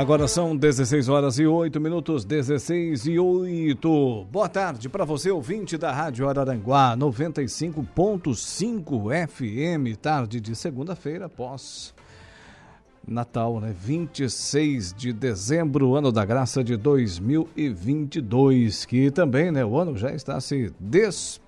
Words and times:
Agora 0.00 0.24
são 0.26 0.56
16 0.56 1.10
horas 1.10 1.38
e 1.38 1.46
8 1.46 1.78
minutos, 1.78 2.24
16 2.24 3.04
e 3.04 3.18
8. 3.18 4.28
Boa 4.32 4.48
tarde 4.48 4.88
para 4.88 5.04
você, 5.04 5.30
ouvinte 5.30 5.76
da 5.76 5.92
Rádio 5.92 6.26
Araranguá, 6.26 6.96
95.5 6.96 9.28
FM, 9.28 9.94
tarde 10.00 10.40
de 10.40 10.56
segunda-feira, 10.56 11.26
após 11.26 11.92
Natal, 13.06 13.60
né? 13.60 13.74
26 13.78 14.94
de 14.94 15.12
dezembro, 15.12 15.94
ano 15.94 16.10
da 16.10 16.24
graça 16.24 16.64
de 16.64 16.78
2022, 16.78 18.86
que 18.86 19.10
também, 19.10 19.52
né, 19.52 19.66
o 19.66 19.78
ano 19.78 19.98
já 19.98 20.12
está 20.12 20.40
se 20.40 20.72
despedindo, 20.80 21.39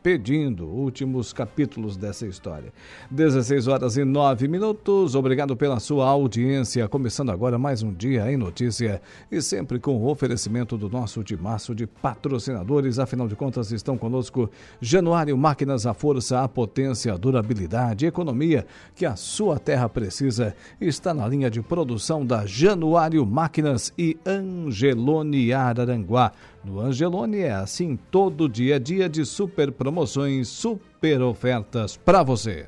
últimos 0.67 1.33
capítulos 1.33 1.97
dessa 1.97 2.27
história. 2.27 2.73
16 3.11 3.69
horas 3.69 3.97
e 3.97 4.05
9 4.05 4.49
minutos. 4.49 5.15
Obrigado 5.15 5.57
pela 5.57 5.79
sua 5.79 6.09
audiência. 6.09 6.89
Começando 6.89 7.31
agora 7.31 7.57
mais 7.59 7.83
um 7.83 7.93
dia 7.93 8.31
em 8.31 8.37
notícia 8.37 9.01
e 9.31 9.41
sempre 9.41 9.79
com 9.79 9.97
o 9.97 10.09
oferecimento 10.09 10.77
do 10.77 10.89
nosso 10.89 11.23
timaço 11.23 11.75
de 11.75 11.87
patrocinadores, 11.87 12.99
afinal 12.99 13.29
de 13.29 13.37
contas 13.37 13.71
estão 13.71 13.97
conosco 13.97 14.51
Januário 14.81 15.37
Máquinas, 15.39 15.87
a 15.87 15.95
força, 15.95 16.43
a 16.43 16.49
potência, 16.49 17.13
a 17.13 17.17
durabilidade, 17.17 18.05
a 18.05 18.09
economia 18.09 18.67
que 18.97 19.07
a 19.07 19.15
sua 19.15 19.59
terra 19.59 19.89
precisa. 19.89 20.55
Está 20.81 21.15
na 21.15 21.29
linha 21.29 21.49
de 21.49 21.63
produção 21.63 22.27
da 22.27 22.45
Januário 22.45 23.25
Máquinas 23.25 23.93
e 23.97 24.19
Angelone 24.27 25.53
Araranguá. 25.53 26.33
No 26.65 26.81
Angelone 26.81 27.41
é 27.41 27.53
assim 27.53 27.99
todo 28.11 28.49
dia, 28.49 28.79
dia 28.79 29.09
de 29.09 29.25
super 29.25 29.73
promoções, 29.73 30.49
super 30.49 31.21
ofertas 31.21 31.97
para 31.97 32.23
você. 32.23 32.67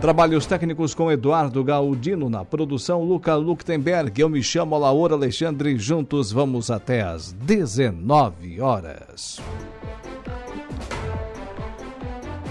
Trabalhos 0.00 0.44
técnicos 0.44 0.94
com 0.94 1.10
Eduardo 1.10 1.64
Galdino 1.64 2.28
na 2.28 2.44
produção 2.44 3.02
Luca 3.02 3.34
Luktenberg. 3.34 4.20
Eu 4.20 4.28
me 4.28 4.42
chamo 4.42 4.76
Laura 4.76 5.14
Alexandre. 5.14 5.78
Juntos 5.78 6.30
vamos 6.30 6.70
até 6.70 7.00
às 7.00 7.32
19 7.32 8.60
horas. 8.60 9.40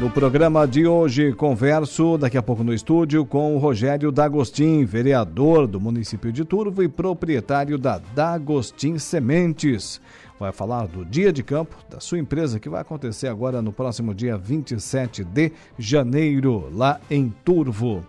No 0.00 0.10
programa 0.10 0.66
de 0.66 0.84
hoje, 0.84 1.32
converso 1.32 2.18
daqui 2.18 2.36
a 2.36 2.42
pouco 2.42 2.64
no 2.64 2.74
estúdio 2.74 3.24
com 3.24 3.54
o 3.54 3.58
Rogério 3.58 4.10
D'Agostin, 4.10 4.84
vereador 4.84 5.68
do 5.68 5.80
município 5.80 6.32
de 6.32 6.44
Turvo 6.44 6.82
e 6.82 6.88
proprietário 6.88 7.78
da 7.78 7.98
D'Agostin 7.98 8.98
Sementes 8.98 10.00
vai 10.42 10.52
falar 10.52 10.88
do 10.88 11.04
dia 11.04 11.32
de 11.32 11.40
campo 11.40 11.76
da 11.88 12.00
sua 12.00 12.18
empresa 12.18 12.58
que 12.58 12.68
vai 12.68 12.80
acontecer 12.80 13.28
agora 13.28 13.62
no 13.62 13.72
próximo 13.72 14.12
dia 14.12 14.36
27 14.36 15.22
de 15.22 15.52
janeiro, 15.78 16.68
lá 16.74 17.00
em 17.08 17.32
Turvo. 17.44 18.04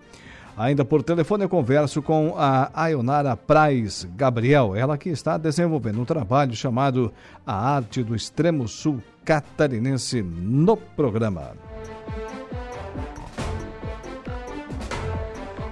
Ainda 0.58 0.84
por 0.84 1.04
telefone 1.04 1.44
eu 1.44 1.50
converso 1.50 2.02
com 2.02 2.34
a 2.36 2.72
Ayonara 2.74 3.38
Praz 3.38 4.08
Gabriel, 4.16 4.76
ela 4.76 4.98
que 4.98 5.10
está 5.10 5.38
desenvolvendo 5.38 6.02
um 6.02 6.06
trabalho 6.06 6.56
chamado 6.56 7.14
A 7.46 7.54
Arte 7.54 8.04
do 8.04 8.16
Extremo 8.16 8.68
Sul 8.68 9.00
Catarinense 9.24 10.24
no 10.24 10.76
programa. 10.76 11.52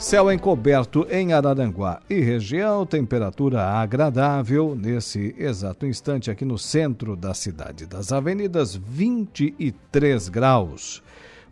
Céu 0.02 0.32
encoberto 0.32 1.06
em 1.12 1.32
Araranguá 1.32 2.02
e 2.10 2.20
região, 2.22 2.88
temperatura 2.88 3.64
agradável 3.64 4.76
nesse 4.76 5.36
exato 5.38 5.86
instante 5.86 6.32
aqui 6.32 6.44
no 6.44 6.58
centro 6.58 7.16
da 7.16 7.36
cidade 7.36 7.86
das 7.86 8.12
avenidas, 8.12 8.76
23 8.76 10.28
graus. 10.28 11.04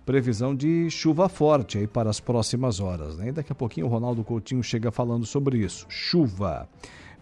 Previsão 0.04 0.56
de 0.56 0.90
chuva 0.90 1.30
forte 1.30 1.78
aí 1.78 1.86
para 1.86 2.10
as 2.10 2.20
próximas 2.20 2.80
horas. 2.80 3.18
Né? 3.18 3.28
E 3.28 3.32
daqui 3.32 3.52
a 3.52 3.56
pouquinho 3.56 3.86
o 3.86 3.90
Ronaldo 3.90 4.24
Coutinho 4.24 4.64
chega 4.64 4.92
falando 4.92 5.28
sobre 5.28 5.60
isso. 5.60 5.86
Chuva. 5.88 6.68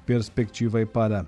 Perspectiva 0.06 0.78
aí 0.78 0.86
para 0.86 1.26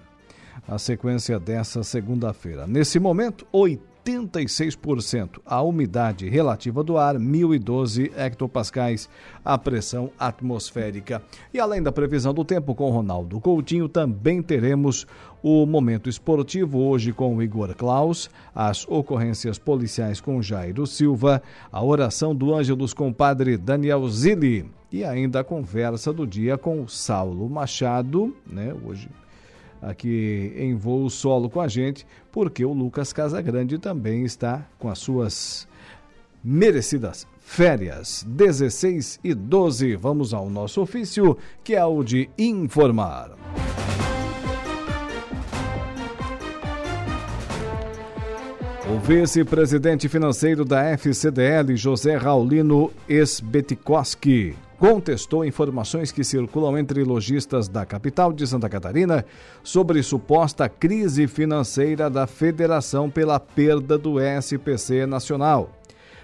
a 0.66 0.80
sequência 0.80 1.38
dessa 1.38 1.84
segunda-feira. 1.84 2.66
Nesse 2.66 3.02
momento, 3.02 3.46
80 3.52 3.89
86%. 4.06 5.40
A 5.46 5.62
umidade 5.62 6.28
relativa 6.28 6.84
do 6.84 6.98
ar, 6.98 7.18
1012 7.18 8.12
hectopascais, 8.16 9.10
a 9.44 9.58
pressão 9.58 10.12
atmosférica. 10.18 11.22
E 11.54 11.60
além 11.60 11.82
da 11.82 11.92
previsão 11.92 12.34
do 12.34 12.46
tempo 12.46 12.74
com 12.74 12.90
Ronaldo 12.90 13.40
Coutinho, 13.40 13.90
também 13.90 14.42
teremos 14.42 15.06
o 15.42 15.66
momento 15.66 16.10
esportivo 16.10 16.80
hoje 16.80 17.14
com 17.14 17.42
Igor 17.42 17.74
Klaus, 17.76 18.30
as 18.54 18.86
ocorrências 18.88 19.58
policiais 19.58 20.20
com 20.20 20.42
Jairo 20.42 20.86
Silva, 20.86 21.42
a 21.72 21.84
oração 21.84 22.36
do 22.36 22.54
Ângelus 22.54 22.94
com 22.94 23.14
Padre 23.14 23.58
Daniel 23.58 24.08
Zilli 24.10 24.70
e 24.92 25.04
ainda 25.04 25.42
a 25.42 25.44
conversa 25.44 26.12
do 26.12 26.26
dia 26.26 26.58
com 26.58 26.88
Saulo 26.88 27.50
Machado, 27.50 28.36
né? 28.46 28.76
Hoje 28.84 29.08
aqui 29.82 30.54
em 30.56 30.76
voo 30.76 31.10
solo 31.10 31.50
com 31.50 31.62
a 31.62 31.68
gente, 31.68 32.06
porque 32.32 32.64
o 32.66 32.74
Lucas 32.74 33.14
Casagrande 33.14 33.78
também 33.78 34.24
está 34.24 34.66
com 34.78 34.90
as 34.90 35.00
suas 35.00 35.68
merecidas 36.44 37.28
férias. 37.40 38.26
16 38.28 39.20
e 39.24 39.34
12. 39.34 39.96
Vamos 39.96 40.34
ao 40.34 40.50
nosso 40.50 40.82
ofício, 40.82 41.38
que 41.64 41.76
é 41.76 41.84
o 41.84 42.04
de 42.04 42.30
informar. 42.38 43.32
O 48.92 48.98
vice-presidente 48.98 50.10
financeiro 50.10 50.66
da 50.66 50.84
FCDL, 50.98 51.76
José 51.76 52.16
Raulino 52.16 52.92
Esbetikoski, 53.08 54.56
contestou 54.80 55.44
informações 55.44 56.10
que 56.10 56.24
circulam 56.24 56.78
entre 56.78 57.04
lojistas 57.04 57.68
da 57.68 57.86
capital 57.86 58.32
de 58.32 58.48
Santa 58.48 58.70
Catarina 58.70 59.26
sobre 59.62 60.02
suposta 60.02 60.70
crise 60.70 61.28
financeira 61.28 62.10
da 62.10 62.26
federação 62.26 63.10
pela 63.10 63.40
perda 63.40 63.98
do 63.98 64.16
SPC 64.20 65.06
nacional. 65.06 65.70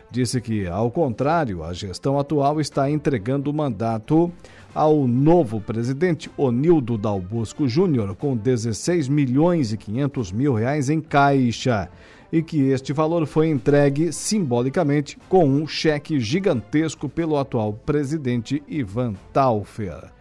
Disse 0.10 0.40
que, 0.40 0.66
ao 0.68 0.90
contrário, 0.90 1.64
a 1.64 1.74
gestão 1.74 2.18
atual 2.18 2.62
está 2.62 2.90
entregando 2.90 3.52
o 3.52 3.54
mandato 3.54 4.32
ao 4.74 5.06
novo 5.06 5.60
presidente 5.60 6.32
Onildo 6.38 6.98
Dalbosco 6.98 7.68
Júnior 7.68 8.16
com 8.16 8.38
16 8.38 9.10
milhões 9.10 9.74
e 9.74 9.78
500 9.78 10.32
mil 10.32 10.54
reais 10.54 10.90
em 10.90 11.02
caixa 11.02 11.90
e 12.32 12.42
que 12.42 12.70
este 12.70 12.94
valor 12.94 13.26
foi 13.26 13.50
entregue 13.50 14.12
simbolicamente 14.12 15.18
com 15.30 15.46
um 15.46 15.68
cheque 15.68 16.20
gigantesco 16.20 17.08
pelo 17.08 17.38
atual 17.38 17.74
presidente 17.74 18.62
Ivan 18.68 19.14
Taufer. 19.32 20.12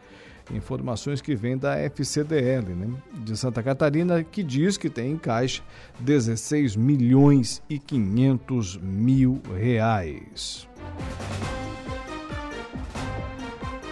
Informações 0.52 1.22
que 1.22 1.34
vêm 1.34 1.56
da 1.56 1.78
FCDL 1.78 2.74
né, 2.74 2.88
de 3.14 3.36
Santa 3.36 3.62
Catarina, 3.62 4.22
que 4.22 4.42
diz 4.42 4.76
que 4.76 4.90
tem 4.90 5.12
em 5.12 5.16
caixa 5.16 5.62
16 6.00 6.76
milhões 6.76 7.62
e 7.68 7.78
500 7.78 8.76
mil 8.76 9.40
reais. 9.56 10.68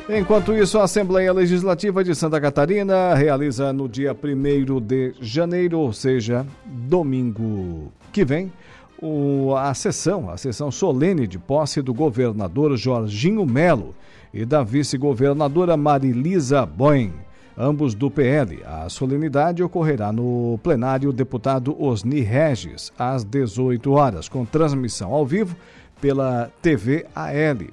Enquanto 0.09 0.53
isso, 0.53 0.79
a 0.79 0.85
Assembleia 0.85 1.33
Legislativa 1.33 2.05
de 2.05 2.15
Santa 2.15 2.39
Catarina 2.39 3.15
realiza 3.15 3.73
no 3.73 3.89
dia 3.89 4.13
1 4.13 4.81
de 4.81 5.15
janeiro, 5.21 5.79
ou 5.79 5.93
seja, 5.93 6.47
domingo 6.67 7.91
que 8.13 8.25
vem, 8.25 8.53
o, 9.01 9.55
a 9.57 9.75
sessão, 9.75 10.31
a 10.31 10.37
sessão 10.37 10.71
solene 10.71 11.27
de 11.27 11.39
posse 11.39 11.83
do 11.83 11.93
governador 11.93 12.77
Jorginho 12.77 13.45
Melo 13.45 13.95
e 14.33 14.45
da 14.45 14.63
vice-governadora 14.63 15.77
Marilisa 15.77 16.65
Boim. 16.65 17.13
ambos 17.59 17.95
do 17.95 18.11
PL. 18.11 18.63
A 18.65 18.89
solenidade 18.89 19.63
ocorrerá 19.63 20.13
no 20.13 20.59
plenário 20.63 21.13
deputado 21.13 21.77
Osni 21.83 22.21
Regis, 22.21 22.93
às 22.99 23.25
18 23.25 23.91
horas, 23.91 24.29
com 24.29 24.45
transmissão 24.45 25.13
ao 25.13 25.27
vivo 25.27 25.57
pela 26.01 26.51
TV 26.63 27.05
AL. 27.15 27.67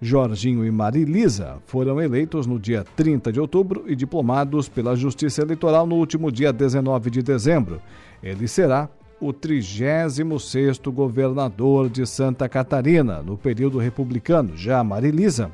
Jorginho 0.00 0.66
e 0.66 0.70
Marilisa 0.70 1.56
foram 1.66 2.00
eleitos 2.00 2.46
no 2.46 2.58
dia 2.58 2.84
30 2.94 3.32
de 3.32 3.40
outubro 3.40 3.84
e 3.86 3.96
diplomados 3.96 4.68
pela 4.68 4.94
Justiça 4.94 5.40
Eleitoral 5.40 5.86
no 5.86 5.96
último 5.96 6.30
dia 6.30 6.52
19 6.52 7.10
de 7.10 7.22
dezembro. 7.22 7.80
Ele 8.22 8.46
será 8.46 8.88
o 9.26 9.32
36º 9.32 10.90
governador 10.90 11.88
de 11.88 12.06
Santa 12.06 12.46
Catarina 12.46 13.22
no 13.22 13.38
período 13.38 13.78
republicano. 13.78 14.54
Já 14.54 14.84
Marilisa 14.84 15.50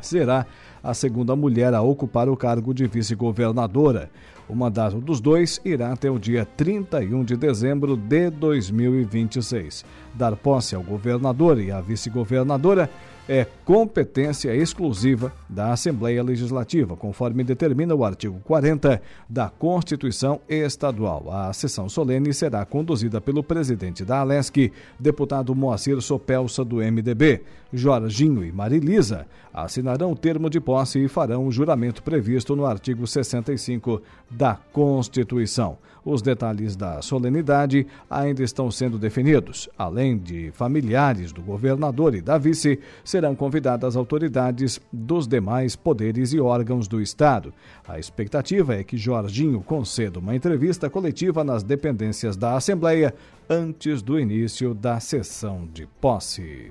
será 0.00 0.46
a 0.82 0.94
segunda 0.94 1.34
mulher 1.34 1.74
a 1.74 1.82
ocupar 1.82 2.28
o 2.28 2.36
cargo 2.36 2.72
de 2.72 2.86
vice-governadora. 2.86 4.08
O 4.48 4.54
mandato 4.54 5.00
dos 5.00 5.20
dois 5.20 5.60
irá 5.64 5.92
até 5.92 6.08
o 6.08 6.20
dia 6.20 6.44
31 6.44 7.24
de 7.24 7.36
dezembro 7.36 7.96
de 7.96 8.30
2026. 8.30 9.84
Dar 10.14 10.36
posse 10.36 10.76
ao 10.76 10.82
governador 10.82 11.60
e 11.60 11.72
à 11.72 11.80
vice-governadora 11.80 12.88
é 13.28 13.46
competência 13.64 14.56
exclusiva 14.56 15.30
da 15.48 15.72
Assembleia 15.72 16.22
Legislativa, 16.22 16.96
conforme 16.96 17.44
determina 17.44 17.94
o 17.94 18.02
artigo 18.02 18.40
40 18.44 19.02
da 19.28 19.50
Constituição 19.50 20.40
Estadual. 20.48 21.30
A 21.30 21.52
sessão 21.52 21.88
solene 21.88 22.32
será 22.32 22.64
conduzida 22.64 23.20
pelo 23.20 23.42
presidente 23.42 24.04
da 24.04 24.20
Alesc, 24.20 24.72
deputado 24.98 25.54
Moacir 25.54 26.00
Sopelsa, 26.00 26.64
do 26.64 26.76
MDB. 26.76 27.42
Jorginho 27.70 28.42
e 28.42 28.50
Marilisa 28.50 29.26
assinarão 29.52 30.12
o 30.12 30.16
termo 30.16 30.48
de 30.48 30.58
posse 30.58 30.98
e 30.98 31.08
farão 31.08 31.46
o 31.46 31.52
juramento 31.52 32.02
previsto 32.02 32.56
no 32.56 32.64
artigo 32.64 33.06
65 33.06 34.00
da 34.30 34.58
Constituição. 34.72 35.76
Os 36.04 36.22
detalhes 36.22 36.76
da 36.76 37.02
solenidade 37.02 37.86
ainda 38.08 38.42
estão 38.42 38.70
sendo 38.70 38.98
definidos. 38.98 39.68
Além 39.76 40.16
de 40.16 40.50
familiares 40.52 41.32
do 41.32 41.42
governador 41.42 42.14
e 42.14 42.20
da 42.20 42.38
vice, 42.38 42.78
serão 43.04 43.34
convidadas 43.34 43.96
autoridades 43.96 44.80
dos 44.92 45.26
demais 45.26 45.76
poderes 45.76 46.32
e 46.32 46.40
órgãos 46.40 46.88
do 46.88 47.00
Estado. 47.00 47.52
A 47.86 47.98
expectativa 47.98 48.74
é 48.74 48.84
que 48.84 48.96
Jorginho 48.96 49.60
conceda 49.60 50.18
uma 50.18 50.34
entrevista 50.34 50.88
coletiva 50.88 51.44
nas 51.44 51.62
dependências 51.62 52.36
da 52.36 52.56
Assembleia 52.56 53.14
antes 53.48 54.02
do 54.02 54.18
início 54.18 54.74
da 54.74 55.00
sessão 55.00 55.66
de 55.72 55.86
posse. 56.00 56.70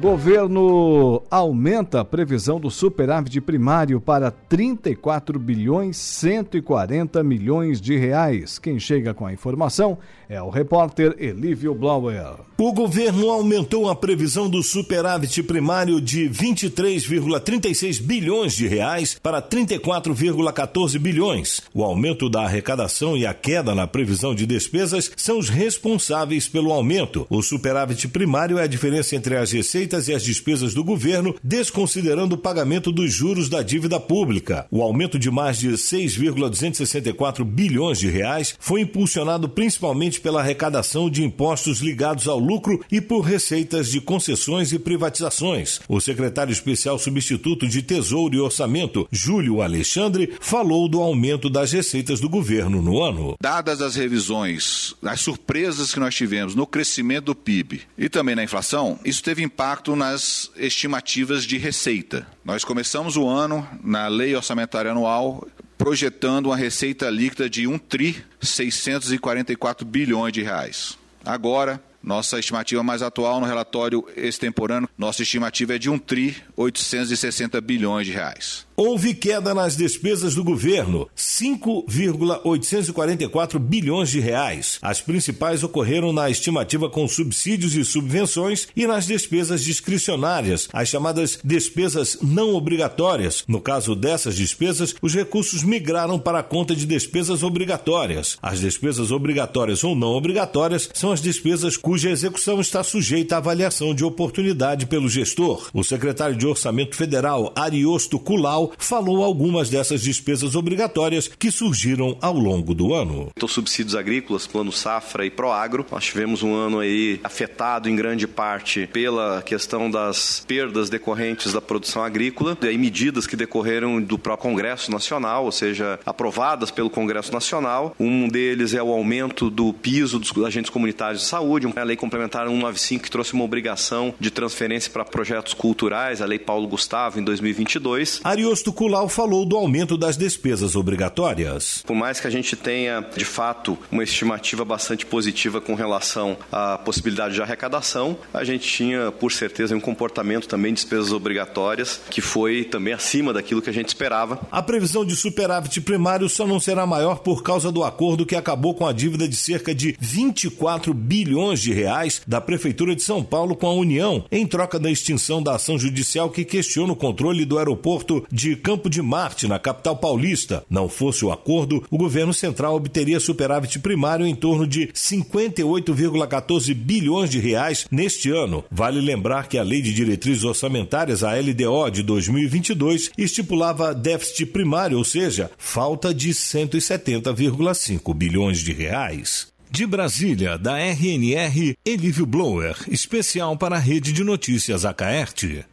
Governo 0.00 1.22
aumenta 1.30 2.00
a 2.00 2.04
previsão 2.04 2.60
do 2.60 2.70
superávit 2.70 3.40
primário 3.40 3.98
para 3.98 4.30
34 4.30 5.38
bilhões 5.38 5.96
140 5.96 7.24
milhões 7.24 7.80
de 7.80 7.96
reais. 7.96 8.58
Quem 8.58 8.78
chega 8.78 9.14
com 9.14 9.24
a 9.24 9.32
informação 9.32 9.96
é 10.28 10.40
o 10.40 10.50
repórter 10.50 11.16
Elívio 11.18 11.74
Blauer. 11.74 12.34
O 12.58 12.72
governo 12.72 13.30
aumentou 13.30 13.88
a 13.88 13.96
previsão 13.96 14.50
do 14.50 14.62
superávit 14.62 15.42
primário 15.42 15.98
de 15.98 16.28
23,36 16.28 18.02
bilhões 18.02 18.54
de 18.54 18.68
reais 18.68 19.18
para 19.22 19.40
34,14 19.40 20.98
bilhões. 20.98 21.62
O 21.72 21.82
aumento 21.82 22.28
da 22.28 22.42
arrecadação 22.42 23.16
e 23.16 23.24
a 23.24 23.32
queda 23.32 23.74
na 23.74 23.86
previsão 23.86 24.34
de 24.34 24.44
despesas 24.46 25.10
são 25.16 25.38
os 25.38 25.48
responsáveis 25.48 26.48
pelo 26.48 26.70
aumento. 26.70 27.26
O 27.30 27.40
superávit 27.42 28.08
primário 28.08 28.58
é 28.58 28.64
a 28.64 28.66
diferença 28.66 29.16
entre 29.16 29.36
as 29.36 29.52
receitas 29.52 29.85
receitas 29.86 30.08
e 30.08 30.14
as 30.14 30.22
despesas 30.22 30.74
do 30.74 30.82
governo, 30.82 31.34
desconsiderando 31.42 32.34
o 32.34 32.38
pagamento 32.38 32.90
dos 32.90 33.12
juros 33.12 33.48
da 33.48 33.62
dívida 33.62 34.00
pública. 34.00 34.66
O 34.70 34.82
aumento 34.82 35.18
de 35.18 35.30
mais 35.30 35.58
de 35.58 35.76
6,264 35.76 37.44
bilhões 37.44 37.98
de 37.98 38.08
reais 38.08 38.54
foi 38.58 38.80
impulsionado 38.80 39.48
principalmente 39.48 40.20
pela 40.20 40.40
arrecadação 40.40 41.08
de 41.08 41.22
impostos 41.22 41.80
ligados 41.80 42.26
ao 42.26 42.38
lucro 42.38 42.84
e 42.90 43.00
por 43.00 43.20
receitas 43.20 43.90
de 43.90 44.00
concessões 44.00 44.72
e 44.72 44.78
privatizações. 44.78 45.80
O 45.88 46.00
secretário 46.00 46.52
especial 46.52 46.98
substituto 46.98 47.68
de 47.68 47.82
Tesouro 47.82 48.34
e 48.34 48.40
Orçamento, 48.40 49.06
Júlio 49.12 49.62
Alexandre, 49.62 50.32
falou 50.40 50.88
do 50.88 51.00
aumento 51.00 51.48
das 51.48 51.72
receitas 51.72 52.20
do 52.20 52.28
governo 52.28 52.82
no 52.82 53.02
ano. 53.02 53.36
Dadas 53.40 53.80
as 53.80 53.94
revisões, 53.94 54.94
as 55.02 55.20
surpresas 55.20 55.94
que 55.94 56.00
nós 56.00 56.14
tivemos 56.14 56.54
no 56.54 56.66
crescimento 56.66 57.26
do 57.26 57.34
PIB 57.34 57.82
e 57.96 58.08
também 58.08 58.34
na 58.34 58.44
inflação, 58.44 58.98
isso 59.04 59.22
teve 59.22 59.42
impacto 59.42 59.75
impacto 59.76 59.94
nas 59.94 60.50
estimativas 60.56 61.44
de 61.44 61.58
receita. 61.58 62.26
Nós 62.44 62.64
começamos 62.64 63.16
o 63.16 63.28
ano 63.28 63.68
na 63.82 64.08
lei 64.08 64.34
orçamentária 64.34 64.90
anual 64.90 65.46
projetando 65.76 66.46
uma 66.46 66.56
receita 66.56 67.10
líquida 67.10 67.50
de 67.50 67.66
1 67.66 67.78
tri 67.80 68.24
644 68.40 69.86
bilhões 69.86 70.32
de 70.32 70.42
reais. 70.42 70.98
Agora, 71.24 71.82
nossa 72.06 72.38
estimativa 72.38 72.84
mais 72.84 73.02
atual 73.02 73.40
no 73.40 73.46
relatório 73.46 74.06
extemporâneo, 74.16 74.88
nossa 74.96 75.22
estimativa 75.22 75.74
é 75.74 75.78
de 75.78 75.90
1 75.90 75.98
tri 75.98 76.36
860 76.56 77.60
bilhões 77.60 78.06
de 78.06 78.12
reais. 78.12 78.64
Houve 78.76 79.14
queda 79.14 79.54
nas 79.54 79.74
despesas 79.74 80.34
do 80.34 80.44
governo, 80.44 81.08
5,844 81.14 83.58
bilhões 83.58 84.10
de 84.10 84.20
reais. 84.20 84.78
As 84.82 85.00
principais 85.00 85.62
ocorreram 85.62 86.12
na 86.12 86.28
estimativa 86.28 86.90
com 86.90 87.08
subsídios 87.08 87.74
e 87.74 87.82
subvenções 87.86 88.68
e 88.76 88.86
nas 88.86 89.06
despesas 89.06 89.64
discricionárias, 89.64 90.68
as 90.74 90.90
chamadas 90.90 91.38
despesas 91.42 92.18
não 92.20 92.54
obrigatórias. 92.54 93.44
No 93.48 93.62
caso 93.62 93.96
dessas 93.96 94.36
despesas, 94.36 94.94
os 95.00 95.14
recursos 95.14 95.62
migraram 95.62 96.18
para 96.18 96.40
a 96.40 96.42
conta 96.42 96.76
de 96.76 96.84
despesas 96.84 97.42
obrigatórias. 97.42 98.36
As 98.42 98.60
despesas 98.60 99.10
obrigatórias 99.10 99.82
ou 99.82 99.96
não 99.96 100.08
obrigatórias 100.08 100.90
são 100.92 101.12
as 101.12 101.22
despesas 101.22 101.78
cuja 101.96 102.10
execução 102.10 102.60
está 102.60 102.84
sujeita 102.84 103.36
à 103.36 103.38
avaliação 103.38 103.94
de 103.94 104.04
oportunidade 104.04 104.84
pelo 104.84 105.08
gestor. 105.08 105.70
O 105.72 105.82
secretário 105.82 106.36
de 106.36 106.46
Orçamento 106.46 106.94
Federal, 106.94 107.54
Ariosto 107.56 108.18
Culau, 108.18 108.70
falou 108.76 109.24
algumas 109.24 109.70
dessas 109.70 110.02
despesas 110.02 110.54
obrigatórias 110.54 111.26
que 111.26 111.50
surgiram 111.50 112.18
ao 112.20 112.34
longo 112.34 112.74
do 112.74 112.92
ano. 112.92 113.30
Os 113.42 113.50
subsídios 113.50 113.94
agrícolas, 113.94 114.46
Plano 114.46 114.70
Safra 114.70 115.24
e 115.24 115.30
Proagro, 115.30 115.86
nós 115.90 116.04
tivemos 116.04 116.42
um 116.42 116.54
ano 116.54 116.80
aí 116.80 117.18
afetado 117.24 117.88
em 117.88 117.96
grande 117.96 118.28
parte 118.28 118.86
pela 118.92 119.40
questão 119.40 119.90
das 119.90 120.44
perdas 120.46 120.90
decorrentes 120.90 121.54
da 121.54 121.62
produção 121.62 122.04
agrícola 122.04 122.58
e 122.60 122.76
medidas 122.76 123.26
que 123.26 123.36
decorreram 123.36 124.02
do 124.02 124.18
próprio 124.18 124.50
Congresso 124.50 124.90
Nacional, 124.90 125.46
ou 125.46 125.52
seja, 125.52 125.98
aprovadas 126.04 126.70
pelo 126.70 126.90
Congresso 126.90 127.32
Nacional. 127.32 127.96
Um 127.98 128.28
deles 128.28 128.74
é 128.74 128.82
o 128.82 128.92
aumento 128.92 129.48
do 129.48 129.72
piso 129.72 130.18
dos 130.18 130.30
agentes 130.44 130.68
comunitários 130.68 131.22
de 131.22 131.28
saúde, 131.28 131.66
a 131.74 131.85
lei 131.86 131.96
complementar 131.96 132.46
195 132.46 133.04
que 133.04 133.10
trouxe 133.10 133.32
uma 133.32 133.44
obrigação 133.44 134.12
de 134.18 134.30
transferência 134.30 134.90
para 134.90 135.04
projetos 135.04 135.54
culturais, 135.54 136.20
a 136.20 136.26
lei 136.26 136.38
Paulo 136.38 136.66
Gustavo 136.66 137.20
em 137.20 137.22
2022. 137.22 138.20
Arios 138.24 138.56
Augusto 138.56 138.72
Culau 138.72 139.06
falou 139.06 139.44
do 139.44 139.54
aumento 139.54 139.98
das 139.98 140.16
despesas 140.16 140.74
obrigatórias. 140.76 141.82
Por 141.86 141.94
mais 141.94 142.18
que 142.18 142.26
a 142.26 142.30
gente 142.30 142.56
tenha, 142.56 143.06
de 143.14 143.24
fato, 143.24 143.76
uma 143.92 144.02
estimativa 144.02 144.64
bastante 144.64 145.04
positiva 145.04 145.60
com 145.60 145.74
relação 145.74 146.38
à 146.50 146.78
possibilidade 146.78 147.34
de 147.34 147.42
arrecadação, 147.42 148.16
a 148.32 148.42
gente 148.44 148.66
tinha, 148.66 149.12
por 149.12 149.30
certeza, 149.30 149.76
um 149.76 149.80
comportamento 149.80 150.48
também 150.48 150.72
de 150.72 150.80
despesas 150.80 151.12
obrigatórias 151.12 152.00
que 152.08 152.22
foi 152.22 152.64
também 152.64 152.94
acima 152.94 153.30
daquilo 153.30 153.60
que 153.60 153.68
a 153.68 153.74
gente 153.74 153.88
esperava. 153.88 154.40
A 154.50 154.62
previsão 154.62 155.04
de 155.04 155.14
superávit 155.14 155.82
primário 155.82 156.26
só 156.26 156.46
não 156.46 156.58
será 156.58 156.86
maior 156.86 157.18
por 157.18 157.42
causa 157.42 157.70
do 157.70 157.84
acordo 157.84 158.24
que 158.24 158.36
acabou 158.36 158.74
com 158.74 158.86
a 158.86 158.92
dívida 158.92 159.28
de 159.28 159.36
cerca 159.36 159.74
de 159.74 159.94
24 160.00 160.94
bilhões 160.94 161.60
de 161.60 161.65
reais 161.72 162.22
da 162.26 162.40
Prefeitura 162.40 162.96
de 162.96 163.02
São 163.02 163.22
Paulo 163.22 163.54
com 163.54 163.66
a 163.66 163.74
União, 163.74 164.24
em 164.32 164.46
troca 164.46 164.78
da 164.78 164.90
extinção 164.90 165.42
da 165.42 165.56
ação 165.56 165.78
judicial 165.78 166.30
que 166.30 166.44
questiona 166.44 166.94
o 166.94 166.96
controle 166.96 167.44
do 167.44 167.58
aeroporto 167.58 168.24
de 168.32 168.46
de 168.46 168.54
Campo 168.54 168.88
de 168.88 169.02
Marte, 169.02 169.48
na 169.48 169.58
capital 169.58 169.96
paulista. 169.96 170.64
Não 170.70 170.88
fosse 170.88 171.24
o 171.24 171.32
acordo, 171.32 171.82
o 171.90 171.98
governo 171.98 172.32
central 172.32 172.76
obteria 172.76 173.18
superávit 173.18 173.80
primário 173.80 174.24
em 174.24 174.36
torno 174.36 174.64
de 174.64 174.86
58,14 174.94 176.72
bilhões 176.72 177.28
de 177.28 177.40
reais 177.40 177.88
neste 177.90 178.30
ano. 178.30 178.64
Vale 178.70 179.00
lembrar 179.00 179.48
que 179.48 179.58
a 179.58 179.64
Lei 179.64 179.82
de 179.82 179.92
Diretrizes 179.92 180.44
Orçamentárias, 180.44 181.24
a 181.24 181.34
LDO 181.34 181.90
de 181.90 182.04
2022, 182.04 183.10
estipulava 183.18 183.92
déficit 183.92 184.46
primário, 184.46 184.96
ou 184.96 185.04
seja, 185.04 185.50
falta 185.58 186.14
de 186.14 186.30
170,5 186.30 188.14
bilhões 188.14 188.60
de 188.60 188.72
reais. 188.72 189.55
De 189.70 189.86
Brasília, 189.86 190.56
da 190.56 190.78
RNR, 190.78 191.76
Elívio 191.84 192.24
Blower, 192.24 192.76
especial 192.88 193.56
para 193.56 193.76
a 193.76 193.78
Rede 193.78 194.12
de 194.12 194.22
Notícias 194.22 194.84
Acaerte. 194.84 195.64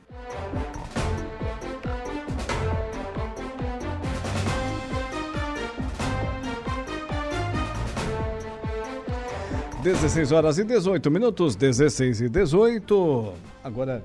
16 9.83 10.31
horas 10.31 10.57
e 10.57 10.63
18 10.63 11.11
minutos, 11.11 11.55
16 11.55 12.21
e 12.21 12.29
18. 12.29 13.33
Agora, 13.63 14.03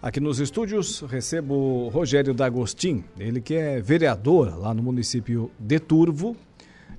aqui 0.00 0.20
nos 0.20 0.38
estúdios, 0.38 1.00
recebo 1.00 1.88
Rogério 1.88 2.32
D'Agostin, 2.32 3.04
ele 3.18 3.40
que 3.40 3.54
é 3.54 3.80
vereador 3.80 4.56
lá 4.56 4.72
no 4.72 4.80
município 4.82 5.50
de 5.58 5.80
Turvo 5.80 6.36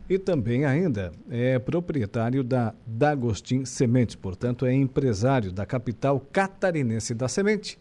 e 0.10 0.18
também 0.18 0.66
ainda 0.66 1.12
é 1.30 1.60
proprietário 1.60 2.44
da 2.44 2.74
D'Agostin 2.86 3.63
Sementes, 3.63 4.16
portanto 4.16 4.66
é 4.66 4.74
empresário 4.74 5.51
da 5.51 5.66
capital 5.66 6.20
catarinense 6.20 7.13
da 7.13 7.28
semente 7.28 7.78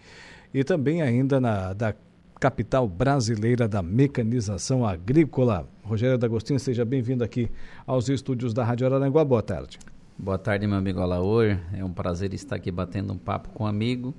e 0.52 0.62
também 0.62 1.00
ainda 1.00 1.40
na, 1.40 1.72
da 1.72 1.94
capital 2.38 2.86
brasileira 2.86 3.66
da 3.66 3.82
mecanização 3.82 4.86
agrícola. 4.86 5.66
Rogério 5.82 6.18
D'Agostin, 6.18 6.58
seja 6.58 6.84
bem-vindo 6.84 7.24
aqui 7.24 7.50
aos 7.86 8.08
estúdios 8.10 8.52
da 8.52 8.62
Rádio 8.62 8.86
Araranguá. 8.86 9.24
Boa 9.24 9.42
tarde. 9.42 9.78
Boa 10.16 10.38
tarde, 10.38 10.66
meu 10.66 10.76
amigo 10.76 11.00
Alaor. 11.00 11.58
É 11.72 11.84
um 11.84 11.92
prazer 11.92 12.34
estar 12.34 12.56
aqui 12.56 12.70
batendo 12.70 13.12
um 13.12 13.18
papo 13.18 13.48
com 13.50 13.64
um 13.64 13.66
amigo 13.66 14.14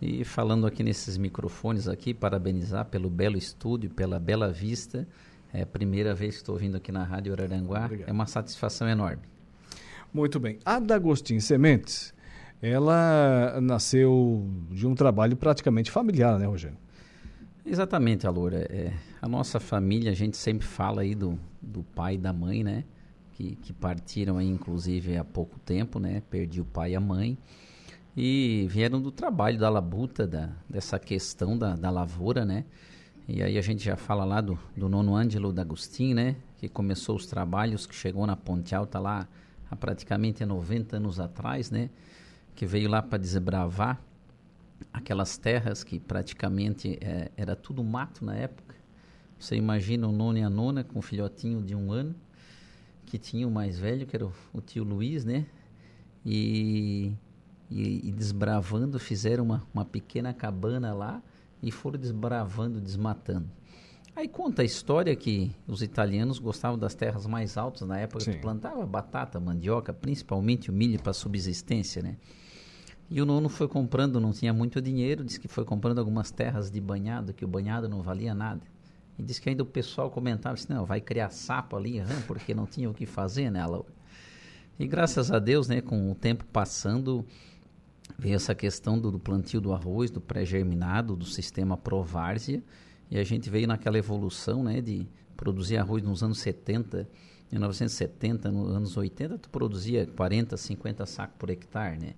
e 0.00 0.22
falando 0.22 0.66
aqui 0.66 0.82
nesses 0.82 1.16
microfones 1.16 1.88
aqui, 1.88 2.12
parabenizar 2.12 2.84
pelo 2.84 3.08
belo 3.08 3.38
estúdio, 3.38 3.90
pela 3.90 4.20
bela 4.20 4.52
vista. 4.52 5.08
É 5.52 5.62
a 5.62 5.66
primeira 5.66 6.14
vez 6.14 6.34
que 6.34 6.42
estou 6.42 6.56
vindo 6.56 6.76
aqui 6.76 6.92
na 6.92 7.04
Rádio 7.04 7.32
Araranguá. 7.32 7.86
Obrigado. 7.86 8.08
É 8.08 8.12
uma 8.12 8.26
satisfação 8.26 8.88
enorme. 8.88 9.22
Muito 10.12 10.38
bem. 10.38 10.58
A 10.64 10.78
D'Agostin 10.78 11.40
Sementes, 11.40 12.14
ela 12.60 13.58
nasceu 13.60 14.46
de 14.70 14.86
um 14.86 14.94
trabalho 14.94 15.36
praticamente 15.36 15.90
familiar, 15.90 16.38
né, 16.38 16.46
Rogério? 16.46 16.76
Exatamente, 17.64 18.26
Alora. 18.26 18.66
É, 18.70 18.92
a 19.20 19.28
nossa 19.28 19.60
família, 19.60 20.10
a 20.10 20.14
gente 20.14 20.36
sempre 20.36 20.66
fala 20.66 21.02
aí 21.02 21.14
do, 21.14 21.38
do 21.60 21.82
pai 21.82 22.14
e 22.14 22.18
da 22.18 22.32
mãe, 22.32 22.64
né? 22.64 22.84
que, 23.38 23.54
que 23.54 23.72
partiram 23.72 24.36
aí, 24.36 24.48
inclusive, 24.48 25.16
há 25.16 25.22
pouco 25.22 25.60
tempo, 25.60 26.00
né? 26.00 26.20
Perdi 26.28 26.60
o 26.60 26.64
pai 26.64 26.92
e 26.92 26.96
a 26.96 27.00
mãe. 27.00 27.38
E 28.16 28.66
vieram 28.68 29.00
do 29.00 29.12
trabalho 29.12 29.56
da 29.56 29.70
labuta, 29.70 30.26
da, 30.26 30.50
dessa 30.68 30.98
questão 30.98 31.56
da, 31.56 31.76
da 31.76 31.88
lavoura, 31.88 32.44
né? 32.44 32.64
E 33.28 33.42
aí 33.42 33.58
a 33.58 33.60
gente 33.60 33.84
já 33.84 33.94
fala 33.94 34.24
lá 34.24 34.40
do, 34.40 34.58
do 34.74 34.88
nono 34.88 35.14
Ângelo 35.14 35.52
D'Agostin, 35.52 36.14
né? 36.14 36.36
Que 36.56 36.66
começou 36.66 37.14
os 37.14 37.26
trabalhos, 37.26 37.86
que 37.86 37.94
chegou 37.94 38.26
na 38.26 38.34
Ponte 38.34 38.74
Alta 38.74 38.98
lá 38.98 39.28
há 39.70 39.76
praticamente 39.76 40.46
90 40.46 40.96
anos 40.96 41.20
atrás, 41.20 41.70
né? 41.70 41.90
Que 42.54 42.64
veio 42.64 42.88
lá 42.88 43.02
para 43.02 43.18
desbravar 43.18 44.00
aquelas 44.90 45.36
terras 45.36 45.84
que 45.84 46.00
praticamente 46.00 46.98
é, 47.02 47.30
era 47.36 47.54
tudo 47.54 47.84
mato 47.84 48.24
na 48.24 48.34
época. 48.34 48.74
Você 49.38 49.56
imagina 49.56 50.08
o 50.08 50.12
nono 50.12 50.38
e 50.38 50.42
a 50.42 50.48
nona 50.48 50.82
com 50.82 50.98
um 50.98 51.02
filhotinho 51.02 51.60
de 51.60 51.74
um 51.74 51.92
ano 51.92 52.14
que 53.04 53.18
tinha 53.18 53.46
o 53.46 53.50
mais 53.50 53.78
velho, 53.78 54.06
que 54.06 54.16
era 54.16 54.24
o, 54.24 54.32
o 54.54 54.62
tio 54.62 54.84
Luiz, 54.84 55.26
né? 55.26 55.44
E, 56.24 57.12
e, 57.70 58.08
e, 58.08 58.10
desbravando, 58.10 58.98
fizeram 58.98 59.44
uma, 59.44 59.62
uma 59.74 59.84
pequena 59.84 60.32
cabana 60.32 60.94
lá 60.94 61.22
e 61.62 61.70
foram 61.70 61.98
desbravando, 61.98 62.80
desmatando. 62.80 63.50
Aí 64.14 64.26
conta 64.26 64.62
a 64.62 64.64
história 64.64 65.14
que 65.14 65.54
os 65.66 65.80
italianos 65.80 66.40
gostavam 66.40 66.76
das 66.76 66.94
terras 66.94 67.24
mais 67.26 67.56
altas 67.56 67.86
na 67.86 67.98
época 67.98 68.24
Sim. 68.24 68.32
que 68.32 68.38
plantava 68.38 68.84
batata, 68.84 69.38
mandioca, 69.38 69.92
principalmente 69.92 70.70
o 70.70 70.72
milho 70.72 71.00
para 71.00 71.12
subsistência, 71.12 72.02
né? 72.02 72.16
E 73.10 73.22
o 73.22 73.26
nono 73.26 73.48
foi 73.48 73.68
comprando, 73.68 74.20
não 74.20 74.32
tinha 74.32 74.52
muito 74.52 74.82
dinheiro, 74.82 75.24
disse 75.24 75.38
que 75.38 75.48
foi 75.48 75.64
comprando 75.64 75.98
algumas 75.98 76.30
terras 76.30 76.70
de 76.70 76.80
banhado, 76.80 77.32
que 77.32 77.44
o 77.44 77.48
banhado 77.48 77.88
não 77.88 78.02
valia 78.02 78.34
nada. 78.34 78.60
E 79.18 79.22
diz 79.22 79.38
que 79.38 79.48
ainda 79.48 79.62
o 79.62 79.66
pessoal 79.66 80.10
comentava 80.10 80.54
assim, 80.54 80.72
não, 80.72 80.84
vai 80.84 81.00
criar 81.00 81.30
sapo 81.30 81.76
ali, 81.76 82.02
porque 82.26 82.52
não 82.52 82.66
tinha 82.66 82.90
o 82.90 82.94
que 82.94 83.06
fazer, 83.06 83.50
né, 83.50 83.64
Laura? 83.64 83.92
E 84.78 84.86
graças 84.86 85.32
a 85.32 85.38
Deus, 85.38 85.68
né, 85.68 85.80
com 85.80 86.10
o 86.10 86.14
tempo 86.14 86.44
passando, 86.52 87.24
veio 88.16 88.36
essa 88.36 88.54
questão 88.54 88.98
do, 88.98 89.10
do 89.10 89.18
plantio 89.18 89.60
do 89.60 89.72
arroz, 89.72 90.10
do 90.10 90.20
pré-germinado, 90.20 91.16
do 91.16 91.24
sistema 91.24 91.76
Provárzia, 91.76 92.62
e 93.10 93.18
a 93.18 93.24
gente 93.24 93.50
veio 93.50 93.66
naquela 93.66 93.98
evolução, 93.98 94.62
né, 94.62 94.80
de 94.80 95.06
produzir 95.36 95.78
arroz 95.78 96.02
nos 96.02 96.22
anos 96.22 96.38
70, 96.38 97.08
1970, 97.50 98.50
nos 98.50 98.74
anos 98.74 98.96
80, 98.96 99.38
tu 99.38 99.50
produzia 99.50 100.06
40, 100.06 100.56
50 100.56 101.06
sacos 101.06 101.36
por 101.38 101.50
hectare, 101.50 101.98
né? 101.98 102.14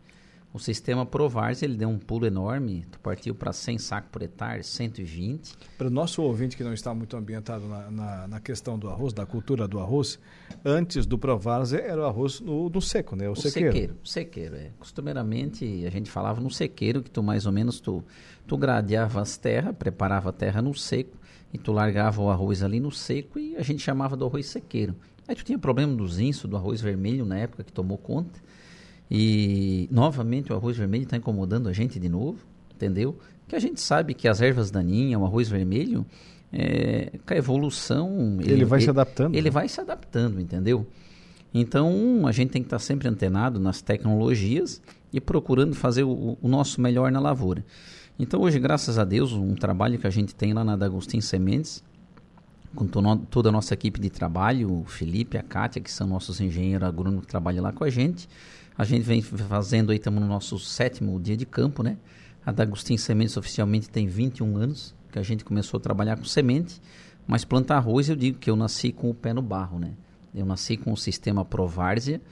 O 0.52 0.59
sistema 0.59 1.07
Provars, 1.07 1.62
ele 1.62 1.76
deu 1.76 1.88
um 1.88 1.99
pulo 1.99 2.26
enorme, 2.26 2.85
tu 2.90 2.99
partiu 2.99 3.37
para 3.37 3.52
100 3.52 3.78
sacos 3.78 4.11
por 4.11 4.21
hectare, 4.21 4.64
120. 4.64 5.54
Para 5.78 5.87
o 5.87 5.90
nosso 5.90 6.23
ouvinte 6.23 6.57
que 6.57 6.64
não 6.64 6.73
está 6.73 6.92
muito 6.92 7.16
ambientado 7.16 7.69
na, 7.69 7.90
na, 7.90 8.28
na, 8.28 8.40
questão 8.40 8.76
do 8.76 8.88
arroz, 8.88 9.12
da 9.12 9.25
cultura 9.25 9.69
do 9.69 9.78
arroz, 9.78 10.19
antes 10.64 11.07
do 11.07 11.16
Provars 11.16 11.73
era 11.73 12.00
o 12.00 12.04
arroz 12.04 12.40
no, 12.40 12.69
no 12.69 12.83
seco, 12.83 13.14
né? 13.14 13.28
O, 13.28 13.33
o 13.33 13.37
sequeiro. 13.37 13.73
sequeiro. 13.73 13.97
sequeiro, 14.02 14.57
é. 14.57 14.71
Costumeiramente 14.76 15.87
a 15.87 15.90
gente 15.90 16.11
falava 16.11 16.40
no 16.40 16.50
sequeiro, 16.50 17.00
que 17.00 17.11
tu 17.11 17.23
mais 17.23 17.47
ou 17.47 17.52
menos 17.52 17.78
tu, 17.78 18.02
tu 18.45 18.57
gradeava 18.57 19.21
as 19.21 19.37
terras, 19.37 19.75
preparava 19.76 20.30
a 20.30 20.33
terra 20.33 20.61
no 20.61 20.75
seco, 20.75 21.16
e 21.52 21.59
tu 21.59 21.71
largava 21.71 22.21
o 22.23 22.28
arroz 22.28 22.62
ali 22.62 22.80
no 22.80 22.90
seco 22.90 23.38
e 23.38 23.57
a 23.57 23.62
gente 23.62 23.83
chamava 23.83 24.16
do 24.16 24.25
arroz 24.25 24.47
sequeiro. 24.47 24.97
Aí 25.28 25.35
tu 25.37 25.45
tinha 25.45 25.59
problema 25.59 25.95
dos 25.95 26.19
insos, 26.19 26.50
do 26.50 26.57
arroz 26.57 26.80
vermelho 26.80 27.25
na 27.25 27.38
época 27.38 27.62
que 27.62 27.73
tomou 27.73 27.97
conta, 27.97 28.40
e 29.11 29.88
novamente 29.90 30.52
o 30.52 30.57
arroz 30.57 30.76
vermelho 30.76 31.02
está 31.02 31.17
incomodando 31.17 31.69
a 31.69 31.73
gente 31.73 31.99
de 31.99 32.09
novo, 32.09 32.38
entendeu? 32.75 33.19
Que 33.49 33.57
a 33.57 33.59
gente 33.59 33.81
sabe 33.81 34.14
que 34.14 34.29
as 34.29 34.40
ervas 34.40 34.71
daninhas, 34.71 35.21
o 35.21 35.25
arroz 35.25 35.49
vermelho, 35.49 36.07
é, 36.52 37.19
com 37.26 37.35
a 37.35 37.37
evolução. 37.37 38.38
Ele, 38.40 38.52
ele 38.52 38.64
vai 38.64 38.79
ele, 38.79 38.85
se 38.85 38.90
adaptando. 38.90 39.35
Ele 39.35 39.43
né? 39.43 39.50
vai 39.50 39.69
se 39.69 39.81
adaptando, 39.81 40.40
entendeu? 40.40 40.87
Então 41.52 42.26
a 42.26 42.33
gente 42.33 42.50
tem 42.50 42.62
que 42.62 42.67
estar 42.67 42.76
tá 42.76 42.83
sempre 42.83 43.09
antenado 43.09 43.59
nas 43.59 43.83
tecnologias 43.83 44.81
e 45.12 45.21
procurando 45.21 45.75
fazer 45.75 46.05
o, 46.05 46.38
o, 46.40 46.49
nosso 46.49 46.81
melhor 46.81 47.11
na 47.11 47.19
lavoura. 47.19 47.64
Então 48.19 48.40
hoje, 48.43 48.61
graças 48.61 48.99
a 48.99 49.05
Deus, 49.05 49.33
um 49.33 49.55
trabalho 49.55 49.99
que 49.99 50.07
a 50.07 50.11
gente 50.11 50.35
tem 50.35 50.52
lá 50.52 50.62
na 50.62 50.76
D'Agostin 50.76 51.21
Sementes, 51.21 51.83
com 52.75 52.87
toda 52.87 53.49
a 53.49 53.52
nossa 53.52 53.75
equipe 53.75 53.99
de 54.00 54.11
trabalho, 54.11 54.73
o 54.73 54.85
Felipe, 54.85 55.37
a 55.37 55.43
Kátia, 55.43 55.83
que 55.83 55.90
são 55.90 56.07
nossos 56.07 56.40
engenheiros 56.40 56.87
agrônomos 56.87 57.23
que 57.23 57.26
trabalham 57.26 57.64
lá 57.64 57.73
com 57.73 57.83
a 57.83 57.90
gente, 57.90 58.29
a 58.81 58.85
gente 58.85 59.03
vem 59.03 59.21
fazendo 59.21 59.93
aí, 59.93 59.99
estamos 59.99 60.23
no 60.23 60.27
nosso 60.27 60.59
sétimo 60.59 61.21
dia 61.21 61.37
de 61.37 61.45
campo, 61.45 61.83
né? 61.83 61.99
A 62.47 62.51
D'Agostin 62.51 62.97
Sementes 62.97 63.37
oficialmente 63.37 63.91
tem 63.91 64.07
21 64.07 64.57
anos 64.57 64.95
que 65.13 65.19
a 65.19 65.23
gente 65.23 65.45
começou 65.45 65.77
a 65.77 65.81
trabalhar 65.83 66.17
com 66.17 66.25
semente, 66.25 66.81
mas 67.27 67.45
plantar 67.45 67.77
arroz 67.77 68.09
eu 68.09 68.17
digo 68.17 68.39
que 68.39 68.49
eu 68.49 68.57
nasci 68.57 68.91
com 68.91 69.11
o 69.11 69.15
pé 69.15 69.35
no 69.35 69.43
barro, 69.43 69.79
né? 69.79 69.91
Eu 70.35 70.47
nasci 70.47 70.79
com 70.79 70.95
o 70.95 70.97
sistema 70.97 71.45
Provárzia, 71.45 72.23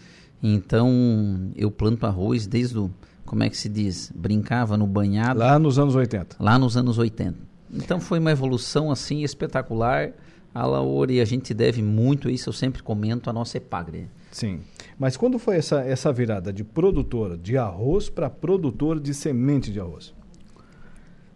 então 0.42 1.50
eu 1.54 1.70
planto 1.70 2.06
arroz 2.06 2.46
desde 2.46 2.78
o, 2.78 2.90
como 3.26 3.42
é 3.42 3.50
que 3.50 3.56
se 3.58 3.68
diz, 3.68 4.10
brincava 4.16 4.74
no 4.78 4.86
banhado. 4.86 5.40
Lá 5.40 5.58
nos 5.58 5.78
anos 5.78 5.94
80. 5.94 6.36
Lá 6.40 6.58
nos 6.58 6.78
anos 6.78 6.96
80. 6.96 7.36
Então 7.74 8.00
foi 8.00 8.18
uma 8.18 8.30
evolução 8.30 8.90
assim 8.90 9.22
espetacular. 9.22 10.12
A 10.54 10.64
Laura, 10.64 11.12
e 11.12 11.20
a 11.20 11.26
gente 11.26 11.52
deve 11.52 11.82
muito 11.82 12.30
isso, 12.30 12.48
eu 12.48 12.54
sempre 12.54 12.82
comento, 12.82 13.28
a 13.28 13.34
nossa 13.34 13.58
Epagre. 13.58 14.08
Sim. 14.38 14.60
Mas 14.96 15.16
quando 15.16 15.36
foi 15.36 15.56
essa, 15.56 15.80
essa 15.80 16.12
virada 16.12 16.52
de 16.52 16.62
produtor 16.62 17.36
de 17.36 17.58
arroz 17.58 18.08
para 18.08 18.30
produtor 18.30 19.00
de 19.00 19.12
semente 19.12 19.72
de 19.72 19.80
arroz? 19.80 20.14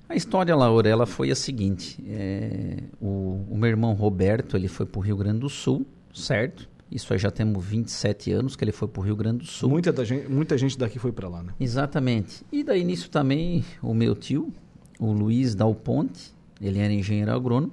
A 0.08 0.14
história, 0.14 0.54
Laura, 0.54 0.88
ela 0.88 1.04
foi 1.04 1.32
a 1.32 1.34
seguinte. 1.34 2.00
É, 2.06 2.76
o, 3.00 3.44
o, 3.50 3.56
meu 3.56 3.68
irmão 3.68 3.92
Roberto, 3.92 4.56
ele 4.56 4.68
foi 4.68 4.86
para 4.86 5.00
o 5.00 5.02
Rio 5.02 5.16
Grande 5.16 5.40
do 5.40 5.48
Sul, 5.48 5.84
certo? 6.14 6.68
Isso 6.92 7.12
aí 7.12 7.18
já 7.18 7.30
temos 7.30 7.64
27 7.64 8.30
anos 8.30 8.54
que 8.54 8.62
ele 8.62 8.70
foi 8.70 8.86
para 8.86 9.00
o 9.00 9.04
Rio 9.04 9.16
Grande 9.16 9.38
do 9.38 9.46
Sul. 9.46 9.68
Muita, 9.68 9.92
da 9.92 10.04
gente, 10.04 10.28
muita 10.28 10.56
gente 10.56 10.78
daqui 10.78 11.00
foi 11.00 11.10
para 11.10 11.28
lá, 11.28 11.42
né? 11.42 11.54
Exatamente. 11.58 12.44
E 12.52 12.62
daí 12.62 12.84
nisso 12.84 13.10
também 13.10 13.64
o 13.82 13.92
meu 13.92 14.14
tio, 14.14 14.52
o 15.00 15.10
Luiz 15.10 15.56
Dal 15.56 15.74
Ponte, 15.74 16.32
ele 16.60 16.78
era 16.78 16.92
engenheiro 16.92 17.32
agrônomo, 17.32 17.72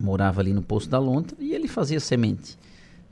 morava 0.00 0.40
ali 0.40 0.52
no 0.52 0.62
Poço 0.62 0.88
da 0.88 0.98
Lontra 0.98 1.36
e 1.38 1.54
ele 1.54 1.68
fazia 1.68 2.00
semente. 2.00 2.58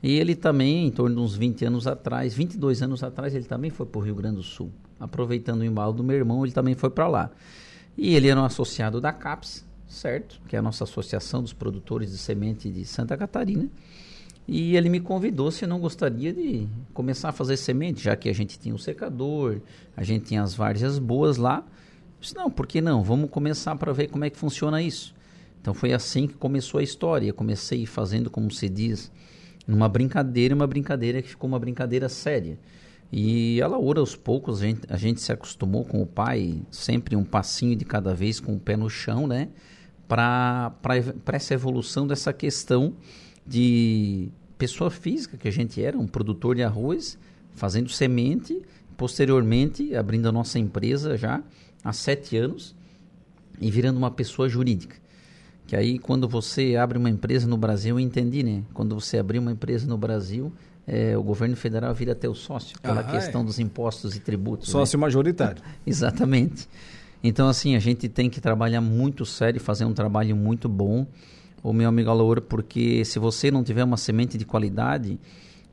E 0.05 0.19
ele 0.19 0.35
também, 0.35 0.85
em 0.85 0.91
torno 0.91 1.15
de 1.15 1.21
uns 1.23 1.35
20 1.35 1.65
anos 1.65 1.87
atrás, 1.87 2.35
22 2.35 2.83
anos 2.83 3.03
atrás, 3.03 3.33
ele 3.33 3.45
também 3.45 3.71
foi 3.71 3.87
para 3.87 3.97
o 3.97 4.03
Rio 4.03 4.13
Grande 4.13 4.35
do 4.35 4.43
Sul. 4.43 4.71
Aproveitando 4.99 5.61
o 5.61 5.65
embalo 5.65 5.93
do 5.93 6.03
meu 6.03 6.15
irmão, 6.15 6.45
ele 6.45 6.53
também 6.53 6.75
foi 6.75 6.91
para 6.91 7.07
lá. 7.07 7.31
E 7.97 8.13
ele 8.13 8.27
era 8.27 8.39
um 8.39 8.45
associado 8.45 9.01
da 9.01 9.11
CAPS, 9.11 9.65
certo? 9.87 10.39
Que 10.47 10.55
é 10.55 10.59
a 10.59 10.61
nossa 10.61 10.83
associação 10.83 11.41
dos 11.41 11.53
produtores 11.53 12.11
de 12.11 12.19
semente 12.19 12.69
de 12.69 12.85
Santa 12.85 13.17
Catarina. 13.17 13.67
E 14.47 14.77
ele 14.77 14.89
me 14.89 14.99
convidou 14.99 15.49
se 15.49 15.65
não 15.65 15.79
gostaria 15.79 16.31
de 16.31 16.67
começar 16.93 17.29
a 17.29 17.31
fazer 17.31 17.57
semente, 17.57 18.03
já 18.03 18.15
que 18.15 18.29
a 18.29 18.33
gente 18.33 18.59
tinha 18.59 18.75
o 18.75 18.77
secador, 18.77 19.59
a 19.97 20.03
gente 20.03 20.25
tinha 20.25 20.43
as 20.43 20.53
várzeas 20.53 20.99
boas 20.99 21.37
lá. 21.37 21.65
Eu 21.65 22.21
disse, 22.21 22.35
não, 22.35 22.51
por 22.51 22.67
que 22.67 22.79
não? 22.79 23.01
Vamos 23.01 23.27
começar 23.31 23.75
para 23.75 23.91
ver 23.91 24.09
como 24.09 24.23
é 24.23 24.29
que 24.29 24.37
funciona 24.37 24.83
isso. 24.83 25.15
Então 25.59 25.73
foi 25.73 25.93
assim 25.93 26.27
que 26.27 26.35
começou 26.35 26.79
a 26.79 26.83
história. 26.83 27.27
Eu 27.27 27.33
comecei 27.33 27.87
fazendo, 27.87 28.29
como 28.29 28.51
se 28.51 28.69
diz, 28.69 29.11
numa 29.67 29.89
brincadeira, 29.89 30.53
uma 30.53 30.67
brincadeira 30.67 31.21
que 31.21 31.29
ficou 31.29 31.47
uma 31.47 31.59
brincadeira 31.59 32.07
séria. 32.09 32.57
E 33.11 33.61
a 33.61 33.67
Laura, 33.67 33.99
aos 33.99 34.15
poucos, 34.15 34.61
a 34.61 34.65
gente, 34.65 34.81
a 34.89 34.97
gente 34.97 35.21
se 35.21 35.31
acostumou 35.31 35.85
com 35.85 36.01
o 36.01 36.05
pai, 36.05 36.61
sempre 36.71 37.15
um 37.15 37.23
passinho 37.23 37.75
de 37.75 37.85
cada 37.85 38.13
vez 38.13 38.39
com 38.39 38.55
o 38.55 38.59
pé 38.59 38.75
no 38.75 38.89
chão, 38.89 39.27
né? 39.27 39.49
Para 40.07 40.73
essa 41.31 41.53
evolução 41.53 42.05
dessa 42.05 42.33
questão 42.33 42.93
de 43.45 44.29
pessoa 44.57 44.89
física 44.89 45.37
que 45.37 45.47
a 45.47 45.51
gente 45.51 45.81
era, 45.81 45.97
um 45.97 46.07
produtor 46.07 46.55
de 46.55 46.63
arroz, 46.63 47.17
fazendo 47.53 47.89
semente, 47.89 48.61
posteriormente 48.97 49.95
abrindo 49.95 50.27
a 50.27 50.31
nossa 50.31 50.57
empresa 50.59 51.17
já 51.17 51.43
há 51.83 51.93
sete 51.93 52.37
anos 52.37 52.75
e 53.59 53.69
virando 53.69 53.97
uma 53.97 54.11
pessoa 54.11 54.49
jurídica. 54.49 54.97
Que 55.67 55.75
aí 55.75 55.97
quando 55.97 56.27
você 56.27 56.75
abre 56.75 56.97
uma 56.97 57.09
empresa 57.09 57.47
no 57.47 57.57
Brasil, 57.57 57.95
eu 57.95 57.99
entendi, 57.99 58.43
né? 58.43 58.63
Quando 58.73 58.93
você 58.93 59.17
abrir 59.17 59.39
uma 59.39 59.51
empresa 59.51 59.87
no 59.87 59.97
Brasil, 59.97 60.53
é, 60.87 61.17
o 61.17 61.23
governo 61.23 61.55
federal 61.55 61.93
vira 61.93 62.13
teu 62.13 62.35
sócio, 62.35 62.79
pela 62.79 63.01
ah, 63.01 63.03
questão 63.03 63.41
é. 63.41 63.43
dos 63.43 63.59
impostos 63.59 64.15
e 64.15 64.19
tributos. 64.19 64.69
Sócio 64.69 64.97
né? 64.97 65.01
majoritário. 65.01 65.61
Exatamente. 65.85 66.67
Então, 67.23 67.47
assim, 67.47 67.75
a 67.75 67.79
gente 67.79 68.07
tem 68.07 68.29
que 68.29 68.39
trabalhar 68.39 68.81
muito 68.81 69.25
sério, 69.25 69.59
fazer 69.59 69.85
um 69.85 69.93
trabalho 69.93 70.35
muito 70.35 70.69
bom, 70.69 71.07
o 71.63 71.73
meu 71.73 71.89
amigo 71.89 72.11
Alaor, 72.11 72.41
porque 72.41 73.03
se 73.03 73.17
você 73.17 73.49
não 73.49 73.63
tiver 73.63 73.83
uma 73.83 73.97
semente 73.97 74.37
de 74.37 74.45
qualidade, 74.45 75.19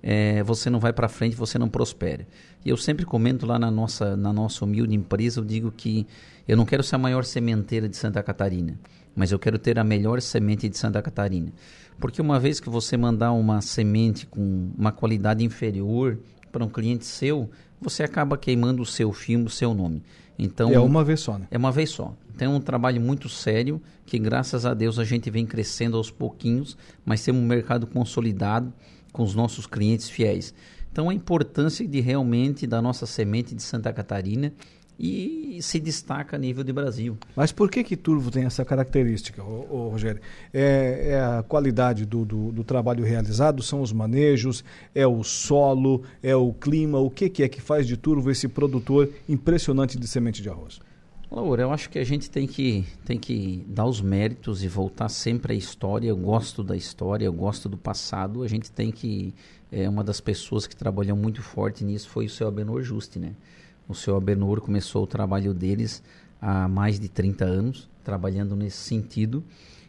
é, 0.03 0.43
você 0.43 0.71
não 0.71 0.81
vai 0.81 0.95
para 0.95 1.09
frente, 1.09 1.37
você 1.37 1.59
não 1.59 1.69
prospera. 1.69 2.27
E 2.65 2.71
eu 2.71 2.77
sempre 2.79 3.05
comento 3.05 3.45
lá 3.45 3.59
na 3.59 3.71
nossa, 3.71 4.17
na 4.17 4.33
nossa 4.33 4.65
humilde 4.65 4.95
empresa, 4.95 5.41
eu 5.41 5.45
digo 5.45 5.71
que 5.71 6.07
eu 6.49 6.57
não 6.57 6.65
quero 6.65 6.83
ser 6.83 6.97
a 6.97 6.99
maior 6.99 7.25
sementeira 7.25 7.87
de 7.89 7.97
Santa 7.97 8.23
Catarina, 8.23 8.79
mas 9.15 9.33
eu 9.33 9.39
quero 9.39 9.59
ter 9.59 9.79
a 9.79 9.85
melhor 9.85 10.21
semente 10.21 10.69
de 10.69 10.77
Santa 10.77 11.03
Catarina. 11.03 11.53
Porque 11.99 12.21
uma 12.21 12.41
vez 12.41 12.59
que 12.59 12.69
você 12.69 12.97
mandar 12.97 13.33
uma 13.33 13.61
semente 13.61 14.27
com 14.27 14.71
uma 14.77 14.93
qualidade 14.93 15.45
inferior 15.45 16.19
para 16.51 16.65
um 16.65 16.69
cliente 16.69 17.05
seu, 17.05 17.51
você 17.81 18.03
acaba 18.03 18.37
queimando 18.37 18.83
o 18.83 18.87
seu 18.87 19.13
filme, 19.13 19.47
o 19.47 19.51
seu 19.51 19.75
nome. 19.75 20.03
Então 20.39 20.73
é 20.73 20.79
uma 20.79 21.05
vez 21.05 21.21
só, 21.21 21.39
né? 21.39 21.47
É 21.51 21.59
uma 21.59 21.71
vez 21.71 21.91
só. 21.91 22.15
Então 22.35 22.55
é 22.55 22.57
um 22.57 22.61
trabalho 22.61 23.01
muito 23.01 23.29
sério 23.29 23.81
que 24.07 24.19
graças 24.19 24.65
a 24.65 24.75
Deus 24.75 24.99
a 24.99 25.05
gente 25.05 25.31
vem 25.31 25.47
crescendo 25.47 25.97
aos 25.97 26.11
pouquinhos, 26.11 26.77
mas 27.05 27.23
temos 27.23 27.43
um 27.43 27.47
mercado 27.47 27.87
consolidado 27.87 28.73
com 29.13 29.23
os 29.23 29.35
nossos 29.35 29.67
clientes 29.67 30.09
fiéis. 30.09 30.55
Então 30.91 31.09
a 31.09 31.15
importância 31.15 31.87
de 31.87 32.01
realmente 32.01 32.67
da 32.67 32.83
nossa 32.83 33.07
semente 33.07 33.55
de 33.55 33.63
Santa 33.63 33.93
Catarina 33.93 34.53
e 35.03 35.61
se 35.61 35.81
destaca 35.81 36.37
a 36.37 36.39
nível 36.39 36.63
de 36.63 36.73
Brasil. 36.73 37.19
Mas 37.35 37.51
por 37.51 37.69
que 37.69 37.83
que 37.83 37.97
Turvo 37.97 38.31
tem 38.31 38.45
essa 38.45 38.65
característica, 38.65 39.43
ô, 39.43 39.67
ô, 39.69 39.89
Rogério? 39.89 40.21
É, 40.55 41.09
é, 41.09 41.21
a 41.21 41.43
qualidade 41.43 42.07
do, 42.07 42.25
do, 42.25 42.53
do, 42.53 42.63
trabalho 42.63 43.05
realizado, 43.05 43.65
são 43.65 43.83
os 43.83 43.93
manejos, 43.93 44.65
é 44.95 45.05
o 45.05 45.25
solo, 45.25 46.05
é 46.23 46.37
o 46.37 46.53
clima, 46.53 47.01
o 47.01 47.11
que, 47.11 47.29
que 47.29 47.43
é 47.43 47.49
que 47.49 47.61
faz 47.61 47.85
de 47.85 47.97
Turvo 47.97 48.31
esse 48.31 48.47
produtor 48.47 49.11
impressionante 49.29 49.99
de 49.99 50.07
semente 50.07 50.41
de 50.41 50.49
arroz? 50.49 50.81
Laura, 51.29 51.63
eu 51.63 51.73
acho 51.73 51.91
que 51.91 51.99
a 51.99 52.05
gente 52.05 52.31
tem 52.31 52.47
que, 52.47 52.85
tem 53.05 53.19
que 53.19 53.65
dar 53.67 53.87
os 53.87 54.01
méritos 54.01 54.63
e 54.63 54.69
voltar 54.69 55.09
sempre 55.09 55.55
à 55.55 55.57
história. 55.57 56.07
Eu 56.07 56.17
gosto 56.17 56.63
da 56.63 56.77
história, 56.77 57.25
eu 57.25 57.33
gosto 57.33 57.71
do 57.71 57.77
passado. 57.79 58.43
A 58.43 58.49
gente 58.49 58.71
tem 58.71 58.93
que. 58.93 59.35
É, 59.71 59.89
uma 59.89 60.05
das 60.05 60.21
pessoas 60.21 60.67
que 60.67 60.77
trabalhou 60.77 61.17
muito 61.17 61.41
forte 61.41 61.83
nisso 61.83 62.11
foi 62.11 62.27
o 62.27 62.29
seu 62.29 62.47
Abenor 62.47 62.83
Juste, 62.83 63.19
né? 63.19 63.33
O 63.89 63.95
seu 63.95 64.17
Abenor 64.17 64.61
começou 64.61 65.05
o 65.05 65.07
trabalho 65.07 65.53
deles 65.53 66.03
há 66.41 66.67
mais 66.69 66.99
de 66.99 67.09
30 67.09 67.45
anos, 67.45 67.89
trabalhando 68.03 68.57
nesse 68.57 68.79
sentido. 68.79 69.45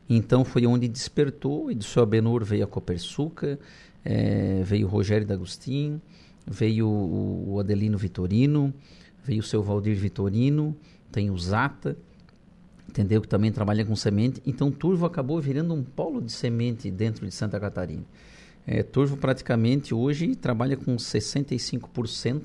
Então 0.10 0.44
foi 0.44 0.66
onde 0.66 0.88
despertou, 0.88 1.72
e 1.72 1.76
do 1.76 1.84
seu 1.84 2.04
Abenor 2.04 2.44
veio 2.44 2.64
a 2.64 2.68
Copersuca, 2.68 3.60
é, 4.04 4.62
veio 4.64 4.88
o 4.88 4.90
Rogério 4.90 5.26
D'Agostin, 5.26 6.02
veio 6.46 6.88
o 6.88 7.58
Adelino 7.60 7.98
Vitorino, 7.98 8.74
veio 9.24 9.40
o 9.40 9.44
seu 9.44 9.64
Valdir 9.64 9.96
Vitorino, 9.96 10.76
tem 11.12 11.30
o 11.30 11.38
Zata, 11.38 11.96
entendeu? 12.88 13.22
Que 13.22 13.28
também 13.28 13.52
trabalha 13.52 13.86
com 13.86 13.96
semente. 13.96 14.42
Então 14.46 14.70
Turvo 14.70 15.06
acabou 15.06 15.40
virando 15.40 15.74
um 15.74 15.84
polo 15.84 16.22
de 16.22 16.32
semente 16.32 16.92
dentro 16.92 17.26
de 17.26 17.34
Santa 17.34 17.60
Catarina. 17.60 18.04
É, 18.66 18.84
Turvo 18.84 19.18
praticamente 19.18 19.94
hoje 19.94 20.36
trabalha 20.36 20.76
com 20.78 20.96
65% 20.96 22.44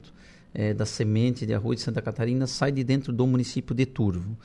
é, 0.55 0.73
da 0.75 0.87
semente 0.87 1.47
de 1.47 1.55
arroz 1.55 1.79
de 1.79 1.83
Santa 1.85 2.03
Catarina 2.03 2.47
sai 2.47 2.73
de 2.73 2.83
dentro 2.83 3.13
do 3.13 3.27
município 3.27 3.75
de 3.75 3.87
Turvo. 3.87 4.37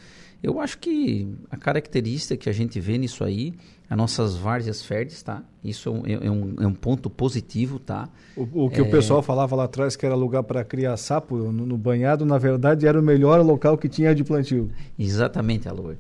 Eu 0.44 0.60
acho 0.60 0.78
que 0.78 1.34
a 1.50 1.56
característica 1.56 2.36
que 2.36 2.50
a 2.50 2.52
gente 2.52 2.78
vê 2.78 2.98
nisso 2.98 3.24
aí, 3.24 3.54
as 3.90 3.98
nossas 3.98 4.36
várzeas 4.36 4.82
férteis, 4.82 5.24
tá? 5.24 5.42
Isso 5.64 6.04
é, 6.06 6.28
é 6.28 6.30
um, 6.30 6.56
é 6.60 6.68
um 6.68 6.74
ponto 6.74 7.10
positivo, 7.10 7.80
tá? 7.80 8.10
O, 8.36 8.66
o 8.66 8.70
que 8.70 8.82
é... 8.82 8.84
o 8.84 8.92
pessoal 8.92 9.22
falava 9.22 9.56
lá 9.56 9.64
atrás 9.64 9.96
que 9.96 10.06
era 10.06 10.16
lugar 10.16 10.44
para 10.44 10.62
criar 10.66 10.98
sapo 10.98 11.38
no, 11.38 11.66
no, 11.66 11.78
banhado, 11.78 12.26
na 12.26 12.38
verdade 12.38 12.86
era 12.86 13.00
o 13.00 13.04
melhor 13.04 13.40
local 13.42 13.78
que 13.78 13.88
tinha 13.88 14.14
de 14.14 14.22
plantio. 14.22 14.70
Exatamente, 15.00 15.70
Alô. 15.70 15.94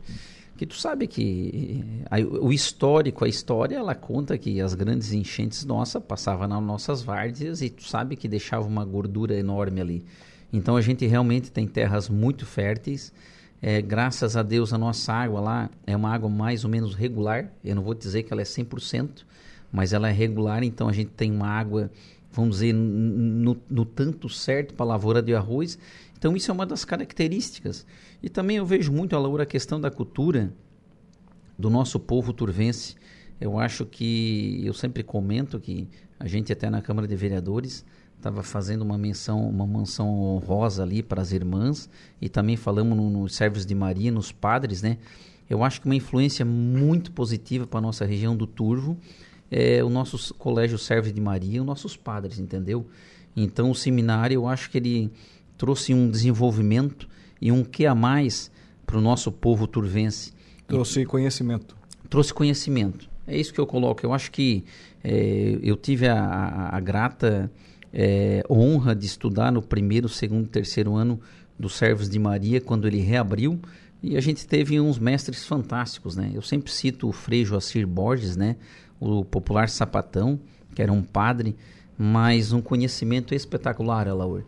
Que 0.63 0.67
tu 0.67 0.78
sabe 0.78 1.08
que 1.08 1.84
a, 2.10 2.21
o 2.21 2.54
histórico, 2.54 3.26
a 3.26 3.28
história, 3.28 3.76
ela 3.76 3.93
conta 3.93 4.38
que 4.38 4.62
as 4.62 4.73
grandes 4.73 5.12
enchentes 5.12 5.65
nossa 5.65 5.99
passavam 5.99 6.47
nas 6.47 6.63
nossas 6.63 7.02
várzeas 7.02 7.62
e 7.62 7.69
tu 7.69 7.84
sabe 7.84 8.15
que 8.15 8.30
deixava 8.30 8.65
uma 8.65 8.86
gordura 8.86 9.38
enorme 9.38 9.82
ali. 9.82 10.06
Então 10.54 10.78
a 10.78 10.82
gente 10.82 11.06
realmente 11.06 11.52
tem 11.52 11.67
terras 11.67 12.08
muito 12.08 12.45
férteis. 12.45 13.12
É, 13.62 13.82
graças 13.82 14.38
a 14.38 14.41
Deus 14.41 14.71
a 14.71 14.78
nossa 14.78 15.12
água 15.12 15.41
lá 15.41 15.69
é 15.86 15.97
uma 15.97 16.13
água 16.13 16.30
mais 16.30 16.63
ou 16.63 16.69
menos 16.69 16.95
regular. 16.95 17.52
Eu 17.62 17.76
não 17.76 17.84
vou 17.84 17.93
dizer 17.93 18.23
que 18.23 18.32
ela 18.32 18.41
é 18.41 18.45
100%, 18.45 19.26
mas 19.69 19.91
ela 19.91 20.08
é 20.08 20.13
regular. 20.13 20.63
Então 20.63 20.88
a 20.88 20.93
gente 20.93 21.12
tem 21.12 21.30
uma 21.30 21.49
água, 21.49 21.91
vamos 22.32 22.60
dizer, 22.60 22.71
no, 22.71 23.58
no 23.69 23.84
tanto 23.84 24.30
certo 24.30 24.73
para 24.76 24.86
a 24.86 24.88
lavoura 24.88 25.21
de 25.21 25.36
arroz 25.36 25.78
então 26.23 26.38
isso 26.38 26.49
é 26.49 26.54
uma 26.54 26.65
das 26.65 26.86
características. 26.86 27.86
E 28.24 28.30
também 28.30 28.56
eu 28.56 28.66
vejo 28.66 28.90
muito, 28.90 29.20
Laura, 29.20 29.44
a 29.44 29.46
questão 29.46 29.82
da 29.82 29.92
cultura 29.92 30.54
do 31.60 31.70
nosso 31.70 32.00
povo 32.00 32.32
turvense. 32.32 32.96
Eu 33.40 33.60
acho 33.60 33.86
que, 33.86 34.62
eu 34.64 34.74
sempre 34.74 35.04
comento 35.04 35.60
que 35.60 35.90
a 36.18 36.26
gente 36.26 36.54
até 36.54 36.70
na 36.70 36.82
Câmara 36.82 37.06
de 37.06 37.18
Vereadores 37.18 37.84
estava 38.16 38.42
fazendo 38.42 38.82
uma 38.82 38.98
menção, 38.98 39.50
uma 39.50 39.68
menção 39.68 40.08
honrosa 40.08 40.84
ali 40.84 41.04
para 41.04 41.22
as 41.22 41.34
irmãs 41.34 41.90
e 42.22 42.30
também 42.30 42.56
falamos 42.56 42.98
nos 42.98 43.12
no 43.12 43.28
Servos 43.28 43.66
de 43.66 43.76
Maria, 43.76 44.10
nos 44.10 44.32
padres, 44.32 44.82
né? 44.82 44.98
Eu 45.50 45.62
acho 45.62 45.82
que 45.82 45.86
uma 45.86 45.96
influência 45.96 46.46
muito 46.46 47.12
positiva 47.12 47.68
para 47.68 47.80
a 47.80 47.82
nossa 47.82 48.06
região 48.06 48.38
do 48.38 48.48
Turvo 48.48 48.98
é 49.52 49.84
o 49.84 49.90
nosso 49.90 50.34
colégio 50.36 50.78
Servos 50.78 51.12
de 51.12 51.20
Maria, 51.20 51.60
os 51.60 51.68
nossos 51.68 51.98
padres, 51.98 52.40
entendeu? 52.40 52.88
Então 53.36 53.70
o 53.70 53.76
seminário, 53.76 54.36
eu 54.36 54.48
acho 54.48 54.70
que 54.70 54.78
ele 54.78 55.12
trouxe 55.58 55.94
um 55.94 56.10
desenvolvimento 56.10 57.12
e 57.44 57.52
um 57.52 57.62
que 57.62 57.86
a 57.86 57.94
mais 57.94 58.50
para 58.86 58.98
o 58.98 59.02
nosso 59.02 59.30
povo 59.30 59.68
turvense. 59.68 60.32
Trouxe 60.66 61.02
e, 61.02 61.06
conhecimento. 61.06 61.76
Trouxe 62.10 62.34
conhecimento. 62.34 63.10
É 63.28 63.38
isso 63.38 63.54
que 63.54 63.60
eu 63.60 63.68
coloco. 63.68 64.06
Eu 64.06 64.14
acho 64.14 64.32
que 64.32 64.64
é, 65.04 65.60
eu 65.62 65.76
tive 65.76 66.08
a, 66.08 66.24
a, 66.24 66.78
a 66.78 66.80
grata 66.80 67.52
é, 67.92 68.46
honra 68.50 68.96
de 68.96 69.06
estudar 69.06 69.52
no 69.52 69.62
primeiro, 69.62 70.08
segundo, 70.08 70.48
terceiro 70.48 70.96
ano 70.96 71.20
do 71.60 71.68
Servos 71.68 72.10
de 72.10 72.18
Maria, 72.18 72.62
quando 72.62 72.88
ele 72.88 73.02
reabriu. 73.02 73.60
E 74.02 74.16
a 74.16 74.22
gente 74.22 74.48
teve 74.48 74.80
uns 74.80 74.98
mestres 74.98 75.46
fantásticos, 75.46 76.16
né? 76.16 76.32
Eu 76.34 76.42
sempre 76.42 76.72
cito 76.72 77.10
o 77.10 77.12
Frei 77.12 77.44
Joacir 77.44 77.86
Borges, 77.86 78.38
né? 78.38 78.56
O 79.02 79.26
popular 79.26 79.68
sapatão, 79.68 80.40
que 80.74 80.82
era 80.82 80.94
um 80.94 81.04
padre, 81.04 81.58
mas 81.98 82.54
um 82.54 82.62
conhecimento 82.62 83.36
espetacular, 83.36 84.08
Alaur. 84.08 84.46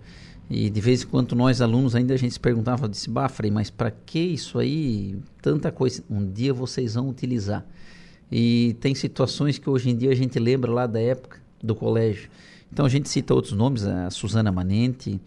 E 0.50 0.70
de 0.70 0.80
vez 0.80 1.04
em 1.04 1.08
quando 1.08 1.36
nós 1.36 1.62
alunos 1.62 1.96
ainda 1.96 2.14
a 2.14 2.18
gente 2.18 2.34
se 2.34 2.40
perguntava, 2.40 2.88
disse, 2.88 3.10
bah, 3.10 3.28
Frei, 3.28 3.50
mas 3.50 3.70
para 3.70 3.90
que 3.90 4.20
isso 4.20 4.60
aí? 4.60 5.18
Tanta 5.42 5.72
coisa. 5.72 6.04
Um 6.10 6.32
dia 6.32 6.54
vocês 6.54 6.94
vão 6.94 7.10
utilizar. 7.10 7.66
E 8.32 8.76
tem 8.80 8.94
situações 8.94 9.58
que 9.58 9.70
hoje 9.70 9.90
em 9.90 9.96
dia 9.96 10.12
a 10.12 10.16
gente 10.16 10.38
lembra 10.40 10.72
lá 10.72 10.88
da 10.88 11.00
época 11.00 11.40
do 11.62 11.74
colégio. 11.74 12.30
Então 12.72 12.86
a 12.86 12.90
gente 12.90 13.10
cita 13.10 13.34
outros 13.34 13.54
nomes, 13.54 13.86
a 13.86 14.10
Suzana 14.10 14.52
Manente, 14.52 15.20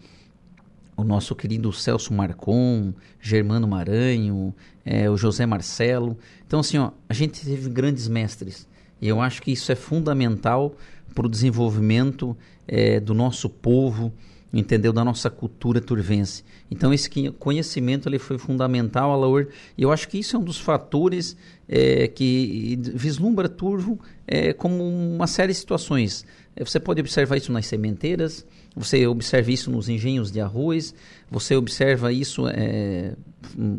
o 0.95 1.03
nosso 1.03 1.35
querido 1.35 1.71
Celso 1.71 2.13
Marcon, 2.13 2.93
Germano 3.21 3.67
Maranho, 3.67 4.53
é, 4.85 5.09
o 5.09 5.17
José 5.17 5.45
Marcelo. 5.45 6.17
Então 6.45 6.59
assim, 6.59 6.77
ó, 6.77 6.91
a 7.07 7.13
gente 7.13 7.45
teve 7.45 7.69
grandes 7.69 8.07
mestres. 8.07 8.67
E 9.01 9.07
eu 9.07 9.21
acho 9.21 9.41
que 9.41 9.51
isso 9.51 9.71
é 9.71 9.75
fundamental 9.75 10.75
para 11.13 11.25
o 11.25 11.29
desenvolvimento 11.29 12.35
é, 12.67 12.99
do 12.99 13.13
nosso 13.13 13.49
povo, 13.49 14.13
entendeu 14.51 14.91
da 14.91 15.03
nossa 15.05 15.29
cultura 15.29 15.79
turvense. 15.79 16.43
Então 16.71 16.93
esse 16.93 17.09
conhecimento 17.37 18.09
ele 18.09 18.19
foi 18.19 18.37
fundamental, 18.37 19.11
Alaor, 19.11 19.47
e 19.77 19.83
eu 19.83 19.91
acho 19.91 20.07
que 20.07 20.17
isso 20.17 20.35
é 20.35 20.39
um 20.39 20.43
dos 20.43 20.59
fatores 20.59 21.37
é, 21.67 22.07
que 22.07 22.79
vislumbra 22.95 23.47
Turvo 23.47 23.99
é, 24.27 24.53
como 24.53 24.83
uma 24.83 25.27
série 25.27 25.53
de 25.53 25.59
situações. 25.59 26.25
É, 26.55 26.63
você 26.63 26.79
pode 26.79 26.99
observar 26.99 27.37
isso 27.37 27.51
nas 27.51 27.67
sementeiras, 27.67 28.45
você 28.75 29.05
observa 29.05 29.51
isso 29.51 29.69
nos 29.69 29.87
engenhos 29.87 30.31
de 30.31 30.41
arroz, 30.41 30.93
você 31.29 31.55
observa 31.55 32.11
isso 32.11 32.47
é, 32.47 33.13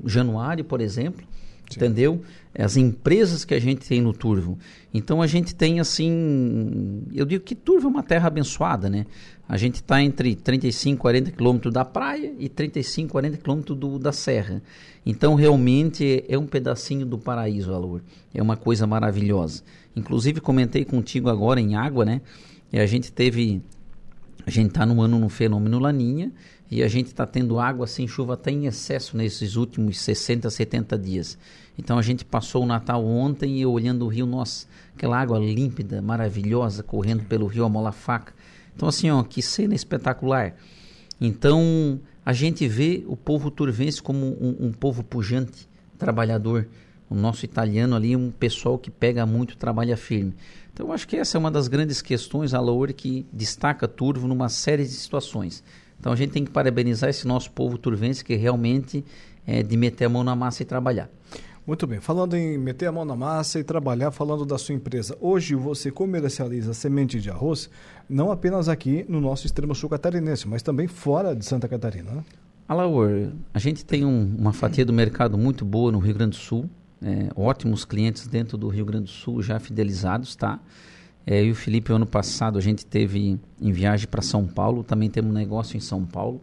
Januário, 0.06 0.64
por 0.64 0.80
exemplo, 0.80 1.26
Sim. 1.68 1.76
entendeu? 1.76 2.22
As 2.56 2.76
empresas 2.76 3.44
que 3.44 3.54
a 3.54 3.60
gente 3.60 3.86
tem 3.86 4.00
no 4.00 4.12
Turvo. 4.12 4.58
Então 4.92 5.22
a 5.22 5.26
gente 5.26 5.54
tem 5.54 5.78
assim, 5.78 7.04
eu 7.14 7.24
digo 7.24 7.44
que 7.44 7.54
Turvo 7.54 7.86
é 7.86 7.90
uma 7.90 8.02
terra 8.02 8.26
abençoada, 8.26 8.90
né? 8.90 9.06
A 9.48 9.56
gente 9.56 9.76
está 9.76 10.02
entre 10.02 10.34
35 10.34 10.94
e 10.94 10.98
40 11.00 11.30
quilômetros 11.32 11.72
da 11.72 11.84
praia 11.84 12.32
e 12.38 12.48
35 12.48 13.10
40 13.10 13.36
quilômetros 13.36 14.00
da 14.00 14.12
serra. 14.12 14.62
Então 15.06 15.34
realmente 15.34 16.24
é 16.28 16.36
um 16.36 16.46
pedacinho 16.46 17.06
do 17.06 17.18
paraíso, 17.18 17.72
Alor. 17.72 18.02
É 18.34 18.42
uma 18.42 18.56
coisa 18.56 18.86
maravilhosa. 18.86 19.62
Inclusive 19.94 20.40
comentei 20.40 20.84
contigo 20.84 21.28
agora 21.28 21.60
em 21.60 21.74
água, 21.76 22.04
né? 22.04 22.20
E 22.72 22.78
a 22.78 22.86
gente 22.86 23.12
teve 23.12 23.62
a 24.46 24.50
gente 24.50 24.68
está 24.68 24.86
no 24.86 25.00
ano 25.00 25.18
no 25.18 25.28
fenômeno 25.28 25.78
Laninha 25.78 26.32
e 26.70 26.82
a 26.82 26.88
gente 26.88 27.08
está 27.08 27.26
tendo 27.26 27.58
água 27.58 27.86
sem 27.86 28.06
chuva 28.06 28.34
até 28.34 28.50
em 28.50 28.66
excesso 28.66 29.16
nesses 29.16 29.56
últimos 29.56 29.98
60, 29.98 30.48
70 30.48 30.96
dias. 30.98 31.36
Então 31.80 31.98
a 31.98 32.02
gente 32.02 32.26
passou 32.26 32.62
o 32.62 32.66
Natal 32.66 33.02
ontem 33.02 33.58
e 33.58 33.64
olhando 33.64 34.04
o 34.04 34.08
rio, 34.08 34.26
nossa, 34.26 34.66
aquela 34.94 35.18
água 35.18 35.38
límpida, 35.38 36.02
maravilhosa, 36.02 36.82
correndo 36.82 37.24
pelo 37.24 37.46
rio 37.46 37.64
Amola 37.64 37.90
Faca. 37.90 38.34
Então 38.76 38.86
assim, 38.86 39.10
ó, 39.10 39.22
que 39.22 39.40
cena 39.40 39.74
espetacular. 39.74 40.54
Então 41.18 41.98
a 42.24 42.34
gente 42.34 42.68
vê 42.68 43.02
o 43.08 43.16
povo 43.16 43.50
turvense 43.50 44.02
como 44.02 44.26
um, 44.26 44.66
um 44.66 44.72
povo 44.72 45.02
pujante, 45.02 45.66
trabalhador. 45.98 46.68
O 47.08 47.14
nosso 47.14 47.44
italiano 47.44 47.96
ali, 47.96 48.14
um 48.14 48.30
pessoal 48.30 48.78
que 48.78 48.88
pega 48.88 49.26
muito, 49.26 49.56
trabalha 49.56 49.96
firme. 49.96 50.32
Então, 50.72 50.86
eu 50.86 50.92
acho 50.92 51.08
que 51.08 51.16
essa 51.16 51.36
é 51.36 51.40
uma 51.40 51.50
das 51.50 51.66
grandes 51.66 52.00
questões, 52.00 52.54
a 52.54 52.60
Loure, 52.60 52.94
que 52.94 53.26
destaca 53.32 53.88
Turvo 53.88 54.28
numa 54.28 54.48
série 54.48 54.84
de 54.84 54.90
situações. 54.90 55.64
Então, 55.98 56.12
a 56.12 56.14
gente 56.14 56.30
tem 56.30 56.44
que 56.44 56.52
parabenizar 56.52 57.10
esse 57.10 57.26
nosso 57.26 57.50
povo 57.50 57.76
turvense 57.76 58.24
que 58.24 58.36
realmente 58.36 59.04
é 59.44 59.60
de 59.60 59.76
meter 59.76 60.04
a 60.04 60.08
mão 60.08 60.22
na 60.22 60.36
massa 60.36 60.62
e 60.62 60.64
trabalhar. 60.64 61.10
Muito 61.66 61.86
bem, 61.86 62.00
falando 62.00 62.34
em 62.34 62.56
meter 62.56 62.86
a 62.86 62.92
mão 62.92 63.04
na 63.04 63.14
massa 63.14 63.58
e 63.60 63.64
trabalhar, 63.64 64.10
falando 64.10 64.46
da 64.46 64.56
sua 64.56 64.74
empresa, 64.74 65.16
hoje 65.20 65.54
você 65.54 65.90
comercializa 65.90 66.72
semente 66.72 67.20
de 67.20 67.30
arroz 67.30 67.68
não 68.08 68.32
apenas 68.32 68.68
aqui 68.68 69.04
no 69.08 69.20
nosso 69.20 69.46
extremo 69.46 69.74
sul 69.74 69.88
catarinense, 69.88 70.48
mas 70.48 70.62
também 70.62 70.88
fora 70.88 71.36
de 71.36 71.44
Santa 71.44 71.68
Catarina, 71.68 72.10
né? 72.10 72.24
Alaor, 72.66 73.32
a 73.52 73.58
gente 73.58 73.84
tem 73.84 74.04
um, 74.04 74.34
uma 74.38 74.52
fatia 74.52 74.84
do 74.84 74.92
mercado 74.92 75.36
muito 75.36 75.64
boa 75.64 75.92
no 75.92 75.98
Rio 75.98 76.14
Grande 76.14 76.38
do 76.38 76.42
Sul, 76.42 76.68
é, 77.02 77.28
ótimos 77.36 77.84
clientes 77.84 78.26
dentro 78.26 78.56
do 78.56 78.68
Rio 78.68 78.84
Grande 78.84 79.04
do 79.04 79.10
Sul 79.10 79.42
já 79.42 79.58
fidelizados, 79.58 80.34
tá? 80.34 80.60
É, 81.26 81.44
e 81.44 81.50
o 81.50 81.54
Felipe, 81.54 81.92
ano 81.92 82.06
passado, 82.06 82.58
a 82.58 82.60
gente 82.60 82.86
teve 82.86 83.38
em 83.60 83.72
viagem 83.72 84.08
para 84.08 84.22
São 84.22 84.46
Paulo, 84.46 84.82
também 84.82 85.10
temos 85.10 85.30
um 85.30 85.34
negócio 85.34 85.76
em 85.76 85.80
São 85.80 86.04
Paulo, 86.06 86.40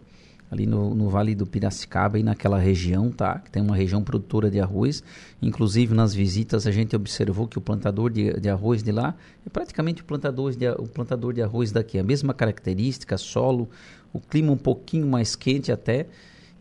ali 0.50 0.66
no, 0.66 0.96
no, 0.96 1.10
Vale 1.10 1.36
do 1.36 1.46
Piracicaba 1.46 2.18
e 2.18 2.24
naquela 2.24 2.58
região, 2.58 3.12
tá? 3.12 3.40
Que 3.40 3.52
tem 3.52 3.62
uma 3.62 3.76
região 3.76 4.04
produtora 4.04 4.50
de 4.50 4.60
arroz. 4.60 5.04
Inclusive, 5.42 5.94
nas 5.94 6.14
visitas, 6.14 6.66
a 6.66 6.72
gente 6.72 6.96
observou 6.96 7.48
que 7.48 7.58
o 7.58 7.62
plantador 7.62 8.10
de, 8.10 8.40
de 8.40 8.50
arroz 8.50 8.82
de 8.82 8.92
lá 8.92 9.16
é 9.46 9.50
praticamente 9.50 10.02
o 10.02 10.06
plantador, 10.06 10.56
de, 10.56 10.70
o 10.70 10.88
plantador 10.88 11.34
de 11.34 11.42
arroz 11.42 11.72
daqui. 11.72 12.00
A 12.00 12.04
mesma 12.04 12.34
característica, 12.34 13.18
solo, 13.18 13.70
o 14.14 14.20
clima 14.20 14.52
um 14.52 14.58
pouquinho 14.58 15.08
mais 15.08 15.36
quente 15.36 15.72
até. 15.72 16.08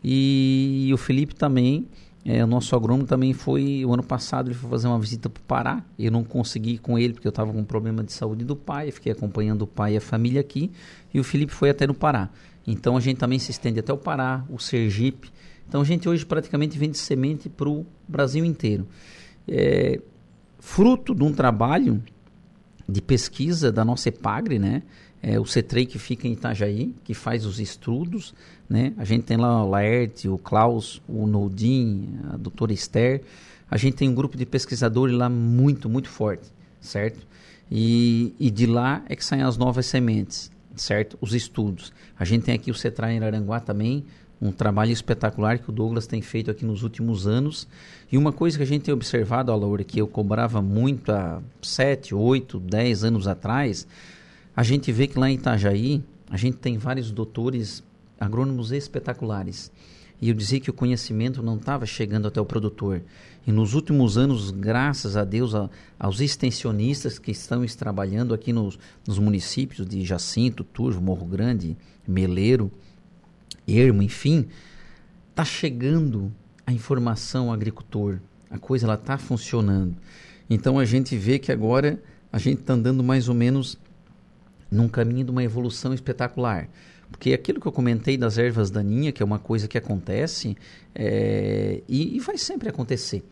E, 0.03 0.87
e 0.87 0.93
o 0.93 0.97
Felipe 0.97 1.33
também 1.33 1.87
é, 2.29 2.43
o 2.43 2.47
nosso 2.47 2.75
agrônomo 2.75 3.07
também 3.07 3.31
foi, 3.31 3.85
o 3.85 3.93
ano 3.93 4.03
passado, 4.03 4.49
ele 4.49 4.53
foi 4.53 4.69
fazer 4.69 4.85
uma 4.89 4.99
visita 4.99 5.29
para 5.29 5.39
o 5.39 5.43
Pará. 5.43 5.83
Eu 5.97 6.11
não 6.11 6.25
consegui 6.25 6.71
ir 6.71 6.77
com 6.79 6.99
ele 6.99 7.13
porque 7.13 7.25
eu 7.25 7.29
estava 7.29 7.53
com 7.53 7.59
um 7.59 7.63
problema 7.63 8.03
de 8.03 8.11
saúde 8.11 8.43
do 8.43 8.53
pai. 8.53 8.91
fiquei 8.91 9.13
acompanhando 9.13 9.61
o 9.61 9.67
pai 9.67 9.93
e 9.93 9.97
a 9.97 10.01
família 10.01 10.41
aqui. 10.41 10.69
E 11.13 11.21
o 11.21 11.23
Felipe 11.23 11.53
foi 11.53 11.69
até 11.69 11.87
no 11.87 11.93
Pará. 11.93 12.29
Então 12.67 12.97
a 12.97 12.99
gente 12.99 13.17
também 13.17 13.39
se 13.39 13.49
estende 13.49 13.79
até 13.79 13.93
o 13.93 13.97
Pará, 13.97 14.45
o 14.49 14.59
Sergipe. 14.59 15.31
Então 15.67 15.81
a 15.81 15.85
gente 15.85 16.07
hoje 16.07 16.25
praticamente 16.25 16.77
vende 16.77 16.97
semente 16.97 17.47
para 17.47 17.69
o 17.69 17.85
Brasil 18.05 18.43
inteiro. 18.43 18.85
É, 19.47 20.01
fruto 20.59 21.15
de 21.15 21.23
um 21.23 21.31
trabalho 21.31 22.03
de 22.87 23.01
pesquisa 23.01 23.71
da 23.71 23.85
nossa 23.85 24.09
EPAGRE, 24.09 24.59
né? 24.59 24.83
É, 25.21 25.39
o 25.39 25.45
CETREI 25.45 25.85
que 25.85 25.97
fica 25.97 26.27
em 26.27 26.33
Itajaí, 26.33 26.93
que 27.03 27.13
faz 27.13 27.45
os 27.45 27.59
estudos, 27.59 28.35
né? 28.69 28.93
A 28.97 29.03
gente 29.03 29.23
tem 29.23 29.35
lá 29.35 29.63
o 29.63 29.69
Laerte, 29.69 30.29
o 30.29 30.37
Klaus, 30.37 31.01
o 31.07 31.25
Noudin, 31.25 32.19
a 32.31 32.37
doutora 32.37 32.71
Esther. 32.71 33.23
A 33.69 33.77
gente 33.77 33.95
tem 33.95 34.07
um 34.07 34.13
grupo 34.13 34.37
de 34.37 34.45
pesquisadores 34.45 35.15
lá 35.15 35.27
muito, 35.27 35.89
muito 35.89 36.09
forte, 36.09 36.47
certo? 36.79 37.25
E, 37.69 38.33
e 38.39 38.49
de 38.49 38.65
lá 38.65 39.03
é 39.09 39.15
que 39.15 39.25
saem 39.25 39.41
as 39.41 39.57
novas 39.57 39.85
sementes, 39.85 40.51
certo? 40.81 41.17
Os 41.21 41.33
estudos. 41.33 41.91
A 42.17 42.25
gente 42.25 42.43
tem 42.43 42.55
aqui 42.55 42.71
o 42.71 42.73
CETRAI 42.75 43.15
em 43.15 43.23
Aranguá 43.23 43.59
também, 43.59 44.05
um 44.41 44.51
trabalho 44.51 44.91
espetacular 44.91 45.57
que 45.59 45.69
o 45.69 45.73
Douglas 45.73 46.05
tem 46.05 46.21
feito 46.21 46.51
aqui 46.51 46.63
nos 46.63 46.83
últimos 46.83 47.27
anos. 47.27 47.67
E 48.11 48.17
uma 48.17 48.31
coisa 48.31 48.57
que 48.57 48.63
a 48.63 48.67
gente 48.67 48.83
tem 48.83 48.93
observado, 48.93 49.55
Laura, 49.55 49.83
que 49.83 49.99
eu 49.99 50.07
cobrava 50.07 50.61
muito 50.61 51.11
há 51.11 51.41
7, 51.61 52.13
8, 52.13 52.59
10 52.59 53.03
anos 53.03 53.27
atrás, 53.27 53.87
a 54.55 54.63
gente 54.63 54.91
vê 54.91 55.07
que 55.07 55.17
lá 55.17 55.29
em 55.29 55.35
Itajaí, 55.35 56.03
a 56.29 56.37
gente 56.37 56.57
tem 56.57 56.77
vários 56.77 57.11
doutores 57.11 57.83
agrônomos 58.19 58.71
espetaculares. 58.71 59.71
E 60.21 60.29
eu 60.29 60.35
dizia 60.35 60.59
que 60.59 60.69
o 60.69 60.73
conhecimento 60.73 61.43
não 61.43 61.57
estava 61.57 61.85
chegando 61.85 62.27
até 62.27 62.41
o 62.41 62.45
produtor. 62.45 63.01
E 63.45 63.51
nos 63.51 63.73
últimos 63.73 64.17
anos, 64.17 64.51
graças 64.51 65.15
a 65.15 65.23
Deus, 65.23 65.53
a, 65.53 65.69
aos 65.97 66.19
extensionistas 66.19 67.19
que 67.19 67.31
estão 67.31 67.65
trabalhando 67.67 68.33
aqui 68.33 68.51
nos, 68.51 68.77
nos 69.07 69.19
municípios 69.19 69.87
de 69.87 70.03
Jacinto, 70.03 70.63
Turvo, 70.63 71.01
Morro 71.01 71.25
Grande, 71.25 71.77
Meleiro, 72.07 72.71
Ermo, 73.67 74.01
enfim, 74.01 74.47
está 75.29 75.45
chegando 75.45 76.33
a 76.65 76.73
informação 76.73 77.47
ao 77.47 77.53
agricultor. 77.53 78.19
A 78.49 78.57
coisa 78.57 78.91
está 78.93 79.17
funcionando. 79.17 79.95
Então 80.49 80.79
a 80.79 80.85
gente 80.85 81.15
vê 81.15 81.37
que 81.37 81.51
agora 81.51 82.01
a 82.31 82.39
gente 82.39 82.61
está 82.61 82.73
andando 82.73 83.03
mais 83.03 83.29
ou 83.29 83.35
menos 83.35 83.77
num 84.69 84.87
caminho 84.87 85.25
de 85.25 85.31
uma 85.31 85.43
evolução 85.43 85.93
espetacular. 85.93 86.67
Porque 87.11 87.33
aquilo 87.33 87.59
que 87.59 87.67
eu 87.67 87.71
comentei 87.71 88.17
das 88.17 88.37
ervas 88.37 88.69
daninhas, 88.69 89.13
que 89.13 89.23
é 89.23 89.25
uma 89.25 89.39
coisa 89.39 89.67
que 89.67 89.77
acontece, 89.77 90.57
é, 90.93 91.81
e, 91.87 92.17
e, 92.17 92.19
vai 92.19 92.37
sempre 92.37 92.69
acontecer. 92.69 93.23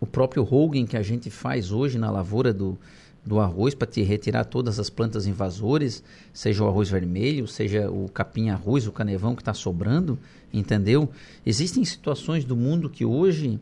O 0.00 0.06
próprio 0.06 0.46
Hogan 0.48 0.86
que 0.86 0.96
a 0.96 1.02
gente 1.02 1.30
faz 1.30 1.72
hoje 1.72 1.98
na 1.98 2.10
lavoura 2.10 2.52
do, 2.52 2.78
do 3.24 3.40
arroz 3.40 3.74
para 3.74 3.88
retirar 4.02 4.44
todas 4.44 4.78
as 4.78 4.90
plantas 4.90 5.26
invasoras, 5.26 6.02
seja 6.32 6.62
o 6.62 6.68
arroz 6.68 6.90
vermelho, 6.90 7.48
seja 7.48 7.90
o 7.90 8.08
capim 8.08 8.50
arroz, 8.50 8.86
o 8.86 8.92
canevão 8.92 9.34
que 9.34 9.40
está 9.40 9.54
sobrando, 9.54 10.18
entendeu? 10.52 11.08
Existem 11.44 11.84
situações 11.84 12.44
do 12.44 12.54
mundo 12.54 12.90
que 12.90 13.04
hoje, 13.04 13.58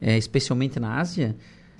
é, 0.00 0.18
especialmente 0.18 0.80
na 0.80 0.98
Ásia, 0.98 1.36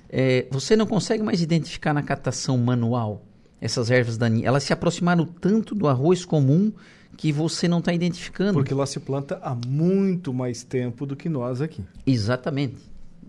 é, 0.09 0.45
você 0.49 0.77
não 0.77 0.85
consegue 0.85 1.23
mais 1.23 1.41
identificar 1.41 1.93
na 1.93 2.01
catação 2.01 2.57
manual 2.57 3.21
essas 3.59 3.89
ervas 3.89 4.17
daninhas. 4.17 4.47
Elas 4.47 4.63
se 4.63 4.73
aproximaram 4.73 5.25
tanto 5.25 5.73
do 5.73 5.87
arroz 5.87 6.25
comum 6.25 6.71
que 7.15 7.31
você 7.31 7.67
não 7.67 7.79
está 7.79 7.93
identificando. 7.93 8.53
Porque 8.53 8.73
lá 8.73 8.85
se 8.85 8.99
planta 8.99 9.39
há 9.41 9.55
muito 9.55 10.33
mais 10.33 10.63
tempo 10.63 11.05
do 11.05 11.15
que 11.15 11.29
nós 11.29 11.61
aqui. 11.61 11.83
Exatamente. 12.05 12.77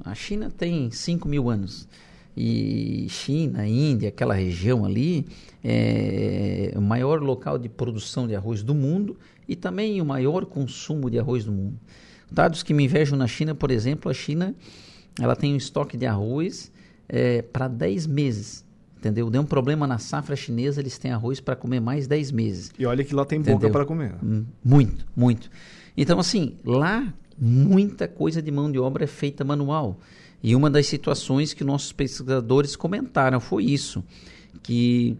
A 0.04 0.14
China 0.14 0.50
tem 0.50 0.90
5 0.90 1.28
mil 1.28 1.48
anos. 1.48 1.88
E 2.36 3.06
China, 3.08 3.66
Índia, 3.66 4.10
aquela 4.10 4.34
região 4.34 4.84
ali, 4.84 5.26
é 5.64 6.72
o 6.76 6.82
maior 6.82 7.22
local 7.22 7.58
de 7.58 7.68
produção 7.68 8.26
de 8.26 8.36
arroz 8.36 8.62
do 8.62 8.74
mundo 8.74 9.16
e 9.48 9.56
também 9.56 10.02
o 10.02 10.04
maior 10.04 10.44
consumo 10.44 11.08
de 11.08 11.18
arroz 11.18 11.44
do 11.44 11.52
mundo. 11.52 11.78
Dados 12.30 12.62
que 12.62 12.74
me 12.74 12.84
invejam 12.84 13.16
na 13.16 13.26
China, 13.26 13.54
por 13.54 13.70
exemplo, 13.70 14.10
a 14.10 14.14
China 14.14 14.54
ela 15.18 15.34
tem 15.34 15.54
um 15.54 15.56
estoque 15.56 15.96
de 15.96 16.04
arroz 16.04 16.70
é, 17.08 17.40
para 17.40 17.68
10 17.68 18.06
meses 18.06 18.65
entendeu? 19.06 19.30
Deu 19.30 19.42
um 19.42 19.46
problema 19.46 19.86
na 19.86 19.98
safra 19.98 20.34
chinesa, 20.34 20.80
eles 20.80 20.98
têm 20.98 21.12
arroz 21.12 21.40
para 21.40 21.54
comer 21.54 21.80
mais 21.80 22.06
10 22.06 22.32
meses. 22.32 22.70
E 22.78 22.84
olha 22.84 23.04
que 23.04 23.14
lá 23.14 23.24
tem 23.24 23.38
entendeu? 23.38 23.58
boca 23.58 23.70
para 23.70 23.86
comer. 23.86 24.14
Hum, 24.22 24.44
muito, 24.64 25.06
muito. 25.14 25.50
Então, 25.96 26.18
assim, 26.18 26.56
lá 26.64 27.12
muita 27.38 28.08
coisa 28.08 28.42
de 28.42 28.50
mão 28.50 28.70
de 28.70 28.78
obra 28.78 29.04
é 29.04 29.06
feita 29.06 29.44
manual. 29.44 30.00
E 30.42 30.54
uma 30.54 30.70
das 30.70 30.86
situações 30.86 31.52
que 31.54 31.64
nossos 31.64 31.92
pesquisadores 31.92 32.76
comentaram 32.76 33.40
foi 33.40 33.64
isso, 33.64 34.02
que 34.62 35.16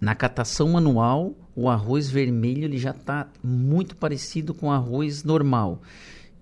na 0.00 0.14
catação 0.14 0.70
manual 0.70 1.34
o 1.54 1.68
arroz 1.68 2.08
vermelho 2.08 2.64
ele 2.64 2.78
já 2.78 2.90
está 2.90 3.28
muito 3.42 3.96
parecido 3.96 4.54
com 4.54 4.68
o 4.68 4.70
arroz 4.70 5.24
normal. 5.24 5.82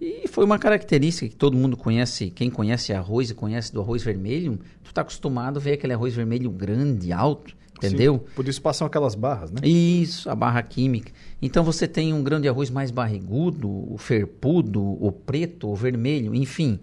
E 0.01 0.29
foi 0.29 0.45
uma 0.45 0.59
característica 0.59 1.29
que 1.29 1.35
todo 1.35 1.57
mundo 1.57 1.77
conhece, 1.77 2.31
quem 2.31 2.49
conhece 2.49 2.93
arroz 2.93 3.31
e 3.31 3.35
conhece 3.35 3.73
do 3.73 3.81
arroz 3.81 4.03
vermelho, 4.03 4.59
tu 4.83 4.91
está 4.91 5.01
acostumado 5.01 5.59
a 5.59 5.61
ver 5.61 5.73
aquele 5.73 5.93
arroz 5.93 6.15
vermelho 6.15 6.51
grande, 6.51 7.13
alto, 7.13 7.57
entendeu? 7.77 8.25
Sim, 8.25 8.35
por 8.37 8.47
isso 8.47 8.63
passam 8.63 8.87
aquelas 8.87 9.17
barras, 9.17 9.51
né? 9.51 9.61
Isso, 9.67 10.31
a 10.31 10.37
barra 10.37 10.63
química. 10.63 11.11
Então 11.43 11.65
você 11.65 11.89
tem 11.89 12.13
um 12.13 12.23
grão 12.23 12.41
de 12.41 12.49
arroz 12.49 12.71
mais 12.71 12.93
barrigudo, 12.93 13.69
o 13.69 13.99
ferpudo, 13.99 14.81
o 14.83 15.11
preto, 15.11 15.69
o 15.69 15.75
vermelho, 15.75 16.33
enfim. 16.33 16.79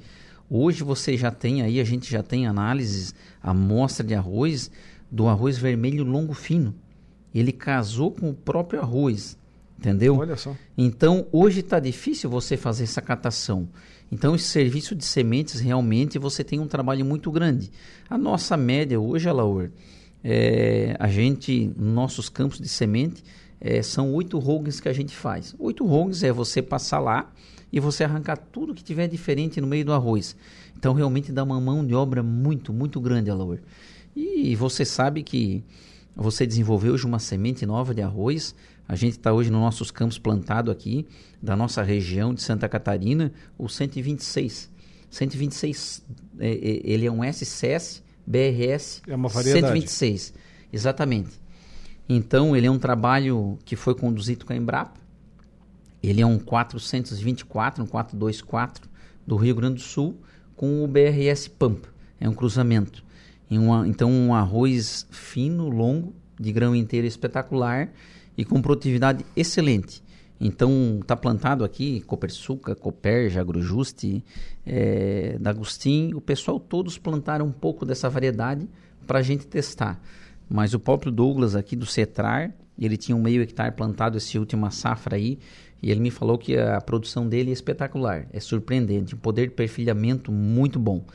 Hoje 0.49 0.84
você 0.84 1.15
já 1.15 1.32
tem 1.32 1.62
aí, 1.62 1.80
a 1.80 1.86
gente 1.86 2.12
já 2.12 2.21
tem 2.21 2.45
análises, 2.45 3.15
amostra 3.41 4.06
de 4.06 4.13
arroz 4.13 4.69
do 5.10 5.28
arroz 5.28 5.58
vermelho 5.58 6.04
longo 6.04 6.34
fino. 6.34 6.75
Ele 7.34 7.51
casou 7.51 8.12
com 8.12 8.30
o 8.30 8.34
próprio 8.34 8.82
arroz. 8.82 9.38
Entendeu? 9.77 10.17
Olha 10.17 10.38
só. 10.38 10.55
Então, 10.77 11.27
hoje 11.31 11.59
está 11.59 11.79
difícil 11.79 12.29
você 12.29 12.55
fazer 12.55 12.85
essa 12.85 13.01
catação. 13.01 13.67
Então, 14.11 14.35
esse 14.35 14.45
serviço 14.45 14.95
de 14.95 15.03
sementes, 15.03 15.59
realmente, 15.59 16.17
você 16.17 16.43
tem 16.43 16.59
um 16.59 16.67
trabalho 16.67 17.05
muito 17.05 17.31
grande. 17.31 17.71
A 18.09 18.17
nossa 18.17 18.55
média 18.55 18.99
hoje, 18.99 19.27
Alaor, 19.27 19.69
é, 20.23 20.95
a 20.99 21.07
gente, 21.07 21.71
nossos 21.77 22.29
campos 22.29 22.59
de 22.59 22.67
semente, 22.67 23.23
é, 23.59 23.81
são 23.81 24.13
oito 24.13 24.39
rogues 24.39 24.79
que 24.79 24.88
a 24.88 24.93
gente 24.93 25.15
faz. 25.15 25.55
Oito 25.59 25.85
rogues 25.85 26.23
é 26.23 26.31
você 26.31 26.61
passar 26.61 26.99
lá 26.99 27.31
e 27.71 27.79
você 27.79 28.03
arrancar 28.03 28.38
tudo 28.38 28.73
que 28.73 28.83
tiver 28.83 29.07
diferente 29.07 29.59
no 29.59 29.67
meio 29.67 29.83
do 29.83 29.93
arroz. 29.93 30.35
Então, 30.77 30.93
realmente 30.93 31.31
dá 31.31 31.43
uma 31.43 31.59
mão 31.59 31.85
de 31.85 31.93
obra 31.93 32.23
muito, 32.23 32.71
muito 32.71 33.01
grande, 33.01 33.29
Alaor. 33.29 33.59
E 34.15 34.55
você 34.55 34.85
sabe 34.85 35.23
que 35.23 35.63
você 36.15 36.47
desenvolveu 36.47 36.93
hoje 36.93 37.05
uma 37.05 37.19
semente 37.19 37.65
nova 37.65 37.93
de 37.93 38.01
arroz. 38.01 38.55
A 38.87 38.95
gente 38.95 39.13
está 39.13 39.33
hoje 39.33 39.49
nos 39.49 39.61
nossos 39.61 39.91
campos 39.91 40.17
plantado 40.17 40.69
aqui, 40.69 41.07
da 41.41 41.55
nossa 41.55 41.81
região 41.81 42.33
de 42.33 42.41
Santa 42.41 42.69
Catarina, 42.69 43.31
o 43.57 43.67
126. 43.67 44.71
126, 45.09 46.03
é, 46.39 46.49
é, 46.49 46.81
ele 46.83 47.05
é 47.05 47.11
um 47.11 47.23
SCS 47.23 48.03
BRS 48.25 49.01
é 49.07 49.15
uma 49.15 49.29
variedade. 49.29 49.67
126. 49.67 50.33
Exatamente. 50.73 51.31
Então, 52.09 52.55
ele 52.55 52.67
é 52.67 52.71
um 52.71 52.79
trabalho 52.79 53.57
que 53.63 53.75
foi 53.75 53.95
conduzido 53.95 54.45
com 54.45 54.53
a 54.53 54.55
Embrapa. 54.55 54.99
Ele 56.01 56.21
é 56.21 56.25
um 56.25 56.37
424, 56.37 57.83
um 57.83 57.87
424 57.87 58.89
do 59.25 59.35
Rio 59.35 59.55
Grande 59.55 59.75
do 59.75 59.81
Sul, 59.81 60.19
com 60.55 60.83
o 60.83 60.87
BRS 60.87 61.47
Pampa. 61.47 61.89
É 62.19 62.29
um 62.29 62.33
cruzamento. 62.33 63.03
Uma, 63.49 63.87
então, 63.87 64.11
um 64.11 64.33
arroz 64.33 65.07
fino, 65.09 65.69
longo, 65.69 66.13
de 66.39 66.51
grão 66.51 66.75
inteiro 66.75 67.07
espetacular 67.07 67.89
e 68.37 68.43
com 68.43 68.61
produtividade 68.61 69.25
excelente. 69.35 70.03
Então, 70.39 70.99
está 71.01 71.15
plantado 71.15 71.63
aqui 71.63 72.01
Copersuca, 72.01 72.75
Coperja, 72.75 73.39
Agrojuste, 73.39 74.23
é, 74.65 75.37
D'Agustin. 75.39 76.13
O 76.13 76.19
pessoal 76.19 76.59
todos 76.59 76.97
plantaram 76.97 77.45
um 77.45 77.51
pouco 77.51 77.85
dessa 77.85 78.09
variedade 78.09 78.67
para 79.07 79.19
a 79.19 79.21
gente 79.21 79.47
testar. 79.47 80.01
Mas 80.49 80.73
o 80.73 80.79
próprio 80.79 81.11
Douglas 81.11 81.55
aqui 81.55 81.75
do 81.75 81.85
Cetrar, 81.85 82.53
ele 82.77 82.97
tinha 82.97 83.15
um 83.15 83.21
meio 83.21 83.41
hectare 83.41 83.73
plantado 83.73 84.17
esse 84.17 84.37
última 84.37 84.69
safra 84.71 85.15
aí, 85.15 85.39
e 85.81 85.89
ele 85.89 85.99
me 85.99 86.11
falou 86.11 86.37
que 86.37 86.57
a 86.57 86.81
produção 86.81 87.27
dele 87.27 87.49
é 87.49 87.53
espetacular, 87.53 88.27
é 88.33 88.39
surpreendente, 88.39 89.15
um 89.15 89.17
poder 89.17 89.47
de 89.47 89.53
perfilhamento 89.53 90.31
muito 90.31 90.79
bom. 90.79 91.05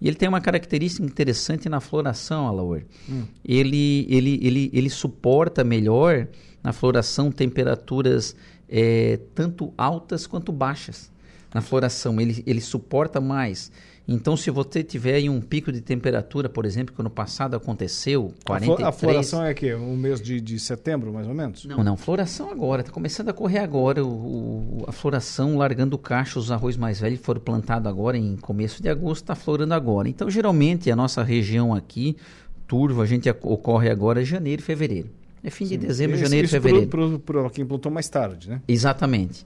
E 0.00 0.08
ele 0.08 0.16
tem 0.16 0.28
uma 0.28 0.40
característica 0.40 1.04
interessante 1.04 1.68
na 1.68 1.80
floração, 1.80 2.46
Alaor. 2.46 2.82
Hum. 3.08 3.24
Ele, 3.44 4.06
ele, 4.10 4.38
ele, 4.42 4.70
ele 4.72 4.90
suporta 4.90 5.64
melhor 5.64 6.28
na 6.62 6.72
floração 6.72 7.30
temperaturas 7.30 8.36
é, 8.68 9.18
tanto 9.34 9.72
altas 9.76 10.26
quanto 10.26 10.52
baixas. 10.52 11.10
Na 11.54 11.60
floração, 11.60 12.20
ele, 12.20 12.42
ele 12.46 12.60
suporta 12.60 13.20
mais. 13.20 13.70
Então, 14.08 14.36
se 14.36 14.50
você 14.52 14.84
tiver 14.84 15.14
aí 15.14 15.28
um 15.28 15.40
pico 15.40 15.72
de 15.72 15.80
temperatura, 15.80 16.48
por 16.48 16.64
exemplo, 16.64 16.94
que 16.94 17.00
ano 17.00 17.10
passado 17.10 17.56
aconteceu, 17.56 18.32
43... 18.44 18.88
A 18.88 18.92
floração 18.92 19.44
é 19.44 19.52
que 19.52 19.74
um 19.74 19.96
mês 19.96 20.20
de, 20.20 20.40
de 20.40 20.60
setembro, 20.60 21.12
mais 21.12 21.26
ou 21.26 21.34
menos? 21.34 21.64
Não, 21.64 21.82
não, 21.82 21.96
floração 21.96 22.48
agora, 22.50 22.82
está 22.82 22.92
começando 22.92 23.30
a 23.30 23.32
correr 23.32 23.58
agora, 23.58 24.04
o, 24.04 24.08
o, 24.08 24.84
a 24.86 24.92
floração 24.92 25.56
largando 25.56 25.98
caixa, 25.98 26.38
os 26.38 26.52
arroz 26.52 26.76
mais 26.76 27.00
velhos 27.00 27.18
foram 27.20 27.40
plantados 27.40 27.88
agora 27.88 28.16
em 28.16 28.36
começo 28.36 28.80
de 28.80 28.88
agosto, 28.88 29.24
está 29.24 29.34
florando 29.34 29.74
agora. 29.74 30.08
Então, 30.08 30.30
geralmente, 30.30 30.88
a 30.88 30.94
nossa 30.94 31.24
região 31.24 31.74
aqui, 31.74 32.16
turvo, 32.68 33.02
a 33.02 33.06
gente 33.06 33.28
ocorre 33.28 33.90
agora 33.90 34.22
em 34.22 34.24
janeiro 34.24 34.62
e 34.62 34.64
fevereiro. 34.64 35.10
É 35.42 35.50
fim 35.50 35.66
Sim. 35.66 35.78
de 35.78 35.86
dezembro, 35.86 36.16
janeiro 36.16 36.46
e 36.46 36.50
fevereiro. 36.50 36.88
Para 37.20 37.50
quem 37.50 37.66
plantou 37.66 37.90
mais 37.90 38.08
tarde, 38.08 38.50
né? 38.50 38.60
Exatamente. 38.68 39.44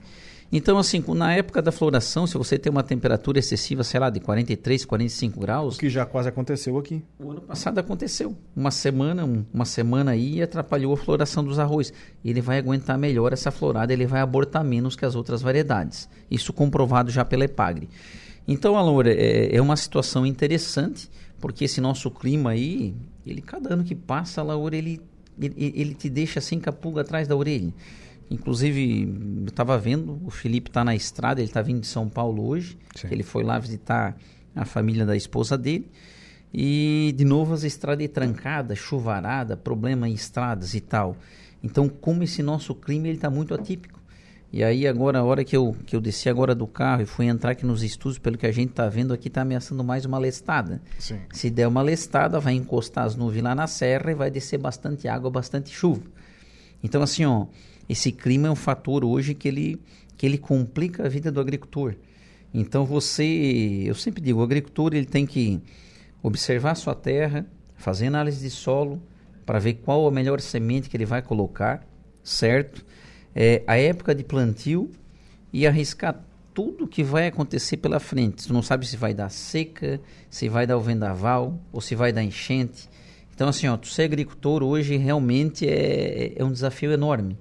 Então, 0.53 0.77
assim, 0.77 1.01
na 1.15 1.33
época 1.33 1.61
da 1.61 1.71
floração, 1.71 2.27
se 2.27 2.37
você 2.37 2.59
tem 2.59 2.69
uma 2.69 2.83
temperatura 2.83 3.39
excessiva, 3.39 3.85
sei 3.85 3.99
lá, 4.01 4.09
de 4.09 4.19
43, 4.19 4.83
45 4.83 5.39
graus. 5.39 5.75
O 5.77 5.79
que 5.79 5.89
já 5.89 6.05
quase 6.05 6.27
aconteceu 6.27 6.77
aqui. 6.77 7.01
O 7.17 7.31
ano 7.31 7.39
passado 7.39 7.79
aconteceu. 7.79 8.35
Uma 8.53 8.69
semana, 8.69 9.23
um, 9.23 9.45
uma 9.53 9.63
semana 9.63 10.11
aí 10.11 10.41
atrapalhou 10.41 10.93
a 10.93 10.97
floração 10.97 11.41
dos 11.41 11.57
arroz. 11.57 11.93
Ele 12.23 12.41
vai 12.41 12.57
aguentar 12.57 12.97
melhor 12.97 13.31
essa 13.31 13.49
florada, 13.49 13.93
ele 13.93 14.05
vai 14.05 14.19
abortar 14.19 14.61
menos 14.61 14.95
que 14.97 15.05
as 15.05 15.15
outras 15.15 15.41
variedades. 15.41 16.09
Isso 16.29 16.51
comprovado 16.51 17.09
já 17.11 17.23
pela 17.23 17.45
Epagre. 17.45 17.87
Então, 18.45 18.75
Alor, 18.75 19.07
é, 19.07 19.55
é 19.55 19.61
uma 19.61 19.77
situação 19.77 20.25
interessante, 20.25 21.09
porque 21.39 21.63
esse 21.63 21.79
nosso 21.79 22.11
clima 22.11 22.49
aí, 22.49 22.93
ele 23.25 23.41
cada 23.41 23.73
ano 23.73 23.85
que 23.85 23.95
passa, 23.95 24.43
Laura, 24.43 24.75
ele, 24.75 24.99
ele, 25.39 25.73
ele 25.75 25.93
te 25.93 26.09
deixa 26.09 26.39
assim 26.39 26.59
com 26.59 26.69
a 26.69 26.73
pulga 26.73 27.01
atrás 27.01 27.25
da 27.25 27.37
orelha. 27.37 27.73
Inclusive, 28.31 29.09
eu 29.41 29.47
estava 29.47 29.77
vendo, 29.77 30.17
o 30.23 30.31
Felipe 30.31 30.69
está 30.69 30.85
na 30.85 30.95
estrada, 30.95 31.41
ele 31.41 31.49
está 31.49 31.61
vindo 31.61 31.81
de 31.81 31.87
São 31.87 32.07
Paulo 32.07 32.47
hoje. 32.47 32.77
Ele 33.11 33.23
foi 33.23 33.43
lá 33.43 33.59
visitar 33.59 34.15
a 34.55 34.63
família 34.63 35.05
da 35.05 35.17
esposa 35.17 35.57
dele. 35.57 35.91
E, 36.53 37.13
de 37.17 37.25
novo, 37.25 37.53
as 37.53 37.65
estradas 37.65 38.07
trancadas, 38.07 38.77
chuvarada, 38.77 39.57
problema 39.57 40.07
em 40.07 40.13
estradas 40.13 40.73
e 40.73 40.79
tal. 40.79 41.17
Então, 41.61 41.89
como 41.89 42.23
esse 42.23 42.41
nosso 42.41 42.73
clima 42.73 43.09
está 43.09 43.29
muito 43.29 43.53
atípico. 43.53 43.99
E 44.49 44.63
aí, 44.63 44.87
agora, 44.87 45.19
a 45.19 45.23
hora 45.25 45.43
que 45.43 45.55
eu, 45.55 45.75
que 45.85 45.93
eu 45.93 45.99
desci 45.99 46.29
agora 46.29 46.55
do 46.55 46.65
carro 46.65 47.01
e 47.01 47.05
fui 47.05 47.25
entrar 47.25 47.51
aqui 47.51 47.65
nos 47.65 47.83
estudos, 47.83 48.17
pelo 48.17 48.37
que 48.37 48.45
a 48.45 48.51
gente 48.51 48.69
está 48.69 48.87
vendo 48.87 49.13
aqui, 49.13 49.27
está 49.27 49.41
ameaçando 49.41 49.83
mais 49.83 50.05
uma 50.05 50.17
lestada. 50.17 50.81
Sim. 50.97 51.19
Se 51.33 51.49
der 51.49 51.67
uma 51.67 51.81
lestada, 51.81 52.39
vai 52.39 52.53
encostar 52.53 53.05
as 53.05 53.15
nuvens 53.15 53.43
lá 53.43 53.53
na 53.53 53.67
serra 53.67 54.11
e 54.11 54.15
vai 54.15 54.31
descer 54.31 54.57
bastante 54.57 55.09
água, 55.09 55.29
bastante 55.29 55.69
chuva. 55.69 56.03
Então, 56.81 57.01
assim, 57.01 57.25
ó 57.25 57.47
esse 57.91 58.09
clima 58.09 58.47
é 58.47 58.51
um 58.51 58.55
fator 58.55 59.03
hoje 59.03 59.33
que 59.33 59.49
ele, 59.49 59.81
que 60.15 60.25
ele 60.25 60.37
complica 60.37 61.05
a 61.05 61.09
vida 61.09 61.29
do 61.29 61.41
agricultor. 61.41 61.95
Então 62.53 62.85
você, 62.85 63.83
eu 63.85 63.93
sempre 63.93 64.21
digo, 64.21 64.39
o 64.39 64.43
agricultor 64.43 64.93
ele 64.93 65.05
tem 65.05 65.25
que 65.25 65.61
observar 66.23 66.71
a 66.71 66.75
sua 66.75 66.95
terra, 66.95 67.45
fazer 67.75 68.07
análise 68.07 68.41
de 68.41 68.49
solo 68.49 69.01
para 69.45 69.59
ver 69.59 69.73
qual 69.73 70.07
a 70.07 70.11
melhor 70.11 70.39
semente 70.39 70.89
que 70.89 70.95
ele 70.95 71.05
vai 71.05 71.21
colocar, 71.21 71.85
certo? 72.23 72.85
É, 73.35 73.61
a 73.67 73.75
época 73.75 74.15
de 74.15 74.23
plantio 74.23 74.89
e 75.51 75.67
arriscar 75.67 76.23
tudo 76.53 76.87
que 76.87 77.03
vai 77.03 77.27
acontecer 77.27 77.75
pela 77.75 77.99
frente. 77.99 78.47
Tu 78.47 78.53
não 78.53 78.61
sabe 78.61 78.87
se 78.87 78.95
vai 78.95 79.13
dar 79.13 79.29
seca, 79.29 79.99
se 80.29 80.47
vai 80.47 80.65
dar 80.65 80.77
o 80.77 80.81
vendaval 80.81 81.59
ou 81.73 81.81
se 81.81 81.93
vai 81.93 82.13
dar 82.13 82.23
enchente. 82.23 82.89
Então 83.35 83.49
assim, 83.49 83.67
ó, 83.67 83.75
tu 83.75 83.89
ser 83.89 84.03
agricultor 84.03 84.63
hoje 84.63 84.95
realmente 84.95 85.67
é, 85.67 86.31
é 86.37 86.43
um 86.45 86.53
desafio 86.53 86.93
enorme. 86.93 87.37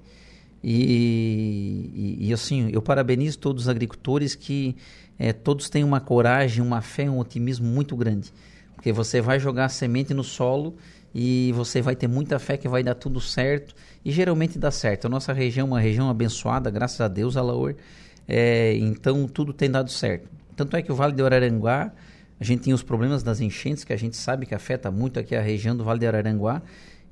E, 0.63 2.19
e, 2.21 2.29
e, 2.29 2.33
assim, 2.33 2.69
eu 2.73 2.83
parabenizo 2.83 3.39
todos 3.39 3.65
os 3.65 3.69
agricultores 3.69 4.35
que 4.35 4.77
é, 5.19 5.33
todos 5.33 5.71
têm 5.71 5.83
uma 5.83 6.01
coragem, 6.01 6.63
uma 6.63 6.83
fé, 6.83 7.09
um 7.09 7.19
otimismo 7.19 7.67
muito 7.67 7.97
grande. 7.97 8.33
Porque 8.75 8.93
você 8.93 9.21
vai 9.21 9.39
jogar 9.39 9.67
a 9.67 9.69
semente 9.69 10.15
no 10.15 10.25
solo 10.25 10.77
e 11.15 11.53
você 11.55 11.83
vai 11.83 11.97
ter 11.97 12.09
muita 12.09 12.39
fé 12.39 12.57
que 12.57 12.69
vai 12.69 12.83
dar 12.83 12.95
tudo 12.95 13.21
certo. 13.21 13.75
E 14.05 14.11
geralmente 14.11 14.59
dá 14.59 14.71
certo. 14.71 15.07
A 15.07 15.09
nossa 15.09 15.33
região 15.33 15.67
é 15.67 15.71
uma 15.71 15.81
região 15.81 16.09
abençoada, 16.09 16.71
graças 16.71 17.01
a 17.01 17.09
Deus, 17.09 17.37
Alaor. 17.37 17.75
É, 18.29 18.75
então 18.77 19.27
tudo 19.27 19.53
tem 19.53 19.71
dado 19.71 19.91
certo. 19.91 20.29
Tanto 20.57 20.77
é 20.77 20.83
que 20.83 20.93
o 20.93 20.95
Vale 20.95 21.15
de 21.15 21.23
Araranguá, 21.23 21.93
a 22.39 22.45
gente 22.45 22.63
tem 22.63 22.73
os 22.73 22.83
problemas 22.83 23.23
das 23.23 23.41
enchentes, 23.41 23.83
que 23.83 23.93
a 23.93 23.97
gente 23.97 24.17
sabe 24.17 24.47
que 24.47 24.55
afeta 24.55 24.91
muito 24.91 25.19
aqui 25.19 25.35
a 25.35 25.41
região 25.41 25.77
do 25.77 25.85
Vale 25.85 26.01
de 26.01 26.07
Araranguá. 26.07 26.63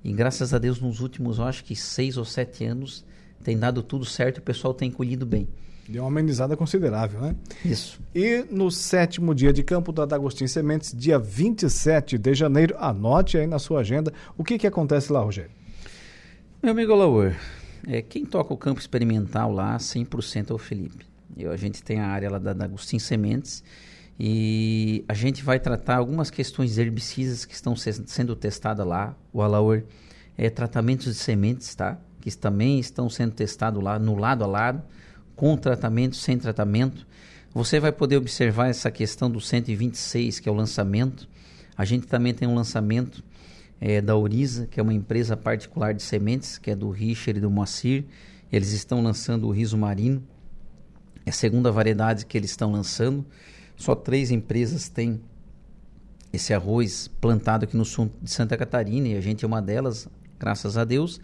E 0.05 0.13
graças 0.13 0.55
a 0.55 0.59
Deus, 0.59 0.81
nos 0.81 1.01
últimos, 1.01 1.41
acho 1.41 1.65
que 1.65 1.75
seis 1.75 2.17
ou 2.17 2.25
sete 2.25 2.65
anos, 2.65 3.05
tem 3.43 3.59
dado 3.59 3.83
tudo 3.83 4.05
certo 4.05 4.39
e 4.39 4.41
o 4.41 4.43
pessoal 4.43 4.75
tem 4.75 4.91
colhido 4.91 5.25
bem. 5.27 5.49
Deu 5.89 6.03
uma 6.03 6.09
amenizada 6.09 6.55
considerável, 6.55 7.21
né? 7.21 7.35
Isso. 7.65 7.99
E 8.15 8.45
no 8.51 8.71
sétimo 8.71 9.35
dia 9.35 9.55
de 9.55 9.63
campo 9.63 9.91
da 9.91 10.05
D'Agostinho 10.05 10.49
Sementes, 10.49 10.93
dia 10.95 11.19
27 11.19 12.19
de 12.19 12.35
janeiro, 12.35 12.77
anote 12.79 13.39
aí 13.39 13.47
na 13.47 13.59
sua 13.59 13.81
agenda 13.81 14.13
o 14.37 14.45
que, 14.45 14.59
que 14.59 14.67
acontece 14.67 15.11
lá, 15.11 15.21
Rogério. 15.21 15.51
Meu 16.63 16.73
amigo 16.73 16.95
Laur, 16.95 17.33
é, 17.87 18.03
quem 18.03 18.27
toca 18.27 18.53
o 18.53 18.57
campo 18.57 18.81
experimental 18.81 19.51
lá 19.51 19.79
100% 19.79 20.51
é 20.51 20.55
o 20.55 20.59
Felipe. 20.59 21.07
Eu, 21.35 21.51
a 21.51 21.57
gente 21.57 21.83
tem 21.83 22.01
a 22.01 22.07
área 22.09 22.31
lá 22.31 22.39
da 22.39 22.53
D'Agostinho 22.53 23.01
Sementes 23.01 23.65
e 24.21 25.05
a 25.09 25.15
gente 25.15 25.43
vai 25.43 25.59
tratar 25.59 25.97
algumas 25.97 26.31
questões 26.31 26.77
herbicidas 26.77 27.47
que 27.47 27.55
estão 27.55 27.75
se, 27.75 27.93
sendo 28.07 28.37
testadas 28.37 28.87
lá. 28.87 29.17
O 29.33 29.41
Alaur 29.41 29.85
é 30.37 30.51
tratamentos 30.51 31.07
de 31.07 31.15
sementes, 31.15 31.75
tá? 31.75 31.99
Que 32.31 32.37
também 32.37 32.79
estão 32.79 33.09
sendo 33.09 33.33
testados 33.33 33.83
lá 33.83 33.99
no 33.99 34.15
lado 34.17 34.45
a 34.45 34.47
lado, 34.47 34.83
com 35.35 35.57
tratamento, 35.57 36.17
sem 36.17 36.37
tratamento. 36.39 37.07
Você 37.55 37.81
vai 37.81 37.93
poder 37.93 38.17
observar 38.17 38.69
essa 38.69 38.91
questão 38.91 39.31
do 39.31 39.41
126, 39.41 40.41
que 40.41 40.49
é 40.49 40.53
o 40.53 40.55
lançamento. 40.55 41.29
A 41.77 41.85
gente 41.85 42.07
também 42.07 42.35
tem 42.35 42.47
um 42.47 42.55
lançamento 42.55 43.25
é, 43.81 44.01
da 44.01 44.17
Oriza, 44.17 44.67
que 44.67 44.79
é 44.79 44.83
uma 44.83 44.93
empresa 44.93 45.37
particular 45.37 45.95
de 45.95 46.03
sementes, 46.03 46.59
que 46.59 46.71
é 46.71 46.77
do 46.77 46.91
Richard 46.91 47.39
e 47.39 47.41
do 47.41 47.51
Moacir. 47.51 48.05
Eles 48.53 48.73
estão 48.73 49.03
lançando 49.03 49.47
o 49.47 49.51
riso 49.51 49.79
marino. 49.79 50.23
É 51.25 51.31
a 51.31 51.33
segunda 51.33 51.71
variedade 51.71 52.27
que 52.27 52.37
eles 52.37 52.51
estão 52.51 52.73
lançando. 52.73 53.25
Só 53.77 53.95
três 53.95 54.31
empresas 54.31 54.89
têm 54.89 55.21
esse 56.33 56.53
arroz 56.53 57.09
plantado 57.21 57.65
aqui 57.65 57.77
no 57.77 57.85
sul 57.85 58.11
de 58.21 58.31
Santa 58.31 58.57
Catarina 58.57 59.09
e 59.09 59.17
a 59.17 59.21
gente 59.21 59.45
é 59.45 59.49
uma 59.49 59.63
delas, 59.63 60.09
graças 60.39 60.77
a 60.77 60.85
Deus 60.85 61.21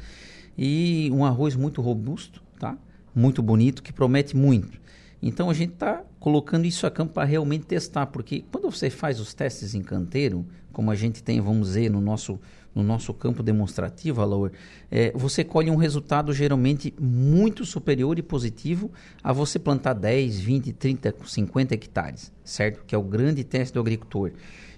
e 0.57 1.11
um 1.13 1.25
arroz 1.25 1.57
muito 1.57 1.81
robusto, 1.81 2.43
tá? 2.59 2.77
Muito 3.15 3.43
bonito, 3.43 3.83
que 3.83 3.93
promete 3.93 4.37
muito. 4.37 4.81
Então 5.23 5.49
a 5.49 5.55
gente 5.55 5.73
está 5.73 6.03
colocando 6.21 6.67
isso 6.67 6.87
a 6.87 6.91
campo 6.91 7.15
para 7.15 7.25
realmente 7.25 7.65
testar, 7.65 8.07
porque 8.07 8.45
quando 8.53 8.71
você 8.71 8.91
faz 8.91 9.19
os 9.21 9.33
testes 9.33 9.75
em 9.75 9.83
canteiro, 9.83 10.45
como 10.71 10.91
a 10.91 10.95
gente 10.95 11.23
tem, 11.23 11.41
vamos 11.41 11.69
dizer, 11.69 11.91
no 11.91 12.01
nosso, 12.01 12.39
no 12.75 12.83
nosso 12.83 13.15
campo 13.15 13.43
demonstrativo, 13.43 14.21
Alaor, 14.21 14.51
é, 14.91 15.13
você 15.15 15.43
colhe 15.43 15.71
um 15.71 15.77
resultado 15.77 16.31
geralmente 16.33 16.93
muito 17.01 17.65
superior 17.65 18.19
e 18.19 18.23
positivo 18.23 18.91
a 19.23 19.33
você 19.33 19.59
plantar 19.59 19.95
10, 19.95 20.41
20, 20.41 20.73
30, 20.75 21.15
50 21.25 21.75
hectares, 21.75 22.31
certo? 22.45 22.85
Que 22.85 22.95
é 22.95 22.99
o 22.99 23.03
grande 23.03 23.45
teste 23.45 23.73
do 23.73 23.81
agricultor. 23.81 24.33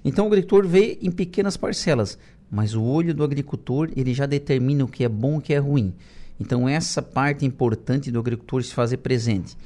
Então 0.04 0.26
o 0.26 0.28
agricultor 0.28 0.68
vê 0.68 0.96
em 1.02 1.10
pequenas 1.10 1.56
parcelas, 1.56 2.16
mas 2.50 2.74
o 2.74 2.82
olho 2.82 3.14
do 3.14 3.24
agricultor 3.24 3.90
ele 3.96 4.14
já 4.14 4.26
determina 4.26 4.84
o 4.84 4.88
que 4.88 5.04
é 5.04 5.08
bom 5.08 5.34
e 5.34 5.38
o 5.38 5.40
que 5.40 5.54
é 5.54 5.58
ruim. 5.58 5.92
Então 6.38 6.68
essa 6.68 7.02
parte 7.02 7.44
importante 7.44 8.10
do 8.10 8.18
agricultor 8.18 8.62
se 8.62 8.74
fazer 8.74 8.98
presente. 8.98 9.56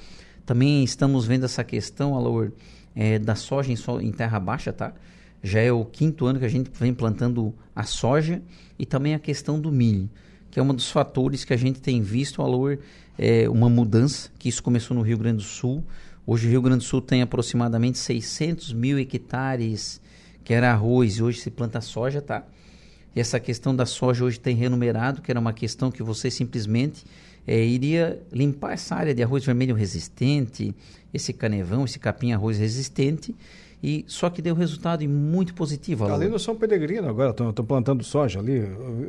Também 0.46 0.82
estamos 0.82 1.26
vendo 1.26 1.44
essa 1.44 1.62
questão, 1.62 2.14
Alor, 2.14 2.52
é, 2.94 3.18
da 3.18 3.34
soja 3.34 3.72
em, 3.72 3.76
so, 3.76 4.00
em 4.00 4.10
terra 4.10 4.40
baixa, 4.40 4.72
tá? 4.72 4.92
Já 5.42 5.60
é 5.60 5.72
o 5.72 5.84
quinto 5.84 6.26
ano 6.26 6.38
que 6.38 6.44
a 6.44 6.48
gente 6.50 6.70
vem 6.78 6.92
plantando 6.92 7.54
a 7.74 7.84
soja 7.84 8.42
e 8.78 8.84
também 8.84 9.14
a 9.14 9.18
questão 9.18 9.60
do 9.60 9.70
milho, 9.70 10.08
que 10.50 10.58
é 10.58 10.62
um 10.62 10.74
dos 10.74 10.90
fatores 10.90 11.44
que 11.44 11.52
a 11.52 11.56
gente 11.56 11.80
tem 11.80 12.02
visto, 12.02 12.42
Alor, 12.42 12.78
é, 13.18 13.48
uma 13.48 13.68
mudança, 13.68 14.30
que 14.38 14.48
isso 14.48 14.62
começou 14.62 14.96
no 14.96 15.02
Rio 15.02 15.18
Grande 15.18 15.38
do 15.38 15.42
Sul. 15.42 15.84
Hoje 16.26 16.46
o 16.46 16.50
Rio 16.50 16.62
Grande 16.62 16.78
do 16.78 16.84
Sul 16.84 17.00
tem 17.00 17.22
aproximadamente 17.22 17.98
600 17.98 18.72
mil 18.72 18.98
hectares 18.98 20.00
que 20.42 20.54
era 20.54 20.72
arroz 20.72 21.18
e 21.18 21.22
hoje 21.22 21.40
se 21.40 21.50
planta 21.50 21.80
soja, 21.80 22.20
tá? 22.20 22.44
E 23.14 23.20
essa 23.20 23.40
questão 23.40 23.74
da 23.74 23.86
soja 23.86 24.24
hoje 24.24 24.38
tem 24.38 24.54
renumerado, 24.54 25.20
que 25.20 25.30
era 25.30 25.40
uma 25.40 25.52
questão 25.52 25.90
que 25.90 26.02
você 26.02 26.30
simplesmente 26.30 27.04
é, 27.46 27.64
iria 27.64 28.22
limpar 28.32 28.72
essa 28.72 28.94
área 28.94 29.14
de 29.14 29.22
arroz 29.22 29.44
vermelho 29.44 29.74
resistente, 29.74 30.74
esse 31.12 31.32
canevão, 31.32 31.84
esse 31.84 31.98
capim 31.98 32.32
arroz 32.32 32.58
resistente, 32.58 33.34
e 33.82 34.04
só 34.06 34.28
que 34.28 34.42
deu 34.42 34.54
resultado 34.54 35.08
muito 35.08 35.54
positivo. 35.54 36.04
Ali 36.04 36.28
no 36.28 36.38
São 36.38 36.54
Peregrino 36.54 37.08
agora, 37.08 37.30
estão 37.30 37.64
plantando 37.64 38.04
soja 38.04 38.38
ali, 38.38 38.62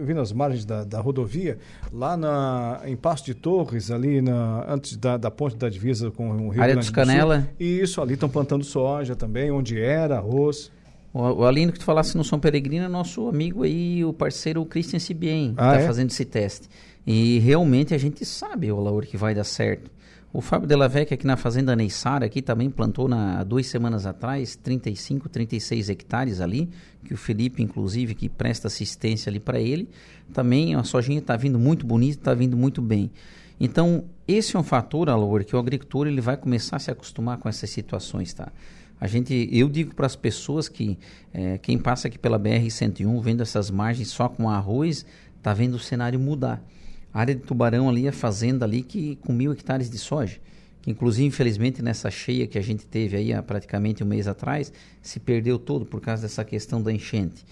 vi 0.06 0.14
nas 0.14 0.32
margens 0.32 0.64
da, 0.64 0.86
da 0.86 1.02
rodovia, 1.02 1.58
lá 1.92 2.16
na, 2.16 2.82
em 2.86 2.96
Passo 2.96 3.26
de 3.26 3.34
Torres, 3.34 3.92
ali 3.92 4.22
na, 4.22 4.66
antes 4.72 4.96
da, 4.96 5.18
da 5.18 5.30
ponte 5.30 5.58
da 5.58 5.70
divisa 5.70 6.10
com 6.10 6.48
o 6.48 6.50
Rio 6.50 6.62
área 6.62 6.74
Grande 6.74 6.88
dos 6.88 6.90
Canela. 6.90 7.38
do 7.40 7.44
Sul. 7.44 7.52
Isso, 7.60 8.02
ali 8.02 8.14
estão 8.14 8.30
plantando 8.30 8.64
soja 8.64 9.16
também, 9.16 9.52
onde 9.52 9.80
era 9.80 10.18
arroz. 10.18 10.72
O, 11.14 11.22
o 11.46 11.72
que 11.72 11.80
tu 11.80 11.84
falasse 11.84 12.16
no 12.16 12.24
São 12.24 12.40
Peregrino 12.40 12.86
é 12.86 12.88
nosso 12.88 13.28
amigo 13.28 13.64
aí, 13.64 14.04
o 14.06 14.14
parceiro 14.14 14.64
Christian 14.66 15.00
Sibien, 15.00 15.54
Ah, 15.58 15.72
está 15.74 15.84
é? 15.84 15.88
fazendo 15.88 16.10
esse 16.10 16.24
teste. 16.26 16.70
E 17.06 17.40
realmente 17.40 17.94
a 17.94 17.98
gente 17.98 18.24
sabe, 18.26 18.72
o 18.72 18.80
Lauro, 18.80 19.06
que 19.06 19.18
vai 19.18 19.34
dar 19.34 19.44
certo. 19.44 19.92
O 20.34 20.40
Fábio 20.40 20.66
Delavec 20.66 21.14
aqui 21.14 21.28
na 21.28 21.36
Fazenda 21.36 21.76
Neissara, 21.76 22.26
aqui 22.26 22.42
também 22.42 22.70
plantou 22.70 23.10
na, 23.10 23.44
duas 23.44 23.68
semanas 23.68 24.06
atrás 24.06 24.56
35, 24.56 25.28
36 25.28 25.90
hectares 25.90 26.40
ali, 26.40 26.70
que 27.04 27.14
o 27.14 27.18
Felipe, 27.18 27.62
inclusive, 27.62 28.16
que 28.16 28.30
presta 28.30 28.68
assistência 28.68 29.30
ali 29.30 29.42
para 29.42 29.60
ele. 29.60 29.90
Também 30.32 30.74
a 30.74 30.84
sojinha 30.84 31.20
está 31.20 31.36
vindo 31.36 31.60
muito 31.60 31.86
bonita, 31.86 32.18
está 32.18 32.34
vindo 32.34 32.56
muito 32.56 32.82
bem. 32.82 33.12
Então, 33.60 34.06
esse 34.26 34.56
é 34.56 34.60
um 34.60 34.64
fator, 34.64 35.10
Alaor, 35.10 35.44
que 35.44 35.54
o 35.54 35.60
agricultor 35.60 36.08
ele 36.08 36.22
vai 36.22 36.38
começar 36.38 36.78
a 36.78 36.80
se 36.80 36.90
acostumar 36.90 37.38
com 37.38 37.50
essas 37.50 37.70
situações, 37.70 38.34
tá? 38.34 38.54
A 39.02 39.08
gente, 39.08 39.50
eu 39.52 39.68
digo 39.68 39.96
para 39.96 40.06
as 40.06 40.16
pessoas 40.16 40.70
que 40.70 40.96
eh, 41.34 41.58
quem 41.58 41.80
passa 41.80 42.08
aqui 42.08 42.20
pela 42.20 42.40
BR-101, 42.40 43.20
vendo 43.20 43.42
essas 43.42 43.72
margens 43.72 44.10
só 44.10 44.30
com 44.30 44.48
arroz, 44.48 45.04
tá 45.42 45.56
vendo 45.56 45.74
o 45.74 45.80
cenário 45.80 46.20
mudar. 46.20 46.64
A 47.12 47.22
área 47.22 47.34
de 47.34 47.42
Tubarão 47.42 47.90
ali, 47.90 48.08
a 48.08 48.12
fazenda 48.12 48.64
ali, 48.64 48.84
que 48.84 49.16
com 49.16 49.34
mil 49.34 49.52
hectares 49.52 49.90
de 49.90 49.98
soja. 49.98 50.38
Que 50.84 50.92
inclusive, 50.92 51.28
infelizmente, 51.28 51.82
nessa 51.82 52.12
cheia 52.12 52.46
que 52.46 52.60
a 52.60 52.62
gente 52.62 52.86
teve 52.86 53.18
aí 53.18 53.34
há 53.34 53.42
praticamente 53.42 54.04
um 54.04 54.08
mês 54.08 54.28
atrás, 54.28 54.72
se 55.02 55.20
perdeu 55.20 55.58
todo 55.58 55.84
por 55.84 56.00
causa 56.00 56.22
dessa 56.22 56.46
questão 56.46 56.80
da 56.80 56.94
enchente. 56.94 57.44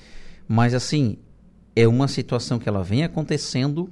Mas 0.48 0.76
assim, 0.76 1.18
é 1.76 1.88
uma 1.88 2.08
situação 2.08 2.60
que 2.60 2.70
ela 2.70 2.84
vem 2.84 3.04
acontecendo, 3.04 3.90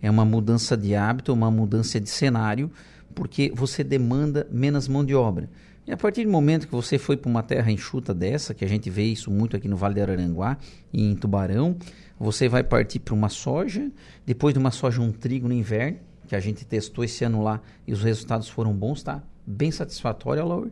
é 0.00 0.08
uma 0.08 0.24
mudança 0.24 0.76
de 0.76 0.94
hábito, 0.94 1.32
uma 1.32 1.50
mudança 1.50 2.00
de 2.00 2.08
cenário, 2.08 2.70
porque 3.16 3.52
você 3.52 3.82
demanda 3.82 4.46
menos 4.48 4.86
mão 4.86 5.04
de 5.04 5.14
obra. 5.14 5.50
E 5.86 5.92
a 5.92 5.96
partir 5.96 6.24
do 6.24 6.30
momento 6.30 6.66
que 6.66 6.74
você 6.74 6.98
foi 6.98 7.16
para 7.16 7.30
uma 7.30 7.42
terra 7.42 7.70
enxuta 7.72 8.14
dessa, 8.14 8.54
que 8.54 8.64
a 8.64 8.68
gente 8.68 8.88
vê 8.90 9.04
isso 9.04 9.30
muito 9.30 9.56
aqui 9.56 9.66
no 9.66 9.76
Vale 9.76 9.94
do 9.94 10.02
Araranguá 10.02 10.58
e 10.92 11.02
em 11.02 11.14
Tubarão, 11.14 11.76
você 12.18 12.48
vai 12.48 12.62
partir 12.62 12.98
para 12.98 13.14
uma 13.14 13.28
soja, 13.28 13.90
depois 14.26 14.52
de 14.52 14.60
uma 14.60 14.70
soja 14.70 15.00
um 15.00 15.10
trigo 15.10 15.48
no 15.48 15.54
inverno, 15.54 15.98
que 16.28 16.36
a 16.36 16.40
gente 16.40 16.64
testou 16.64 17.02
esse 17.02 17.24
ano 17.24 17.42
lá 17.42 17.60
e 17.86 17.92
os 17.92 18.02
resultados 18.02 18.48
foram 18.48 18.72
bons, 18.72 19.02
tá? 19.02 19.22
Bem 19.44 19.70
satisfatório, 19.70 20.46
Laura. 20.46 20.70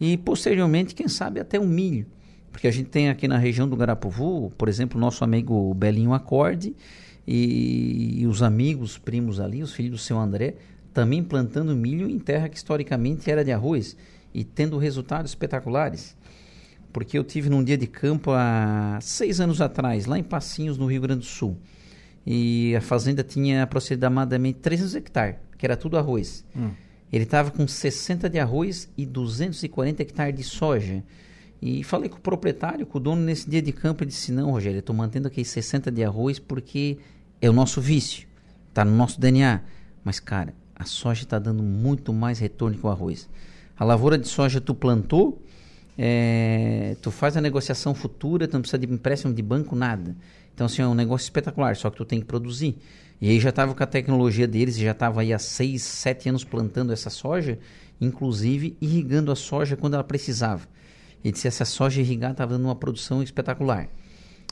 E 0.00 0.16
posteriormente, 0.18 0.94
quem 0.94 1.08
sabe 1.08 1.40
até 1.40 1.58
um 1.58 1.66
milho. 1.66 2.06
Porque 2.50 2.66
a 2.66 2.70
gente 2.70 2.90
tem 2.90 3.08
aqui 3.08 3.28
na 3.28 3.38
região 3.38 3.68
do 3.68 3.76
Garapuvu, 3.76 4.50
por 4.58 4.68
exemplo, 4.68 4.98
o 4.98 5.00
nosso 5.00 5.22
amigo 5.22 5.72
Belinho 5.74 6.12
Acorde 6.12 6.74
e, 7.26 8.20
e 8.20 8.26
os 8.26 8.42
amigos, 8.42 8.98
primos 8.98 9.40
ali, 9.40 9.62
os 9.62 9.72
filhos 9.72 9.92
do 9.92 9.98
seu 9.98 10.18
André, 10.18 10.56
também 10.92 11.22
plantando 11.22 11.74
milho 11.76 12.10
em 12.10 12.18
terra 12.18 12.48
que 12.48 12.56
historicamente 12.56 13.30
era 13.30 13.44
de 13.44 13.52
arroz 13.52 13.96
e 14.32 14.44
tendo 14.44 14.78
resultados 14.78 15.30
espetaculares. 15.30 16.16
Porque 16.92 17.16
eu 17.16 17.22
tive 17.22 17.48
num 17.48 17.62
dia 17.62 17.78
de 17.78 17.86
campo 17.86 18.32
há 18.32 18.98
seis 19.00 19.40
anos 19.40 19.60
atrás, 19.60 20.06
lá 20.06 20.18
em 20.18 20.22
Passinhos, 20.22 20.76
no 20.76 20.86
Rio 20.86 21.02
Grande 21.02 21.20
do 21.20 21.26
Sul. 21.26 21.56
E 22.26 22.74
a 22.76 22.80
fazenda 22.80 23.22
tinha 23.22 23.62
aproximadamente 23.62 24.58
300 24.58 24.94
hectares, 24.94 25.36
que 25.56 25.64
era 25.64 25.76
tudo 25.76 25.96
arroz. 25.96 26.44
Ele 27.12 27.24
estava 27.24 27.50
com 27.50 27.66
60 27.66 28.28
de 28.28 28.38
arroz 28.38 28.88
e 28.96 29.04
240 29.04 30.02
hectares 30.02 30.34
de 30.34 30.44
soja. 30.44 31.02
E 31.62 31.84
falei 31.84 32.08
com 32.08 32.16
o 32.16 32.20
proprietário, 32.20 32.86
com 32.86 32.98
o 32.98 33.00
dono 33.00 33.20
nesse 33.22 33.48
dia 33.48 33.60
de 33.60 33.72
campo, 33.72 34.02
ele 34.02 34.10
disse: 34.10 34.32
Não, 34.32 34.50
Rogério, 34.50 34.78
eu 34.78 34.80
estou 34.80 34.96
mantendo 34.96 35.28
aqui 35.28 35.44
60 35.44 35.90
de 35.90 36.02
arroz 36.02 36.38
porque 36.38 36.98
é 37.40 37.50
o 37.50 37.52
nosso 37.52 37.80
vício, 37.80 38.26
está 38.68 38.84
no 38.84 38.96
nosso 38.96 39.20
DNA. 39.20 39.60
Mas, 40.02 40.18
cara, 40.18 40.54
a 40.74 40.84
soja 40.84 41.24
está 41.24 41.38
dando 41.38 41.62
muito 41.62 42.12
mais 42.12 42.38
retorno 42.38 42.78
que 42.78 42.86
o 42.86 42.88
arroz. 42.88 43.28
A 43.80 43.84
lavoura 43.86 44.18
de 44.18 44.28
soja 44.28 44.60
tu 44.60 44.74
plantou, 44.74 45.42
é, 45.96 46.98
tu 47.00 47.10
faz 47.10 47.34
a 47.34 47.40
negociação 47.40 47.94
futura, 47.94 48.46
tu 48.46 48.52
não 48.52 48.60
precisa 48.60 48.78
de 48.78 48.92
empréstimo 48.92 49.32
de 49.32 49.40
banco, 49.40 49.74
nada. 49.74 50.14
Então, 50.54 50.66
assim, 50.66 50.82
é 50.82 50.86
um 50.86 50.92
negócio 50.92 51.24
espetacular, 51.24 51.74
só 51.76 51.88
que 51.88 51.96
tu 51.96 52.04
tem 52.04 52.20
que 52.20 52.26
produzir. 52.26 52.76
E 53.22 53.30
aí 53.30 53.40
já 53.40 53.48
estava 53.48 53.74
com 53.74 53.82
a 53.82 53.86
tecnologia 53.86 54.46
deles, 54.46 54.76
já 54.76 54.90
estava 54.90 55.22
aí 55.22 55.32
há 55.32 55.38
seis, 55.38 55.80
sete 55.80 56.28
anos 56.28 56.44
plantando 56.44 56.92
essa 56.92 57.08
soja, 57.08 57.58
inclusive 57.98 58.76
irrigando 58.82 59.32
a 59.32 59.36
soja 59.36 59.78
quando 59.78 59.94
ela 59.94 60.04
precisava. 60.04 60.68
E 61.24 61.32
disse 61.32 61.48
essa 61.48 61.64
soja 61.64 62.02
irrigada 62.02 62.32
estava 62.32 62.52
dando 62.52 62.66
uma 62.66 62.76
produção 62.76 63.22
espetacular. 63.22 63.88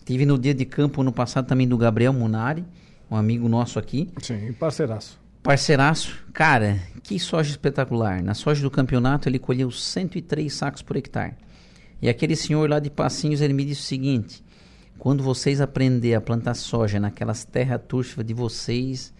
Tive 0.07 0.25
no 0.25 0.39
dia 0.39 0.55
de 0.55 0.65
campo 0.65 1.03
ano 1.03 1.13
passado 1.13 1.47
também 1.47 1.69
do 1.69 1.77
Gabriel 1.77 2.15
Munari, 2.15 2.65
um 3.11 3.17
amigo 3.17 3.47
nosso 3.47 3.79
aqui, 3.79 4.09
Sim, 4.23 4.55
parceiraço. 4.55 5.21
Parceiraço, 5.43 6.25
cara, 6.33 6.81
que 7.03 7.19
soja 7.19 7.51
espetacular. 7.51 8.23
Na 8.23 8.35
soja 8.35 8.63
do 8.63 8.71
campeonato 8.71 9.29
ele 9.29 9.39
colheu 9.39 9.71
103 9.71 10.53
sacos 10.53 10.83
por 10.83 10.97
hectare. 10.97 11.35
E 12.03 12.09
aquele 12.09 12.37
senhor 12.37 12.69
lá 12.69 12.79
de 12.79 12.91
Passinhos, 12.91 13.41
ele 13.41 13.53
me 13.53 13.65
disse 13.65 13.81
o 13.81 13.85
seguinte: 13.85 14.45
quando 14.99 15.23
vocês 15.23 15.61
aprender 15.61 16.15
a 16.15 16.21
plantar 16.21 16.55
soja 16.55 17.01
naquelas 17.01 17.45
terras 17.45 17.81
turfas 17.87 18.25
de 18.25 18.35
vocês, 18.35 19.13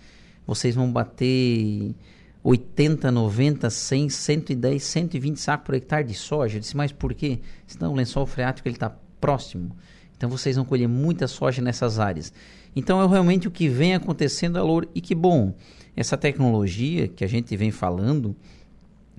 vocês 0.47 0.75
vão 0.75 0.91
bater 0.93 1.95
80, 2.43 3.11
90, 3.11 3.71
100, 3.71 4.09
110, 4.09 4.83
120 4.83 5.37
sacos 5.39 5.67
por 5.67 5.75
hectare 5.75 6.07
de 6.07 6.15
soja. 6.15 6.57
Eu 6.57 6.61
disse, 6.61 6.77
mas 6.77 6.93
por 6.93 7.15
quê? 7.15 7.41
Senão 7.67 7.93
o 7.93 7.97
lençol 7.97 8.27
freático 8.27 8.67
ele 8.69 8.77
está 8.77 8.91
próximo. 9.21 9.77
Então 10.17 10.29
vocês 10.29 10.57
vão 10.57 10.65
colher 10.65 10.89
muita 10.89 11.29
soja 11.29 11.63
nessas 11.63 11.99
áreas. 11.99 12.33
Então 12.75 13.03
é 13.03 13.07
realmente 13.07 13.49
o 13.49 13.51
que 13.51 13.69
vem 13.69 13.95
acontecendo, 13.95 14.59
Alor, 14.59 14.87
e 14.95 15.01
que 15.01 15.15
bom. 15.15 15.55
Essa 15.97 16.17
tecnologia 16.17 17.09
que 17.09 17.25
a 17.25 17.27
gente 17.27 17.57
vem 17.57 17.71
falando, 17.71 18.37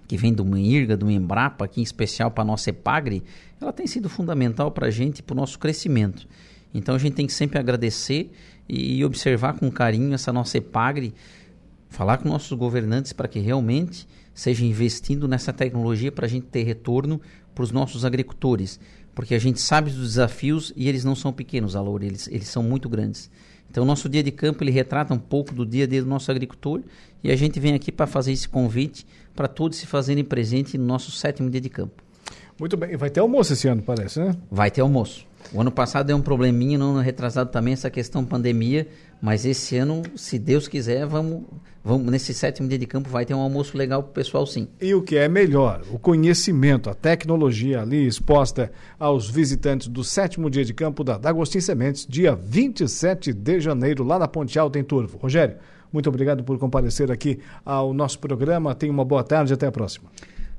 que 0.08 0.18
vem 0.18 0.34
do 0.34 0.58
IRGA, 0.58 0.96
do 0.96 1.12
Embrapa, 1.12 1.66
aqui 1.66 1.82
em 1.82 1.84
especial 1.84 2.32
para 2.32 2.44
a 2.44 2.46
nossa 2.46 2.70
EPAGRE, 2.70 3.24
ela 3.62 3.74
tem 3.74 3.86
sido 3.86 4.10
fundamental 4.10 4.72
para 4.72 4.88
a 4.88 4.92
gente, 4.92 5.22
para 5.22 5.34
o 5.34 5.38
nosso 5.38 5.60
crescimento. 5.60 6.28
Então 6.74 6.96
a 6.96 6.98
gente 6.98 7.14
tem 7.14 7.28
que 7.28 7.34
sempre 7.34 7.60
agradecer 7.60 8.32
e 8.68 9.04
observar 9.04 9.54
com 9.54 9.70
carinho 9.72 10.14
essa 10.14 10.32
nossa 10.32 10.58
EPAGRE, 10.58 11.14
falar 11.90 12.18
com 12.18 12.30
nossos 12.30 12.58
governantes 12.58 13.12
para 13.12 13.28
que 13.28 13.40
realmente 13.40 14.08
seja 14.34 14.64
investindo 14.64 15.28
nessa 15.28 15.52
tecnologia 15.52 16.12
para 16.12 16.26
a 16.26 16.30
gente 16.30 16.46
ter 16.46 16.64
retorno 16.64 17.20
para 17.54 17.64
os 17.64 17.72
nossos 17.72 18.06
agricultores. 18.06 18.80
Porque 19.14 19.36
a 19.36 19.40
gente 19.40 19.60
sabe 19.60 19.92
dos 19.92 20.10
desafios 20.10 20.72
e 20.78 20.88
eles 20.88 21.04
não 21.04 21.16
são 21.16 21.34
pequenos, 21.34 21.76
Alor, 21.76 22.04
eles, 22.04 22.28
eles 22.30 22.48
são 22.48 22.64
muito 22.64 22.88
grandes. 22.88 23.30
Então, 23.70 23.84
o 23.84 23.86
nosso 23.86 24.10
dia 24.10 24.24
de 24.24 24.32
campo 24.32 24.64
ele 24.64 24.72
retrata 24.72 25.14
um 25.14 25.20
pouco 25.20 25.54
do 25.54 25.66
dia 25.66 25.84
a 25.84 25.88
dia 25.88 26.02
do 26.02 26.10
nosso 26.10 26.32
agricultor 26.32 26.82
e 27.24 27.32
a 27.32 27.36
gente 27.36 27.60
vem 27.60 27.76
aqui 27.76 27.92
para 27.92 28.08
fazer 28.08 28.32
esse 28.32 28.50
convite 28.50 29.06
para 29.36 29.48
todos 29.48 29.78
se 29.78 29.86
fazerem 29.86 30.24
presente 30.24 30.78
no 30.78 30.86
nosso 30.86 31.12
sétimo 31.12 31.50
dia 31.50 31.62
de 31.62 31.70
campo. 31.70 32.04
Muito 32.60 32.76
bem. 32.76 32.98
Vai 32.98 33.10
ter 33.10 33.20
almoço 33.20 33.54
esse 33.54 33.68
ano, 33.68 33.82
parece, 33.82 34.20
né? 34.20 34.36
Vai 34.52 34.70
ter 34.70 34.82
almoço. 34.82 35.26
O 35.54 35.62
ano 35.62 35.72
passado 35.72 36.08
deu 36.08 36.18
um 36.18 36.22
probleminha, 36.22 36.78
no 36.78 36.92
ano 36.92 37.00
retrasado 37.00 37.50
também, 37.50 37.74
essa 37.74 37.90
questão 37.90 38.26
pandemia, 38.26 38.88
mas 39.22 39.46
esse 39.46 39.76
ano, 39.78 40.02
se 40.16 40.40
Deus 40.40 40.68
quiser, 40.68 41.06
vamos, 41.06 41.44
vamos 41.84 42.10
nesse 42.12 42.34
sétimo 42.34 42.68
dia 42.68 42.78
de 42.78 42.86
campo 42.86 43.10
vai 43.10 43.26
ter 43.26 43.34
um 43.34 43.40
almoço 43.40 43.78
legal 43.78 44.02
para 44.02 44.10
o 44.12 44.14
pessoal 44.14 44.46
sim. 44.46 44.68
E 44.80 44.94
o 44.94 45.02
que 45.02 45.18
é 45.18 45.28
melhor, 45.28 45.82
o 45.92 46.00
conhecimento, 46.00 46.90
a 46.90 46.94
tecnologia 46.94 47.82
ali 47.82 48.08
exposta 48.08 48.72
aos 48.98 49.30
visitantes 49.30 49.88
do 49.88 50.04
sétimo 50.04 50.50
dia 50.50 50.64
de 50.64 50.74
campo 50.74 51.04
da 51.04 51.18
D'Agostinho 51.18 51.62
Sementes, 51.62 52.08
dia 52.08 52.34
27 52.34 53.34
de 53.34 53.60
janeiro, 53.60 54.04
lá 54.04 54.18
na 54.18 54.28
Ponte 54.28 54.58
Alta, 54.58 54.80
em 54.80 54.84
Turvo. 54.84 55.18
Rogério, 55.18 55.58
muito 55.92 56.08
obrigado 56.08 56.44
por 56.44 56.58
comparecer 56.58 57.12
aqui 57.12 57.40
ao 57.66 57.94
nosso 57.94 58.20
programa. 58.20 58.74
Tenha 58.74 58.92
uma 58.92 59.04
boa 59.04 59.24
tarde 59.24 59.52
e 59.52 59.56
até 59.56 59.68
a 59.68 59.72
próxima. 59.72 60.10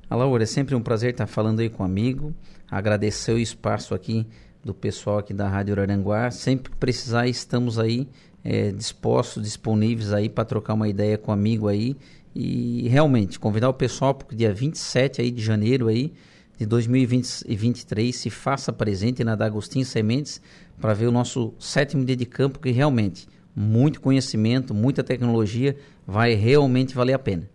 A 0.09 0.17
Laura, 0.17 0.43
é 0.43 0.47
sempre 0.47 0.75
um 0.75 0.83
prazer 0.83 1.13
estar 1.13 1.27
falando 1.27 1.61
aí 1.61 1.71
com 1.71 1.83
um 1.83 1.87
amigo, 1.87 2.35
agradecer 2.69 3.33
o 3.33 3.39
espaço 3.39 3.95
aqui 3.95 4.27
do 4.65 4.75
pessoal 4.75 5.19
aqui 5.19 5.33
da 5.33 5.49
Rádio 5.49 5.73
Araranguá. 5.75 6.31
Sempre 6.31 6.73
que 6.73 6.77
precisar, 6.77 7.29
estamos 7.29 7.79
aí 7.79 8.09
é, 8.45 8.71
dispostos, 8.71 9.43
disponíveis 9.43 10.13
aí 10.13 10.29
para 10.29 10.45
trocar 10.45 10.75
uma 10.75 10.89
ideia 10.89 11.19
com 11.19 11.31
um 11.31 11.35
amigo 11.35 11.69
aí. 11.69 11.97
E 12.35 12.89
realmente, 12.89 13.39
convidar 13.39 13.69
o 13.69 13.75
pessoal 13.75 14.19
o 14.31 14.35
dia 14.35 14.53
27 14.53 15.21
aí 15.21 15.31
de 15.31 15.43
janeiro 15.43 15.89
aí, 15.89 16.13
de 16.59 16.67
2023 16.67 18.15
se 18.15 18.31
faça 18.31 18.73
presente 18.73 19.25
na 19.25 19.35
D'Agostinho 19.35 19.85
Sementes 19.85 20.41
para 20.81 20.95
ver 20.95 21.07
o 21.07 21.13
nosso 21.13 21.55
sétimo 21.59 22.05
dia 22.05 22.17
de 22.17 22.27
campo, 22.27 22.59
que 22.59 22.71
realmente 22.71 23.27
muito 23.55 24.01
conhecimento, 24.01 24.73
muita 24.73 25.03
tecnologia, 25.03 25.77
vai 26.07 26.35
realmente 26.35 26.95
valer 26.95 27.15
a 27.15 27.19
pena. 27.19 27.49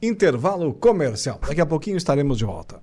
Intervalo 0.00 0.72
comercial. 0.74 1.40
Daqui 1.46 1.60
a 1.60 1.66
pouquinho 1.66 1.96
estaremos 1.96 2.38
de 2.38 2.44
volta. 2.44 2.80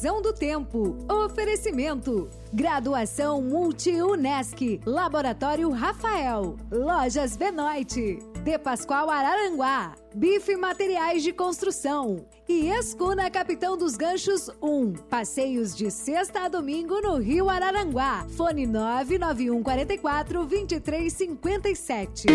Previsão 0.00 0.22
do 0.22 0.32
tempo. 0.32 0.96
Oferecimento. 1.26 2.30
Graduação 2.54 3.42
Multi-UNESC. 3.42 4.80
Laboratório 4.86 5.68
Rafael. 5.68 6.56
Lojas 6.72 7.36
Benoite. 7.36 8.18
De 8.42 8.58
Pascoal 8.58 9.10
Araranguá. 9.10 9.94
Bife 10.14 10.56
Materiais 10.56 11.22
de 11.22 11.34
Construção. 11.34 12.24
E 12.48 12.70
Escuna 12.70 13.30
Capitão 13.30 13.76
dos 13.76 13.98
Ganchos 13.98 14.48
1. 14.62 14.94
Passeios 15.10 15.76
de 15.76 15.90
sexta 15.90 16.44
a 16.46 16.48
domingo 16.48 16.98
no 17.02 17.18
Rio 17.18 17.50
Araranguá. 17.50 18.26
Fone 18.30 18.66
99144 18.66 20.46
2357. 20.46 22.26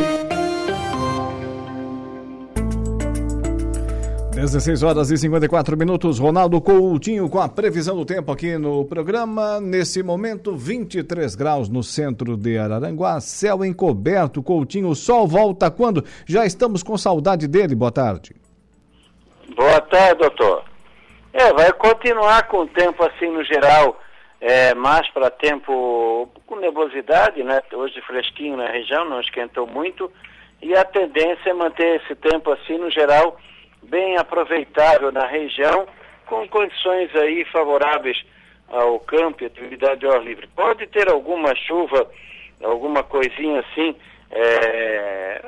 16 4.36 4.84
horas 4.84 5.12
e 5.12 5.18
54 5.18 5.78
minutos. 5.78 6.20
Ronaldo 6.20 6.60
Coutinho 6.60 7.30
com 7.30 7.40
a 7.40 7.48
previsão 7.48 7.96
do 7.96 8.06
tempo 8.06 8.34
aqui 8.34 8.58
no 8.58 8.84
programa. 8.84 9.62
Nesse 9.62 10.04
momento, 10.04 10.54
23 10.54 11.36
graus 11.36 11.70
no 11.70 11.82
centro 11.82 12.36
de 12.36 12.58
Araranguá. 12.58 13.22
Céu 13.22 13.64
encoberto. 13.64 14.44
Coutinho, 14.44 14.90
o 14.90 14.96
sol 14.96 15.26
volta 15.26 15.72
quando? 15.72 16.04
Já 16.26 16.46
estamos 16.46 16.84
com 16.84 16.98
saudade 16.98 17.48
dele. 17.48 17.76
Boa 17.76 17.94
tarde. 17.94 18.36
Boa 19.56 19.80
tarde, 19.80 20.20
doutor. 20.20 20.66
É, 21.32 21.54
vai 21.54 21.72
continuar 21.72 22.46
com 22.50 22.64
o 22.64 22.68
tempo 22.68 23.04
assim 23.06 23.32
no 23.32 23.44
geral, 23.44 23.98
é, 24.42 24.74
mais 24.76 25.10
para 25.12 25.30
tempo 25.30 26.30
com 26.46 26.58
nebulosidade, 26.58 27.42
né? 27.42 27.62
Hoje 27.74 28.02
fresquinho 28.02 28.58
na 28.58 28.68
região, 28.68 29.10
não 29.10 29.22
esquentou 29.22 29.66
muito. 29.66 30.12
E 30.62 30.76
a 30.76 30.84
tendência 30.84 31.52
é 31.52 31.54
manter 31.54 32.02
esse 32.02 32.16
tempo 32.16 32.52
assim 32.52 32.78
no 32.78 32.92
geral 32.92 33.38
bem 33.90 34.18
aproveitável 34.18 35.12
na 35.12 35.26
região, 35.26 35.88
com 36.26 36.48
condições 36.48 37.16
aí 37.16 37.46
favoráveis 37.46 38.24
ao 38.68 39.00
campo 39.00 39.44
e 39.44 39.46
atividade 39.46 40.02
de 40.02 40.08
ar 40.08 40.24
livre. 40.24 40.48
Pode 40.56 40.88
ter 40.88 41.10
alguma 41.10 41.56
chuva, 41.56 42.10
alguma 42.64 43.04
coisinha 43.04 43.60
assim, 43.60 43.96
é, 44.32 45.42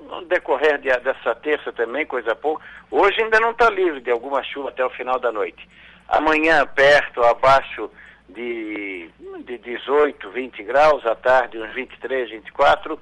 no 0.00 0.24
decorrer 0.24 0.78
de, 0.78 0.88
dessa 1.00 1.34
terça 1.36 1.72
também, 1.72 2.04
coisa 2.06 2.34
pouca. 2.34 2.64
Hoje 2.90 3.22
ainda 3.22 3.40
não 3.40 3.50
está 3.50 3.70
livre 3.70 4.00
de 4.00 4.10
alguma 4.10 4.42
chuva 4.42 4.70
até 4.70 4.84
o 4.84 4.90
final 4.90 5.18
da 5.18 5.32
noite. 5.32 5.68
Amanhã, 6.08 6.66
perto, 6.66 7.22
abaixo 7.22 7.90
de, 8.28 9.08
de 9.44 9.58
18, 9.58 10.30
20 10.30 10.62
graus, 10.62 11.04
à 11.06 11.14
tarde 11.14 11.58
uns 11.58 11.72
23, 11.74 12.30
24, 12.30 12.98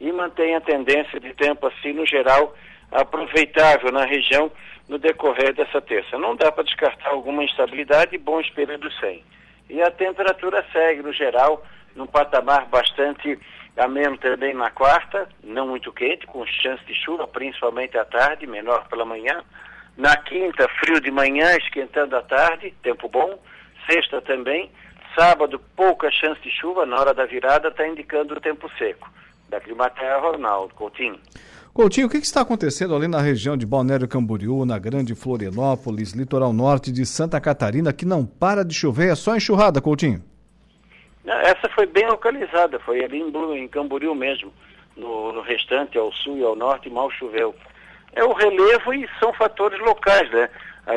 e 0.00 0.12
mantém 0.12 0.54
a 0.54 0.60
tendência 0.60 1.18
de 1.18 1.32
tempo 1.34 1.66
assim, 1.66 1.92
no 1.92 2.06
geral, 2.06 2.54
aproveitável 2.90 3.92
na 3.92 4.04
região 4.04 4.50
no 4.88 4.98
decorrer 4.98 5.52
dessa 5.54 5.80
terça. 5.80 6.18
Não 6.18 6.34
dá 6.34 6.50
para 6.50 6.64
descartar 6.64 7.10
alguma 7.10 7.44
instabilidade 7.44 8.14
e 8.14 8.18
bons 8.18 8.48
períodos 8.50 8.98
sem. 8.98 9.22
E 9.68 9.82
a 9.82 9.90
temperatura 9.90 10.64
segue, 10.72 11.02
no 11.02 11.12
geral, 11.12 11.64
num 11.94 12.06
patamar 12.06 12.66
bastante 12.66 13.38
Ameno 13.78 14.18
também 14.18 14.54
na 14.54 14.70
quarta, 14.70 15.28
não 15.42 15.68
muito 15.68 15.92
quente, 15.92 16.26
com 16.26 16.44
chance 16.44 16.84
de 16.84 16.94
chuva, 16.94 17.28
principalmente 17.28 17.96
à 17.96 18.04
tarde, 18.04 18.44
menor 18.44 18.88
pela 18.88 19.04
manhã. 19.04 19.40
Na 19.96 20.16
quinta, 20.16 20.68
frio 20.80 21.00
de 21.00 21.12
manhã, 21.12 21.56
esquentando 21.56 22.16
à 22.16 22.22
tarde, 22.22 22.74
tempo 22.82 23.08
bom. 23.08 23.38
Sexta 23.88 24.20
também. 24.20 24.70
Sábado, 25.16 25.60
pouca 25.76 26.10
chance 26.10 26.40
de 26.40 26.50
chuva, 26.50 26.84
na 26.84 26.98
hora 26.98 27.14
da 27.14 27.24
virada 27.24 27.68
está 27.68 27.86
indicando 27.86 28.34
o 28.34 28.40
tempo 28.40 28.68
seco. 28.76 29.08
Da 29.48 29.60
Climaterra, 29.60 30.18
Ronaldo 30.18 30.74
Coutinho. 30.74 31.20
Coutinho, 31.78 32.08
o 32.08 32.10
que, 32.10 32.16
está 32.16 32.40
acontecendo 32.40 32.92
ali 32.96 33.06
na 33.06 33.20
região 33.20 33.56
de 33.56 33.64
Balneário 33.64 34.08
Camboriú, 34.08 34.64
na 34.64 34.80
Grande 34.80 35.14
Florianópolis, 35.14 36.10
litoral 36.10 36.52
norte 36.52 36.90
de 36.90 37.06
Santa 37.06 37.40
Catarina, 37.40 37.92
que 37.92 38.04
não 38.04 38.26
para 38.26 38.64
de 38.64 38.74
chover, 38.74 39.12
é 39.12 39.14
só 39.14 39.36
enxurrada, 39.36 39.80
Coutinho? 39.80 40.20
Essa 41.24 41.68
foi 41.72 41.86
bem 41.86 42.04
localizada, 42.08 42.80
foi 42.80 43.04
ali 43.04 43.20
em, 43.20 43.62
em 43.62 43.68
Camboriú 43.68 44.12
mesmo. 44.12 44.52
No, 44.96 45.32
no, 45.32 45.40
restante, 45.40 45.96
ao 45.96 46.12
sul 46.12 46.38
e 46.38 46.42
ao 46.42 46.56
norte, 46.56 46.90
mal 46.90 47.12
choveu. 47.12 47.54
É 48.12 48.24
o 48.24 48.32
relevo 48.32 48.92
e 48.92 49.08
são 49.20 49.32
fatores 49.34 49.78
locais, 49.78 50.28
né? 50.32 50.50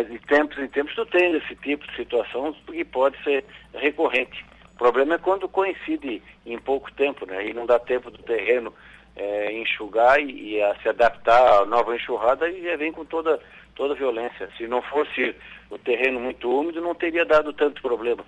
De 0.09 0.17
tempos 0.17 0.57
em 0.57 0.67
tempos 0.67 0.95
tu 0.95 1.05
tem 1.05 1.35
esse 1.35 1.55
tipo 1.57 1.85
de 1.85 1.95
situação 1.95 2.55
que 2.65 2.83
pode 2.83 3.23
ser 3.23 3.45
recorrente. 3.75 4.43
O 4.73 4.77
problema 4.79 5.13
é 5.13 5.19
quando 5.19 5.47
coincide 5.47 6.23
em 6.43 6.57
pouco 6.57 6.91
tempo, 6.93 7.27
né? 7.27 7.47
E 7.47 7.53
não 7.53 7.67
dá 7.67 7.77
tempo 7.77 8.09
do 8.09 8.17
terreno 8.23 8.73
é, 9.15 9.53
enxugar 9.59 10.19
e, 10.19 10.55
e, 10.55 10.61
a 10.61 10.75
se 10.81 10.89
adaptar 10.89 11.61
à 11.61 11.65
nova 11.65 11.95
enxurrada 11.95 12.49
e 12.49 12.75
vem 12.77 12.91
com 12.91 13.05
toda, 13.05 13.39
toda 13.75 13.95
violência. 13.95 14.49
Se 14.57 14.67
não 14.67 14.81
fosse 14.81 15.35
o 15.69 15.77
terreno 15.77 16.19
muito 16.19 16.49
úmido, 16.49 16.81
não 16.81 16.95
teria 16.95 17.25
dado 17.25 17.53
tanto 17.53 17.81
problema. 17.81 18.23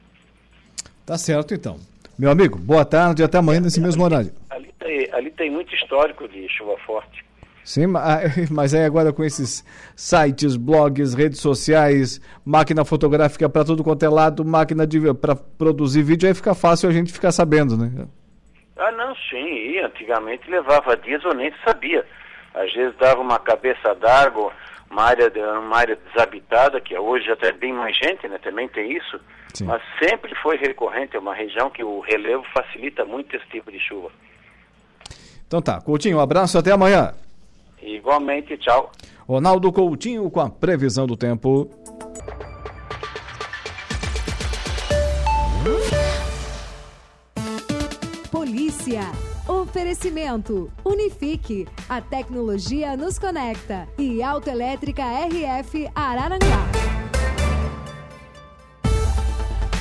Tá 1.05 1.17
certo, 1.17 1.53
então. 1.53 1.77
Meu 2.17 2.29
amigo, 2.29 2.57
boa 2.57 2.85
tarde 2.85 3.21
e 3.21 3.25
até 3.25 3.37
amanhã 3.37 3.59
nesse 3.59 3.79
ali, 3.79 3.87
mesmo 3.87 4.03
horário. 4.03 4.31
Ali 4.49 4.73
tem, 4.79 5.09
ali 5.11 5.31
tem 5.31 5.49
muito 5.49 5.73
histórico 5.73 6.27
de 6.27 6.47
chuva 6.49 6.77
forte. 6.85 7.23
Sim, 7.63 7.87
mas 8.51 8.73
aí 8.73 8.83
agora 8.83 9.11
com 9.11 9.23
esses 9.23 9.63
sites, 9.95 10.55
blogs, 10.55 11.13
redes 11.13 11.39
sociais, 11.39 12.21
máquina 12.45 12.83
fotográfica 12.85 13.49
para 13.49 13.63
tudo 13.63 13.83
quanto 13.83 14.03
é 14.03 14.09
lado, 14.09 14.43
máquina 14.45 14.87
para 15.19 15.35
produzir 15.35 16.03
vídeo, 16.03 16.27
aí 16.27 16.35
fica 16.35 16.53
fácil 16.53 16.89
a 16.89 16.93
gente 16.93 17.11
ficar 17.11 17.31
sabendo, 17.31 17.77
né? 17.77 18.05
Ah, 18.83 18.91
não, 18.91 19.15
sim. 19.15 19.45
E 19.45 19.79
antigamente 19.79 20.49
levava 20.49 20.97
dias 20.97 21.23
ou 21.23 21.33
nem 21.33 21.53
sabia. 21.63 22.05
Às 22.53 22.73
vezes 22.73 22.93
dava 22.97 23.21
uma 23.21 23.39
cabeça 23.39 23.95
d'água, 23.95 24.51
uma 24.91 25.03
área, 25.03 25.31
uma 25.59 25.77
área 25.77 25.95
desabitada, 25.95 26.81
que 26.81 26.97
hoje 26.97 27.31
até 27.31 27.47
é 27.47 27.51
bem 27.53 27.71
mais 27.71 27.95
gente, 27.97 28.27
né? 28.27 28.37
Também 28.39 28.67
tem 28.67 28.91
isso. 28.91 29.19
Sim. 29.53 29.65
Mas 29.65 29.81
sempre 30.03 30.35
foi 30.35 30.57
recorrente, 30.57 31.15
é 31.15 31.19
uma 31.19 31.33
região 31.33 31.69
que 31.69 31.81
o 31.81 32.01
relevo 32.01 32.43
facilita 32.53 33.05
muito 33.05 33.33
esse 33.37 33.45
tipo 33.47 33.71
de 33.71 33.79
chuva. 33.79 34.11
Então 35.47 35.61
tá, 35.61 35.79
Coutinho, 35.79 36.17
um 36.17 36.21
abraço 36.21 36.57
até 36.57 36.71
amanhã. 36.71 37.13
Igualmente, 37.81 38.57
tchau. 38.57 38.91
Ronaldo 39.25 39.71
Coutinho 39.71 40.29
com 40.29 40.41
a 40.41 40.49
previsão 40.49 41.07
do 41.07 41.15
tempo. 41.15 41.69
Polícia. 48.53 49.11
Oferecimento: 49.47 50.69
Unifique. 50.85 51.67
A 51.89 51.99
tecnologia 51.99 52.95
nos 52.95 53.17
conecta. 53.17 53.87
E 53.97 54.21
Autoelétrica 54.21 55.01
RF 55.01 55.89
Araranguá. 55.95 56.67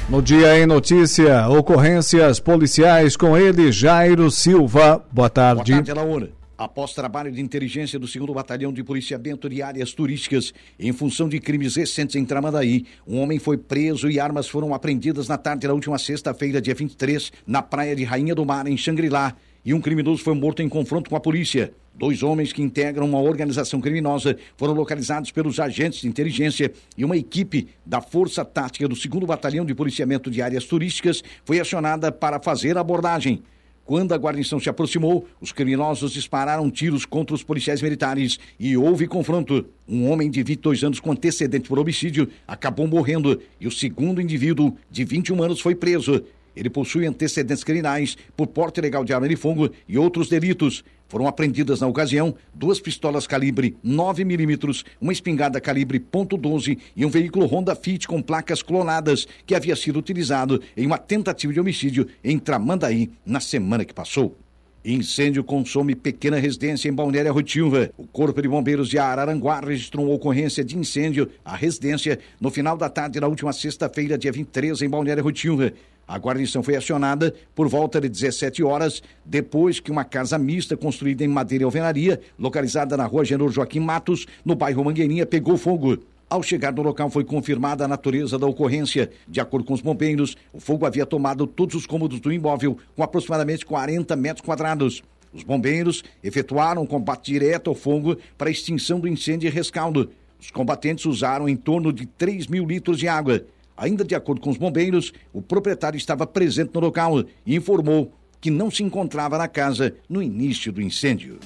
No 0.09 0.23
Dia 0.23 0.59
em 0.59 0.65
Notícia, 0.65 1.47
ocorrências 1.51 2.41
policiais 2.41 3.15
com 3.15 3.37
ele, 3.37 3.71
Jairo 3.71 4.31
Silva. 4.31 5.05
Boa 5.13 5.29
tarde. 5.29 5.73
Boa 5.73 5.85
tarde, 5.85 5.93
Laura. 5.93 6.42
Após 6.63 6.93
trabalho 6.93 7.33
de 7.33 7.41
inteligência 7.41 7.99
do 7.99 8.07
2 8.07 8.33
Batalhão 8.33 8.73
de 8.73 8.85
Policiamento 8.85 9.49
de 9.49 9.61
Áreas 9.61 9.93
Turísticas, 9.93 10.55
em 10.79 10.93
função 10.93 11.29
de 11.29 11.41
crimes 11.41 11.75
recentes 11.75 12.15
em 12.15 12.25
Tramandaí, 12.25 12.87
um 13.05 13.19
homem 13.19 13.41
foi 13.41 13.59
preso 13.59 14.09
e 14.09 14.21
armas 14.21 14.47
foram 14.47 14.73
apreendidas 14.73 15.27
na 15.27 15.37
tarde 15.37 15.67
da 15.67 15.75
última 15.75 15.99
sexta-feira, 15.99 16.61
dia 16.61 16.73
23, 16.73 17.33
na 17.45 17.63
praia 17.63 17.97
de 17.97 18.05
Rainha 18.05 18.33
do 18.33 18.47
Mar, 18.47 18.69
em 18.69 18.77
Xangri-Lá, 18.77 19.35
e 19.65 19.75
um 19.75 19.81
criminoso 19.81 20.23
foi 20.23 20.37
morto 20.37 20.63
em 20.63 20.69
confronto 20.69 21.11
com 21.11 21.17
a 21.17 21.21
polícia. 21.21 21.75
Dois 21.93 22.23
homens 22.23 22.53
que 22.53 22.63
integram 22.63 23.09
uma 23.09 23.21
organização 23.21 23.81
criminosa 23.81 24.37
foram 24.57 24.73
localizados 24.73 25.33
pelos 25.33 25.59
agentes 25.59 26.03
de 26.03 26.07
inteligência 26.07 26.73
e 26.97 27.05
uma 27.05 27.17
equipe 27.17 27.71
da 27.85 28.01
Força 28.01 28.45
Tática 28.45 28.87
do 28.87 28.95
2 28.95 29.27
Batalhão 29.27 29.65
de 29.65 29.75
Policiamento 29.75 30.31
de 30.31 30.41
Áreas 30.41 30.65
Turísticas 30.65 31.25
foi 31.45 31.59
acionada 31.59 32.13
para 32.13 32.41
fazer 32.41 32.77
a 32.77 32.83
abordagem. 32.83 33.43
Quando 33.85 34.13
a 34.13 34.17
guarnição 34.17 34.61
se 34.61 34.69
aproximou, 34.69 35.27
os 35.41 35.51
criminosos 35.51 36.13
dispararam 36.13 36.71
tiros 36.71 37.05
contra 37.05 37.35
os 37.35 37.43
policiais 37.43 37.83
militares 37.83 38.39
e 38.59 38.77
houve 38.77 39.09
confronto. 39.09 39.67
Um 39.89 40.09
homem 40.09 40.31
de 40.31 40.41
22 40.43 40.85
anos 40.85 41.01
com 41.01 41.11
antecedente 41.11 41.69
por 41.69 41.81
homicídio 41.81 42.29
acabou 42.47 42.87
morrendo 42.87 43.41
e 43.61 43.67
o 43.67 43.73
segundo 43.73 44.21
indivíduo, 44.21 44.77
de 44.89 45.05
21 45.05 45.43
anos, 45.43 45.61
foi 45.61 45.75
preso. 45.75 46.23
Ele 46.55 46.71
possui 46.71 47.07
antecedentes 47.07 47.65
criminais 47.65 48.17
por 48.37 48.47
porte 48.47 48.79
ilegal 48.79 49.05
de 49.05 49.13
arma 49.13 49.29
de 49.29 49.37
fogo 49.37 49.71
e 49.89 49.99
outros 49.99 50.29
delitos. 50.29 50.85
Foram 51.13 51.27
apreendidas 51.27 51.83
na 51.83 51.87
ocasião 51.87 52.35
duas 52.55 52.81
pistolas 52.81 53.27
calibre 53.27 53.77
9mm, 53.85 54.83
uma 54.99 55.13
espingarda 55.13 55.61
calibre 55.61 56.01
.12 56.01 56.79
e 56.97 57.05
um 57.05 57.11
veículo 57.11 57.45
Honda 57.45 57.75
Fit 57.75 58.09
com 58.09 58.23
placas 58.23 58.63
clonadas 58.63 59.29
que 59.45 59.55
havia 59.55 59.77
sido 59.77 59.99
utilizado 59.99 60.63
em 60.75 60.87
uma 60.87 60.97
tentativa 60.97 61.53
de 61.53 61.61
homicídio 61.61 62.07
em 62.25 62.39
Tramandaí 62.39 63.11
na 63.27 63.41
semana 63.41 63.85
que 63.85 63.93
passou. 63.93 64.35
Incêndio 64.83 65.45
consome 65.45 65.95
pequena 65.95 66.39
residência 66.39 66.89
em 66.89 66.95
Balneária 66.95 67.31
Rotilva. 67.31 67.91
O 67.99 68.07
Corpo 68.07 68.41
de 68.41 68.49
Bombeiros 68.49 68.89
de 68.89 68.99
Araranguá 68.99 69.61
registrou 69.61 70.07
uma 70.07 70.15
ocorrência 70.15 70.65
de 70.65 70.79
incêndio 70.79 71.29
à 71.45 71.55
residência 71.55 72.19
no 72.41 72.51
final 72.51 72.75
da 72.75 72.89
tarde 72.89 73.21
da 73.21 73.29
última 73.29 73.53
sexta-feira, 73.53 74.17
dia 74.17 74.33
23, 74.33 74.81
em 74.81 74.89
Balneária 74.89 75.23
Rotilva. 75.23 75.75
A 76.07 76.19
guarnição 76.19 76.63
foi 76.63 76.77
acionada 76.77 77.33
por 77.55 77.69
volta 77.69 78.01
de 78.01 78.09
17 78.09 78.63
horas, 78.63 79.03
depois 79.25 79.81
que 79.81 79.91
uma 79.91 80.05
casa 80.05 80.37
mista 80.37 80.77
construída 80.77 81.25
em 81.25 81.29
madeira 81.29 81.63
e 81.63 81.65
alvenaria, 81.65 82.21
localizada 82.39 82.97
na 82.97 83.07
rua 83.07 83.25
Genor 83.25 83.51
Joaquim 83.51 83.81
Matos, 83.81 84.27
no 84.45 84.55
bairro 84.55 84.85
Mangueirinha, 84.85 85.25
pegou 85.25 85.57
fogo. 85.57 85.99
Ao 86.29 86.43
chegar 86.43 86.73
no 86.73 86.83
local 86.83 87.11
foi 87.11 87.25
confirmada 87.25 87.85
a 87.85 87.89
natureza 87.89 88.39
da 88.39 88.47
ocorrência. 88.47 89.11
De 89.29 89.39
acordo 89.39 89.67
com 89.67 89.75
os 89.75 89.83
bombeiros, 89.83 90.35
o 90.53 90.59
fogo 90.59 90.87
havia 90.87 91.05
tomado 91.05 91.47
todos 91.47 91.75
os 91.75 91.87
cômodos 91.87 92.21
do 92.21 92.33
imóvel, 92.33 92.79
com 92.97 93.03
aproximadamente 93.03 93.67
40 93.67 94.17
metros 94.17 94.45
quadrados. 94.45 95.03
Os 95.33 95.43
bombeiros 95.43 96.03
efetuaram 96.23 96.83
um 96.83 96.87
combate 96.87 97.33
direto 97.33 97.71
ao 97.71 97.77
fogo 97.77 98.17
para 98.37 98.51
extinção 98.51 98.99
do 98.99 99.09
incêndio 99.09 99.47
e 99.47 99.51
rescaldo. 99.51 100.11
Os 100.41 100.51
combatentes 100.51 101.05
usaram 101.05 101.49
em 101.49 101.57
torno 101.57 101.93
de 101.93 102.05
3 102.07 102.47
mil 102.47 102.67
litros 102.67 102.99
de 102.99 103.09
água. 103.09 103.45
Ainda 103.83 104.05
de 104.05 104.15
acordo 104.15 104.41
com 104.41 104.49
os 104.49 104.57
bombeiros, 104.57 105.13
o 105.33 105.43
proprietário 105.43 105.97
estava 105.99 106.25
presente 106.25 106.71
no 106.73 106.79
local 106.81 107.25
e 107.45 107.57
informou 107.57 108.13
que 108.41 108.49
não 108.49 108.71
se 108.71 108.85
encontrava 108.85 109.37
na 109.37 109.49
casa 109.49 109.93
no 110.09 110.23
início 110.23 110.73
do 110.73 110.81
incêndio. 110.81 111.41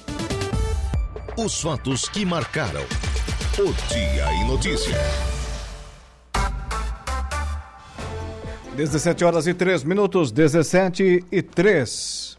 Os 1.35 1.59
fatos 1.59 2.07
que 2.07 2.23
marcaram 2.23 2.83
o 3.57 3.91
Dia 3.91 4.31
em 4.33 4.47
Notícia. 4.47 4.93
17 8.75 9.25
horas 9.25 9.47
e 9.47 9.55
3 9.55 9.83
minutos, 9.83 10.31
17 10.31 11.25
e 11.31 11.41
3. 11.41 12.37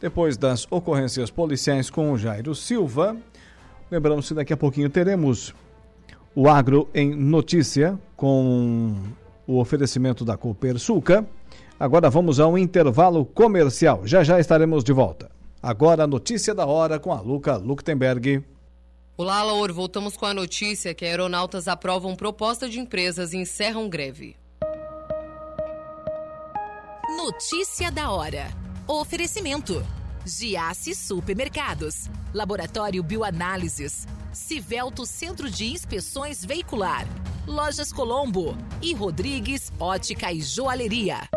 Depois 0.00 0.36
das 0.36 0.68
ocorrências 0.70 1.32
policiais 1.32 1.90
com 1.90 2.12
o 2.12 2.16
Jairo 2.16 2.54
Silva, 2.54 3.16
lembramos 3.90 4.28
que 4.28 4.34
daqui 4.34 4.52
a 4.52 4.56
pouquinho 4.56 4.88
teremos 4.88 5.52
o 6.32 6.48
Agro 6.48 6.88
em 6.94 7.12
Notícia 7.12 7.98
com 8.16 8.94
o 9.46 9.58
oferecimento 9.58 10.24
da 10.24 10.36
Copersuca. 10.36 11.26
Agora 11.78 12.08
vamos 12.08 12.38
a 12.38 12.46
um 12.46 12.56
intervalo 12.56 13.24
comercial. 13.24 14.06
Já 14.06 14.22
já 14.22 14.38
estaremos 14.38 14.84
de 14.84 14.92
volta. 14.92 15.30
Agora 15.62 16.04
a 16.04 16.06
notícia 16.06 16.54
da 16.54 16.66
hora 16.66 16.98
com 16.98 17.12
a 17.12 17.20
Luca 17.20 17.56
Luktenberg. 17.56 18.44
Olá, 19.16 19.42
Laur. 19.42 19.72
Voltamos 19.72 20.16
com 20.16 20.26
a 20.26 20.34
notícia 20.34 20.94
que 20.94 21.04
aeronautas 21.04 21.68
aprovam 21.68 22.16
proposta 22.16 22.68
de 22.68 22.80
empresas 22.80 23.32
e 23.32 23.36
encerram 23.36 23.88
greve. 23.88 24.36
Notícia 27.16 27.90
da 27.90 28.10
hora. 28.10 28.46
Oferecimento. 28.88 29.84
Giasse 30.24 30.94
Supermercados. 30.94 32.08
Laboratório 32.32 33.02
Bioanálises. 33.02 34.06
Civelto 34.32 35.04
Centro 35.04 35.50
de 35.50 35.66
Inspeções 35.66 36.44
Veicular. 36.44 37.06
Lojas 37.46 37.92
Colombo 37.92 38.56
e 38.80 38.94
Rodrigues 38.94 39.72
Ótica 39.80 40.32
e 40.32 40.40
Joalheria. 40.40 41.28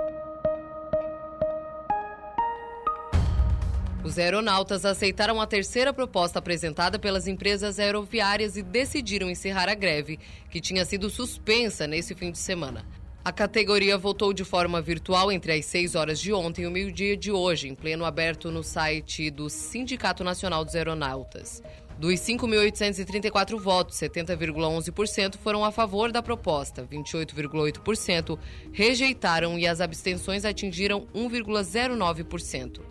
Os 4.04 4.20
aeronautas 4.20 4.86
aceitaram 4.86 5.42
a 5.42 5.48
terceira 5.48 5.92
proposta 5.92 6.38
apresentada 6.38 7.00
pelas 7.00 7.28
empresas 7.28 7.80
aeroviárias 7.80 8.56
e 8.56 8.62
decidiram 8.62 9.32
encerrar 9.32 9.68
a 9.68 9.74
greve, 9.74 10.20
que 10.48 10.62
tinha 10.62 10.86
sido 10.86 11.10
suspensa 11.10 11.88
nesse 11.88 12.14
fim 12.14 12.32
de 12.32 12.38
semana. 12.38 12.86
A 13.26 13.32
categoria 13.32 13.98
voltou 13.98 14.32
de 14.32 14.44
forma 14.44 14.80
virtual 14.80 15.32
entre 15.32 15.52
as 15.52 15.66
6 15.66 15.96
horas 15.96 16.20
de 16.20 16.32
ontem 16.32 16.62
e 16.62 16.68
o 16.68 16.72
meio-dia 16.72 17.18
de 17.18 17.32
hoje, 17.32 17.68
em 17.68 17.74
pleno 17.74 18.06
aberto 18.06 18.52
no 18.52 18.62
site 18.62 19.32
do 19.32 19.50
Sindicato 19.50 20.24
Nacional 20.24 20.64
dos 20.64 20.76
Aeronautas. 20.76 21.64
Dos 21.98 22.20
5.834 22.20 23.58
votos, 23.58 23.98
70,11% 23.98 25.38
foram 25.38 25.66
a 25.66 25.72
favor 25.72 26.12
da 26.12 26.22
proposta, 26.22 26.86
28,8% 26.86 28.38
rejeitaram 28.72 29.58
e 29.58 29.66
as 29.66 29.82
abstenções 29.82 30.46
atingiram 30.46 31.08
1,09%. 31.16 32.82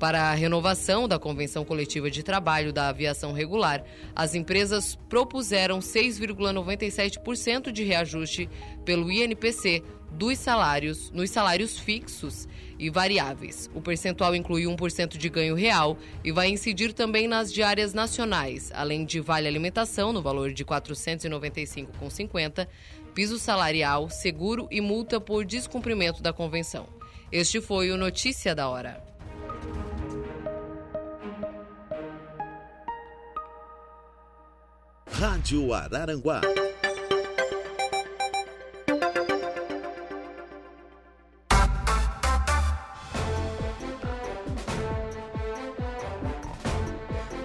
Para 0.00 0.30
a 0.30 0.34
renovação 0.34 1.06
da 1.06 1.18
Convenção 1.18 1.62
Coletiva 1.62 2.10
de 2.10 2.22
Trabalho 2.22 2.72
da 2.72 2.88
Aviação 2.88 3.34
Regular, 3.34 3.84
as 4.16 4.34
empresas 4.34 4.98
propuseram 5.10 5.80
6,97% 5.80 7.70
de 7.70 7.84
reajuste 7.84 8.48
pelo 8.82 9.12
INPC 9.12 9.82
dos 10.10 10.38
salários, 10.38 11.10
nos 11.10 11.28
salários 11.28 11.78
fixos 11.78 12.48
e 12.78 12.88
variáveis. 12.88 13.68
O 13.74 13.82
percentual 13.82 14.34
inclui 14.34 14.62
1% 14.62 15.18
de 15.18 15.28
ganho 15.28 15.54
real 15.54 15.98
e 16.24 16.32
vai 16.32 16.48
incidir 16.48 16.94
também 16.94 17.28
nas 17.28 17.52
diárias 17.52 17.92
nacionais, 17.92 18.72
além 18.74 19.04
de 19.04 19.20
vale 19.20 19.46
alimentação 19.46 20.14
no 20.14 20.22
valor 20.22 20.50
de 20.54 20.62
R$ 20.62 20.70
495,50, 20.70 22.66
piso 23.14 23.38
salarial, 23.38 24.08
seguro 24.08 24.66
e 24.70 24.80
multa 24.80 25.20
por 25.20 25.44
descumprimento 25.44 26.22
da 26.22 26.32
convenção. 26.32 26.88
Este 27.30 27.60
foi 27.60 27.90
o 27.90 27.98
Notícia 27.98 28.54
da 28.54 28.66
Hora. 28.66 29.10
Rádio 35.18 35.72
Araranguá. 35.74 36.40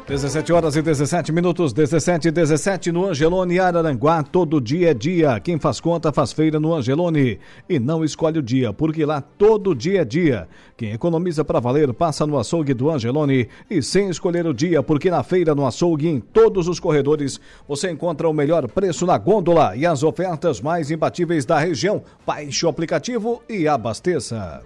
Dezessete 0.08 0.54
horas 0.54 0.76
e 0.76 0.84
17 0.84 1.32
minutos, 1.32 1.74
17 1.74 2.28
e 2.28 2.32
17 2.32 2.92
no 2.92 3.08
Angelone 3.08 3.60
Araranguá, 3.60 4.22
todo 4.22 4.62
dia 4.62 4.92
é 4.92 4.94
dia. 4.94 5.40
Quem 5.40 5.58
faz 5.58 5.80
conta 5.80 6.14
faz 6.14 6.32
feira 6.32 6.60
no 6.60 6.76
Angelone 6.76 7.40
e 7.68 7.80
não 7.80 8.06
escolhe 8.06 8.38
o 8.38 8.44
dia, 8.44 8.72
porque 8.72 9.04
lá 9.04 9.20
todo 9.20 9.74
dia 9.74 10.02
é 10.02 10.06
dia. 10.06 10.48
Quem 10.78 10.92
economiza 10.92 11.44
para 11.44 11.60
valer 11.60 11.92
passa 11.92 12.28
no 12.28 12.38
açougue 12.38 12.72
do 12.76 12.92
Angelone 12.92 13.50
e 13.68 13.82
sem 13.82 14.08
escolher 14.08 14.46
o 14.46 14.54
dia, 14.54 14.84
porque 14.84 15.10
na 15.10 15.24
feira, 15.24 15.56
no 15.56 15.66
açougue, 15.66 16.08
em 16.08 16.20
todos 16.20 16.68
os 16.68 16.80
corredores, 16.80 17.40
você 17.68 17.90
encontra 17.90 18.30
o 18.30 18.34
melhor 18.34 18.70
preço 18.70 19.08
na 19.08 19.18
gôndola 19.18 19.76
e 19.76 19.88
as 19.88 20.04
ofertas 20.04 20.62
mais 20.62 20.92
imbatíveis 20.92 21.48
da 21.48 21.58
região. 21.58 22.04
Baixe 22.24 22.64
o 22.64 22.70
aplicativo 22.70 23.42
e 23.50 23.68
abasteça. 23.68 24.62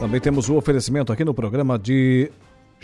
Também 0.00 0.20
temos 0.20 0.48
o 0.48 0.56
oferecimento 0.56 1.12
aqui 1.12 1.24
no 1.24 1.32
programa 1.32 1.78
de 1.78 2.28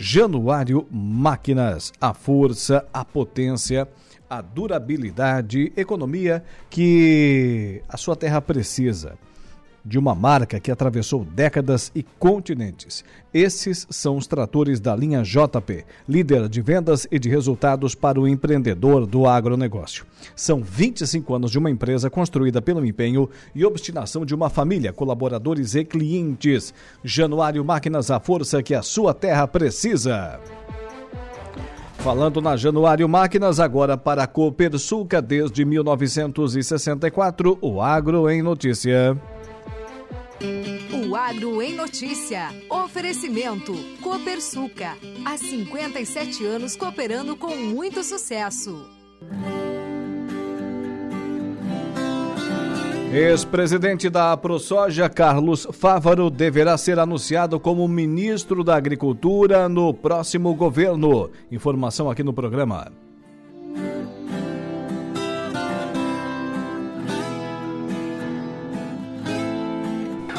Januário 0.01 0.87
Máquinas, 0.89 1.91
a 1.99 2.13
força, 2.13 2.87
a 2.93 3.03
potência, 3.03 3.85
a 4.29 4.39
durabilidade, 4.39 5.73
economia 5.75 6.41
que 6.69 7.81
a 7.89 7.97
sua 7.97 8.15
terra 8.15 8.41
precisa. 8.41 9.17
De 9.83 9.97
uma 9.97 10.13
marca 10.13 10.59
que 10.59 10.71
atravessou 10.71 11.23
décadas 11.23 11.91
e 11.95 12.03
continentes. 12.03 13.03
Esses 13.33 13.87
são 13.89 14.17
os 14.17 14.27
tratores 14.27 14.79
da 14.79 14.95
linha 14.95 15.21
JP, 15.21 15.85
líder 16.07 16.49
de 16.49 16.61
vendas 16.61 17.07
e 17.11 17.19
de 17.19 17.29
resultados 17.29 17.95
para 17.95 18.19
o 18.19 18.27
empreendedor 18.27 19.05
do 19.05 19.27
agronegócio. 19.27 20.05
São 20.35 20.61
25 20.61 21.35
anos 21.35 21.51
de 21.51 21.59
uma 21.59 21.69
empresa 21.69 22.09
construída 22.09 22.61
pelo 22.61 22.85
empenho 22.85 23.29
e 23.53 23.65
obstinação 23.65 24.25
de 24.25 24.33
uma 24.33 24.49
família, 24.49 24.91
colaboradores 24.91 25.75
e 25.75 25.85
clientes. 25.85 26.73
Januário 27.03 27.63
Máquinas, 27.63 28.09
a 28.11 28.19
força 28.19 28.63
que 28.63 28.73
a 28.73 28.81
sua 28.81 29.13
terra 29.13 29.47
precisa. 29.47 30.39
Falando 31.99 32.41
na 32.41 32.55
Januário 32.55 33.09
Máquinas, 33.09 33.59
agora 33.59 33.97
para 33.97 34.23
a 34.23 34.27
Copersuca, 34.27 35.21
desde 35.21 35.65
1964, 35.65 37.57
o 37.61 37.81
Agro 37.81 38.29
em 38.29 38.41
Notícia. 38.41 39.17
O 40.41 41.15
Agro 41.15 41.61
em 41.61 41.75
Notícia. 41.75 42.49
Oferecimento. 42.69 43.73
Copersuca. 44.01 44.97
Há 45.25 45.37
57 45.37 46.45
anos 46.45 46.75
cooperando 46.75 47.35
com 47.35 47.55
muito 47.55 48.03
sucesso. 48.03 48.87
Ex-presidente 53.11 54.07
da 54.07 54.37
ProSoja, 54.37 55.09
Carlos 55.09 55.67
Fávaro, 55.73 56.29
deverá 56.29 56.77
ser 56.77 56.99
anunciado 56.99 57.59
como 57.59 57.87
ministro 57.87 58.63
da 58.63 58.75
Agricultura 58.75 59.67
no 59.67 59.93
próximo 59.93 60.53
governo. 60.53 61.31
Informação 61.51 62.09
aqui 62.09 62.23
no 62.23 62.33
programa. 62.33 63.08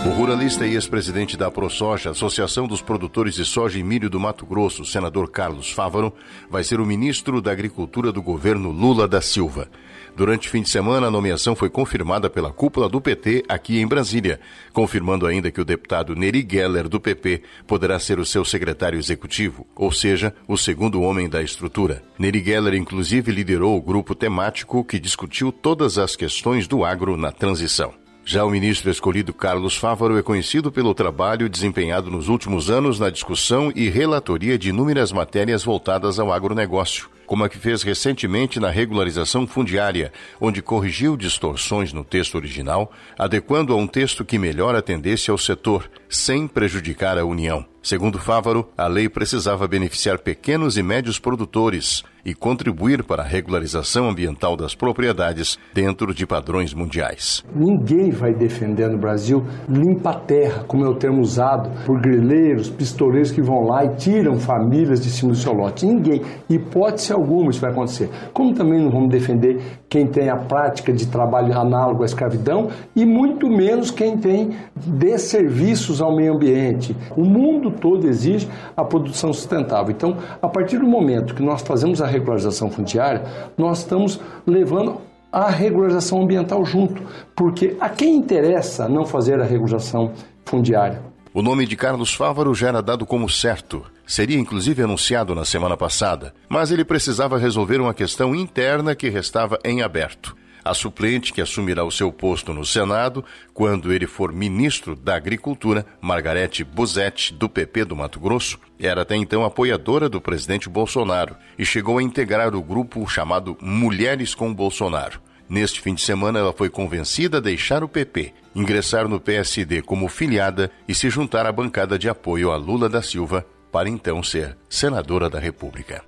O 0.06 0.08
ruralista 0.08 0.66
e 0.66 0.72
ex-presidente 0.72 1.36
da 1.36 1.50
ProSoja, 1.50 2.10
Associação 2.10 2.66
dos 2.66 2.80
Produtores 2.80 3.34
de 3.34 3.44
Soja 3.44 3.78
e 3.78 3.82
Milho 3.82 4.08
do 4.08 4.18
Mato 4.18 4.46
Grosso, 4.46 4.82
senador 4.82 5.30
Carlos 5.30 5.70
Fávaro, 5.70 6.10
vai 6.48 6.64
ser 6.64 6.80
o 6.80 6.86
ministro 6.86 7.42
da 7.42 7.52
Agricultura 7.52 8.10
do 8.10 8.22
governo 8.22 8.70
Lula 8.70 9.06
da 9.06 9.20
Silva. 9.20 9.68
Durante 10.16 10.48
o 10.48 10.50
fim 10.50 10.62
de 10.62 10.70
semana, 10.70 11.08
a 11.08 11.10
nomeação 11.10 11.54
foi 11.54 11.68
confirmada 11.68 12.30
pela 12.30 12.50
cúpula 12.50 12.88
do 12.88 12.98
PT 12.98 13.44
aqui 13.46 13.78
em 13.78 13.86
Brasília, 13.86 14.40
confirmando 14.72 15.26
ainda 15.26 15.50
que 15.50 15.60
o 15.60 15.64
deputado 15.66 16.16
Neri 16.16 16.46
Geller, 16.50 16.88
do 16.88 16.98
PP, 16.98 17.42
poderá 17.66 17.98
ser 17.98 18.18
o 18.18 18.24
seu 18.24 18.42
secretário 18.42 18.98
executivo, 18.98 19.66
ou 19.76 19.92
seja, 19.92 20.34
o 20.48 20.56
segundo 20.56 21.02
homem 21.02 21.28
da 21.28 21.42
estrutura. 21.42 22.02
Neri 22.18 22.42
Geller, 22.42 22.74
inclusive, 22.74 23.30
liderou 23.30 23.76
o 23.76 23.82
grupo 23.82 24.14
temático 24.14 24.82
que 24.82 24.98
discutiu 24.98 25.52
todas 25.52 25.98
as 25.98 26.16
questões 26.16 26.66
do 26.66 26.86
agro 26.86 27.18
na 27.18 27.30
transição. 27.30 27.99
Já 28.24 28.44
o 28.44 28.50
ministro 28.50 28.90
escolhido 28.90 29.32
Carlos 29.32 29.76
Fávaro 29.76 30.18
é 30.18 30.22
conhecido 30.22 30.70
pelo 30.70 30.94
trabalho 30.94 31.48
desempenhado 31.48 32.10
nos 32.10 32.28
últimos 32.28 32.70
anos 32.70 32.98
na 32.98 33.10
discussão 33.10 33.72
e 33.74 33.88
relatoria 33.88 34.58
de 34.58 34.68
inúmeras 34.68 35.12
matérias 35.12 35.64
voltadas 35.64 36.18
ao 36.18 36.32
agronegócio 36.32 37.08
como 37.30 37.44
a 37.44 37.48
que 37.48 37.58
fez 37.58 37.84
recentemente 37.84 38.58
na 38.58 38.70
regularização 38.70 39.46
fundiária, 39.46 40.12
onde 40.40 40.60
corrigiu 40.60 41.16
distorções 41.16 41.92
no 41.92 42.02
texto 42.02 42.34
original, 42.34 42.90
adequando 43.16 43.72
a 43.72 43.76
um 43.76 43.86
texto 43.86 44.24
que 44.24 44.36
melhor 44.36 44.74
atendesse 44.74 45.30
ao 45.30 45.38
setor, 45.38 45.88
sem 46.08 46.48
prejudicar 46.48 47.16
a 47.16 47.24
União. 47.24 47.64
Segundo 47.82 48.18
Fávaro, 48.18 48.68
a 48.76 48.86
lei 48.86 49.08
precisava 49.08 49.66
beneficiar 49.66 50.18
pequenos 50.18 50.76
e 50.76 50.82
médios 50.82 51.18
produtores 51.18 52.02
e 52.22 52.34
contribuir 52.34 53.02
para 53.02 53.22
a 53.22 53.26
regularização 53.26 54.10
ambiental 54.10 54.54
das 54.54 54.74
propriedades 54.74 55.58
dentro 55.72 56.12
de 56.12 56.26
padrões 56.26 56.74
mundiais. 56.74 57.42
Ninguém 57.54 58.10
vai 58.10 58.34
defender 58.34 58.90
no 58.90 58.98
Brasil 58.98 59.42
limpa 59.66 60.12
terra, 60.12 60.64
como 60.64 60.84
é 60.84 60.88
o 60.88 60.96
termo 60.96 61.22
usado 61.22 61.70
por 61.86 61.98
grileiros, 61.98 62.68
pistoleiros 62.68 63.30
que 63.30 63.40
vão 63.40 63.64
lá 63.64 63.86
e 63.86 63.96
tiram 63.96 64.38
famílias 64.38 65.00
de 65.00 65.08
cima 65.08 65.32
do 65.32 65.38
seu 65.38 65.54
lote. 65.54 65.86
Ninguém. 65.86 66.22
Hipótese 66.50 67.14
alguma 67.20 67.50
isso 67.50 67.60
vai 67.60 67.70
acontecer. 67.70 68.10
Como 68.32 68.54
também 68.54 68.80
não 68.82 68.90
vamos 68.90 69.10
defender 69.10 69.60
quem 69.88 70.06
tem 70.06 70.28
a 70.28 70.36
prática 70.36 70.92
de 70.92 71.06
trabalho 71.06 71.56
análogo 71.58 72.02
à 72.02 72.06
escravidão 72.06 72.68
e 72.94 73.04
muito 73.04 73.48
menos 73.48 73.90
quem 73.90 74.16
tem 74.18 74.50
desserviços 74.74 76.00
ao 76.00 76.14
meio 76.14 76.34
ambiente. 76.34 76.96
O 77.16 77.24
mundo 77.24 77.70
todo 77.70 78.06
exige 78.06 78.48
a 78.76 78.84
produção 78.84 79.32
sustentável. 79.32 79.90
Então, 79.90 80.16
a 80.40 80.48
partir 80.48 80.78
do 80.78 80.86
momento 80.86 81.34
que 81.34 81.42
nós 81.42 81.62
fazemos 81.62 82.00
a 82.02 82.06
regularização 82.06 82.70
fundiária, 82.70 83.22
nós 83.56 83.78
estamos 83.78 84.20
levando 84.46 84.96
a 85.32 85.48
regularização 85.48 86.22
ambiental 86.22 86.64
junto, 86.64 87.02
porque 87.36 87.76
a 87.80 87.88
quem 87.88 88.16
interessa 88.16 88.88
não 88.88 89.04
fazer 89.04 89.40
a 89.40 89.44
regularização 89.44 90.12
fundiária? 90.44 91.00
O 91.32 91.42
nome 91.42 91.64
de 91.64 91.76
Carlos 91.76 92.12
Fávaro 92.12 92.52
já 92.54 92.68
era 92.68 92.82
dado 92.82 93.06
como 93.06 93.28
certo. 93.28 93.84
Seria 94.10 94.36
inclusive 94.36 94.82
anunciado 94.82 95.36
na 95.36 95.44
semana 95.44 95.76
passada, 95.76 96.34
mas 96.48 96.72
ele 96.72 96.84
precisava 96.84 97.38
resolver 97.38 97.80
uma 97.80 97.94
questão 97.94 98.34
interna 98.34 98.92
que 98.92 99.08
restava 99.08 99.56
em 99.64 99.82
aberto. 99.82 100.36
A 100.64 100.74
suplente 100.74 101.32
que 101.32 101.40
assumirá 101.40 101.84
o 101.84 101.92
seu 101.92 102.10
posto 102.10 102.52
no 102.52 102.66
Senado, 102.66 103.24
quando 103.54 103.92
ele 103.92 104.08
for 104.08 104.32
ministro 104.32 104.96
da 104.96 105.14
Agricultura, 105.14 105.86
Margarete 106.00 106.64
Busetti, 106.64 107.32
do 107.32 107.48
PP 107.48 107.84
do 107.84 107.94
Mato 107.94 108.18
Grosso, 108.18 108.58
era 108.80 109.02
até 109.02 109.14
então 109.14 109.44
apoiadora 109.44 110.08
do 110.08 110.20
presidente 110.20 110.68
Bolsonaro 110.68 111.36
e 111.56 111.64
chegou 111.64 111.98
a 111.98 112.02
integrar 112.02 112.52
o 112.52 112.60
grupo 112.60 113.06
chamado 113.06 113.56
Mulheres 113.60 114.34
com 114.34 114.52
Bolsonaro. 114.52 115.20
Neste 115.48 115.80
fim 115.80 115.94
de 115.94 116.00
semana, 116.00 116.40
ela 116.40 116.52
foi 116.52 116.68
convencida 116.68 117.36
a 117.36 117.40
deixar 117.40 117.84
o 117.84 117.88
PP, 117.88 118.34
ingressar 118.56 119.06
no 119.06 119.20
PSD 119.20 119.82
como 119.82 120.08
filiada 120.08 120.68
e 120.88 120.96
se 120.96 121.08
juntar 121.08 121.46
à 121.46 121.52
bancada 121.52 121.96
de 121.96 122.08
apoio 122.08 122.50
a 122.50 122.56
Lula 122.56 122.88
da 122.88 123.02
Silva 123.02 123.46
para 123.70 123.88
então 123.88 124.22
ser 124.22 124.56
senadora 124.68 125.30
da 125.30 125.38
República. 125.38 126.02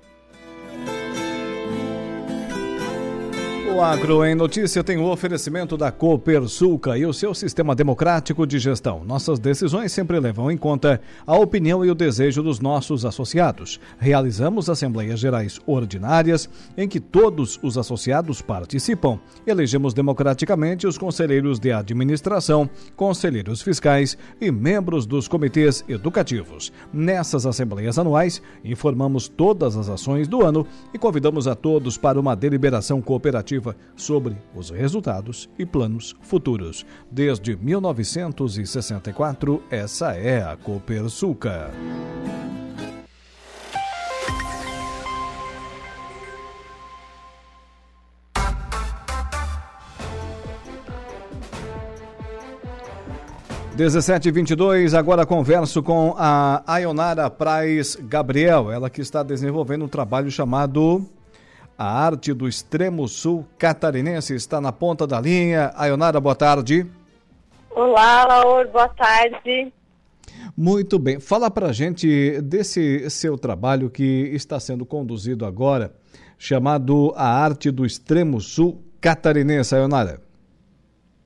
O 3.73 3.81
Agro 3.81 4.23
em 4.23 4.35
Notícia 4.35 4.83
tem 4.83 4.97
o 4.97 5.09
oferecimento 5.09 5.75
da 5.75 5.91
Copersuca 5.91 6.95
e 6.95 7.07
o 7.07 7.13
seu 7.13 7.33
sistema 7.33 7.73
democrático 7.73 8.45
de 8.45 8.59
gestão. 8.59 9.03
Nossas 9.03 9.39
decisões 9.39 9.91
sempre 9.91 10.19
levam 10.19 10.51
em 10.51 10.57
conta 10.57 11.01
a 11.25 11.35
opinião 11.35 11.83
e 11.83 11.89
o 11.89 11.95
desejo 11.95 12.43
dos 12.43 12.59
nossos 12.59 13.03
associados. 13.03 13.79
Realizamos 13.97 14.69
assembleias 14.69 15.19
gerais 15.19 15.59
ordinárias 15.65 16.47
em 16.77 16.87
que 16.87 16.99
todos 16.99 17.59
os 17.63 17.75
associados 17.75 18.43
participam. 18.43 19.19
Elegemos 19.45 19.91
democraticamente 19.91 20.85
os 20.85 20.95
conselheiros 20.95 21.59
de 21.59 21.71
administração, 21.71 22.69
conselheiros 22.95 23.63
fiscais 23.63 24.15
e 24.39 24.51
membros 24.51 25.07
dos 25.07 25.27
comitês 25.27 25.83
educativos. 25.89 26.71
Nessas 26.93 27.47
assembleias 27.47 27.97
anuais, 27.97 28.39
informamos 28.63 29.27
todas 29.27 29.75
as 29.75 29.89
ações 29.89 30.27
do 30.27 30.45
ano 30.45 30.65
e 30.93 30.99
convidamos 30.99 31.47
a 31.47 31.55
todos 31.55 31.97
para 31.97 32.19
uma 32.19 32.35
deliberação 32.35 33.01
cooperativa 33.01 33.62
sobre 33.95 34.37
os 34.55 34.69
resultados 34.69 35.49
e 35.57 35.65
planos 35.65 36.15
futuros. 36.21 36.85
Desde 37.11 37.55
1964, 37.55 39.63
essa 39.69 40.13
é 40.13 40.43
a 40.43 40.57
Copersuca. 40.57 41.71
Dezessete 53.75 54.29
vinte 54.29 54.55
agora 54.93 55.25
converso 55.25 55.81
com 55.81 56.13
a 56.15 56.61
Ayonara 56.67 57.27
Praz 57.27 57.95
Gabriel, 57.95 58.71
ela 58.71 58.87
que 58.87 59.01
está 59.01 59.23
desenvolvendo 59.23 59.85
um 59.85 59.87
trabalho 59.87 60.29
chamado 60.29 61.03
a 61.77 61.85
arte 61.85 62.33
do 62.33 62.47
extremo 62.47 63.07
sul 63.07 63.45
catarinense 63.57 64.35
está 64.35 64.61
na 64.61 64.71
ponta 64.71 65.07
da 65.07 65.19
linha. 65.19 65.71
Ayonara, 65.75 66.19
boa 66.19 66.35
tarde. 66.35 66.85
Olá, 67.71 68.25
Laura, 68.25 68.67
boa 68.69 68.89
tarde. 68.89 69.73
Muito 70.55 70.99
bem. 70.99 71.19
Fala 71.19 71.49
pra 71.49 71.71
gente 71.71 72.39
desse 72.41 73.09
seu 73.09 73.37
trabalho 73.37 73.89
que 73.89 74.29
está 74.33 74.59
sendo 74.59 74.85
conduzido 74.85 75.45
agora, 75.45 75.93
chamado 76.37 77.13
A 77.15 77.27
Arte 77.27 77.71
do 77.71 77.85
Extremo 77.85 78.39
Sul 78.39 78.83
Catarinense, 79.01 79.75
Ayonara. 79.75 80.21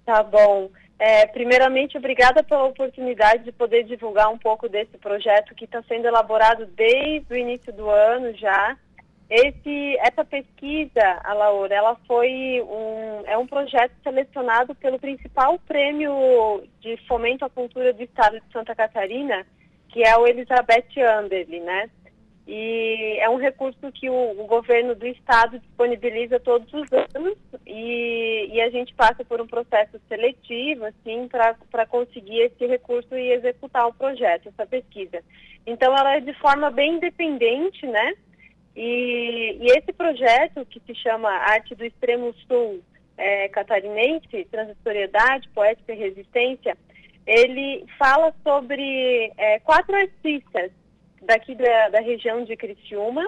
Tá 0.05 0.23
bom. 0.23 0.69
É, 0.99 1.27
primeiramente, 1.27 1.97
obrigada 1.97 2.41
pela 2.41 2.63
oportunidade 2.63 3.43
de 3.43 3.51
poder 3.51 3.83
divulgar 3.83 4.29
um 4.29 4.37
pouco 4.37 4.67
desse 4.67 4.97
projeto 4.97 5.53
que 5.53 5.65
está 5.65 5.83
sendo 5.83 6.07
elaborado 6.07 6.65
desde 6.65 7.31
o 7.31 7.37
início 7.37 7.71
do 7.73 7.87
ano 7.89 8.33
já. 8.35 8.75
Esse, 9.29 9.97
essa 9.99 10.23
pesquisa, 10.23 11.19
a 11.23 11.33
Laura, 11.33 11.75
ela 11.75 11.97
foi 12.07 12.61
um, 12.61 13.23
é 13.25 13.37
um 13.37 13.45
projeto 13.45 13.91
selecionado 14.01 14.73
pelo 14.75 14.97
principal 14.97 15.59
prêmio 15.59 16.63
de 16.79 16.95
fomento 17.07 17.43
à 17.43 17.49
cultura 17.49 17.91
do 17.91 18.01
estado 18.03 18.39
de 18.39 18.51
Santa 18.53 18.73
Catarina, 18.73 19.45
que 19.89 20.01
é 20.01 20.17
o 20.17 20.25
Elizabeth 20.25 20.97
Anderle, 20.97 21.59
né? 21.59 21.89
E 22.47 23.17
é 23.19 23.29
um 23.29 23.35
recurso 23.35 23.91
que 23.91 24.09
o, 24.09 24.31
o 24.39 24.47
governo 24.47 24.95
do 24.95 25.05
estado 25.05 25.59
disponibiliza 25.59 26.39
todos 26.39 26.73
os 26.73 26.89
anos 26.93 27.37
e, 27.65 28.49
e, 28.53 28.61
a 28.61 28.69
gente 28.69 28.93
passa 28.93 29.25
por 29.25 29.41
um 29.41 29.47
processo 29.47 29.99
seletivo, 30.07 30.85
assim, 30.85 31.27
para 31.27 31.85
conseguir 31.85 32.39
esse 32.43 32.65
recurso 32.65 33.13
e 33.17 33.33
executar 33.33 33.85
o 33.85 33.93
projeto, 33.93 34.47
essa 34.47 34.65
pesquisa. 34.65 35.21
Então, 35.65 35.93
ela 35.97 36.15
é 36.15 36.21
de 36.21 36.33
forma 36.35 36.71
bem 36.71 36.93
independente, 36.93 37.85
né? 37.85 38.13
E, 38.79 39.57
e, 39.59 39.71
esse 39.75 39.91
projeto, 39.91 40.63
que 40.67 40.79
se 40.85 40.93
chama 40.93 41.31
Arte 41.31 41.73
do 41.73 41.83
Extremo 41.83 42.31
Sul 42.47 42.79
é, 43.17 43.49
Catarinense, 43.49 44.47
Transitoriedade, 44.51 45.49
Poética 45.49 45.93
e 45.93 45.97
Resistência, 45.97 46.77
ele 47.25 47.83
fala 47.97 48.31
sobre 48.43 49.33
é, 49.35 49.59
quatro 49.61 49.95
artistas 49.95 50.71
daqui 51.23 51.55
da, 51.55 51.89
da, 51.89 52.01
região 52.01 52.43
de 52.43 52.55
Criciúma, 52.55 53.27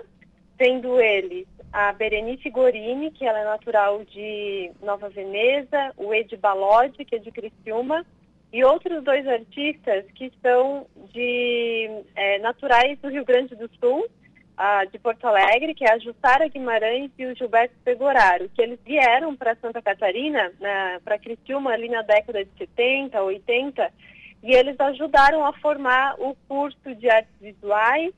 sendo 0.55 1.01
eles 1.01 1.47
a 1.73 1.93
Berenice 1.93 2.51
Gorini, 2.51 3.09
que 3.09 3.25
ela 3.25 3.39
é 3.39 3.45
natural 3.45 4.03
de 4.03 4.69
Nova 4.83 5.09
Veneza, 5.09 5.93
o 5.97 6.13
Ed 6.13 6.37
Balodi, 6.37 7.03
que 7.03 7.15
é 7.15 7.19
de 7.19 7.31
Criciúma, 7.31 8.05
e 8.53 8.63
outros 8.63 9.03
dois 9.03 9.27
artistas 9.27 10.05
que 10.13 10.31
são 10.43 10.85
de 11.11 11.89
é, 12.15 12.37
naturais 12.37 12.99
do 12.99 13.09
Rio 13.09 13.25
Grande 13.25 13.55
do 13.55 13.67
Sul, 13.79 14.07
de 14.91 14.99
Porto 14.99 15.25
Alegre, 15.25 15.73
que 15.73 15.85
é 15.85 15.93
a 15.93 15.99
Jussara 15.99 16.47
Guimarães 16.49 17.11
e 17.17 17.25
o 17.25 17.35
Gilberto 17.35 17.75
Pegoraro, 17.83 18.49
que 18.49 18.61
eles 18.61 18.79
vieram 18.85 19.35
para 19.35 19.55
Santa 19.55 19.81
Catarina, 19.81 20.51
para 21.03 21.17
Criciúma, 21.17 21.71
ali 21.71 21.87
na 21.87 22.01
década 22.01 22.43
de 22.43 22.51
70, 22.57 23.21
80, 23.21 23.93
e 24.43 24.53
eles 24.53 24.79
ajudaram 24.79 25.45
a 25.45 25.53
formar 25.53 26.15
o 26.19 26.35
curso 26.47 26.93
de 26.95 27.09
artes 27.09 27.33
visuais, 27.39 28.13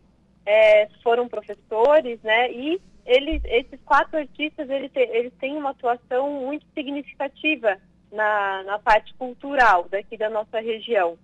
é, 0.45 0.87
foram 1.03 1.27
professores, 1.27 2.19
né, 2.23 2.51
e 2.51 2.81
eles, 3.05 3.41
esses 3.45 3.79
quatro 3.85 4.17
artistas, 4.17 4.69
eles, 4.69 4.91
eles 4.95 5.33
têm 5.39 5.55
uma 5.57 5.71
atuação 5.71 6.29
muito 6.41 6.65
significativa 6.73 7.77
na, 8.11 8.63
na 8.63 8.79
parte 8.79 9.13
cultural 9.15 9.87
daqui 9.89 10.17
da 10.17 10.29
nossa 10.29 10.59
região. 10.59 11.17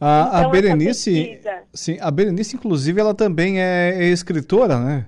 A, 0.00 0.28
então, 0.28 0.48
a 0.48 0.48
Berenice, 0.48 1.40
sim, 1.72 1.98
a 2.00 2.10
Berenice, 2.10 2.56
inclusive, 2.56 3.00
ela 3.00 3.14
também 3.14 3.60
é, 3.60 3.94
é 3.96 4.04
escritora, 4.06 4.78
né? 4.78 5.06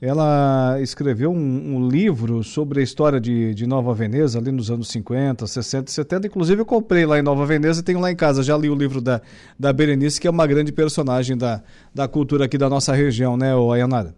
Ela 0.00 0.80
escreveu 0.80 1.30
um, 1.30 1.76
um, 1.76 1.88
livro 1.88 2.42
sobre 2.42 2.80
a 2.80 2.82
história 2.82 3.20
de, 3.20 3.54
de 3.54 3.68
Nova 3.68 3.94
Veneza, 3.94 4.36
ali 4.36 4.50
nos 4.50 4.68
anos 4.68 4.88
50, 4.88 5.46
60 5.46 5.88
e 5.88 5.92
70. 5.92 6.26
Inclusive, 6.26 6.60
eu 6.60 6.66
comprei 6.66 7.06
lá 7.06 7.20
em 7.20 7.22
Nova 7.22 7.46
Veneza 7.46 7.80
e 7.80 7.84
tenho 7.84 8.00
lá 8.00 8.10
em 8.10 8.16
casa. 8.16 8.42
Já 8.42 8.58
li 8.58 8.68
o 8.68 8.74
livro 8.74 9.00
da, 9.00 9.22
da 9.56 9.72
Berenice, 9.72 10.20
que 10.20 10.26
é 10.26 10.30
uma 10.30 10.44
grande 10.44 10.72
personagem 10.72 11.38
da, 11.38 11.62
da 11.94 12.08
cultura 12.08 12.46
aqui 12.46 12.58
da 12.58 12.68
nossa 12.68 12.92
região, 12.92 13.36
né, 13.36 13.52
Ayanara? 13.72 14.12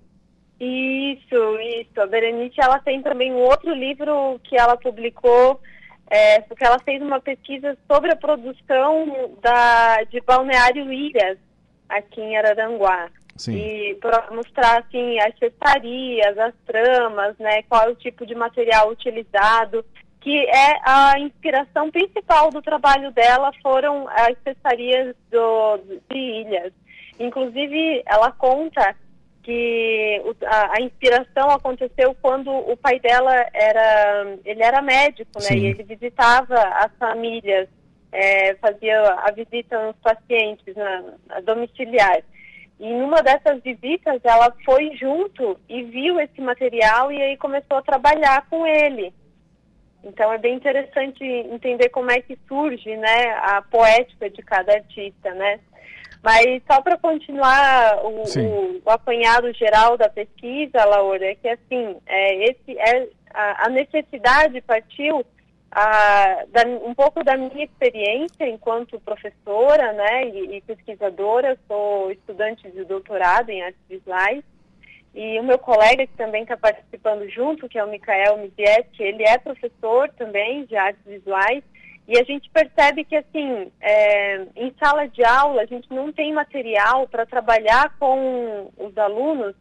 Isso, 0.58 1.58
isso. 1.60 2.00
A 2.00 2.06
Berenice, 2.06 2.54
ela 2.62 2.78
tem 2.78 3.02
também 3.02 3.30
um 3.30 3.40
outro 3.40 3.74
livro 3.74 4.40
que 4.42 4.56
ela 4.56 4.78
publicou, 4.78 5.60
é, 6.10 6.40
porque 6.42 6.64
ela 6.64 6.78
fez 6.78 7.00
uma 7.02 7.20
pesquisa 7.20 7.76
sobre 7.90 8.12
a 8.12 8.16
produção 8.16 9.36
da, 9.40 10.02
de 10.04 10.20
Balneário 10.20 10.92
Ilhas, 10.92 11.38
aqui 11.88 12.20
em 12.20 12.36
Araranguá. 12.36 13.08
Sim. 13.36 13.56
E 13.56 13.94
para 13.96 14.30
mostrar 14.30 14.80
assim 14.80 15.18
as 15.20 15.36
cestarias, 15.38 16.38
as 16.38 16.54
tramas, 16.66 17.36
né, 17.38 17.62
qual 17.64 17.88
é 17.88 17.90
o 17.90 17.96
tipo 17.96 18.24
de 18.24 18.34
material 18.34 18.90
utilizado, 18.90 19.84
que 20.20 20.38
é 20.46 20.80
a 20.84 21.18
inspiração 21.18 21.90
principal 21.90 22.50
do 22.50 22.62
trabalho 22.62 23.10
dela 23.10 23.50
foram 23.62 24.08
as 24.08 24.36
cestarias 24.42 25.14
do, 25.30 25.78
de 26.08 26.16
ilhas. 26.16 26.72
Inclusive, 27.18 28.02
ela 28.06 28.30
conta 28.32 28.96
que 29.44 30.22
a, 30.46 30.76
a, 30.76 30.80
inspiração 30.80 31.50
aconteceu 31.50 32.16
quando 32.20 32.50
o 32.50 32.76
pai 32.76 32.98
dela 32.98 33.46
era 33.52 34.36
ele 34.44 34.62
era 34.62 34.80
médico, 34.80 35.32
né? 35.36 35.48
Sim. 35.48 35.58
E 35.58 35.66
ele 35.66 35.82
visitava 35.82 36.58
as 36.58 36.90
famílias, 36.98 37.68
é, 38.10 38.54
fazia 38.54 39.00
a 39.00 39.30
visita 39.30 39.86
nos 39.86 39.96
pacientes 39.96 40.74
na, 40.74 41.04
na 41.28 41.40
domiciliar. 41.40 42.22
E 42.80 42.92
numa 42.92 43.22
dessas 43.22 43.62
visitas, 43.62 44.20
ela 44.24 44.52
foi 44.64 44.96
junto 44.96 45.60
e 45.68 45.82
viu 45.84 46.18
esse 46.18 46.40
material 46.40 47.12
e 47.12 47.22
aí 47.22 47.36
começou 47.36 47.76
a 47.76 47.82
trabalhar 47.82 48.46
com 48.48 48.66
ele. 48.66 49.12
Então 50.02 50.32
é 50.32 50.38
bem 50.38 50.54
interessante 50.54 51.22
entender 51.22 51.90
como 51.90 52.10
é 52.10 52.20
que 52.20 52.38
surge, 52.48 52.96
né, 52.96 53.30
a 53.42 53.62
poética 53.62 54.28
de 54.28 54.42
cada 54.42 54.72
artista, 54.72 55.32
né? 55.34 55.60
Mas 56.24 56.62
só 56.66 56.80
para 56.80 56.96
continuar 56.96 58.02
o, 58.02 58.22
o, 58.22 58.82
o, 58.82 58.90
apanhado 58.90 59.52
geral 59.52 59.98
da 59.98 60.08
pesquisa, 60.08 60.82
Laura, 60.86 61.22
é 61.22 61.34
que 61.34 61.46
assim, 61.46 61.96
é, 62.06 62.44
esse 62.44 62.78
é 62.78 63.08
a, 63.34 63.66
a 63.66 63.68
necessidade 63.68 64.62
partiu 64.62 65.22
a, 65.70 66.44
da, 66.48 66.66
um 66.66 66.94
pouco 66.94 67.22
da 67.22 67.36
minha 67.36 67.64
experiência 67.64 68.48
enquanto 68.48 68.98
professora 69.00 69.92
né, 69.92 70.28
e, 70.28 70.56
e, 70.56 70.60
pesquisadora, 70.62 71.58
sou 71.68 72.10
estudante 72.10 72.70
de 72.70 72.84
doutorado 72.84 73.50
em 73.50 73.62
artes 73.62 73.82
visuais, 73.86 74.42
e 75.14 75.38
o 75.38 75.44
meu 75.44 75.58
colega 75.58 76.06
que 76.06 76.16
também 76.16 76.42
está 76.42 76.56
participando 76.56 77.28
junto, 77.28 77.68
que 77.68 77.78
é 77.78 77.84
o 77.84 77.90
Michael 77.90 78.38
Mizietti, 78.38 79.02
ele 79.02 79.24
é 79.24 79.36
professor 79.36 80.08
também 80.16 80.64
de 80.64 80.74
artes 80.74 81.04
visuais, 81.04 81.62
e 82.06 82.18
a 82.18 82.24
gente 82.24 82.50
percebe 82.50 83.04
que, 83.04 83.16
assim, 83.16 83.72
é, 83.80 84.46
em 84.56 84.74
sala 84.78 85.06
de 85.06 85.24
aula, 85.24 85.62
a 85.62 85.66
gente 85.66 85.90
não 85.90 86.12
tem 86.12 86.32
material 86.32 87.08
para 87.08 87.24
trabalhar 87.24 87.96
com 87.98 88.70
os 88.76 88.96
alunos 88.98 89.54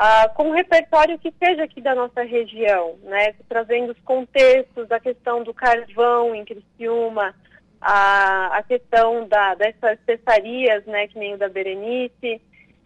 ah, 0.00 0.28
com 0.28 0.50
um 0.50 0.52
repertório 0.52 1.18
que 1.18 1.34
seja 1.42 1.64
aqui 1.64 1.80
da 1.80 1.92
nossa 1.92 2.22
região, 2.22 2.96
né? 3.02 3.34
Trazendo 3.48 3.90
os 3.90 3.98
contextos 4.04 4.86
da 4.86 5.00
questão 5.00 5.42
do 5.42 5.52
carvão 5.52 6.32
em 6.36 6.44
Criciúma, 6.44 7.34
a, 7.80 8.58
a 8.58 8.62
questão 8.62 9.26
da, 9.26 9.56
dessas 9.56 9.98
cestarias, 10.06 10.86
né? 10.86 11.08
Que 11.08 11.18
nem 11.18 11.34
o 11.34 11.36
da 11.36 11.48
Berenice. 11.48 12.40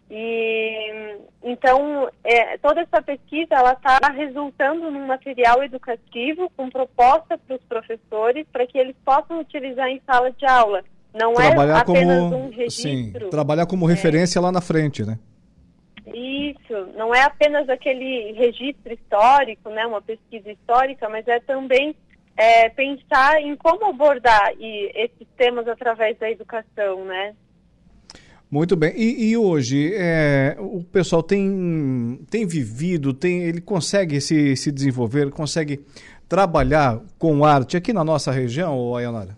E 0.09 1.19
então 1.43 2.09
é, 2.23 2.57
toda 2.57 2.81
essa 2.81 3.01
pesquisa 3.01 3.55
ela 3.55 3.73
está 3.73 3.99
resultando 4.11 4.89
num 4.89 5.05
material 5.05 5.63
educativo 5.63 6.49
com 6.55 6.69
proposta 6.69 7.37
para 7.37 7.55
os 7.55 7.61
professores 7.63 8.45
para 8.51 8.65
que 8.65 8.77
eles 8.77 8.95
possam 9.03 9.39
utilizar 9.39 9.89
em 9.89 10.01
sala 10.05 10.31
de 10.31 10.45
aula. 10.45 10.83
Não 11.13 11.33
é 11.33 11.47
trabalhar 11.47 11.77
é 11.77 11.81
apenas 11.81 12.19
como, 12.23 12.37
um 12.37 12.49
registro. 12.49 12.89
Sim, 12.89 13.13
trabalhar 13.29 13.65
como 13.65 13.85
referência 13.85 14.39
é. 14.39 14.41
lá 14.41 14.51
na 14.51 14.61
frente, 14.61 15.03
né? 15.03 15.19
Isso, 16.07 16.87
não 16.97 17.13
é 17.13 17.21
apenas 17.21 17.69
aquele 17.69 18.33
registro 18.33 18.93
histórico, 18.93 19.69
né, 19.69 19.85
uma 19.85 20.01
pesquisa 20.01 20.51
histórica, 20.51 21.07
mas 21.07 21.25
é 21.27 21.39
também 21.39 21.95
é, 22.35 22.69
pensar 22.69 23.41
em 23.41 23.55
como 23.55 23.85
abordar 23.85 24.53
e, 24.59 24.91
esses 24.95 25.27
temas 25.37 25.67
através 25.67 26.17
da 26.17 26.29
educação, 26.29 27.05
né? 27.05 27.35
Muito 28.53 28.75
bem. 28.75 28.93
E, 28.95 29.31
e 29.31 29.35
hoje 29.35 29.95
é, 29.95 30.55
o 30.59 30.83
pessoal 30.83 31.23
tem, 31.23 32.19
tem 32.29 32.45
vivido, 32.45 33.11
tem, 33.11 33.41
ele 33.45 33.59
consegue 33.59 34.21
se, 34.21 34.55
se 34.55 34.71
desenvolver, 34.71 35.31
consegue 35.31 35.83
trabalhar 36.29 37.01
com 37.17 37.43
arte 37.43 37.75
aqui 37.75 37.91
na 37.91 38.03
nossa 38.03 38.31
região, 38.31 38.95
Ayanara? 38.95 39.35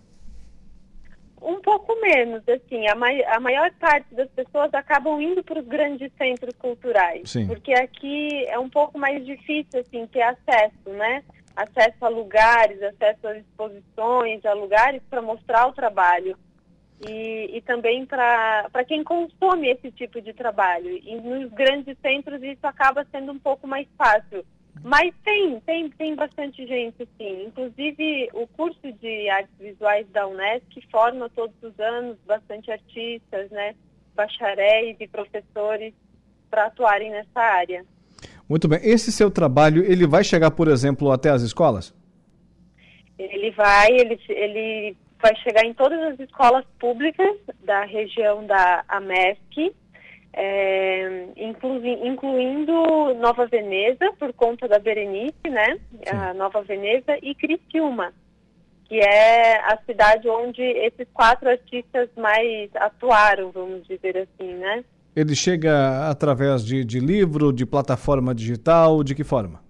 Um 1.40 1.58
pouco 1.62 1.98
menos, 1.98 2.42
assim, 2.46 2.86
a, 2.88 2.94
mai 2.94 3.24
a 3.24 3.40
maior 3.40 3.70
parte 3.80 4.14
das 4.14 4.28
pessoas 4.32 4.68
acabam 4.74 5.18
indo 5.18 5.42
para 5.42 5.60
os 5.60 5.66
grandes 5.66 6.12
centros 6.18 6.54
culturais, 6.58 7.30
Sim. 7.30 7.46
porque 7.46 7.72
aqui 7.72 8.44
é 8.48 8.58
um 8.58 8.68
pouco 8.68 8.98
mais 8.98 9.24
difícil, 9.24 9.80
assim, 9.80 10.06
ter 10.08 10.20
acesso, 10.20 10.90
né? 10.90 11.22
Acesso 11.56 12.04
a 12.04 12.08
lugares, 12.10 12.82
acesso 12.82 13.28
a 13.28 13.38
exposições, 13.38 14.44
a 14.44 14.52
lugares 14.52 15.00
para 15.08 15.22
mostrar 15.22 15.68
o 15.68 15.72
trabalho. 15.72 16.36
E, 17.06 17.56
e 17.58 17.60
também 17.62 18.06
para 18.06 18.84
quem 18.86 19.04
consome 19.04 19.68
esse 19.68 19.90
tipo 19.90 20.20
de 20.20 20.32
trabalho. 20.32 20.96
E 20.96 21.14
nos 21.16 21.52
grandes 21.52 21.96
centros 21.98 22.42
isso 22.42 22.66
acaba 22.66 23.06
sendo 23.10 23.32
um 23.32 23.38
pouco 23.38 23.66
mais 23.66 23.86
fácil 23.98 24.44
mas 24.82 25.12
tem, 25.24 25.58
tem, 25.60 25.90
tem 25.90 26.14
bastante 26.14 26.66
gente, 26.66 27.08
sim. 27.18 27.46
Inclusive, 27.46 28.30
o 28.32 28.46
curso 28.46 28.92
de 29.00 29.28
artes 29.28 29.52
visuais 29.58 30.06
da 30.12 30.26
Unesco 30.26 30.80
forma 30.90 31.30
todos 31.30 31.56
os 31.62 31.78
anos 31.80 32.16
bastante 32.26 32.70
artistas, 32.70 33.50
né? 33.50 33.74
Bacharéis 34.14 34.96
e 35.00 35.08
professores 35.08 35.92
para 36.50 36.66
atuarem 36.66 37.10
nessa 37.10 37.40
área. 37.40 37.84
Muito 38.48 38.68
bem. 38.68 38.78
Esse 38.82 39.10
seu 39.10 39.30
trabalho, 39.30 39.84
ele 39.84 40.06
vai 40.06 40.22
chegar, 40.22 40.50
por 40.52 40.68
exemplo, 40.68 41.10
até 41.10 41.30
as 41.30 41.42
escolas? 41.42 41.94
Ele 43.18 43.50
vai, 43.52 43.90
ele, 43.90 44.20
ele 44.28 44.96
vai 45.20 45.34
chegar 45.36 45.64
em 45.64 45.74
todas 45.74 46.00
as 46.02 46.20
escolas 46.20 46.64
públicas 46.78 47.36
da 47.64 47.84
região 47.84 48.46
da 48.46 48.84
AMESC, 48.88 49.74
é, 50.32 51.28
incluindo 51.36 53.14
Nova 53.14 53.46
Veneza, 53.46 54.12
por 54.18 54.32
conta 54.34 54.68
da 54.68 54.78
Berenice, 54.78 55.48
né? 55.48 55.78
Sim. 55.90 56.16
A 56.16 56.34
Nova 56.34 56.62
Veneza 56.62 57.16
e 57.22 57.34
Criciúma, 57.34 58.12
que 58.84 59.00
é 59.00 59.58
a 59.60 59.78
cidade 59.86 60.28
onde 60.28 60.62
esses 60.62 61.08
quatro 61.12 61.48
artistas 61.48 62.10
mais 62.16 62.70
atuaram, 62.76 63.50
vamos 63.50 63.86
dizer 63.86 64.16
assim, 64.18 64.54
né? 64.54 64.84
Ele 65.14 65.34
chega 65.34 66.10
através 66.10 66.62
de, 66.62 66.84
de 66.84 67.00
livro, 67.00 67.50
de 67.50 67.64
plataforma 67.64 68.34
digital, 68.34 69.02
de 69.02 69.14
que 69.14 69.24
forma? 69.24 69.65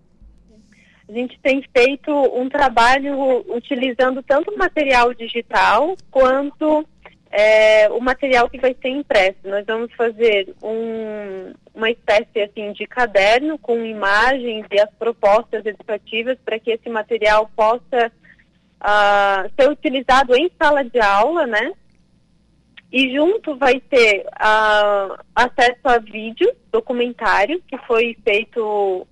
A 1.09 1.13
gente 1.13 1.39
tem 1.41 1.63
feito 1.77 2.11
um 2.13 2.49
trabalho 2.49 3.45
utilizando 3.55 4.23
tanto 4.23 4.57
material 4.57 5.15
digital 5.15 5.97
quanto 6.11 6.85
é, 7.31 7.89
o 7.91 8.01
material 8.01 8.49
que 8.49 8.59
vai 8.59 8.75
ser 8.81 8.89
impresso. 8.89 9.39
Nós 9.45 9.65
vamos 9.67 9.93
fazer 9.95 10.55
um, 10.63 11.53
uma 11.75 11.91
espécie 11.91 12.41
assim 12.41 12.73
de 12.73 12.87
caderno 12.87 13.59
com 13.59 13.85
imagens 13.85 14.67
e 14.71 14.81
as 14.81 14.91
propostas 14.95 15.65
educativas 15.65 16.39
para 16.45 16.59
que 16.59 16.73
esse 16.73 16.89
material 16.89 17.51
possa 17.55 18.11
uh, 18.81 19.51
ser 19.55 19.71
utilizado 19.71 20.35
em 20.35 20.51
sala 20.59 20.83
de 20.83 20.99
aula, 20.99 21.47
né? 21.47 21.73
E 22.91 23.15
junto 23.15 23.57
vai 23.57 23.81
ter 23.81 24.25
uh, 24.27 25.19
acesso 25.35 25.81
a 25.85 25.99
vídeo, 25.99 26.51
documentário, 26.73 27.63
que 27.69 27.77
foi 27.79 28.17
feito 28.25 29.07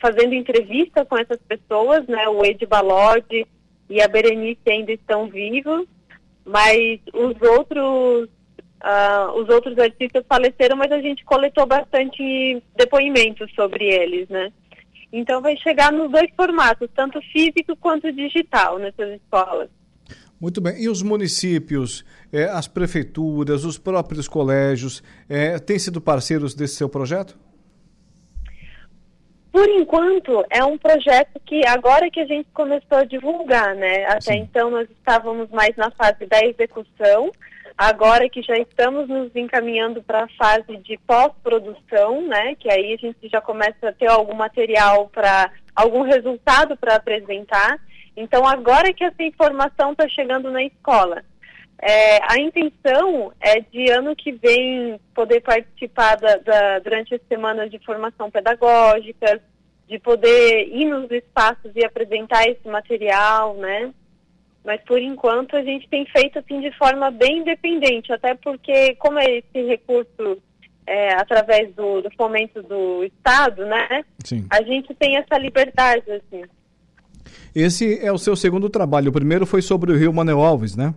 fazendo 0.00 0.34
entrevista 0.34 1.04
com 1.04 1.16
essas 1.16 1.38
pessoas, 1.48 2.06
né? 2.06 2.28
O 2.28 2.44
Ed 2.44 2.64
Balodi 2.66 3.46
e 3.88 4.00
a 4.00 4.08
Berenice 4.08 4.60
ainda 4.68 4.92
estão 4.92 5.28
vivos 5.28 5.86
mas 6.46 7.00
os 7.12 7.34
outros 7.42 8.28
uh, 8.84 9.32
os 9.36 9.48
outros 9.48 9.76
artistas 9.78 10.24
faleceram, 10.28 10.76
mas 10.76 10.92
a 10.92 11.00
gente 11.00 11.24
coletou 11.24 11.66
bastante 11.66 12.62
depoimentos 12.76 13.52
sobre 13.54 13.84
eles, 13.84 14.28
né? 14.28 14.52
Então 15.12 15.42
vai 15.42 15.56
chegar 15.56 15.92
nos 15.92 16.10
dois 16.10 16.30
formatos, 16.36 16.88
tanto 16.94 17.20
físico 17.32 17.76
quanto 17.76 18.12
digital, 18.12 18.78
nessas 18.78 19.20
escolas. 19.20 19.68
Muito 20.40 20.60
bem. 20.60 20.80
E 20.82 20.88
os 20.88 21.02
municípios, 21.02 22.04
eh, 22.30 22.44
as 22.44 22.68
prefeituras, 22.68 23.64
os 23.64 23.78
próprios 23.78 24.28
colégios, 24.28 25.02
eh, 25.28 25.58
têm 25.58 25.78
sido 25.78 26.00
parceiros 26.00 26.54
desse 26.54 26.74
seu 26.74 26.88
projeto? 26.88 27.38
Por 29.56 29.70
enquanto, 29.70 30.44
é 30.50 30.62
um 30.62 30.76
projeto 30.76 31.40
que 31.46 31.66
agora 31.66 32.10
que 32.10 32.20
a 32.20 32.26
gente 32.26 32.46
começou 32.52 32.98
a 32.98 33.04
divulgar, 33.04 33.74
né? 33.74 34.04
Até 34.04 34.34
Sim. 34.34 34.40
então 34.40 34.68
nós 34.68 34.86
estávamos 34.90 35.48
mais 35.48 35.74
na 35.76 35.90
fase 35.92 36.26
da 36.26 36.44
execução, 36.44 37.32
agora 37.74 38.28
que 38.28 38.42
já 38.42 38.58
estamos 38.58 39.08
nos 39.08 39.34
encaminhando 39.34 40.02
para 40.02 40.24
a 40.24 40.28
fase 40.36 40.76
de 40.76 40.98
pós-produção, 41.06 42.20
né? 42.28 42.54
Que 42.56 42.70
aí 42.70 42.92
a 42.92 42.96
gente 42.98 43.30
já 43.30 43.40
começa 43.40 43.88
a 43.88 43.92
ter 43.92 44.10
algum 44.10 44.34
material 44.34 45.08
para 45.08 45.50
algum 45.74 46.02
resultado 46.02 46.76
para 46.76 46.96
apresentar. 46.96 47.80
Então 48.14 48.46
agora 48.46 48.92
que 48.92 49.04
essa 49.04 49.22
informação 49.22 49.92
está 49.92 50.06
chegando 50.06 50.50
na 50.50 50.64
escola. 50.64 51.24
É, 51.80 52.18
a 52.32 52.38
intenção 52.40 53.32
é 53.38 53.60
de 53.60 53.90
ano 53.90 54.16
que 54.16 54.32
vem 54.32 54.98
poder 55.14 55.40
participar 55.40 56.16
da, 56.16 56.36
da, 56.36 56.78
durante 56.78 57.14
a 57.14 57.20
semana 57.28 57.68
de 57.68 57.78
formação 57.80 58.30
pedagógica, 58.30 59.40
de 59.86 59.98
poder 59.98 60.68
ir 60.68 60.86
nos 60.86 61.10
espaços 61.10 61.70
e 61.74 61.84
apresentar 61.84 62.48
esse 62.48 62.66
material, 62.66 63.54
né? 63.54 63.92
Mas 64.64 64.80
por 64.82 65.00
enquanto 65.00 65.54
a 65.54 65.62
gente 65.62 65.88
tem 65.88 66.04
feito 66.06 66.38
assim 66.38 66.60
de 66.60 66.76
forma 66.76 67.10
bem 67.10 67.38
independente, 67.38 68.12
até 68.12 68.34
porque 68.34 68.96
como 68.96 69.18
é 69.18 69.38
esse 69.38 69.66
recurso 69.66 70.42
é, 70.86 71.14
através 71.14 71.72
do, 71.74 72.00
do, 72.00 72.10
fomento 72.16 72.62
do 72.62 73.04
Estado, 73.04 73.64
né? 73.66 74.04
Sim. 74.24 74.46
A 74.50 74.62
gente 74.62 74.94
tem 74.94 75.16
essa 75.16 75.38
liberdade, 75.38 76.10
assim. 76.10 76.42
Esse 77.54 78.04
é 78.04 78.10
o 78.10 78.18
seu 78.18 78.34
segundo 78.34 78.68
trabalho. 78.70 79.10
O 79.10 79.12
primeiro 79.12 79.46
foi 79.46 79.62
sobre 79.62 79.92
o 79.92 79.96
Rio 79.96 80.12
Manuel 80.12 80.40
Alves, 80.40 80.76
né? 80.76 80.94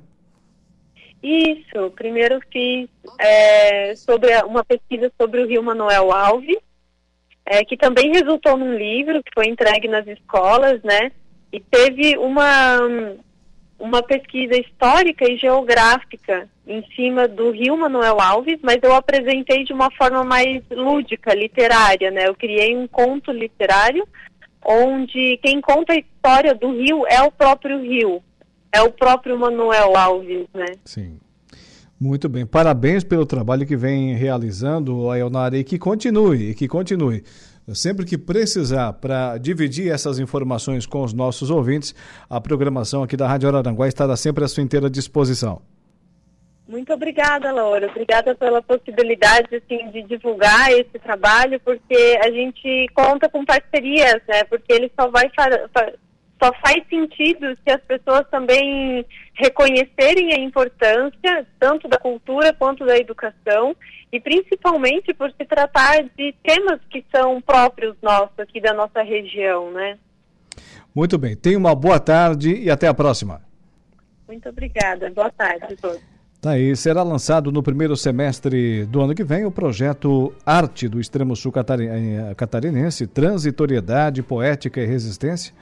Isso, 1.22 1.92
primeiro 1.96 2.40
fiz 2.52 2.88
é, 3.20 3.94
sobre 3.96 4.34
uma 4.44 4.64
pesquisa 4.64 5.12
sobre 5.20 5.42
o 5.42 5.48
Rio 5.48 5.62
Manuel 5.62 6.12
Alves, 6.12 6.58
é, 7.46 7.64
que 7.66 7.76
também 7.76 8.12
resultou 8.12 8.56
num 8.56 8.78
livro 8.78 9.22
que 9.24 9.32
foi 9.34 9.48
entregue 9.48 9.88
nas 9.88 10.08
escolas, 10.08 10.82
né? 10.82 11.12
E 11.52 11.60
teve 11.60 12.18
uma, 12.18 12.80
uma 13.78 14.02
pesquisa 14.02 14.56
histórica 14.56 15.30
e 15.30 15.38
geográfica 15.38 16.48
em 16.66 16.86
cima 16.96 17.28
do 17.28 17.52
Rio 17.52 17.76
Manuel 17.76 18.22
Alves, 18.22 18.60
mas 18.62 18.78
eu 18.82 18.94
apresentei 18.94 19.64
de 19.64 19.74
uma 19.74 19.92
forma 19.92 20.24
mais 20.24 20.64
lúdica, 20.70 21.34
literária, 21.34 22.12
né? 22.12 22.28
Eu 22.28 22.36
criei 22.36 22.78
um 22.78 22.88
conto 22.88 23.32
literário 23.32 24.08
onde 24.64 25.38
quem 25.42 25.60
conta 25.62 25.94
a 25.94 25.98
história 25.98 26.54
do 26.54 26.72
rio 26.72 27.06
é 27.08 27.22
o 27.22 27.32
próprio 27.32 27.82
rio, 27.82 28.22
é 28.72 28.82
o 28.82 28.92
próprio 28.92 29.38
Manuel 29.38 29.96
Alves, 29.98 30.48
né? 30.54 30.66
Sim. 30.86 31.20
Muito 32.00 32.30
bem. 32.30 32.46
Parabéns 32.46 33.04
pelo 33.04 33.26
trabalho 33.26 33.66
que 33.66 33.76
vem 33.76 34.16
realizando, 34.16 35.12
Aionara, 35.12 35.58
e 35.58 35.64
que 35.64 35.78
continue, 35.78 36.52
e 36.52 36.54
que 36.54 36.68
continue. 36.68 37.24
Sempre 37.74 38.06
que 38.06 38.18
precisar 38.18 38.94
para 38.94 39.38
dividir 39.38 39.92
essas 39.92 40.18
informações 40.18 40.86
com 40.86 41.04
os 41.04 41.14
nossos 41.14 41.52
ouvintes, 41.52 41.94
a 42.30 42.40
programação 42.40 43.04
aqui 43.04 43.18
da 43.18 43.28
Rádio 43.28 43.50
Araranguá 43.50 43.88
estará 43.88 44.16
sempre 44.16 44.44
à 44.44 44.48
sua 44.48 44.64
inteira 44.64 44.90
disposição. 44.90 45.62
Muito 46.68 46.94
obrigada, 46.94 47.52
Laura. 47.52 47.88
Obrigada 47.88 48.34
pela 48.36 48.62
possibilidade 48.62 49.56
assim, 49.56 49.90
de 49.92 50.04
divulgar 50.04 50.72
esse 50.72 51.00
trabalho, 51.00 51.60
porque 51.60 52.20
a 52.24 52.32
gente 52.32 52.88
conta 52.94 53.28
com 53.28 53.44
parcerias, 53.44 54.22
né? 54.28 54.44
Porque 54.46 54.72
ele 54.72 54.92
só 55.00 55.10
vai 55.10 55.30
só 56.42 56.52
faz 56.66 56.88
sentido 56.90 57.56
se 57.64 57.72
as 57.72 57.82
pessoas 57.82 58.26
também 58.30 59.06
reconhecerem 59.34 60.34
a 60.34 60.40
importância 60.40 61.46
tanto 61.60 61.88
da 61.88 61.98
cultura 61.98 62.54
quanto 62.54 62.86
da 62.86 62.98
educação 62.98 63.76
e 64.12 64.20
principalmente 64.20 65.14
por 65.14 65.32
se 65.32 65.46
tratar 65.46 66.04
de 66.18 66.34
temas 66.42 66.80
que 66.90 67.06
são 67.14 67.42
próprios 67.42 67.96
nossos 68.02 68.40
aqui 68.40 68.62
da 68.62 68.74
nossa 68.74 69.02
região, 69.04 69.72
né? 69.72 69.98
Muito 70.96 71.18
bem. 71.18 71.36
Tenha 71.36 71.58
uma 71.58 71.76
boa 71.76 72.00
tarde 72.00 72.56
e 72.56 72.72
até 72.72 72.88
a 72.88 72.94
próxima. 72.94 73.42
Muito 74.28 74.48
obrigada. 74.50 75.10
Boa 75.12 75.30
tarde 75.30 75.74
a 75.74 75.76
todos. 75.76 76.02
Tá 76.42 76.52
aí, 76.52 76.74
será 76.74 77.04
lançado 77.04 77.52
no 77.52 77.62
primeiro 77.62 77.98
semestre 77.98 78.86
do 78.86 79.02
ano 79.02 79.14
que 79.14 79.26
vem 79.26 79.46
o 79.46 79.52
projeto 79.52 80.34
Arte 80.46 80.88
do 80.88 80.98
Extremo 80.98 81.36
Sul 81.36 81.52
eh, 81.54 82.34
Catarinense, 82.34 83.06
Transitoriedade, 83.08 84.24
Poética 84.24 84.80
e 84.80 84.86
Resistência 84.86 85.54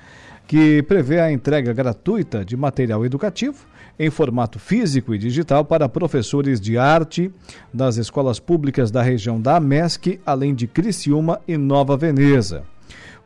que 0.47 0.81
prevê 0.83 1.19
a 1.19 1.31
entrega 1.31 1.73
gratuita 1.73 2.45
de 2.45 2.55
material 2.55 3.05
educativo 3.05 3.65
em 3.99 4.09
formato 4.09 4.59
físico 4.59 5.13
e 5.13 5.17
digital 5.17 5.65
para 5.65 5.89
professores 5.89 6.61
de 6.61 6.77
arte 6.77 7.31
das 7.73 7.97
escolas 7.97 8.39
públicas 8.39 8.89
da 8.89 9.01
região 9.01 9.41
da 9.41 9.57
AMESC, 9.57 10.19
além 10.25 10.55
de 10.55 10.67
Criciúma 10.67 11.41
e 11.47 11.57
Nova 11.57 11.97
Veneza. 11.97 12.63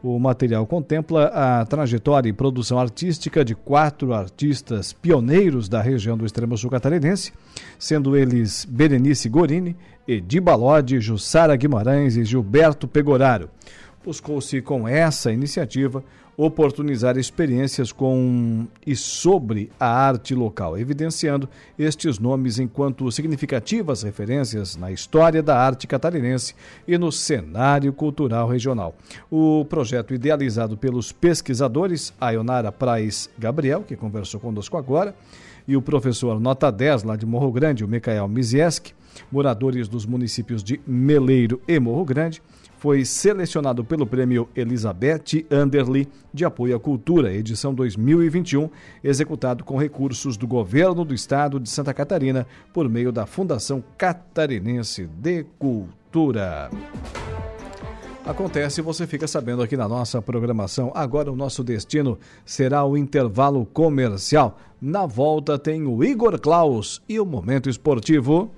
O 0.01 0.17
material 0.17 0.65
contempla 0.65 1.26
a 1.26 1.63
trajetória 1.63 2.28
e 2.28 2.34
produção 2.34 2.80
artística 2.80 3.45
de 3.45 3.53
quatro 3.53 4.13
artistas 4.13 4.93
pioneiros 4.93 5.69
da 5.69 5.80
região 5.80 6.17
do 6.17 6.26
extremo 6.26 6.57
sul 6.57 6.72
catarinense, 6.72 7.32
sendo 7.78 8.17
eles 8.17 8.65
Berenice 8.65 9.30
Gorini, 9.30 9.76
Edi 10.07 10.39
Balodi, 10.39 10.99
Jussara 10.99 11.55
Guimarães 11.55 12.17
e 12.17 12.24
Gilberto 12.24 12.88
Pegoraro. 12.88 13.47
Buscou-se 14.03 14.59
com 14.63 14.88
essa 14.88 15.32
iniciativa 15.32 16.03
oportunizar 16.38 17.18
experiências 17.18 17.92
com 17.92 18.66
e 18.86 18.96
sobre 18.96 19.70
a 19.80 19.88
arte 19.88 20.34
local, 20.34 20.78
evidenciando 20.78 21.48
estes 21.78 22.20
nomes 22.20 22.58
enquanto 22.60 23.12
significativas 23.12 24.04
referências 24.04 24.76
na 24.76 24.92
história 24.92 25.44
da 25.44 25.58
arte 25.58 25.88
catarinense 25.88 26.56
e 26.88 26.98
no 26.98 27.12
cenário 27.12 27.94
cultural 27.94 28.48
regional. 28.48 28.96
O 29.30 29.66
projeto 29.66 30.14
idealizado 30.14 30.78
pelos 30.78 31.12
pesquisadores 31.12 32.14
Ayonara 32.20 32.72
Prais 32.72 33.30
Gabriel, 33.38 33.84
que 33.84 33.96
conversou 33.96 34.40
conosco 34.40 34.78
agora, 34.78 35.14
e 35.68 35.76
o 35.76 35.82
professor 35.82 36.40
Nota 36.40 36.72
10, 36.72 37.04
lá 37.04 37.16
de 37.16 37.26
Morro 37.26 37.52
Grande, 37.52 37.84
o 37.84 37.88
Micael 37.88 38.28
Mizieski, 38.28 38.94
moradores 39.32 39.88
dos 39.88 40.06
municípios 40.06 40.64
de 40.64 40.82
Meleiro 40.88 41.62
e 41.68 41.80
Morro 41.80 42.04
Grande, 42.04 42.42
foi 42.82 43.06
selecionado 43.06 43.86
pelo 43.86 44.08
Prêmio 44.08 44.50
Elizabeth 44.56 45.46
Anderly 45.52 46.08
de 46.34 46.44
Apoio 46.44 46.76
à 46.76 46.80
Cultura, 46.80 47.32
edição 47.32 47.76
2021, 47.76 48.68
executado 49.04 49.64
com 49.64 49.78
recursos 49.78 50.36
do 50.36 50.48
Governo 50.48 51.06
do 51.06 51.14
Estado 51.14 51.60
de 51.60 51.70
Santa 51.70 51.94
Catarina 51.94 52.48
por 52.74 52.90
meio 52.90 53.12
da 53.12 53.28
Fundação 53.28 53.84
Catarinense 54.00 55.06
de 55.06 55.46
Cultura. 55.60 56.72
Acontece, 58.26 58.82
você 58.82 59.06
fica 59.06 59.28
sabendo 59.28 59.62
aqui 59.62 59.78
na 59.78 59.88
nossa 59.88 60.20
programação. 60.20 60.92
Agora 60.96 61.32
o 61.32 61.36
nosso 61.36 61.64
destino 61.64 62.18
será 62.44 62.84
o 62.84 62.98
intervalo 62.98 63.64
comercial. 63.64 64.58
Na 64.82 65.06
volta 65.06 65.60
tem 65.60 65.86
o 65.86 66.04
Igor 66.04 66.40
Klaus 66.40 67.00
e 67.08 67.20
o 67.20 67.26
Momento 67.28 67.70
Esportivo. 67.70 68.50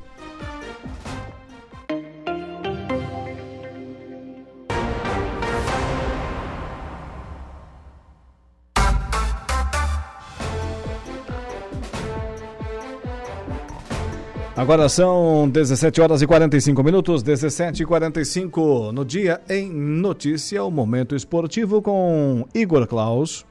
Agora 14.64 14.88
são 14.88 15.50
17 15.50 16.00
horas 16.00 16.22
e 16.22 16.26
45 16.26 16.82
minutos, 16.82 17.22
17 17.22 17.84
e 17.84 17.86
45 17.86 18.94
no 18.94 19.04
dia 19.04 19.42
em 19.50 19.70
notícia, 19.70 20.64
o 20.64 20.72
momento 20.72 21.18
esportivo 21.18 21.82
com 21.82 22.48
Igor 22.56 22.88
Klaus. 22.88 23.46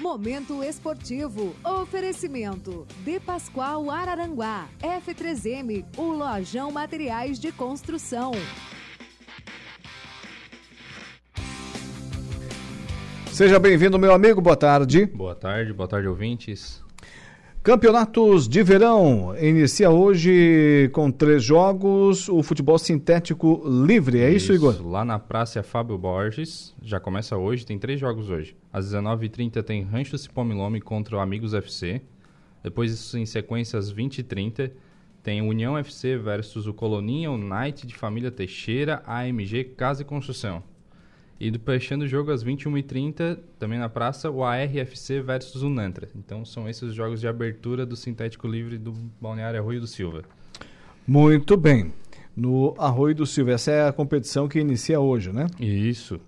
Momento 0.00 0.62
esportivo. 0.62 1.56
Oferecimento. 1.64 2.86
De 3.04 3.18
Pascoal 3.18 3.90
Araranguá. 3.90 4.68
F3M. 4.80 5.84
O 5.96 6.12
Lojão 6.12 6.70
Materiais 6.70 7.40
de 7.40 7.50
Construção. 7.50 8.30
Seja 13.36 13.58
bem-vindo, 13.58 13.98
meu 13.98 14.14
amigo. 14.14 14.40
Boa 14.40 14.56
tarde. 14.56 15.04
Boa 15.04 15.34
tarde, 15.34 15.70
boa 15.70 15.86
tarde, 15.86 16.08
ouvintes. 16.08 16.82
Campeonatos 17.62 18.48
de 18.48 18.62
verão 18.62 19.36
inicia 19.38 19.90
hoje 19.90 20.88
com 20.94 21.10
três 21.10 21.44
jogos, 21.44 22.30
o 22.30 22.42
futebol 22.42 22.78
sintético 22.78 23.62
livre, 23.84 24.20
é 24.20 24.30
isso, 24.30 24.54
isso 24.54 24.54
Igor? 24.54 24.88
Lá 24.88 25.04
na 25.04 25.18
Praça 25.18 25.62
Fábio 25.62 25.98
Borges, 25.98 26.74
já 26.80 26.98
começa 26.98 27.36
hoje, 27.36 27.66
tem 27.66 27.78
três 27.78 28.00
jogos 28.00 28.30
hoje. 28.30 28.56
Às 28.72 28.86
19h30 28.86 29.62
tem 29.62 29.82
Rancho 29.82 30.16
Cipomilome 30.16 30.80
contra 30.80 31.18
o 31.18 31.20
Amigos 31.20 31.52
FC. 31.52 32.00
Depois, 32.62 33.14
em 33.14 33.26
sequência, 33.26 33.78
às 33.78 33.92
20h30, 33.92 34.70
tem 35.22 35.42
União 35.42 35.76
FC 35.76 36.16
versus 36.16 36.66
o 36.66 36.72
Coloninha 36.72 37.30
United 37.30 37.86
de 37.86 37.94
Família 37.96 38.30
Teixeira, 38.30 39.02
AMG 39.04 39.74
Casa 39.76 40.00
e 40.00 40.06
Construção. 40.06 40.62
E 41.38 41.50
do 41.50 41.58
fechando 41.58 42.04
o 42.04 42.08
jogo 42.08 42.30
às 42.30 42.42
21h30, 42.42 43.38
também 43.58 43.78
na 43.78 43.88
praça, 43.88 44.30
o 44.30 44.42
ARFC 44.42 45.20
versus 45.20 45.62
o 45.62 45.68
Nantra. 45.68 46.08
Então 46.16 46.44
são 46.44 46.68
esses 46.68 46.82
os 46.82 46.94
jogos 46.94 47.20
de 47.20 47.28
abertura 47.28 47.84
do 47.84 47.94
Sintético 47.94 48.48
Livre 48.48 48.78
do 48.78 48.92
Balneário 49.20 49.60
Arroio 49.60 49.80
do 49.80 49.86
Silva. 49.86 50.22
Muito 51.06 51.56
bem. 51.56 51.92
no 52.36 52.74
Arroio 52.78 53.14
do 53.14 53.26
Silva. 53.26 53.52
Essa 53.52 53.70
é 53.70 53.88
a 53.88 53.92
competição 53.92 54.46
que 54.46 54.58
inicia 54.58 55.00
hoje, 55.00 55.32
né? 55.32 55.46
Isso. 55.58 56.20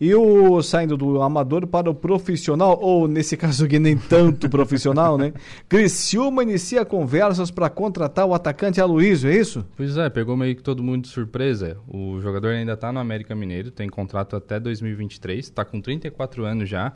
E 0.00 0.14
o 0.14 0.62
saindo 0.62 0.96
do 0.96 1.20
amador 1.22 1.66
para 1.66 1.90
o 1.90 1.94
profissional, 1.94 2.78
ou 2.80 3.08
nesse 3.08 3.36
caso 3.36 3.64
aqui 3.64 3.80
nem 3.80 3.96
tanto 3.96 4.46
profissional, 4.50 5.18
né? 5.18 5.32
Criciúma 5.68 6.44
inicia 6.44 6.84
conversas 6.84 7.50
para 7.50 7.68
contratar 7.68 8.24
o 8.24 8.32
atacante 8.32 8.80
Aloysio, 8.80 9.28
é 9.28 9.36
isso? 9.36 9.66
Pois 9.76 9.96
é, 9.96 10.08
pegou 10.08 10.36
meio 10.36 10.54
que 10.54 10.62
todo 10.62 10.84
mundo 10.84 11.02
de 11.02 11.08
surpresa. 11.08 11.76
O 11.88 12.20
jogador 12.20 12.50
ainda 12.50 12.74
está 12.74 12.92
no 12.92 13.00
América 13.00 13.34
Mineiro, 13.34 13.72
tem 13.72 13.88
contrato 13.88 14.36
até 14.36 14.60
2023, 14.60 15.46
está 15.46 15.64
com 15.64 15.80
34 15.80 16.44
anos 16.44 16.68
já. 16.68 16.92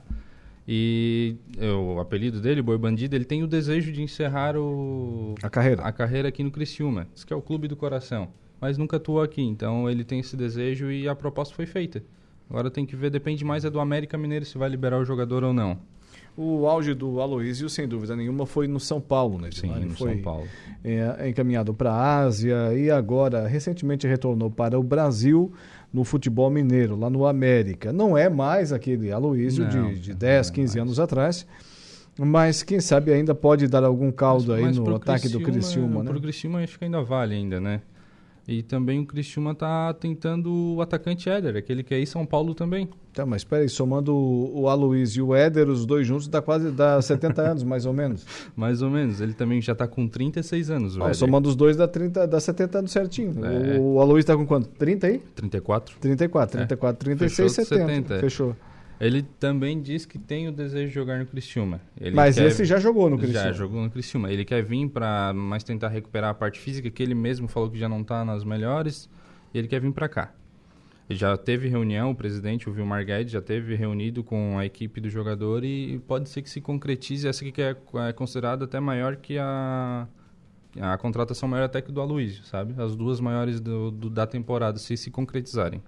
E 0.66 1.36
o 1.58 1.98
apelido 1.98 2.40
dele, 2.40 2.62
Boi 2.62 2.78
Bandido, 2.78 3.16
ele 3.16 3.24
tem 3.24 3.42
o 3.42 3.48
desejo 3.48 3.90
de 3.90 4.00
encerrar 4.00 4.56
o... 4.56 5.34
a 5.42 5.50
carreira 5.50 5.82
a 5.82 5.90
carreira 5.90 6.28
aqui 6.28 6.44
no 6.44 6.52
Criciúma. 6.52 7.08
Diz 7.12 7.24
que 7.24 7.32
é 7.32 7.36
o 7.36 7.42
clube 7.42 7.66
do 7.66 7.74
coração. 7.74 8.28
Mas 8.60 8.78
nunca 8.78 8.96
atuou 8.96 9.20
aqui, 9.20 9.42
então 9.42 9.90
ele 9.90 10.04
tem 10.04 10.20
esse 10.20 10.36
desejo 10.36 10.88
e 10.88 11.08
a 11.08 11.16
proposta 11.16 11.52
foi 11.52 11.66
feita. 11.66 12.00
Agora 12.48 12.70
tem 12.70 12.84
que 12.84 12.94
ver, 12.94 13.10
depende 13.10 13.44
mais 13.44 13.64
é 13.64 13.70
do 13.70 13.80
América 13.80 14.18
Mineiro 14.18 14.44
se 14.44 14.58
vai 14.58 14.68
liberar 14.68 14.98
o 14.98 15.04
jogador 15.04 15.44
ou 15.44 15.52
não. 15.52 15.78
O 16.34 16.66
auge 16.66 16.94
do 16.94 17.20
Aloysio, 17.20 17.68
sem 17.68 17.86
dúvida 17.86 18.16
nenhuma, 18.16 18.46
foi 18.46 18.66
no 18.66 18.80
São 18.80 19.00
Paulo, 19.00 19.38
né? 19.38 19.50
Sim, 19.52 19.70
Ele 19.76 19.86
no 19.86 19.94
foi, 19.94 20.14
São 20.14 20.22
Paulo. 20.22 20.46
É, 20.82 21.28
encaminhado 21.28 21.74
para 21.74 21.92
a 21.92 22.20
Ásia 22.20 22.72
e 22.74 22.90
agora, 22.90 23.46
recentemente, 23.46 24.06
retornou 24.06 24.50
para 24.50 24.78
o 24.78 24.82
Brasil 24.82 25.52
no 25.92 26.04
futebol 26.04 26.48
mineiro, 26.48 26.96
lá 26.96 27.10
no 27.10 27.26
América. 27.26 27.92
Não 27.92 28.16
é 28.16 28.30
mais 28.30 28.72
aquele 28.72 29.12
Aloysio 29.12 29.64
Não, 29.64 29.92
de, 29.92 30.00
de 30.00 30.14
10, 30.14 30.50
15 30.50 30.78
anos 30.78 30.98
atrás, 30.98 31.46
mas 32.18 32.62
quem 32.62 32.80
sabe 32.80 33.12
ainda 33.12 33.34
pode 33.34 33.68
dar 33.68 33.84
algum 33.84 34.10
caldo 34.10 34.54
aí 34.54 34.62
Mas 34.62 34.78
no 34.78 34.94
ataque 34.94 35.28
do 35.28 35.40
Criciúma, 35.40 36.02
né? 36.02 36.10
Pro 36.10 36.20
Criciúma 36.20 36.60
acho 36.60 36.78
que 36.78 36.84
ainda 36.86 37.02
vale 37.02 37.34
ainda, 37.34 37.60
né? 37.60 37.82
E 38.46 38.62
também 38.62 38.98
o 38.98 39.06
Criciúma 39.06 39.54
tá 39.54 39.94
tentando 39.94 40.74
o 40.76 40.82
atacante 40.82 41.30
Éder, 41.30 41.56
aquele 41.56 41.82
que 41.82 41.94
é 41.94 41.98
aí 41.98 42.06
São 42.06 42.26
Paulo 42.26 42.54
também. 42.54 42.88
Tá, 43.12 43.24
mas 43.24 43.42
espera 43.42 43.62
aí, 43.62 43.68
somando 43.68 44.14
o, 44.14 44.62
o 44.62 44.68
Aloysio 44.68 45.26
e 45.26 45.28
o 45.28 45.34
Éder, 45.34 45.68
os 45.68 45.86
dois 45.86 46.06
juntos, 46.06 46.26
dá 46.26 46.42
quase 46.42 46.70
dá 46.70 47.00
70 47.00 47.42
anos, 47.42 47.62
mais 47.62 47.86
ou 47.86 47.92
menos. 47.92 48.26
Mais 48.56 48.82
ou 48.82 48.90
menos. 48.90 49.20
Ele 49.20 49.32
também 49.32 49.60
já 49.60 49.74
tá 49.74 49.86
com 49.86 50.08
36 50.08 50.70
anos, 50.70 50.96
o 50.96 51.14
somando 51.14 51.48
os 51.48 51.54
dois 51.54 51.76
dá, 51.76 51.86
30, 51.86 52.26
dá 52.26 52.40
70 52.40 52.78
anos 52.78 52.90
certinho. 52.90 53.34
É. 53.44 53.78
O, 53.78 53.94
o 53.94 54.00
Aloysio 54.00 54.26
tá 54.26 54.36
com 54.36 54.46
quanto? 54.46 54.68
30 54.70 55.06
aí? 55.06 55.22
34. 55.34 55.96
34, 56.00 56.56
34, 56.58 57.04
36, 57.04 57.54
Fechou 57.54 57.64
70. 57.64 57.86
70. 57.86 58.20
Fechou. 58.20 58.56
Ele 59.04 59.22
também 59.22 59.80
diz 59.82 60.06
que 60.06 60.18
tem 60.18 60.48
o 60.48 60.52
desejo 60.52 60.88
de 60.88 60.94
jogar 60.94 61.18
no 61.18 61.26
Criciúma. 61.26 61.80
Ele 62.00 62.14
Mas 62.14 62.36
quer- 62.36 62.46
esse 62.46 62.64
já 62.64 62.78
jogou 62.78 63.10
no 63.10 63.18
Criciúma. 63.18 63.44
Já 63.44 63.52
jogou 63.52 63.82
no 63.82 63.90
Criciúma. 63.90 64.32
Ele 64.32 64.44
quer 64.44 64.62
vir 64.62 64.88
para 64.88 65.32
mais 65.34 65.64
tentar 65.64 65.88
recuperar 65.88 66.30
a 66.30 66.34
parte 66.34 66.60
física, 66.60 66.88
que 66.90 67.02
ele 67.02 67.14
mesmo 67.14 67.48
falou 67.48 67.68
que 67.70 67.78
já 67.78 67.88
não 67.88 68.04
tá 68.04 68.24
nas 68.24 68.44
melhores, 68.44 69.10
e 69.52 69.58
ele 69.58 69.66
quer 69.66 69.80
vir 69.80 69.92
para 69.92 70.08
cá. 70.08 70.32
Ele 71.10 71.18
já 71.18 71.36
teve 71.36 71.66
reunião, 71.68 72.12
o 72.12 72.14
presidente, 72.14 72.70
o 72.70 72.72
Vilmar 72.72 73.04
Guedes, 73.04 73.32
já 73.32 73.42
teve 73.42 73.74
reunido 73.74 74.22
com 74.22 74.56
a 74.58 74.64
equipe 74.64 75.00
do 75.00 75.10
jogador 75.10 75.64
e 75.64 75.98
pode 76.06 76.28
ser 76.28 76.40
que 76.40 76.48
se 76.48 76.60
concretize 76.60 77.26
essa 77.26 77.42
aqui 77.42 77.50
que 77.52 77.60
é, 77.60 77.76
é 78.08 78.12
considerada 78.12 78.64
até 78.64 78.78
maior 78.78 79.16
que 79.16 79.36
a 79.36 80.06
a 80.80 80.96
contratação 80.96 81.46
maior 81.46 81.64
até 81.64 81.82
que 81.82 81.92
do 81.92 82.00
Aloysio, 82.00 82.44
sabe? 82.44 82.80
As 82.80 82.96
duas 82.96 83.20
maiores 83.20 83.60
do, 83.60 83.90
do- 83.90 84.08
da 84.08 84.26
temporada, 84.26 84.78
se 84.78 84.96
se 84.96 85.10
concretizarem. 85.10 85.82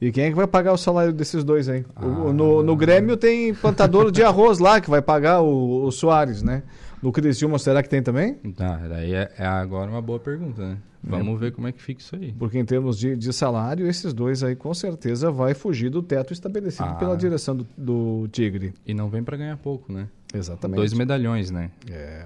E 0.00 0.10
quem 0.12 0.24
é 0.24 0.28
que 0.30 0.36
vai 0.36 0.46
pagar 0.46 0.72
o 0.72 0.76
salário 0.76 1.12
desses 1.12 1.42
dois 1.44 1.68
aí? 1.68 1.84
Ah. 1.96 2.04
O- 2.06 2.32
no, 2.32 2.62
no 2.62 2.76
Grêmio 2.76 3.16
tem 3.16 3.54
plantador 3.54 4.10
de 4.10 4.22
arroz 4.22 4.58
lá 4.58 4.80
que 4.80 4.90
vai 4.90 5.00
pagar 5.02 5.40
o, 5.40 5.84
o 5.84 5.90
Soares, 5.90 6.42
né? 6.42 6.62
No 7.02 7.12
Criciúma, 7.12 7.58
será 7.58 7.82
que 7.82 7.88
tem 7.88 8.02
também? 8.02 8.34
Tá, 8.56 8.76
daí 8.88 9.12
é, 9.14 9.30
é 9.38 9.46
agora 9.46 9.90
uma 9.90 10.00
boa 10.00 10.18
pergunta, 10.18 10.62
né? 10.66 10.78
Vamos 11.06 11.38
ver 11.38 11.52
como 11.52 11.68
é 11.68 11.72
que 11.72 11.82
fica 11.82 12.00
isso 12.00 12.16
aí. 12.16 12.32
Porque 12.32 12.58
em 12.58 12.64
termos 12.64 12.98
de, 12.98 13.14
de 13.14 13.30
salário, 13.30 13.86
esses 13.86 14.14
dois 14.14 14.42
aí 14.42 14.56
com 14.56 14.72
certeza 14.72 15.30
vai 15.30 15.52
fugir 15.52 15.90
do 15.90 16.02
teto 16.02 16.32
estabelecido 16.32 16.88
Ah. 16.88 16.94
pela 16.94 17.14
direção 17.14 17.54
do, 17.54 17.66
do 17.76 18.26
Tigre. 18.32 18.72
E 18.86 18.94
não 18.94 19.10
vem 19.10 19.22
para 19.22 19.36
ganhar 19.36 19.56
pouco, 19.58 19.92
né? 19.92 20.08
Exatamente. 20.34 20.78
Dois 20.78 20.94
medalhões, 20.94 21.50
né? 21.50 21.70
É. 21.90 22.24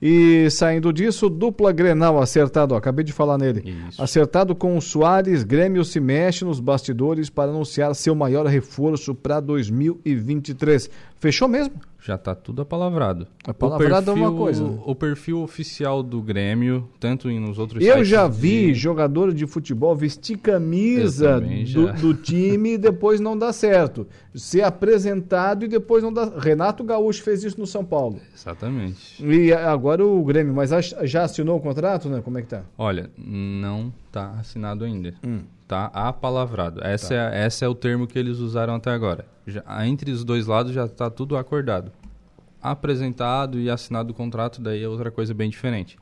E 0.00 0.48
saindo 0.50 0.92
disso, 0.92 1.30
dupla 1.30 1.72
Grenal 1.72 2.20
acertado, 2.20 2.74
ó, 2.74 2.76
acabei 2.76 3.04
de 3.04 3.12
falar 3.12 3.38
nele. 3.38 3.74
Acertado 3.98 4.54
com 4.54 4.76
o 4.76 4.82
Soares, 4.82 5.44
Grêmio 5.44 5.84
se 5.84 6.00
mexe 6.00 6.44
nos 6.44 6.60
bastidores 6.60 7.30
para 7.30 7.50
anunciar 7.50 7.94
seu 7.94 8.14
maior 8.14 8.46
reforço 8.46 9.14
para 9.14 9.40
2023. 9.40 10.90
Fechou 11.24 11.48
mesmo? 11.48 11.72
Já 12.02 12.18
tá 12.18 12.34
tudo 12.34 12.60
apalavrado. 12.60 13.26
Apalavrado 13.46 14.12
O 14.12 14.14
é 14.14 14.20
uma 14.20 14.30
coisa, 14.36 14.62
né? 14.62 14.78
O 14.84 14.94
perfil 14.94 15.38
oficial 15.40 16.02
do 16.02 16.20
Grêmio, 16.20 16.86
tanto 17.00 17.30
em- 17.30 17.40
nos 17.40 17.58
outros 17.58 17.82
Eu 17.82 18.04
já 18.04 18.28
de- 18.28 18.34
vi 18.38 18.74
jogador 18.74 19.32
de 19.32 19.46
futebol 19.46 19.96
vestir 19.96 20.36
camisa 20.36 21.40
do, 21.40 21.92
do 21.94 22.12
time 22.14 22.74
e 22.74 22.78
depois 22.78 23.20
não 23.20 23.38
dá 23.38 23.54
certo. 23.54 24.06
Ser 24.34 24.60
apresentado 24.64 25.64
e 25.64 25.68
depois 25.68 26.02
não 26.02 26.12
dá. 26.12 26.30
Renato 26.38 26.84
Gaúcho 26.84 27.22
fez 27.22 27.42
isso 27.42 27.58
no 27.58 27.66
São 27.66 27.82
Paulo. 27.82 28.20
Exatamente. 28.34 29.24
E 29.24 29.50
agora 29.54 30.04
o 30.04 30.22
Grêmio, 30.24 30.52
mas 30.52 30.68
já 31.04 31.22
assinou 31.24 31.56
o 31.56 31.60
contrato, 31.60 32.10
né? 32.10 32.20
Como 32.22 32.38
é 32.38 32.42
que 32.42 32.48
tá? 32.48 32.64
Olha, 32.76 33.08
não 33.16 33.90
tá 34.12 34.32
assinado 34.38 34.84
ainda. 34.84 35.14
Hum. 35.24 35.40
Tá 35.74 35.86
apalavrado. 35.92 36.80
Essa, 36.84 37.08
Tá. 37.08 37.14
é, 37.34 37.44
essa 37.46 37.64
é 37.64 37.68
o 37.68 37.74
termo 37.74 38.06
que 38.06 38.16
eles 38.16 38.38
usaram 38.38 38.76
até 38.76 38.90
agora. 38.90 39.26
Já, 39.44 39.62
entre 39.86 40.12
os 40.12 40.22
dois 40.24 40.46
lados 40.46 40.72
já 40.72 40.86
tá 40.86 41.10
tudo 41.10 41.36
acordado. 41.36 41.90
Apresentado 42.62 43.58
e 43.58 43.68
assinado 43.68 44.12
o 44.12 44.14
contrato, 44.14 44.62
daí 44.62 44.82
é 44.82 44.88
outra 44.88 45.10
coisa 45.10 45.34
bem 45.34 45.50
diferente. 45.50 45.98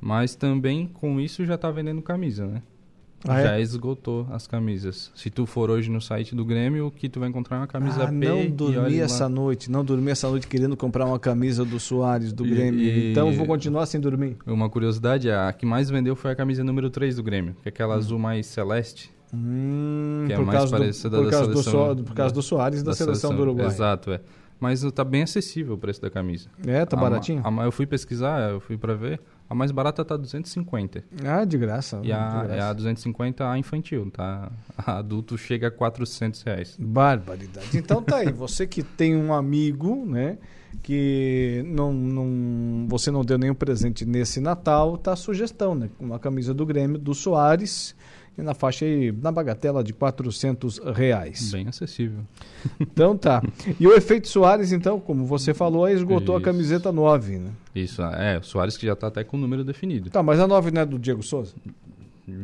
Mas 0.00 0.34
também 0.34 0.86
com 0.86 1.20
isso 1.20 1.44
já 1.46 1.56
tá 1.56 1.70
vendendo 1.70 2.02
camisa, 2.02 2.44
né? 2.46 2.62
Ah, 3.26 3.40
é? 3.40 3.44
já 3.44 3.60
esgotou 3.60 4.26
as 4.30 4.46
camisas. 4.46 5.10
Se 5.14 5.28
tu 5.30 5.44
for 5.44 5.70
hoje 5.70 5.90
no 5.90 6.00
site 6.00 6.34
do 6.36 6.44
Grêmio, 6.44 6.86
o 6.86 6.90
que 6.90 7.08
tu 7.08 7.18
vai 7.18 7.28
encontrar 7.28 7.56
é 7.56 7.60
uma 7.60 7.66
camisa 7.66 8.04
Ah, 8.04 8.06
P 8.06 8.12
não 8.14 8.46
dormi 8.50 8.76
olha 8.78 8.98
lá. 8.98 9.04
essa 9.04 9.28
noite, 9.28 9.70
não 9.70 9.84
dormi 9.84 10.10
essa 10.10 10.28
noite 10.28 10.46
querendo 10.46 10.76
comprar 10.76 11.04
uma 11.04 11.18
camisa 11.18 11.64
do 11.64 11.80
Soares, 11.80 12.32
do 12.32 12.46
E- 12.46 12.50
Grêmio. 12.50 12.80
e- 12.80 13.10
Então 13.10 13.32
vou 13.32 13.44
continuar 13.46 13.86
sem 13.86 14.00
dormir. 14.00 14.36
Uma 14.46 14.70
curiosidade, 14.70 15.30
a 15.30 15.52
que 15.52 15.66
mais 15.66 15.90
vendeu 15.90 16.14
foi 16.14 16.30
a 16.30 16.36
camisa 16.36 16.62
número 16.62 16.90
3 16.90 17.16
do 17.16 17.22
Grêmio, 17.22 17.56
que 17.62 17.68
é 17.68 17.70
aquela 17.70 17.94
azul 17.96 18.18
mais 18.18 18.46
celeste. 18.46 19.10
Hum, 19.34 20.24
que 20.26 20.32
é 20.32 20.36
por 20.36 20.46
mais 20.46 20.58
causa 20.58 20.76
do- 20.76 20.80
parecida 20.80 21.16
por 21.18 21.24
da 21.24 21.30
causa 21.30 21.46
do 21.52 21.62
seleção. 21.62 21.96
So- 21.96 22.02
por 22.04 22.14
causa 22.14 22.34
do 22.34 22.42
Soares 22.42 22.80
e 22.80 22.84
da 22.84 22.94
seleção 22.94 23.34
do 23.34 23.42
Uruguai. 23.42 23.66
Exato, 23.66 24.12
é. 24.12 24.20
Mas 24.60 24.82
tá 24.92 25.04
bem 25.04 25.22
acessível 25.22 25.74
o 25.74 25.78
preço 25.78 26.00
da 26.02 26.10
camisa. 26.10 26.48
É, 26.66 26.84
tá 26.84 26.96
A 26.96 27.00
baratinho? 27.00 27.40
a 27.44 27.50
ma- 27.50 27.64
eu 27.64 27.70
fui 27.70 27.86
pesquisar, 27.86 28.50
eu 28.50 28.58
fui 28.60 28.76
pra 28.76 28.94
ver. 28.94 29.20
A 29.48 29.54
mais 29.54 29.70
barata 29.70 30.04
tá 30.04 30.16
250. 30.16 31.04
Ah, 31.24 31.44
de 31.44 31.56
graça. 31.56 31.98
E 32.02 32.06
de 32.06 32.12
a, 32.12 32.42
graça. 32.44 32.54
é 32.54 32.60
a 32.60 32.72
250 32.72 33.50
a 33.50 33.58
infantil, 33.58 34.10
tá? 34.10 34.52
A 34.76 34.98
adulto 34.98 35.38
chega 35.38 35.68
a 35.68 35.70
400 35.70 36.42
reais. 36.42 36.76
Barbaridade. 36.78 37.76
Então 37.76 38.02
tá 38.02 38.18
aí, 38.18 38.30
você 38.30 38.66
que 38.66 38.82
tem 38.82 39.16
um 39.16 39.32
amigo, 39.32 40.04
né, 40.06 40.38
que 40.82 41.62
não, 41.66 41.92
não, 41.92 42.86
você 42.88 43.10
não 43.10 43.24
deu 43.24 43.38
nenhum 43.38 43.54
presente 43.54 44.04
nesse 44.04 44.40
Natal, 44.40 44.96
tá 44.96 45.12
a 45.14 45.16
sugestão, 45.16 45.74
né, 45.74 45.88
uma 45.98 46.18
camisa 46.18 46.54
do 46.54 46.64
Grêmio, 46.64 46.98
do 46.98 47.14
Soares, 47.14 47.94
na 48.42 48.54
faixa 48.54 48.84
aí, 48.84 49.12
na 49.12 49.32
bagatela 49.32 49.82
de 49.82 49.92
400 49.92 50.78
reais. 50.94 51.50
Bem 51.52 51.68
acessível. 51.68 52.20
Então 52.80 53.16
tá. 53.16 53.42
E 53.78 53.86
o 53.86 53.94
efeito 53.94 54.28
Soares, 54.28 54.72
então, 54.72 54.98
como 55.00 55.24
você 55.24 55.52
falou, 55.54 55.88
esgotou 55.88 56.34
a 56.34 56.38
Isso. 56.38 56.44
camiseta 56.44 56.92
9, 56.92 57.38
né? 57.38 57.50
Isso, 57.74 58.02
é, 58.02 58.38
o 58.38 58.42
Soares 58.42 58.76
que 58.76 58.86
já 58.86 58.96
tá 58.96 59.06
até 59.08 59.22
com 59.24 59.36
o 59.36 59.40
número 59.40 59.64
definido. 59.64 60.10
Tá, 60.10 60.22
mas 60.22 60.40
a 60.40 60.46
9 60.46 60.70
não 60.70 60.82
é 60.82 60.86
do 60.86 60.98
Diego 60.98 61.22
Souza? 61.22 61.54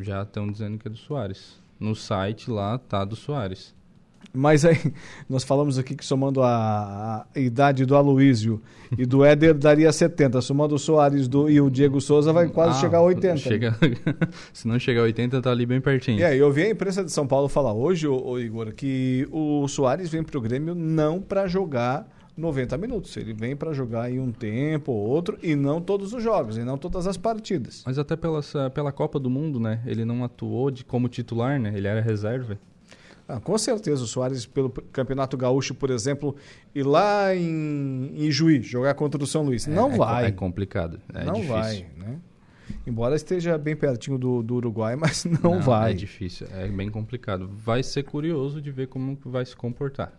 Já 0.03 0.23
estão 0.23 0.51
dizendo 0.51 0.79
que 0.79 0.89
é 0.89 0.91
do 0.91 0.97
Soares. 0.97 1.61
No 1.79 1.95
site 1.95 2.51
lá 2.51 2.79
tá 2.79 3.05
do 3.05 3.17
Soares. 3.17 3.75
Mas 4.37 4.65
aí, 4.65 4.77
nós 5.31 5.45
falamos 5.45 5.79
aqui 5.79 5.95
que 5.95 6.05
somando 6.05 6.43
a, 6.43 7.25
a 7.35 7.39
idade 7.39 7.87
do 7.87 7.95
Aloísio 7.95 8.61
e 8.99 9.07
do 9.07 9.25
Éder 9.25 9.55
daria 9.55 9.93
70. 9.93 10.41
Somando 10.41 10.75
o 10.75 10.79
Soares 10.79 11.29
do, 11.29 11.49
e 11.49 11.61
o 11.61 11.71
Diego 11.71 12.01
Souza 12.01 12.33
vai 12.33 12.49
quase 12.49 12.79
Ah, 12.79 12.81
chegar 12.81 12.99
a 12.99 13.03
80. 13.03 13.37
Chega... 13.37 13.77
Se 14.53 14.67
não 14.67 14.79
chegar 14.79 15.03
a 15.03 15.05
80, 15.05 15.41
tá 15.41 15.51
ali 15.51 15.65
bem 15.65 15.81
pertinho. 15.81 16.19
E 16.19 16.25
aí, 16.25 16.39
eu 16.39 16.51
vi 16.51 16.63
a 16.63 16.71
imprensa 16.71 17.05
de 17.05 17.13
São 17.13 17.27
Paulo 17.27 17.49
falar 17.49 17.73
hoje, 17.73 18.09
ô, 18.09 18.21
ô 18.31 18.39
Igor, 18.41 18.73
que 18.75 19.27
o 19.31 19.69
Soares 19.69 20.11
vem 20.11 20.25
pro 20.25 20.41
Grêmio 20.41 20.75
não 20.75 21.21
para 21.21 21.47
jogar 21.47 22.09
90 22.37 22.77
minutos. 22.77 23.17
Ele 23.17 23.33
vem 23.33 23.55
para 23.55 23.73
jogar 23.73 24.11
em 24.11 24.19
um 24.19 24.33
tempo 24.33 24.91
ou 24.91 25.07
outro 25.09 25.39
e 25.43 25.55
não 25.55 25.81
todos 25.81 26.13
os 26.13 26.23
jogos, 26.23 26.57
e 26.57 26.65
não 26.65 26.77
todas 26.77 27.07
as 27.07 27.17
partidas. 27.17 27.83
Mas 27.87 27.99
até 27.99 28.17
pela, 28.17 28.41
pela 28.75 28.91
Copa 28.91 29.21
do 29.21 29.31
Mundo, 29.31 29.61
né? 29.61 29.81
Ele 29.87 30.05
não 30.05 30.25
atuou 30.25 30.71
de, 30.71 30.85
como 30.85 31.09
titular, 31.09 31.61
né? 31.61 31.73
Ele 31.77 31.87
era 31.87 32.01
reserva. 32.01 32.59
Ah, 33.27 33.41
com 33.41 33.57
certeza, 33.57 34.05
o 34.05 34.07
Soares, 34.07 34.45
pelo 34.45 34.69
Campeonato 34.69 35.37
Gaúcho, 35.37 35.75
por 35.75 35.91
exemplo, 35.91 36.37
ir 36.75 36.83
lá 36.83 37.35
em, 37.35 38.13
em 38.15 38.31
Juí, 38.31 38.61
jogar 38.63 38.95
contra 38.95 39.23
o 39.23 39.27
São 39.27 39.43
Luís. 39.43 39.67
não 39.67 39.93
é, 39.93 39.97
vai. 39.97 40.27
É 40.27 40.31
complicado. 40.31 41.01
É 41.13 41.25
não 41.25 41.35
difícil. 41.35 41.55
vai, 41.55 41.87
né? 41.97 42.19
Embora 42.87 43.15
esteja 43.15 43.57
bem 43.57 43.75
pertinho 43.75 44.19
do, 44.19 44.43
do 44.43 44.57
Uruguai, 44.57 44.95
mas 44.97 45.25
não, 45.25 45.55
Não, 45.55 45.61
vai. 45.61 45.93
É 45.93 45.95
difícil, 45.95 46.47
é 46.53 46.69
bem 46.69 46.91
complicado. 46.91 47.49
Vai 47.65 47.83
ser 47.83 48.03
curioso 48.03 48.61
de 48.61 48.71
ver 48.71 48.89
como 48.89 49.19
vai 49.25 49.45
se 49.45 49.57
comportar. 49.57 50.13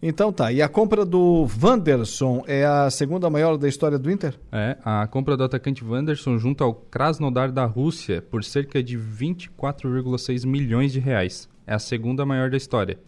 Então 0.00 0.32
tá, 0.32 0.52
e 0.52 0.60
a 0.60 0.68
compra 0.68 1.04
do 1.04 1.48
Wanderson 1.60 2.44
é 2.46 2.64
a 2.64 2.90
segunda 2.90 3.28
maior 3.30 3.56
da 3.56 3.66
história 3.66 3.98
do 3.98 4.10
Inter? 4.10 4.38
É, 4.52 4.76
a 4.84 5.06
compra 5.06 5.36
do 5.36 5.44
atacante 5.44 5.82
Wanderson 5.82 6.38
junto 6.38 6.62
ao 6.62 6.74
Krasnodar 6.74 7.50
da 7.50 7.64
Rússia 7.64 8.22
por 8.22 8.44
cerca 8.44 8.82
de 8.82 8.98
24,6 8.98 10.46
milhões 10.46 10.92
de 10.92 11.00
reais. 11.00 11.48
É 11.66 11.74
a 11.74 11.78
segunda 11.78 12.24
maior 12.24 12.50
da 12.50 12.56
história. 12.56 12.98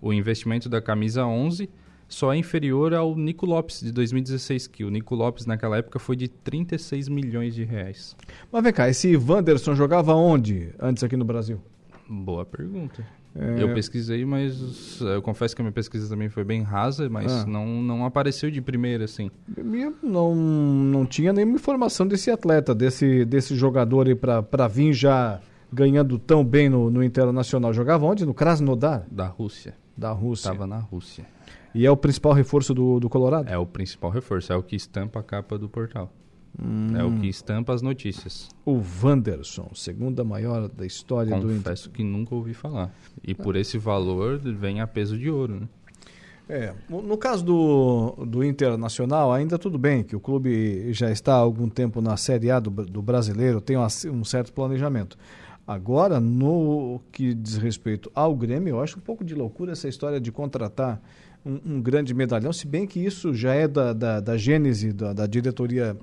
O 0.00 0.12
investimento 0.12 0.68
da 0.68 0.80
camisa 0.80 1.24
11 1.24 1.68
só 2.08 2.32
é 2.32 2.36
inferior 2.36 2.94
ao 2.94 3.14
Nico 3.14 3.44
Lopes 3.44 3.80
de 3.80 3.92
2016, 3.92 4.66
que 4.66 4.82
o 4.82 4.90
Nico 4.90 5.14
Lopes 5.14 5.44
naquela 5.44 5.76
época 5.76 5.98
foi 5.98 6.16
de 6.16 6.26
36 6.26 7.08
milhões 7.08 7.54
de 7.54 7.64
reais. 7.64 8.16
Mas 8.50 8.62
vem 8.62 8.72
cá, 8.72 8.88
esse 8.88 9.14
Wanderson 9.16 9.74
jogava 9.74 10.14
onde 10.14 10.70
antes 10.80 11.04
aqui 11.04 11.16
no 11.16 11.24
Brasil? 11.24 11.60
Boa 12.08 12.46
pergunta. 12.46 13.04
É... 13.34 13.62
Eu 13.62 13.74
pesquisei, 13.74 14.24
mas 14.24 15.00
eu 15.00 15.20
confesso 15.20 15.54
que 15.54 15.60
a 15.60 15.64
minha 15.64 15.72
pesquisa 15.72 16.08
também 16.08 16.28
foi 16.28 16.44
bem 16.44 16.62
rasa, 16.62 17.08
mas 17.10 17.30
ah. 17.30 17.46
não, 17.46 17.66
não 17.82 18.04
apareceu 18.04 18.50
de 18.50 18.60
primeira, 18.60 19.04
assim. 19.04 19.30
Eu 19.56 19.94
não, 20.02 20.34
não 20.34 21.06
tinha 21.06 21.32
nenhuma 21.32 21.56
informação 21.56 22.06
desse 22.06 22.30
atleta, 22.30 22.74
desse, 22.74 23.24
desse 23.26 23.54
jogador 23.54 24.08
aí 24.08 24.14
para 24.14 24.66
vir 24.66 24.92
já 24.94 25.40
ganhando 25.72 26.18
tão 26.18 26.44
bem 26.44 26.68
no, 26.68 26.90
no 26.90 27.02
Internacional. 27.02 27.72
Jogava 27.72 28.06
onde? 28.06 28.24
No 28.24 28.34
Krasnodar? 28.34 29.06
Da 29.10 29.26
Rússia. 29.26 29.74
Da 29.96 30.12
Rússia. 30.12 30.50
Estava 30.50 30.66
na 30.66 30.78
Rússia. 30.78 31.26
E 31.74 31.84
é 31.84 31.90
o 31.90 31.96
principal 31.96 32.32
reforço 32.32 32.72
do, 32.72 32.98
do 32.98 33.08
Colorado? 33.08 33.48
É 33.48 33.58
o 33.58 33.66
principal 33.66 34.10
reforço, 34.10 34.52
é 34.52 34.56
o 34.56 34.62
que 34.62 34.74
estampa 34.74 35.20
a 35.20 35.22
capa 35.22 35.58
do 35.58 35.68
portal. 35.68 36.12
Hum. 36.60 36.96
É 36.96 37.04
o 37.04 37.12
que 37.20 37.28
estampa 37.28 37.74
as 37.74 37.82
notícias. 37.82 38.48
O 38.64 38.82
Wanderson, 39.02 39.70
segunda 39.74 40.24
maior 40.24 40.68
da 40.68 40.86
história 40.86 41.30
Confesso 41.30 41.48
do. 41.48 41.56
Confesso 41.58 41.90
que 41.90 42.02
nunca 42.02 42.34
ouvi 42.34 42.54
falar. 42.54 42.92
E 43.22 43.34
por 43.34 43.54
esse 43.54 43.78
valor 43.78 44.38
vem 44.38 44.80
a 44.80 44.86
peso 44.86 45.16
de 45.16 45.30
ouro, 45.30 45.60
né? 45.60 45.68
É, 46.48 46.72
no 46.88 47.18
caso 47.18 47.44
do, 47.44 48.24
do 48.26 48.42
Internacional, 48.42 49.30
ainda 49.30 49.58
tudo 49.58 49.76
bem, 49.76 50.02
que 50.02 50.16
o 50.16 50.20
clube 50.20 50.90
já 50.94 51.10
está 51.10 51.34
há 51.34 51.38
algum 51.38 51.68
tempo 51.68 52.00
na 52.00 52.16
Série 52.16 52.50
A 52.50 52.58
do, 52.58 52.70
do 52.70 53.02
brasileiro, 53.02 53.60
tem 53.60 53.76
um 53.76 54.24
certo 54.24 54.50
planejamento. 54.54 55.18
Agora, 55.68 56.18
no 56.18 56.98
que 57.12 57.34
diz 57.34 57.58
respeito 57.58 58.10
ao 58.14 58.34
Grêmio, 58.34 58.70
eu 58.70 58.80
acho 58.80 58.96
um 58.96 59.02
pouco 59.02 59.22
de 59.22 59.34
loucura 59.34 59.72
essa 59.72 59.86
história 59.86 60.18
de 60.18 60.32
contratar 60.32 60.98
um, 61.44 61.74
um 61.74 61.82
grande 61.82 62.14
medalhão, 62.14 62.54
se 62.54 62.66
bem 62.66 62.86
que 62.86 62.98
isso 62.98 63.34
já 63.34 63.52
é 63.52 63.68
da, 63.68 63.92
da, 63.92 64.18
da 64.18 64.38
gênese 64.38 64.94
da, 64.94 65.12
da 65.12 65.26
diretoria 65.26 65.94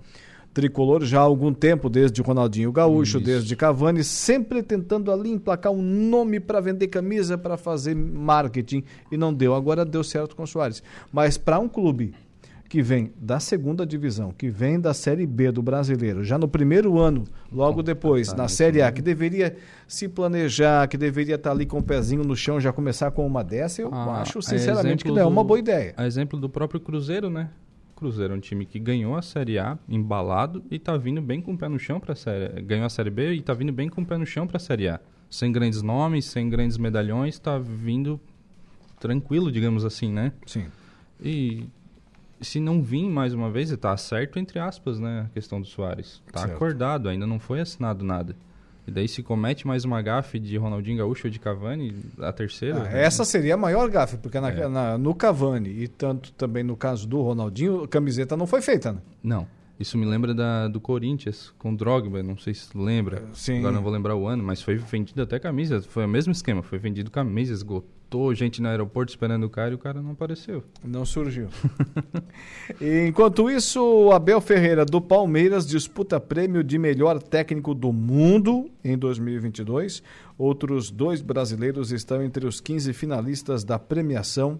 tricolor 0.53 1.03
já 1.03 1.17
há 1.17 1.23
algum 1.23 1.51
tempo, 1.51 1.89
desde 1.89 2.21
Ronaldinho 2.21 2.71
Gaúcho, 2.71 3.17
Isso. 3.17 3.25
desde 3.25 3.55
Cavani, 3.55 4.03
sempre 4.03 4.61
tentando 4.61 5.11
ali 5.11 5.31
emplacar 5.31 5.71
um 5.71 5.81
nome 5.81 6.39
para 6.39 6.61
vender 6.61 6.87
camisa, 6.87 7.35
para 7.35 7.57
fazer 7.57 7.95
marketing, 7.95 8.83
e 9.11 9.17
não 9.17 9.33
deu. 9.33 9.55
Agora 9.55 9.83
deu 9.83 10.03
certo 10.03 10.35
com 10.35 10.43
o 10.43 10.47
Soares. 10.47 10.83
Mas 11.11 11.39
para 11.39 11.59
um 11.59 11.67
clube 11.67 12.13
que 12.67 12.81
vem 12.81 13.13
da 13.19 13.39
segunda 13.39 13.85
divisão, 13.85 14.31
que 14.31 14.49
vem 14.49 14.79
da 14.79 14.93
Série 14.93 15.25
B 15.25 15.51
do 15.51 15.61
brasileiro, 15.61 16.23
já 16.23 16.37
no 16.37 16.47
primeiro 16.47 16.99
ano, 16.99 17.23
logo 17.51 17.83
depois, 17.83 18.33
na 18.33 18.47
Série 18.47 18.81
A, 18.81 18.91
que 18.91 19.01
deveria 19.01 19.55
se 19.87 20.07
planejar, 20.07 20.87
que 20.87 20.97
deveria 20.97 21.35
estar 21.35 21.51
ali 21.51 21.65
com 21.65 21.79
o 21.79 21.83
pezinho 21.83 22.23
no 22.23 22.35
chão, 22.35 22.59
já 22.59 22.73
começar 22.73 23.11
com 23.11 23.25
uma 23.25 23.43
dessa, 23.43 23.81
eu 23.81 23.93
ah, 23.93 24.21
acho 24.21 24.41
sinceramente 24.41 25.03
que 25.03 25.11
não 25.11 25.19
é 25.21 25.25
uma 25.25 25.43
boa 25.43 25.59
ideia. 25.59 25.93
A 25.95 26.07
exemplo 26.07 26.39
do 26.39 26.49
próprio 26.49 26.79
Cruzeiro, 26.79 27.29
né? 27.29 27.49
Cruzeiro 27.95 28.33
é 28.33 28.37
um 28.37 28.41
time 28.41 28.65
que 28.65 28.77
ganhou 28.77 29.15
a 29.15 29.21
Série 29.21 29.57
A 29.57 29.77
embalado 29.87 30.63
e 30.69 30.75
está 30.75 30.97
vindo 30.97 31.21
bem 31.21 31.41
com 31.41 31.53
o 31.53 31.57
pé 31.57 31.69
no 31.69 31.79
chão 31.79 31.99
para 31.99 32.11
a 32.11 32.15
Série 32.15 32.61
Ganhou 32.61 32.85
a 32.85 32.89
Série 32.89 33.09
B 33.09 33.33
e 33.33 33.39
está 33.39 33.53
vindo 33.53 33.71
bem 33.71 33.87
com 33.87 34.01
o 34.01 34.05
pé 34.05 34.17
no 34.17 34.25
chão 34.25 34.45
para 34.45 34.57
a 34.57 34.59
Série 34.59 34.89
A. 34.89 34.99
Sem 35.29 35.51
grandes 35.51 35.81
nomes, 35.81 36.25
sem 36.25 36.49
grandes 36.49 36.77
medalhões, 36.77 37.35
está 37.35 37.57
vindo 37.57 38.19
tranquilo, 38.99 39.51
digamos 39.51 39.85
assim, 39.85 40.11
né? 40.11 40.33
Sim. 40.45 40.65
E 41.23 41.65
se 42.41 42.59
não 42.59 42.81
vir 42.81 43.07
mais 43.09 43.33
uma 43.33 43.49
vez, 43.49 43.71
está 43.71 43.95
certo 43.97 44.39
entre 44.39 44.59
aspas, 44.59 44.99
né, 44.99 45.27
a 45.27 45.33
questão 45.33 45.59
do 45.59 45.67
Soares. 45.67 46.21
Está 46.27 46.45
acordado, 46.45 47.09
ainda 47.09 47.25
não 47.25 47.39
foi 47.39 47.59
assinado 47.59 48.03
nada. 48.03 48.35
E 48.87 48.91
daí 48.91 49.07
se 49.07 49.23
comete 49.23 49.65
mais 49.65 49.83
uma 49.83 49.99
gafe 50.01 50.37
de 50.37 50.55
Ronaldinho 50.57 50.99
Gaúcho 50.99 51.25
ou 51.25 51.31
de 51.31 51.39
Cavani, 51.39 51.95
a 52.19 52.31
terceira. 52.31 52.83
Ah, 52.83 52.97
essa 52.97 53.25
seria 53.25 53.55
a 53.55 53.57
maior 53.57 53.89
gafe, 53.89 54.17
porque 54.17 54.39
na, 54.39 54.49
é. 54.51 54.67
na, 54.67 54.97
no 54.97 55.15
Cavani 55.15 55.69
e 55.69 55.87
tanto 55.87 56.31
também 56.33 56.63
no 56.63 56.77
caso 56.77 57.07
do 57.07 57.19
Ronaldinho, 57.21 57.83
a 57.83 57.87
camiseta 57.87 58.37
não 58.37 58.45
foi 58.45 58.61
feita, 58.61 58.91
né? 58.91 58.99
Não. 59.23 59.47
Isso 59.79 59.97
me 59.97 60.05
lembra 60.05 60.33
da, 60.33 60.67
do 60.67 60.79
Corinthians 60.79 61.53
com 61.57 61.75
Drogba, 61.75 62.23
não 62.23 62.37
sei 62.37 62.53
se 62.53 62.77
lembra. 62.77 63.23
Sim. 63.33 63.59
Agora 63.59 63.73
não 63.73 63.81
vou 63.81 63.91
lembrar 63.91 64.15
o 64.15 64.27
ano, 64.27 64.41
mas 64.43 64.61
foi 64.61 64.75
vendido 64.75 65.21
até 65.21 65.37
camisa. 65.37 65.81
Foi 65.81 66.05
o 66.05 66.07
mesmo 66.07 66.31
esquema, 66.31 66.63
foi 66.63 66.77
vendido 66.77 67.11
camisa, 67.11 67.51
esgotou 67.51 67.94
gente 68.33 68.61
no 68.61 68.67
aeroporto 68.67 69.11
esperando 69.11 69.45
o 69.45 69.49
cara 69.49 69.71
e 69.71 69.75
o 69.75 69.77
cara 69.77 70.01
não 70.01 70.11
apareceu. 70.11 70.63
Não 70.83 71.05
surgiu. 71.05 71.49
enquanto 73.07 73.49
isso, 73.49 73.81
o 73.81 74.11
Abel 74.11 74.39
Ferreira 74.39 74.85
do 74.85 75.01
Palmeiras 75.01 75.65
disputa 75.65 76.19
prêmio 76.19 76.63
de 76.63 76.77
melhor 76.77 77.21
técnico 77.21 77.73
do 77.73 77.91
mundo 77.91 78.69
em 78.83 78.97
2022. 78.97 80.01
Outros 80.37 80.91
dois 80.91 81.21
brasileiros 81.21 81.91
estão 81.91 82.23
entre 82.23 82.45
os 82.45 82.61
15 82.61 82.93
finalistas 82.93 83.63
da 83.63 83.79
premiação 83.79 84.59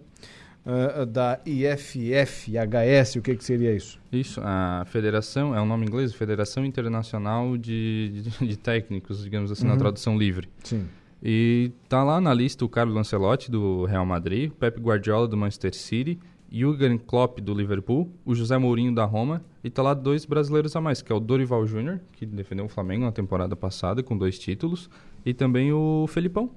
uh, 0.65 1.05
da 1.05 1.39
IFFHS, 1.45 3.15
o 3.17 3.21
que, 3.21 3.35
que 3.35 3.43
seria 3.43 3.73
isso? 3.73 3.99
Isso, 4.11 4.41
a 4.43 4.83
federação, 4.87 5.55
é 5.55 5.61
um 5.61 5.65
nome 5.65 5.85
inglês, 5.85 6.13
Federação 6.13 6.65
Internacional 6.65 7.57
de, 7.57 8.21
de, 8.21 8.47
de 8.47 8.57
Técnicos, 8.57 9.23
digamos 9.23 9.51
assim, 9.51 9.65
uhum. 9.65 9.73
na 9.73 9.77
tradução 9.77 10.17
livre. 10.17 10.49
Sim. 10.63 10.85
E 11.28 11.71
tá 11.89 12.03
lá 12.03 12.21
na 12.21 12.32
lista 12.32 12.63
o 12.63 12.69
Carlo 12.69 12.95
Ancelotti, 12.99 13.49
do 13.49 13.86
Real 13.86 14.05
Madrid, 14.05 14.51
o 14.51 14.53
Pep 14.53 14.80
Guardiola, 14.80 15.28
do 15.28 15.36
Manchester 15.36 15.73
City, 15.73 16.19
Jürgen 16.51 16.99
Klopp, 16.99 17.39
do 17.39 17.51
Liverpool, 17.51 18.11
o 18.23 18.36
José 18.36 18.55
Mourinho, 18.59 18.93
da 18.93 19.05
Roma, 19.05 19.43
e 19.63 19.71
tá 19.71 19.82
lá 19.82 19.95
dois 19.95 20.23
brasileiros 20.23 20.76
a 20.76 20.82
mais, 20.82 21.01
que 21.01 21.11
é 21.11 21.15
o 21.15 21.19
Dorival 21.19 21.65
Júnior, 21.65 21.99
que 22.11 22.28
defendeu 22.28 22.65
o 22.65 22.69
Flamengo 22.69 23.05
na 23.05 23.11
temporada 23.11 23.55
passada 23.55 24.03
com 24.03 24.15
dois 24.15 24.38
títulos, 24.38 24.88
e 25.26 25.34
também 25.34 25.73
o 25.73 26.05
Felipão, 26.07 26.51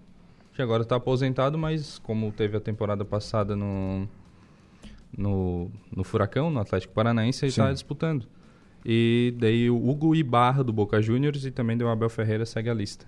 que 0.52 0.60
agora 0.60 0.82
está 0.82 0.96
aposentado, 0.96 1.56
mas 1.56 1.98
como 2.00 2.30
teve 2.30 2.54
a 2.54 2.60
temporada 2.60 3.06
passada 3.06 3.56
no, 3.56 4.06
no, 5.16 5.70
no 5.90 6.04
Furacão, 6.04 6.50
no 6.50 6.60
Atlético 6.60 6.92
Paranaense, 6.92 7.42
ele 7.42 7.48
está 7.48 7.72
disputando. 7.72 8.26
E 8.84 9.34
daí 9.38 9.70
o 9.70 9.88
Hugo 9.88 10.14
Ibarra, 10.14 10.62
do 10.62 10.74
Boca 10.74 11.00
Juniors, 11.00 11.46
e 11.46 11.50
também 11.50 11.82
o 11.82 11.88
Abel 11.88 12.10
Ferreira 12.10 12.44
segue 12.44 12.68
a 12.68 12.74
lista. 12.74 13.06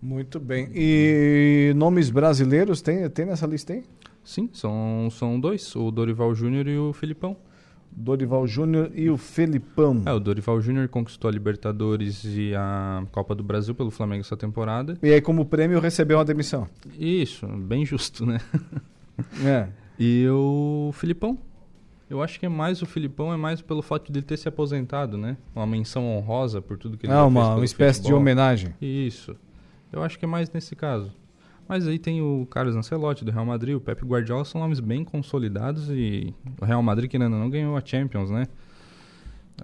Muito 0.00 0.38
bem. 0.38 0.70
E 0.74 1.72
nomes 1.76 2.10
brasileiros 2.10 2.80
tem, 2.80 3.08
tem 3.10 3.26
nessa 3.26 3.46
lista 3.46 3.72
aí? 3.72 3.84
Sim, 4.24 4.48
são, 4.52 5.08
são 5.10 5.40
dois, 5.40 5.74
o 5.74 5.90
Dorival 5.90 6.34
Júnior 6.34 6.68
e 6.68 6.78
o 6.78 6.92
Filipão. 6.92 7.36
Dorival 7.90 8.46
Júnior 8.46 8.90
e 8.94 9.10
o 9.10 9.16
Felipão. 9.16 10.02
É, 10.06 10.12
o 10.12 10.20
Dorival 10.20 10.60
Júnior 10.60 10.88
conquistou 10.88 11.28
a 11.28 11.32
Libertadores 11.32 12.24
e 12.24 12.54
a 12.54 13.02
Copa 13.10 13.34
do 13.34 13.42
Brasil 13.42 13.74
pelo 13.74 13.90
Flamengo 13.90 14.20
essa 14.20 14.36
temporada. 14.36 14.96
E 15.02 15.12
aí, 15.12 15.20
como 15.20 15.44
prêmio, 15.44 15.80
recebeu 15.80 16.18
uma 16.18 16.24
demissão. 16.24 16.68
Isso, 16.98 17.46
bem 17.46 17.84
justo, 17.84 18.24
né? 18.24 18.40
É. 19.44 19.68
e 19.98 20.26
o 20.28 20.90
Filipão. 20.92 21.38
Eu 22.08 22.22
acho 22.22 22.40
que 22.40 22.46
é 22.46 22.48
mais 22.48 22.80
o 22.80 22.86
Filipão, 22.86 23.32
é 23.32 23.36
mais 23.36 23.60
pelo 23.60 23.82
fato 23.82 24.10
de 24.10 24.18
ele 24.18 24.26
ter 24.26 24.38
se 24.38 24.48
aposentado, 24.48 25.18
né? 25.18 25.36
Uma 25.54 25.66
menção 25.66 26.06
honrosa 26.06 26.62
por 26.62 26.78
tudo 26.78 26.96
que 26.96 27.04
ele 27.04 27.12
ah, 27.12 27.26
uma, 27.26 27.56
uma 27.56 27.64
espécie 27.64 27.98
futebol. 27.98 28.18
de 28.18 28.22
homenagem. 28.22 28.74
Isso. 28.80 29.36
Eu 29.92 30.02
acho 30.02 30.18
que 30.18 30.24
é 30.24 30.28
mais 30.28 30.50
nesse 30.50 30.74
caso. 30.76 31.12
Mas 31.68 31.86
aí 31.86 31.98
tem 31.98 32.22
o 32.22 32.46
Carlos 32.50 32.74
Ancelotti 32.74 33.24
do 33.24 33.30
Real 33.30 33.44
Madrid, 33.44 33.76
o 33.76 33.80
Pep 33.80 34.02
Guardiola, 34.02 34.44
são 34.44 34.60
nomes 34.60 34.80
bem 34.80 35.04
consolidados 35.04 35.90
e 35.90 36.34
o 36.60 36.64
Real 36.64 36.82
Madrid 36.82 37.10
que 37.10 37.16
ainda 37.16 37.28
não 37.28 37.50
ganhou 37.50 37.76
a 37.76 37.82
Champions, 37.84 38.30
né? 38.30 38.46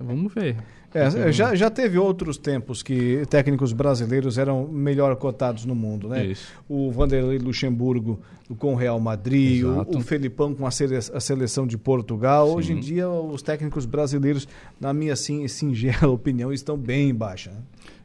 Vamos 0.00 0.32
ver. 0.34 0.56
É, 0.92 1.32
já, 1.32 1.56
já 1.56 1.68
teve 1.68 1.98
outros 1.98 2.38
tempos 2.38 2.80
que 2.80 3.24
técnicos 3.28 3.72
brasileiros 3.72 4.38
eram 4.38 4.68
melhor 4.68 5.16
cotados 5.16 5.64
no 5.64 5.74
mundo, 5.74 6.08
né? 6.08 6.24
Isso. 6.24 6.52
O 6.68 6.90
Vanderlei 6.92 7.38
Luxemburgo 7.38 8.20
com 8.58 8.74
o 8.74 8.76
Real 8.76 9.00
Madrid, 9.00 9.64
o, 9.64 9.98
o, 9.98 10.00
Felipão 10.00 10.54
com 10.54 10.64
a, 10.66 10.70
sele, 10.70 10.96
a 10.96 11.20
seleção 11.20 11.66
de 11.66 11.76
Portugal. 11.76 12.46
Sim. 12.48 12.54
Hoje 12.54 12.72
em 12.74 12.80
dia, 12.80 13.08
os 13.08 13.42
técnicos 13.42 13.86
brasileiros, 13.86 14.46
na 14.80 14.92
minha 14.92 15.14
assim, 15.14 15.48
singela 15.48 16.06
opinião, 16.12 16.52
estão 16.52 16.76
bem 16.76 17.10
em 17.10 17.14
baixa. 17.14 17.50
Né? 17.50 17.56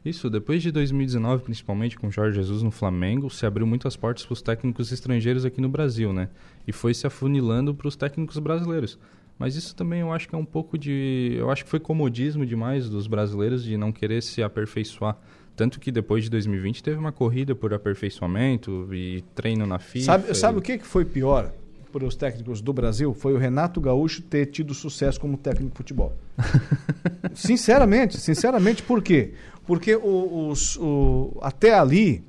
Isso, 0.04 0.30
depois 0.30 0.62
de 0.62 0.70
2019, 0.70 1.44
principalmente 1.44 1.98
com 1.98 2.10
Jorge 2.10 2.36
Jesus 2.36 2.62
no 2.62 2.70
Flamengo, 2.70 3.28
se 3.28 3.44
abriu 3.44 3.66
muitas 3.66 3.96
portas 3.96 4.24
para 4.24 4.32
os 4.32 4.40
técnicos 4.40 4.90
estrangeiros 4.92 5.44
aqui 5.44 5.60
no 5.60 5.68
Brasil, 5.68 6.12
né? 6.12 6.30
E 6.66 6.72
foi 6.72 6.94
se 6.94 7.06
afunilando 7.06 7.74
para 7.74 7.86
os 7.86 7.96
técnicos 7.96 8.38
brasileiros. 8.38 8.98
Mas 9.38 9.56
isso 9.56 9.74
também 9.74 10.00
eu 10.00 10.12
acho 10.12 10.28
que 10.28 10.34
é 10.34 10.38
um 10.38 10.44
pouco 10.44 10.76
de. 10.76 11.34
Eu 11.36 11.50
acho 11.50 11.64
que 11.64 11.70
foi 11.70 11.80
comodismo 11.80 12.44
demais 12.44 12.88
dos 12.88 13.06
brasileiros 13.06 13.64
de 13.64 13.76
não 13.76 13.90
querer 13.90 14.22
se 14.22 14.42
aperfeiçoar. 14.42 15.16
Tanto 15.56 15.80
que 15.80 15.90
depois 15.90 16.24
de 16.24 16.30
2020 16.30 16.82
teve 16.82 16.98
uma 16.98 17.12
corrida 17.12 17.54
por 17.54 17.74
aperfeiçoamento 17.74 18.88
e 18.94 19.22
treino 19.34 19.66
na 19.66 19.78
FIFA. 19.78 20.04
Sabe, 20.04 20.34
sabe 20.34 20.58
o 20.58 20.62
que 20.62 20.78
foi 20.78 21.04
pior 21.04 21.52
para 21.90 22.04
os 22.04 22.14
técnicos 22.14 22.60
do 22.60 22.72
Brasil? 22.72 23.12
Foi 23.12 23.34
o 23.34 23.38
Renato 23.38 23.80
Gaúcho 23.80 24.22
ter 24.22 24.46
tido 24.46 24.72
sucesso 24.74 25.20
como 25.20 25.36
técnico 25.36 25.72
de 25.72 25.76
futebol. 25.76 26.14
sinceramente, 27.34 28.18
sinceramente, 28.18 28.82
por 28.82 29.02
quê? 29.02 29.32
Porque 29.66 29.96
os, 29.96 30.76
o, 30.76 31.38
até 31.40 31.74
ali 31.74 32.24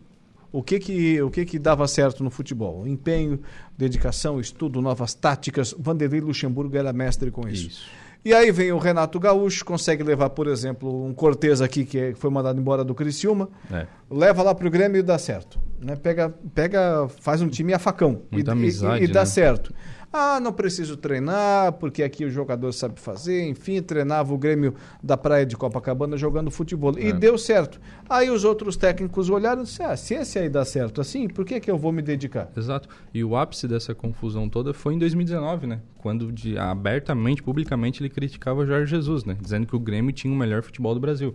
o 0.51 0.61
que 0.61 0.79
que, 0.79 1.21
o 1.21 1.31
que 1.31 1.45
que 1.45 1.57
dava 1.57 1.87
certo 1.87 2.23
no 2.23 2.29
futebol? 2.29 2.85
Empenho, 2.85 3.39
dedicação, 3.77 4.39
estudo, 4.39 4.81
novas 4.81 5.13
táticas. 5.13 5.73
Vanderlei 5.79 6.19
Luxemburgo 6.19 6.75
era 6.75 6.91
mestre 6.91 7.31
com 7.31 7.47
isso. 7.47 7.67
isso. 7.67 7.89
E 8.23 8.33
aí 8.33 8.51
vem 8.51 8.71
o 8.71 8.77
Renato 8.77 9.19
Gaúcho, 9.19 9.65
consegue 9.65 10.03
levar, 10.03 10.29
por 10.29 10.45
exemplo, 10.47 11.05
um 11.05 11.11
Cortez 11.11 11.59
aqui, 11.59 11.83
que 11.83 12.13
foi 12.13 12.29
mandado 12.29 12.59
embora 12.59 12.83
do 12.83 12.93
Criciúma, 12.93 13.49
é. 13.71 13.87
leva 14.11 14.43
lá 14.43 14.53
para 14.53 14.67
o 14.67 14.69
Grêmio 14.69 14.99
e 14.99 15.01
dá 15.01 15.17
certo. 15.17 15.59
Né? 15.79 15.95
Pega, 15.95 16.29
pega, 16.53 17.07
faz 17.19 17.41
um 17.41 17.47
time 17.47 17.73
a 17.73 17.79
facão 17.79 18.21
Muita 18.29 18.51
e, 18.51 18.53
amizade, 18.53 19.05
e, 19.05 19.05
e 19.05 19.11
dá 19.11 19.21
né? 19.21 19.25
certo. 19.25 19.73
Ah, 20.13 20.41
não 20.41 20.51
preciso 20.51 20.97
treinar, 20.97 21.73
porque 21.73 22.03
aqui 22.03 22.25
o 22.25 22.29
jogador 22.29 22.71
sabe 22.73 22.99
fazer. 22.99 23.47
Enfim, 23.47 23.81
treinava 23.81 24.33
o 24.33 24.37
Grêmio 24.37 24.75
da 25.01 25.15
Praia 25.15 25.45
de 25.45 25.55
Copacabana 25.55 26.17
jogando 26.17 26.51
futebol. 26.51 26.93
É. 26.97 27.07
E 27.07 27.13
deu 27.13 27.37
certo. 27.37 27.79
Aí 28.09 28.29
os 28.29 28.43
outros 28.43 28.75
técnicos 28.75 29.29
olharam 29.29 29.61
e 29.61 29.65
disseram: 29.65 29.91
ah, 29.91 29.97
se 29.97 30.13
esse 30.15 30.37
aí 30.37 30.49
dá 30.49 30.65
certo 30.65 30.99
assim, 30.99 31.29
por 31.29 31.45
que, 31.45 31.59
que 31.61 31.71
eu 31.71 31.77
vou 31.77 31.93
me 31.93 32.01
dedicar? 32.01 32.49
Exato. 32.57 32.89
E 33.13 33.23
o 33.23 33.37
ápice 33.37 33.67
dessa 33.67 33.95
confusão 33.95 34.49
toda 34.49 34.73
foi 34.73 34.95
em 34.95 34.99
2019, 34.99 35.65
né? 35.65 35.79
Quando 35.97 36.29
de, 36.31 36.57
abertamente, 36.57 37.41
publicamente, 37.41 38.01
ele 38.01 38.09
criticava 38.09 38.59
o 38.59 38.65
Jorge 38.65 38.91
Jesus, 38.91 39.23
né? 39.23 39.37
Dizendo 39.39 39.65
que 39.65 39.75
o 39.75 39.79
Grêmio 39.79 40.11
tinha 40.11 40.33
o 40.33 40.37
melhor 40.37 40.61
futebol 40.61 40.93
do 40.93 40.99
Brasil. 40.99 41.33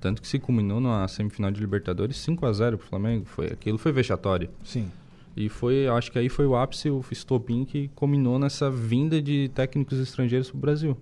Tanto 0.00 0.20
que 0.20 0.28
se 0.28 0.38
culminou 0.38 0.80
na 0.80 1.06
semifinal 1.08 1.50
de 1.50 1.60
Libertadores 1.60 2.18
5 2.18 2.44
a 2.44 2.52
0 2.52 2.78
pro 2.78 2.86
Flamengo. 2.86 3.24
Foi, 3.24 3.46
aquilo 3.46 3.78
foi 3.78 3.90
vexatório. 3.90 4.50
Sim. 4.62 4.90
E 5.36 5.48
foi, 5.48 5.88
acho 5.88 6.12
que 6.12 6.18
aí 6.18 6.28
foi 6.28 6.46
o 6.46 6.54
ápice, 6.54 6.88
o 6.90 7.04
estopim 7.10 7.64
que 7.64 7.88
culminou 7.94 8.38
nessa 8.38 8.70
vinda 8.70 9.20
de 9.20 9.48
técnicos 9.48 9.98
estrangeiros 9.98 10.50
para 10.50 10.56
o 10.56 10.60
Brasil. 10.60 10.96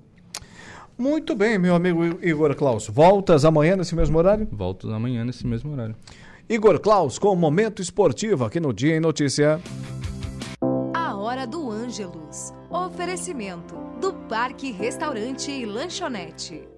Muito 0.96 1.34
bem, 1.34 1.58
meu 1.58 1.74
amigo 1.74 2.02
Igor 2.22 2.54
Klaus. 2.54 2.88
Voltas 2.88 3.44
amanhã 3.44 3.76
nesse 3.76 3.94
mesmo 3.94 4.16
horário? 4.18 4.48
Volto 4.50 4.90
amanhã 4.90 5.24
nesse 5.24 5.46
mesmo 5.46 5.72
horário. 5.72 5.96
Igor 6.48 6.80
Klaus 6.80 7.18
com 7.18 7.28
o 7.28 7.36
Momento 7.36 7.82
Esportivo 7.82 8.44
aqui 8.44 8.60
no 8.60 8.72
Dia 8.72 8.96
em 8.96 9.00
Notícia. 9.00 9.60
A 10.94 11.14
Hora 11.14 11.46
do 11.46 11.70
Ângelus. 11.70 12.52
Oferecimento 12.70 13.74
do 14.00 14.12
Parque 14.12 14.70
Restaurante 14.70 15.50
e 15.50 15.66
Lanchonete. 15.66 16.68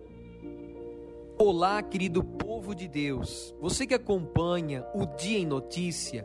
Olá, 1.39 1.83
querido 1.83 2.23
povo 2.23 2.75
de 2.75 2.87
Deus. 2.87 3.55
Você 3.61 3.87
que 3.87 3.95
acompanha 3.95 4.85
o 4.95 5.07
Dia 5.07 5.39
em 5.39 5.47
Notícia 5.47 6.25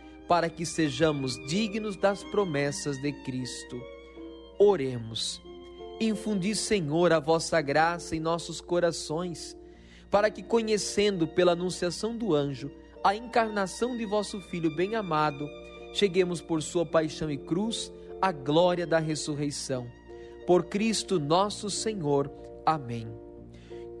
para 0.31 0.49
que 0.49 0.65
sejamos 0.65 1.35
dignos 1.45 1.97
das 1.97 2.23
promessas 2.23 2.97
de 3.01 3.11
Cristo. 3.11 3.83
Oremos. 4.57 5.41
Infundi, 5.99 6.55
Senhor, 6.55 7.11
a 7.11 7.19
vossa 7.19 7.59
graça 7.59 8.15
em 8.15 8.21
nossos 8.21 8.61
corações, 8.61 9.57
para 10.09 10.31
que, 10.31 10.41
conhecendo 10.41 11.27
pela 11.27 11.51
anunciação 11.51 12.15
do 12.15 12.33
anjo 12.33 12.71
a 13.03 13.13
encarnação 13.13 13.97
de 13.97 14.05
vosso 14.05 14.39
Filho 14.39 14.73
bem-amado, 14.73 15.45
cheguemos 15.93 16.39
por 16.39 16.63
sua 16.63 16.85
paixão 16.85 17.29
e 17.29 17.35
cruz 17.35 17.91
à 18.21 18.31
glória 18.31 18.87
da 18.87 18.99
ressurreição. 18.99 19.85
Por 20.47 20.63
Cristo 20.63 21.19
nosso 21.19 21.69
Senhor. 21.69 22.31
Amém. 22.65 23.05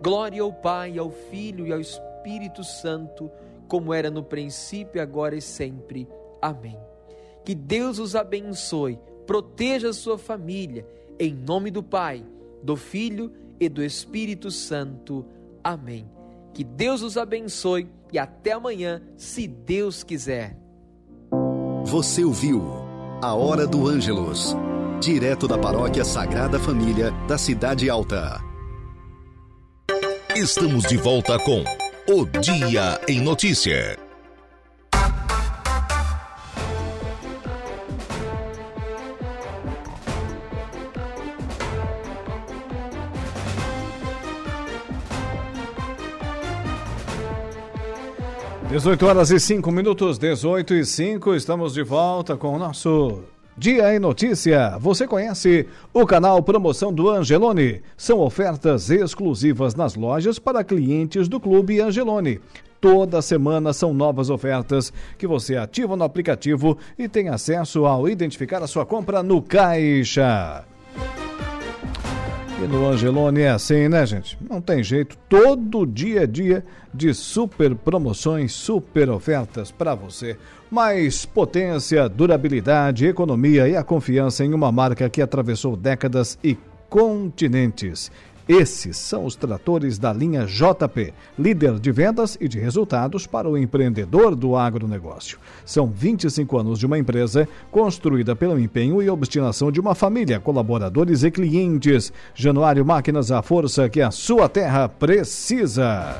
Glória 0.01 0.41
ao 0.41 0.53
Pai, 0.53 0.97
ao 0.97 1.11
Filho 1.11 1.67
e 1.67 1.73
ao 1.73 1.81
Espírito 1.81 2.63
Santo, 2.63 3.29
como 3.67 3.93
era 3.93 4.09
no 4.09 4.23
princípio, 4.23 5.01
agora 5.01 5.35
e 5.35 5.41
sempre 5.41 6.07
Amém. 6.41 6.77
Que 7.45 7.53
Deus 7.53 7.99
os 7.99 8.15
abençoe, 8.15 8.99
proteja 9.25 9.89
a 9.89 9.93
sua 9.93 10.17
família, 10.17 10.85
em 11.19 11.33
nome 11.33 11.71
do 11.71 11.83
Pai, 11.83 12.25
do 12.63 12.75
Filho 12.75 13.31
e 13.59 13.69
do 13.69 13.83
Espírito 13.83 14.49
Santo. 14.49 15.25
Amém. 15.63 16.09
Que 16.53 16.63
Deus 16.63 17.01
os 17.01 17.17
abençoe 17.17 17.87
e 18.11 18.19
até 18.19 18.51
amanhã, 18.51 19.01
se 19.15 19.47
Deus 19.47 20.03
quiser. 20.03 20.57
Você 21.85 22.23
ouviu 22.23 22.61
A 23.21 23.33
Hora 23.33 23.65
do 23.65 23.87
Ângelos, 23.87 24.55
direto 24.99 25.47
da 25.47 25.57
Paróquia 25.57 26.03
Sagrada 26.03 26.59
Família 26.59 27.11
da 27.27 27.37
Cidade 27.37 27.89
Alta. 27.89 28.39
Estamos 30.35 30.83
de 30.83 30.97
volta 30.97 31.37
com 31.39 31.63
O 32.07 32.25
Dia 32.25 32.99
em 33.07 33.21
Notícia. 33.21 34.10
18 48.71 49.05
horas 49.05 49.31
e 49.31 49.37
5 49.37 49.69
minutos, 49.69 50.17
18 50.17 50.75
e 50.75 50.85
5, 50.85 51.35
estamos 51.35 51.73
de 51.73 51.83
volta 51.83 52.37
com 52.37 52.55
o 52.55 52.57
nosso 52.57 53.19
Dia 53.57 53.93
em 53.93 53.99
Notícia. 53.99 54.77
Você 54.79 55.05
conhece 55.05 55.67
o 55.93 56.05
canal 56.05 56.41
Promoção 56.41 56.93
do 56.93 57.09
Angelone? 57.09 57.81
São 57.97 58.19
ofertas 58.19 58.89
exclusivas 58.89 59.75
nas 59.75 59.95
lojas 59.95 60.39
para 60.39 60.63
clientes 60.63 61.27
do 61.27 61.37
Clube 61.37 61.81
Angelone. 61.81 62.39
Toda 62.79 63.21
semana 63.21 63.73
são 63.73 63.93
novas 63.93 64.29
ofertas 64.29 64.93
que 65.17 65.27
você 65.27 65.57
ativa 65.57 65.97
no 65.97 66.05
aplicativo 66.05 66.77
e 66.97 67.09
tem 67.09 67.27
acesso 67.27 67.85
ao 67.85 68.07
identificar 68.07 68.63
a 68.63 68.67
sua 68.67 68.85
compra 68.85 69.21
no 69.21 69.41
caixa. 69.41 70.63
E 72.61 72.67
no 72.67 72.87
Angelone 72.87 73.41
é 73.41 73.49
assim, 73.49 73.87
né, 73.87 74.05
gente? 74.05 74.37
Não 74.47 74.61
tem 74.61 74.83
jeito. 74.83 75.17
Todo 75.27 75.83
dia 75.83 76.21
a 76.21 76.25
dia 76.27 76.63
de 76.93 77.11
super 77.11 77.73
promoções, 77.73 78.51
super 78.51 79.09
ofertas 79.09 79.71
para 79.71 79.95
você. 79.95 80.37
Mais 80.69 81.25
potência, 81.25 82.07
durabilidade, 82.07 83.07
economia 83.07 83.67
e 83.67 83.75
a 83.75 83.83
confiança 83.83 84.45
em 84.45 84.53
uma 84.53 84.71
marca 84.71 85.09
que 85.09 85.23
atravessou 85.23 85.75
décadas 85.75 86.37
e 86.43 86.55
continentes. 86.87 88.11
Esses 88.51 88.97
são 88.97 89.23
os 89.23 89.33
tratores 89.33 89.97
da 89.97 90.11
linha 90.11 90.45
JP, 90.45 91.13
líder 91.39 91.79
de 91.79 91.89
vendas 91.89 92.37
e 92.37 92.49
de 92.49 92.59
resultados 92.59 93.25
para 93.25 93.47
o 93.47 93.57
empreendedor 93.57 94.35
do 94.35 94.57
agronegócio. 94.57 95.39
São 95.65 95.87
25 95.87 96.57
anos 96.57 96.77
de 96.77 96.85
uma 96.85 96.99
empresa 96.99 97.47
construída 97.71 98.35
pelo 98.35 98.59
empenho 98.59 99.01
e 99.01 99.09
obstinação 99.09 99.71
de 99.71 99.79
uma 99.79 99.95
família, 99.95 100.37
colaboradores 100.37 101.23
e 101.23 101.31
clientes. 101.31 102.11
Januário 102.35 102.85
Máquinas, 102.85 103.31
a 103.31 103.41
força 103.41 103.87
que 103.87 104.01
a 104.01 104.11
sua 104.11 104.49
terra 104.49 104.89
precisa. 104.89 106.19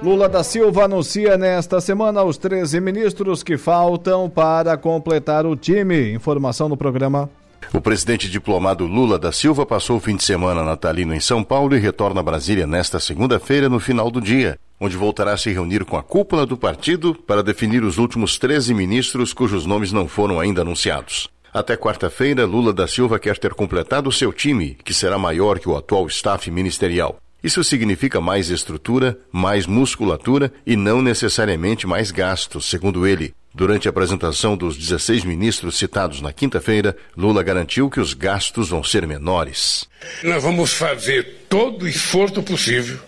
Lula 0.00 0.28
da 0.28 0.44
Silva 0.44 0.84
anuncia 0.84 1.36
nesta 1.36 1.80
semana 1.80 2.22
os 2.22 2.38
13 2.38 2.80
ministros 2.80 3.42
que 3.42 3.58
faltam 3.58 4.30
para 4.30 4.76
completar 4.76 5.44
o 5.44 5.56
time. 5.56 6.12
Informação 6.12 6.68
no 6.68 6.76
programa. 6.76 7.28
O 7.72 7.80
presidente 7.80 8.30
diplomado 8.30 8.86
Lula 8.86 9.18
da 9.18 9.32
Silva 9.32 9.66
passou 9.66 9.96
o 9.96 10.00
fim 10.00 10.16
de 10.16 10.24
semana 10.24 10.62
natalino 10.62 11.14
em 11.14 11.20
São 11.20 11.42
Paulo 11.42 11.74
e 11.74 11.78
retorna 11.80 12.20
a 12.20 12.22
Brasília 12.22 12.66
nesta 12.66 13.00
segunda-feira, 13.00 13.68
no 13.68 13.80
final 13.80 14.10
do 14.10 14.20
dia, 14.20 14.58
onde 14.80 14.96
voltará 14.96 15.32
a 15.32 15.36
se 15.36 15.50
reunir 15.50 15.84
com 15.84 15.96
a 15.96 16.02
cúpula 16.02 16.46
do 16.46 16.56
partido 16.56 17.14
para 17.14 17.42
definir 17.42 17.82
os 17.82 17.98
últimos 17.98 18.38
13 18.38 18.74
ministros 18.74 19.32
cujos 19.32 19.66
nomes 19.66 19.92
não 19.92 20.06
foram 20.06 20.38
ainda 20.38 20.62
anunciados. 20.62 21.28
Até 21.52 21.76
quarta-feira, 21.76 22.44
Lula 22.44 22.72
da 22.72 22.86
Silva 22.88 23.18
quer 23.18 23.38
ter 23.38 23.54
completado 23.54 24.10
seu 24.10 24.32
time, 24.32 24.76
que 24.84 24.92
será 24.92 25.16
maior 25.16 25.60
que 25.60 25.68
o 25.68 25.76
atual 25.76 26.06
staff 26.08 26.50
ministerial. 26.50 27.18
Isso 27.44 27.62
significa 27.62 28.20
mais 28.20 28.50
estrutura, 28.50 29.18
mais 29.30 29.66
musculatura 29.66 30.52
e 30.66 30.76
não 30.76 31.02
necessariamente 31.02 31.86
mais 31.86 32.10
gastos, 32.10 32.68
segundo 32.68 33.06
ele. 33.06 33.34
Durante 33.56 33.86
a 33.86 33.90
apresentação 33.90 34.56
dos 34.56 34.76
16 34.76 35.22
ministros 35.22 35.78
citados 35.78 36.20
na 36.20 36.32
quinta-feira, 36.32 36.96
Lula 37.16 37.40
garantiu 37.40 37.88
que 37.88 38.00
os 38.00 38.12
gastos 38.12 38.68
vão 38.68 38.82
ser 38.82 39.06
menores. 39.06 39.88
Nós 40.24 40.42
vamos 40.42 40.72
fazer 40.72 41.46
todo 41.48 41.84
o 41.84 41.88
esforço 41.88 42.42
possível, 42.42 42.98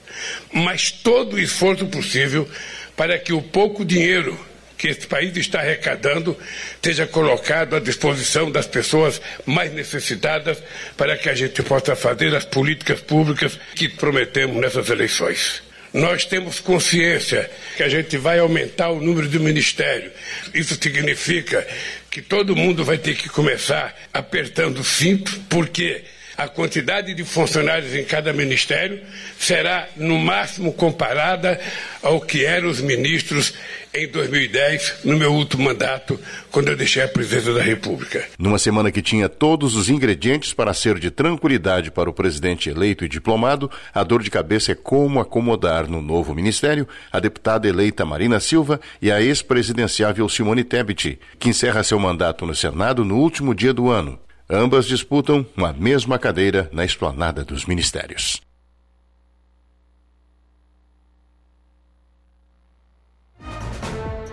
mas 0.52 0.93
todo 0.93 1.35
o 1.35 1.39
esforço 1.40 1.85
possível 1.86 2.48
para 2.97 3.18
que 3.18 3.32
o 3.32 3.43
pouco 3.43 3.85
dinheiro 3.85 4.39
que 4.78 4.86
esse 4.86 5.06
país 5.09 5.36
está 5.36 5.59
arrecadando 5.59 6.36
seja 6.81 7.09
colocado 7.09 7.74
à 7.74 7.81
disposição 7.81 8.48
das 8.48 8.68
pessoas 8.68 9.20
mais 9.44 9.73
necessitadas 9.73 10.62
para 10.97 11.16
que 11.16 11.28
a 11.28 11.35
gente 11.35 11.60
possa 11.64 11.97
fazer 11.97 12.32
as 12.36 12.44
políticas 12.44 13.01
públicas 13.01 13.59
que 13.74 13.89
prometemos 13.89 14.56
nessas 14.59 14.89
eleições. 14.90 15.65
Nós 15.97 16.27
temos 16.27 16.60
consciência 16.60 17.51
que 17.74 17.82
a 17.82 17.89
gente 17.89 18.18
vai 18.18 18.39
aumentar 18.39 18.90
o 18.90 19.01
número 19.01 19.28
do 19.28 19.40
ministério. 19.40 20.12
Isso 20.52 20.78
significa 20.78 21.66
que 22.10 22.20
todo 22.20 22.55
mundo 22.55 22.85
vai 22.85 22.98
ter 22.98 23.16
que 23.16 23.31
começar 23.31 23.98
apertando 24.12 24.81
o 24.81 24.85
cinto, 24.85 25.40
porque 25.48 26.02
a 26.37 26.49
quantidade 26.49 27.15
de 27.15 27.25
funcionários 27.25 27.95
em 27.95 28.05
cada 28.05 28.33
ministério 28.33 29.01
será, 29.39 29.89
no 29.97 30.19
máximo, 30.19 30.73
comparada 30.73 31.61
ao 32.03 32.21
que 32.21 32.45
eram 32.45 32.69
os 32.69 32.81
ministros 32.81 33.55
em 33.95 34.07
2010, 34.09 34.97
no 35.05 35.17
meu 35.17 35.33
último 35.33 35.65
mandato, 35.65 36.21
quando 36.51 36.69
eu 36.69 36.77
deixei 36.77 37.03
a 37.03 37.09
presidência 37.09 37.55
da 37.55 37.63
República. 37.63 38.23
Numa 38.39 38.59
semana 38.59 38.93
que 38.93 39.01
tinha 39.01 39.29
todos 39.29 39.75
os 39.75 39.89
ingredientes 39.89 40.53
para 40.53 40.75
ser 40.75 40.99
de 40.99 41.11
tranquilidade 41.11 41.91
para 41.91 42.11
o 42.11 42.13
presidente 42.13 42.69
eleito 42.69 43.05
e 43.05 43.09
diplomado, 43.09 43.71
a 43.95 44.05
dor 44.05 44.23
de 44.23 44.31
cabeça 44.31 44.73
é 44.73 44.75
como 44.75 45.19
acomodar 45.19 45.89
no 45.89 46.03
novo 46.03 46.35
ministério 46.35 46.87
a 47.11 47.19
deputada 47.19 47.67
eleita 47.67 48.05
Marina 48.05 48.39
Silva 48.39 48.79
e 49.01 49.11
a 49.11 49.23
ex-presidenciável 49.23 50.29
Simone 50.29 50.63
Tebet, 50.63 51.19
que 51.39 51.49
encerra 51.49 51.83
seu 51.83 51.99
mandato 51.99 52.45
no 52.45 52.55
Senado 52.55 53.05
no 53.05 53.17
último 53.17 53.55
dia 53.55 53.73
do 53.73 53.89
ano. 53.89 54.26
Ambas 54.48 54.86
disputam 54.86 55.44
uma 55.56 55.73
mesma 55.73 56.20
cadeira 56.20 56.70
na 56.73 56.85
esplanada 56.85 57.44
dos 57.44 57.66
ministérios. 57.66 58.40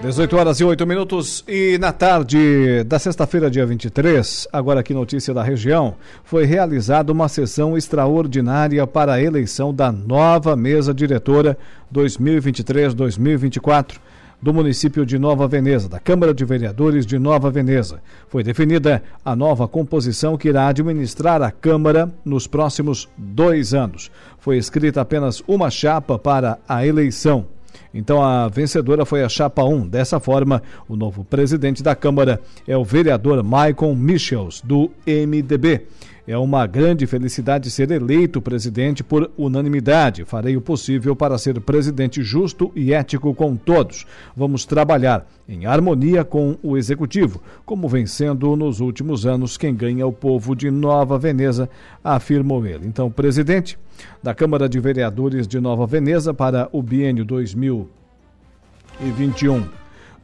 18 0.04 0.38
horas 0.38 0.60
e 0.60 0.64
8 0.66 0.86
minutos 0.86 1.44
e 1.48 1.80
na 1.80 1.92
tarde 1.94 2.84
da 2.84 3.00
sexta-feira, 3.00 3.50
dia 3.50 3.66
23, 3.66 4.50
agora 4.52 4.82
aqui 4.82 4.94
notícia 4.94 5.34
da 5.34 5.42
região, 5.42 5.96
foi 6.26 6.46
realizada 6.46 7.12
uma 7.12 7.28
sessão 7.30 7.78
extraordinária 7.78 8.86
para 8.86 9.14
a 9.14 9.22
eleição 9.22 9.74
da 9.74 9.94
nova 9.94 10.58
mesa 10.58 10.94
diretora 10.94 11.58
2023-2024 11.92 13.96
do 14.44 14.54
município 14.54 15.06
de 15.06 15.18
Nova 15.18 15.48
Veneza, 15.48 15.88
da 15.88 16.02
Câmara 16.02 16.34
de 16.34 16.44
Vereadores 16.44 17.06
de 17.06 17.18
Nova 17.18 17.50
Veneza. 17.50 18.02
Foi 18.28 18.44
definida 18.44 19.02
a 19.24 19.38
nova 19.38 19.70
composição 19.70 20.36
que 20.36 20.50
irá 20.50 20.68
administrar 20.68 21.42
a 21.42 21.50
Câmara 21.50 22.14
nos 22.26 22.46
próximos 22.46 23.08
dois 23.18 23.74
anos. 23.74 24.12
Foi 24.38 24.58
escrita 24.58 25.00
apenas 25.00 25.42
uma 25.48 25.72
chapa 25.72 26.20
para 26.20 26.60
a 26.68 26.86
eleição. 26.86 27.46
Então 27.94 28.22
a 28.22 28.50
vencedora 28.50 29.06
foi 29.06 29.24
a 29.24 29.30
Chapa 29.30 29.64
1. 29.64 29.88
Dessa 29.88 30.20
forma, 30.20 30.62
o 30.90 30.96
novo 30.98 31.24
presidente 31.24 31.82
da 31.82 31.96
Câmara 31.96 32.42
é 32.68 32.76
o 32.76 32.84
vereador 32.84 33.42
Michael 33.44 33.96
Michels, 33.96 34.62
do 34.62 34.92
MDB. 35.08 35.84
É 36.26 36.38
uma 36.38 36.66
grande 36.66 37.06
felicidade 37.06 37.70
ser 37.70 37.92
eleito 37.92 38.42
presidente 38.42 39.04
por 39.04 39.30
unanimidade. 39.38 40.24
Farei 40.24 40.56
o 40.56 40.62
possível 40.62 41.14
para 41.18 41.38
ser 41.38 41.60
presidente 41.60 42.24
justo 42.24 42.72
e 42.74 42.94
ético 42.94 43.36
com 43.36 43.58
todos. 43.58 44.08
Vamos 44.34 44.66
trabalhar 44.66 45.28
em 45.50 45.66
harmonia 45.66 46.24
com 46.24 46.58
o 46.64 46.78
executivo, 46.78 47.42
como 47.66 47.90
vem 47.90 48.06
sendo 48.06 48.56
nos 48.56 48.80
últimos 48.80 49.26
anos 49.26 49.58
quem 49.58 49.76
ganha 49.76 50.08
o 50.08 50.14
povo 50.14 50.56
de 50.56 50.72
Nova 50.72 51.20
Veneza, 51.20 51.70
afirmou 52.02 52.66
ele. 52.66 52.88
Então, 52.88 53.12
presidente 53.12 53.78
da 54.22 54.34
Câmara 54.34 54.70
de 54.70 54.80
Vereadores 54.80 55.46
de 55.46 55.60
Nova 55.60 55.86
Veneza 55.86 56.34
para 56.34 56.70
o 56.72 56.82
biênio 56.82 57.26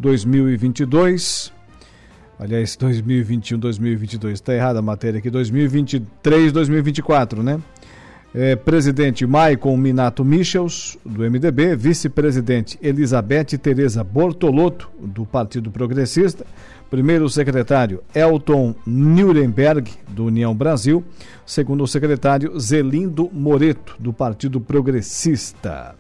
2021-2022 0.02 1.59
Aliás, 2.40 2.78
2021, 2.78 3.60
2022. 3.60 4.36
Está 4.36 4.54
errada 4.54 4.80
a 4.80 4.82
matéria 4.82 5.20
aqui. 5.20 5.30
2023, 5.30 6.54
2024, 6.54 7.44
né? 7.44 7.60
É, 8.34 8.56
presidente 8.56 9.26
Maicon 9.26 9.76
Minato 9.76 10.24
Michels, 10.24 10.98
do 11.06 11.30
MDB. 11.30 11.76
Vice-presidente 11.76 12.80
Elizabeth 12.82 13.58
Tereza 13.62 14.06
Bortolotto, 14.06 14.90
do 14.98 15.26
Partido 15.26 15.70
Progressista. 15.70 16.46
Primeiro 16.90 17.28
secretário 17.30 18.02
Elton 18.16 18.74
Nuremberg, 18.86 19.92
do 20.08 20.26
União 20.26 20.56
Brasil. 20.56 21.04
Segundo 21.46 21.86
secretário 21.88 22.58
Zelindo 22.58 23.30
Moreto, 23.34 23.96
do 24.00 24.14
Partido 24.14 24.62
Progressista. 24.62 25.94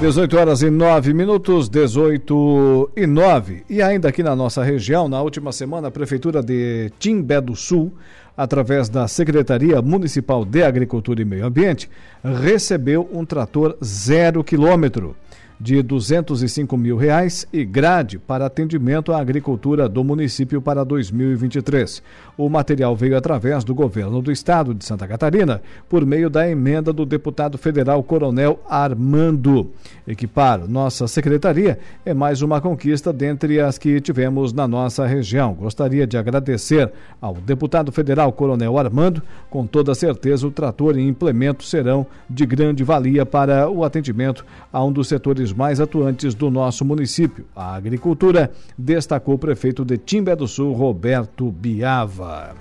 18 0.00 0.34
horas 0.38 0.62
e 0.62 0.70
9 0.70 1.12
minutos, 1.12 1.68
18 1.68 2.90
e 2.96 3.06
9. 3.06 3.64
E 3.68 3.82
ainda 3.82 4.08
aqui 4.08 4.22
na 4.22 4.34
nossa 4.34 4.64
região, 4.64 5.10
na 5.10 5.20
última 5.20 5.52
semana, 5.52 5.88
a 5.88 5.90
Prefeitura 5.90 6.42
de 6.42 6.90
Timbé 6.98 7.38
do 7.38 7.54
Sul, 7.54 7.92
através 8.34 8.88
da 8.88 9.06
Secretaria 9.06 9.82
Municipal 9.82 10.42
de 10.42 10.62
Agricultura 10.62 11.20
e 11.20 11.24
Meio 11.26 11.44
Ambiente, 11.44 11.90
recebeu 12.24 13.06
um 13.12 13.26
trator 13.26 13.76
zero 13.84 14.42
quilômetro 14.42 15.14
de 15.60 15.82
205 15.82 16.74
mil 16.78 16.96
reais 16.96 17.46
e 17.52 17.64
grade 17.64 18.18
para 18.18 18.46
atendimento 18.46 19.12
à 19.12 19.20
agricultura 19.20 19.88
do 19.88 20.02
município 20.02 20.62
para 20.62 20.82
2023. 20.84 22.02
O 22.38 22.48
material 22.48 22.96
veio 22.96 23.16
através 23.16 23.62
do 23.62 23.74
governo 23.74 24.22
do 24.22 24.32
estado 24.32 24.72
de 24.72 24.82
Santa 24.82 25.06
Catarina 25.06 25.60
por 25.88 26.06
meio 26.06 26.30
da 26.30 26.48
emenda 26.48 26.92
do 26.92 27.04
deputado 27.04 27.58
federal 27.58 28.02
Coronel 28.02 28.58
Armando. 28.66 29.70
Equipar 30.08 30.66
nossa 30.66 31.06
secretaria 31.06 31.78
é 32.06 32.14
mais 32.14 32.40
uma 32.40 32.60
conquista 32.60 33.12
dentre 33.12 33.60
as 33.60 33.76
que 33.76 34.00
tivemos 34.00 34.54
na 34.54 34.66
nossa 34.66 35.06
região. 35.06 35.52
Gostaria 35.52 36.06
de 36.06 36.16
agradecer 36.16 36.90
ao 37.20 37.34
deputado 37.34 37.92
federal 37.92 38.32
Coronel 38.32 38.78
Armando. 38.78 39.22
Com 39.50 39.66
toda 39.66 39.94
certeza, 39.94 40.46
o 40.46 40.50
trator 40.50 40.96
e 40.96 41.06
implemento 41.06 41.64
serão 41.64 42.06
de 42.28 42.46
grande 42.46 42.82
valia 42.82 43.26
para 43.26 43.68
o 43.68 43.84
atendimento 43.84 44.46
a 44.72 44.82
um 44.82 44.90
dos 44.90 45.08
setores 45.08 45.49
mais 45.52 45.80
atuantes 45.80 46.34
do 46.34 46.50
nosso 46.50 46.84
município, 46.84 47.44
a 47.54 47.74
agricultura, 47.74 48.50
destacou 48.76 49.34
o 49.34 49.38
prefeito 49.38 49.84
de 49.84 49.96
Timbé 49.98 50.34
do 50.34 50.46
Sul, 50.46 50.72
Roberto 50.72 51.50
Biava. 51.50 52.54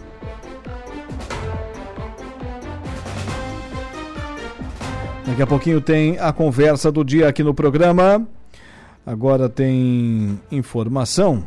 Daqui 5.25 5.41
a 5.43 5.47
pouquinho 5.47 5.79
tem 5.79 6.17
a 6.17 6.33
conversa 6.33 6.91
do 6.91 7.03
dia 7.03 7.27
aqui 7.27 7.43
no 7.43 7.53
programa. 7.53 8.27
Agora 9.05 9.47
tem 9.47 10.39
informação. 10.51 11.45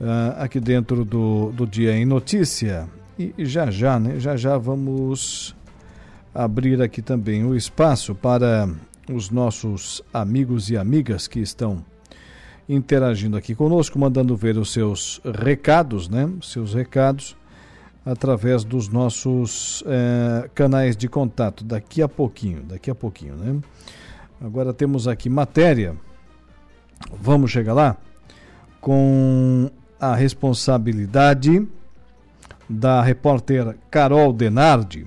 Uh, 0.00 0.34
aqui 0.38 0.58
dentro 0.58 1.04
do, 1.04 1.52
do 1.52 1.66
Dia 1.66 1.94
em 1.94 2.04
Notícia. 2.04 2.88
E, 3.18 3.34
e 3.36 3.44
já 3.44 3.70
já, 3.70 4.00
né? 4.00 4.18
Já 4.18 4.36
já 4.36 4.58
vamos 4.58 5.54
abrir 6.34 6.80
aqui 6.80 7.02
também 7.02 7.44
o 7.44 7.54
espaço 7.54 8.14
para 8.14 8.68
os 9.12 9.30
nossos 9.30 10.02
amigos 10.12 10.70
e 10.70 10.76
amigas 10.76 11.26
que 11.26 11.40
estão 11.40 11.84
interagindo 12.68 13.36
aqui 13.36 13.54
conosco, 13.54 13.98
mandando 13.98 14.36
ver 14.36 14.56
os 14.56 14.72
seus 14.72 15.20
recados, 15.24 16.08
né? 16.08 16.30
Seus 16.42 16.72
recados 16.72 17.36
através 18.04 18.64
dos 18.64 18.88
nossos 18.88 19.82
eh, 19.86 20.48
canais 20.54 20.96
de 20.96 21.08
contato. 21.08 21.64
Daqui 21.64 22.00
a 22.00 22.08
pouquinho, 22.08 22.62
daqui 22.62 22.90
a 22.90 22.94
pouquinho, 22.94 23.34
né? 23.34 23.60
Agora 24.40 24.72
temos 24.72 25.06
aqui 25.08 25.28
matéria. 25.28 25.96
Vamos 27.20 27.50
chegar 27.50 27.74
lá 27.74 27.96
com 28.80 29.70
a 29.98 30.14
responsabilidade 30.14 31.66
da 32.68 33.02
repórter 33.02 33.76
Carol 33.90 34.32
Denardi. 34.32 35.06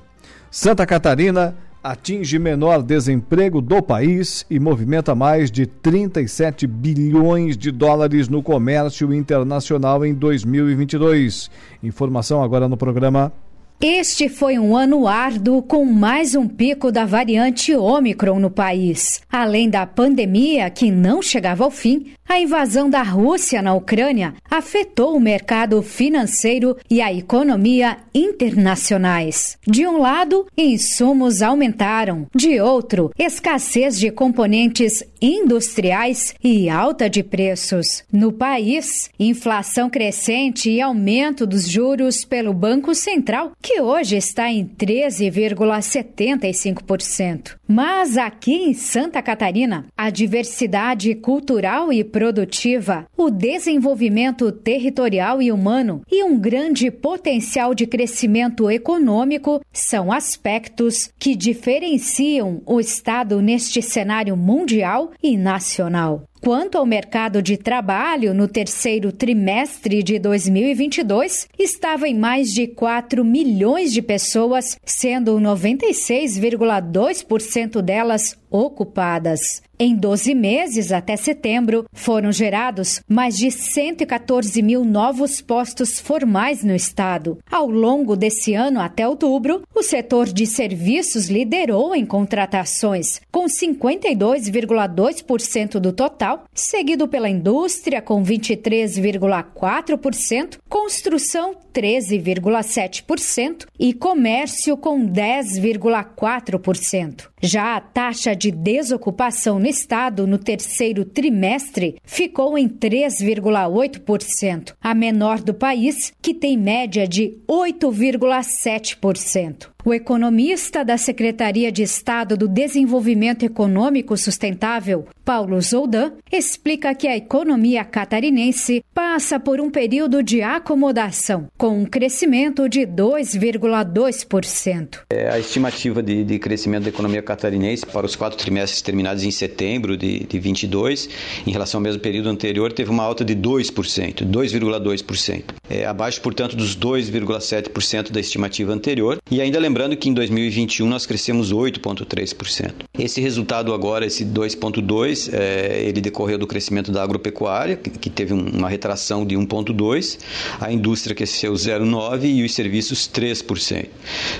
Santa 0.51 0.85
Catarina 0.85 1.55
atinge 1.83 2.39
menor 2.39 2.81
desemprego 2.81 3.59
do 3.59 3.81
país 3.81 4.45
e 4.49 4.57
movimenta 4.57 5.13
mais 5.13 5.51
de 5.51 5.65
37 5.65 6.65
bilhões 6.65 7.57
de 7.57 7.71
dólares 7.71 8.29
no 8.29 8.41
comércio 8.41 9.13
internacional 9.13 10.05
em 10.05 10.13
2022. 10.13 11.51
Informação 11.83 12.41
agora 12.41 12.69
no 12.69 12.77
programa 12.77 13.33
este 13.81 14.29
foi 14.29 14.57
um 14.57 14.77
ano 14.77 15.07
árduo 15.07 15.61
com 15.61 15.83
mais 15.83 16.35
um 16.35 16.47
pico 16.47 16.91
da 16.91 17.05
variante 17.05 17.75
Ômicron 17.75 18.39
no 18.39 18.49
país. 18.49 19.21
Além 19.29 19.69
da 19.69 19.85
pandemia 19.85 20.69
que 20.69 20.89
não 20.89 21.21
chegava 21.21 21.63
ao 21.63 21.71
fim, 21.71 22.13
a 22.27 22.39
invasão 22.39 22.89
da 22.89 23.03
Rússia 23.03 23.61
na 23.61 23.73
Ucrânia 23.73 24.33
afetou 24.49 25.15
o 25.15 25.19
mercado 25.19 25.81
financeiro 25.81 26.77
e 26.89 27.01
a 27.01 27.13
economia 27.13 27.97
internacionais. 28.13 29.57
De 29.67 29.85
um 29.85 29.97
lado, 29.97 30.47
insumos 30.57 31.41
aumentaram, 31.41 32.27
de 32.33 32.61
outro, 32.61 33.11
escassez 33.19 33.99
de 33.99 34.09
componentes 34.09 35.03
industriais 35.21 36.33
e 36.43 36.69
alta 36.69 37.09
de 37.09 37.23
preços. 37.23 38.03
No 38.11 38.31
país, 38.31 39.09
inflação 39.19 39.89
crescente 39.89 40.69
e 40.69 40.81
aumento 40.81 41.45
dos 41.45 41.67
juros 41.67 42.25
pelo 42.25 42.53
Banco 42.53 42.95
Central, 42.95 43.51
que 43.63 43.79
hoje 43.79 44.17
está 44.17 44.51
em 44.51 44.67
13,75%. 44.67 47.55
Mas 47.65 48.17
aqui 48.17 48.55
em 48.55 48.73
Santa 48.73 49.21
Catarina, 49.21 49.85
a 49.95 50.09
diversidade 50.09 51.15
cultural 51.15 51.93
e 51.93 52.03
produtiva, 52.03 53.05
o 53.15 53.29
desenvolvimento 53.29 54.51
territorial 54.51 55.41
e 55.41 55.49
humano 55.49 56.01
e 56.11 56.25
um 56.25 56.37
grande 56.37 56.91
potencial 56.91 57.73
de 57.73 57.87
crescimento 57.87 58.69
econômico 58.69 59.61
são 59.71 60.11
aspectos 60.11 61.09
que 61.17 61.33
diferenciam 61.33 62.61
o 62.65 62.81
Estado 62.81 63.41
neste 63.41 63.81
cenário 63.81 64.35
mundial 64.35 65.11
e 65.23 65.37
nacional. 65.37 66.27
Quanto 66.43 66.77
ao 66.77 66.85
mercado 66.85 67.41
de 67.41 67.55
trabalho, 67.55 68.33
no 68.33 68.49
terceiro 68.49 69.13
trimestre 69.13 70.03
de 70.03 70.19
2022, 70.19 71.47
estava 71.57 72.05
em 72.05 72.13
mais 72.13 72.53
de 72.53 72.67
4 72.67 73.23
milhões 73.23 73.93
de 73.93 74.01
pessoas, 74.01 74.77
sendo 74.83 75.39
96,2% 75.39 77.81
delas 77.81 78.37
ocupadas. 78.53 79.63
Em 79.79 79.95
12 79.95 80.35
meses 80.35 80.91
até 80.91 81.15
setembro, 81.17 81.85
foram 81.91 82.31
gerados 82.31 83.01
mais 83.07 83.35
de 83.35 83.49
114 83.49 84.61
mil 84.61 84.85
novos 84.85 85.41
postos 85.41 85.99
formais 85.99 86.63
no 86.63 86.75
estado. 86.75 87.39
Ao 87.51 87.67
longo 87.67 88.15
desse 88.15 88.53
ano 88.53 88.79
até 88.79 89.07
outubro, 89.07 89.63
o 89.73 89.81
setor 89.81 90.27
de 90.27 90.45
serviços 90.45 91.27
liderou 91.27 91.95
em 91.95 92.05
contratações, 92.05 93.19
com 93.31 93.45
52,2% 93.45 95.79
do 95.79 95.91
total, 95.91 96.43
seguido 96.53 97.07
pela 97.07 97.27
indústria, 97.27 97.99
com 97.99 98.23
23,4%, 98.23 100.59
construção, 100.69 101.55
13,7% 101.73 103.65
e 103.79 103.91
comércio, 103.91 104.77
com 104.77 105.03
10,4%. 105.05 107.32
Já 107.45 107.75
a 107.75 107.81
taxa 107.81 108.33
de 108.33 108.49
desocupação 108.49 109.59
no 109.59 109.67
estado 109.67 110.25
no 110.25 110.37
terceiro 110.37 111.03
trimestre 111.03 111.97
ficou 112.01 112.57
em 112.57 112.69
3,8%, 112.69 114.73
a 114.81 114.95
menor 114.95 115.41
do 115.41 115.53
país, 115.53 116.13
que 116.21 116.33
tem 116.33 116.57
média 116.57 117.05
de 117.05 117.37
8,7%. 117.45 119.72
O 119.85 119.93
economista 119.93 120.85
da 120.85 120.97
Secretaria 120.97 121.69
de 121.69 121.83
Estado 121.83 122.37
do 122.37 122.47
Desenvolvimento 122.47 123.43
Econômico 123.43 124.15
Sustentável, 124.15 125.05
Paulo 125.25 125.59
Zoldan, 125.59 126.13
explica 126.31 126.95
que 126.95 127.05
a 127.05 127.17
economia 127.17 127.83
catarinense 127.83 128.81
passa 128.93 129.41
por 129.41 129.59
um 129.59 129.69
período 129.69 130.23
de 130.23 130.41
acomodação, 130.41 131.49
com 131.57 131.79
um 131.79 131.85
crescimento 131.85 132.69
de 132.69 132.87
2,2%. 132.87 134.99
É, 135.09 135.29
a 135.29 135.37
estimativa 135.37 136.01
de, 136.01 136.23
de, 136.23 136.39
crescimento 136.39 136.83
da 136.83 136.89
economia 136.89 137.21
catarinense 137.21 137.85
para 137.85 138.05
os 138.05 138.15
quatro 138.15 138.37
trimestres 138.37 138.81
terminados 138.81 139.25
em 139.25 139.31
setembro 139.31 139.97
de, 139.97 140.19
de 140.19 140.39
22, 140.39 141.09
em 141.45 141.51
relação 141.51 141.79
ao 141.79 141.83
mesmo 141.83 142.01
período 142.01 142.29
anterior, 142.29 142.71
teve 142.71 142.89
uma 142.89 143.03
alta 143.03 143.25
de 143.25 143.35
2%, 143.35 144.25
2,2%. 144.25 145.43
É, 145.69 145.85
abaixo, 145.85 146.21
portanto, 146.21 146.55
dos 146.55 146.73
2,7% 146.77 148.13
da 148.13 148.21
estimativa 148.21 148.71
anterior. 148.71 149.17
E 149.29 149.41
ainda 149.41 149.59
lembrando 149.59 149.72
que 149.99 150.09
em 150.09 150.13
2021 150.13 150.87
nós 150.87 151.05
crescemos 151.05 151.51
8,3%. 151.51 152.71
Esse 152.97 153.19
resultado 153.19 153.73
agora, 153.73 154.05
esse 154.05 154.23
2,2%, 154.23 155.33
é, 155.33 155.83
ele 155.83 155.99
decorreu 155.99 156.37
do 156.37 156.45
crescimento 156.45 156.91
da 156.91 157.03
agropecuária, 157.03 157.75
que, 157.75 158.09
teve 158.09 158.33
uma 158.33 158.69
retração 158.69 159.25
de 159.25 159.35
1,2%, 159.35 160.19
a 160.59 160.71
indústria 160.71 161.15
cresceu 161.15 161.53
0,9% 161.53 162.23
e 162.23 162.43
os 162.43 162.53
serviços 162.53 163.07
3%. 163.07 163.87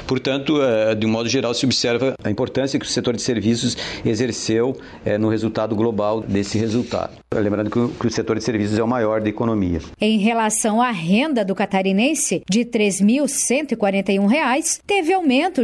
Portanto, 0.05 0.61
é, 0.61 0.93
de 0.93 1.05
um 1.05 1.09
modo 1.09 1.27
geral, 1.27 1.53
se 1.53 1.65
observa 1.65 2.13
a 2.23 2.29
importância 2.29 2.79
que 2.79 2.85
o 2.85 2.89
setor 2.89 3.15
de 3.15 3.21
serviços 3.21 3.75
exerceu 4.05 4.77
é, 5.03 5.17
no 5.17 5.29
resultado 5.29 5.75
global 5.75 6.21
desse 6.21 6.57
resultado. 6.57 7.17
Lembrando 7.33 7.69
que 7.69 7.79
o, 7.79 7.89
que 7.89 8.07
o 8.07 8.11
setor 8.11 8.37
de 8.37 8.43
serviços 8.43 8.77
é 8.77 8.83
o 8.83 8.87
maior 8.87 9.21
da 9.21 9.29
economia. 9.29 9.79
Em 9.99 10.19
relação 10.19 10.81
à 10.81 10.91
renda 10.91 11.43
do 11.43 11.55
catarinense, 11.55 12.43
de 12.49 12.59
R$ 12.59 12.65
3.141, 12.65 14.81
teve 14.85 15.15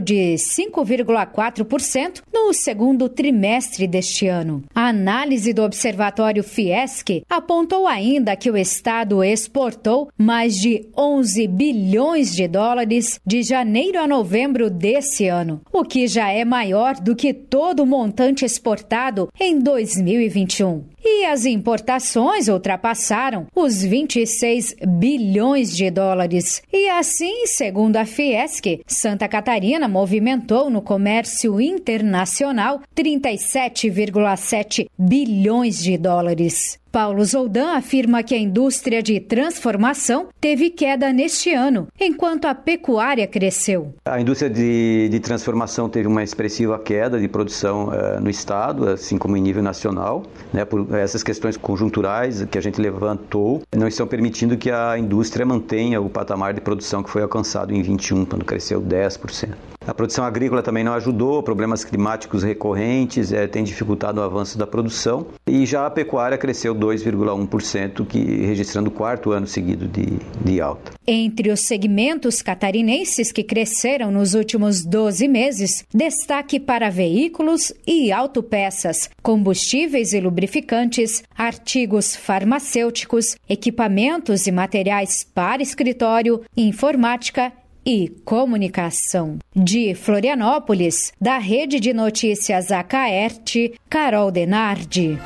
de 0.02 0.36
5,4% 0.36 2.22
no 2.34 2.54
segundo 2.54 3.10
trimestre 3.10 3.86
deste 3.88 4.28
ano. 4.28 4.64
A 4.74 4.88
análise 4.88 5.54
do 5.54 5.64
Observatório 5.64 6.44
Fiesc 6.44 7.24
apontou 7.30 7.88
ainda 7.88 8.36
que 8.36 8.50
o 8.50 8.58
Estado 8.58 9.24
exportou 9.24 10.10
mais 10.18 10.56
de 10.56 10.88
11 10.98 11.48
bilhões 11.48 12.34
de 12.34 12.48
dólares 12.48 13.20
de 13.26 13.44
janeiro 13.44 14.00
a 14.00 14.08
novembro 14.08 14.70
desse 14.70 15.28
ano, 15.28 15.62
o 15.72 15.84
que 15.84 16.08
já 16.08 16.32
é 16.32 16.46
maior 16.46 16.96
do 16.96 17.16
que 17.16 17.34
todo 17.34 17.84
o 17.84 17.86
montante 17.86 18.46
exportado 18.46 19.30
em 19.40 19.60
2021. 19.60 20.84
E 21.04 21.26
as 21.26 21.46
importações 21.46 22.48
ultrapassaram 22.48 23.48
os 23.56 23.84
26 23.84 24.76
bilhões 25.00 25.76
de 25.76 25.90
dólares. 25.90 26.62
E 26.72 26.90
assim, 26.90 27.46
segundo 27.46 27.98
a 27.98 28.06
Fiesc, 28.06 28.82
Santa 28.88 29.28
Catarina 29.28 29.88
movimentou 29.88 30.70
no 30.70 30.82
comércio 30.82 31.60
internacional 31.62 32.82
37,7 32.96 34.90
bilhões 34.98 35.82
de 35.82 35.98
dólares. 35.98 36.79
Paulo 36.92 37.24
Zoldan 37.24 37.76
afirma 37.76 38.24
que 38.24 38.34
a 38.34 38.38
indústria 38.38 39.04
de 39.04 39.20
transformação 39.20 40.30
teve 40.42 40.72
queda 40.72 41.14
neste 41.14 41.54
ano, 41.54 41.88
enquanto 42.00 42.46
a 42.46 42.56
pecuária 42.56 43.28
cresceu. 43.28 43.94
A 44.06 44.20
indústria 44.20 44.50
de, 44.50 45.08
de 45.10 45.20
transformação 45.20 45.88
teve 45.88 46.08
uma 46.08 46.24
expressiva 46.24 46.80
queda 46.80 47.20
de 47.20 47.28
produção 47.28 47.90
uh, 47.90 48.20
no 48.20 48.30
estado, 48.30 48.90
assim 48.90 49.18
como 49.18 49.38
em 49.38 49.42
nível 49.42 49.62
nacional, 49.62 50.24
né, 50.52 50.66
por 50.66 50.96
essas 50.96 51.22
questões 51.22 51.56
conjunturais 51.56 52.44
que 52.46 52.58
a 52.58 52.62
gente 52.62 52.82
levantou, 52.82 53.62
não 53.76 53.88
estão 53.88 54.08
permitindo 54.08 54.58
que 54.58 54.72
a 54.72 54.98
indústria 54.98 55.46
mantenha 55.46 56.02
o 56.02 56.10
patamar 56.10 56.54
de 56.54 56.62
produção 56.62 57.04
que 57.04 57.10
foi 57.10 57.22
alcançado 57.22 57.74
em 57.74 57.82
21, 57.84 58.26
quando 58.26 58.44
cresceu 58.44 58.82
10%. 58.82 59.50
A 59.90 59.94
produção 59.94 60.24
agrícola 60.24 60.62
também 60.62 60.84
não 60.84 60.94
ajudou, 60.94 61.42
problemas 61.42 61.84
climáticos 61.84 62.44
recorrentes 62.44 63.34
é, 63.34 63.48
têm 63.48 63.64
dificultado 63.64 64.22
o 64.22 64.24
avanço 64.24 64.56
da 64.56 64.68
produção 64.68 65.26
e 65.48 65.66
já 65.66 65.88
a 65.88 65.90
pecuária 65.90 66.38
cresceu 66.38 66.76
2,1%, 66.76 68.06
que 68.06 68.20
registrando 68.46 68.90
o 68.90 68.92
quarto 68.92 69.32
ano 69.32 69.48
seguido 69.48 69.88
de, 69.88 70.20
de 70.46 70.62
alta. 70.62 70.92
Entre 71.08 71.52
os 71.52 71.62
segmentos 71.62 72.40
catarinenses 72.44 73.32
que 73.32 73.42
cresceram 73.42 74.12
nos 74.12 74.36
últimos 74.36 74.86
12 74.86 75.28
meses, 75.28 75.84
destaque 75.92 76.60
para 76.60 76.92
veículos 76.92 77.74
e 77.88 78.12
autopeças, 78.12 79.10
combustíveis 79.24 80.14
e 80.14 80.20
lubrificantes, 80.20 81.24
artigos 81.36 82.16
farmacêuticos, 82.16 83.38
equipamentos 83.50 84.46
e 84.46 84.52
materiais 84.52 85.24
para 85.34 85.64
escritório, 85.64 86.44
informática 86.56 87.52
e 87.90 88.08
comunicação. 88.24 89.40
De 89.56 89.96
Florianópolis, 89.96 91.12
da 91.20 91.40
Rede 91.40 91.80
de 91.80 91.92
Notícias 91.92 92.72
Acaerte, 92.72 93.74
Carol 93.90 94.30
Denardi. 94.30 95.18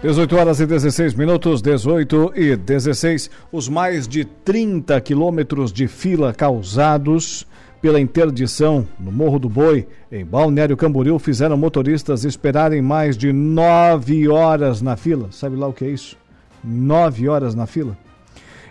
18 0.00 0.34
horas 0.34 0.60
e 0.60 0.66
16 0.66 1.12
minutos, 1.12 1.60
18 1.60 2.32
e 2.36 2.56
16. 2.56 3.30
Os 3.52 3.68
mais 3.68 4.08
de 4.08 4.24
30 4.24 4.98
quilômetros 5.02 5.70
de 5.70 5.86
fila 5.86 6.32
causados 6.32 7.46
pela 7.82 8.00
interdição 8.00 8.88
no 8.98 9.12
Morro 9.12 9.38
do 9.38 9.50
Boi, 9.50 9.86
em 10.10 10.24
Balneário 10.24 10.74
Camboriú, 10.74 11.18
fizeram 11.18 11.58
motoristas 11.58 12.24
esperarem 12.24 12.80
mais 12.80 13.14
de 13.14 13.30
nove 13.30 14.26
horas 14.26 14.80
na 14.80 14.96
fila. 14.96 15.28
Sabe 15.32 15.54
lá 15.54 15.68
o 15.68 15.72
que 15.74 15.84
é 15.84 15.90
isso? 15.90 16.16
Nove 16.64 17.28
horas 17.28 17.54
na 17.54 17.66
fila. 17.66 17.94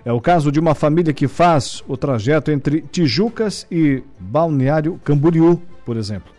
É 0.07 0.11
o 0.13 0.21
caso 0.21 0.53
de 0.53 0.57
uma 0.57 0.73
família 0.73 1.13
que 1.13 1.27
faz 1.27 1.83
o 1.85 1.97
trajeto 1.97 2.49
entre 2.49 2.79
Tijucas 2.79 3.67
e 3.69 4.01
Balneário 4.17 4.97
Camboriú, 5.03 5.61
por 5.85 5.97
exemplo. 5.97 6.31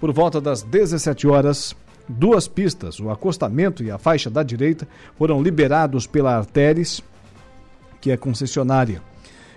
Por 0.00 0.10
volta 0.10 0.40
das 0.40 0.62
17 0.62 1.28
horas, 1.28 1.76
duas 2.08 2.48
pistas, 2.48 2.98
o 2.98 3.10
acostamento 3.10 3.84
e 3.84 3.90
a 3.90 3.98
faixa 3.98 4.30
da 4.30 4.42
direita, 4.42 4.88
foram 5.18 5.42
liberados 5.42 6.06
pela 6.06 6.34
Arteres, 6.34 7.02
que 8.00 8.10
é 8.10 8.16
concessionária 8.16 9.02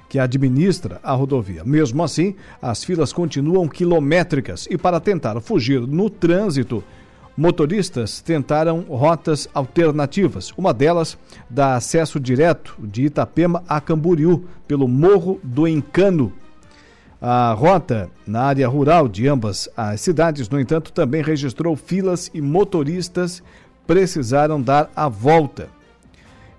que 0.10 0.20
administra 0.20 1.00
a 1.02 1.14
rodovia. 1.14 1.64
Mesmo 1.64 2.04
assim, 2.04 2.36
as 2.62 2.84
filas 2.84 3.14
continuam 3.14 3.70
quilométricas 3.70 4.68
e 4.70 4.78
para 4.78 5.00
tentar 5.00 5.40
fugir 5.40 5.80
no 5.88 6.10
trânsito, 6.10 6.84
motoristas 7.36 8.22
tentaram 8.22 8.82
rotas 8.82 9.48
alternativas. 9.54 10.52
Uma 10.58 10.74
delas 10.74 11.18
dá 11.50 11.76
acesso 11.76 12.20
direto 12.20 12.76
de 12.80 13.06
Itapema 13.06 13.64
a 13.68 13.82
Camboriú 13.82 14.46
pelo 14.68 14.88
Morro 14.88 15.40
do 15.44 15.68
Encano. 15.68 16.32
A 17.22 17.54
rota 17.54 18.10
na 18.28 18.42
área 18.42 18.68
rural 18.68 19.08
de 19.08 19.28
ambas 19.28 19.70
as 19.78 20.02
cidades, 20.02 20.50
no 20.50 20.60
entanto, 20.60 20.92
também 20.92 21.24
registrou 21.24 21.76
filas 21.76 22.30
e 22.34 22.42
motoristas 22.42 23.42
precisaram 23.88 24.62
dar 24.62 24.92
a 24.96 25.08
volta. 25.08 25.70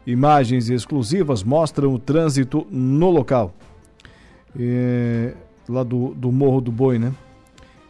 Imagens 0.07 0.69
exclusivas 0.69 1.43
mostram 1.43 1.93
o 1.95 1.99
trânsito 1.99 2.67
no 2.71 3.11
local. 3.11 3.55
É, 4.59 5.35
lá 5.69 5.83
do, 5.83 6.15
do 6.15 6.31
Morro 6.31 6.61
do 6.61 6.71
Boi, 6.71 6.99
né? 6.99 7.13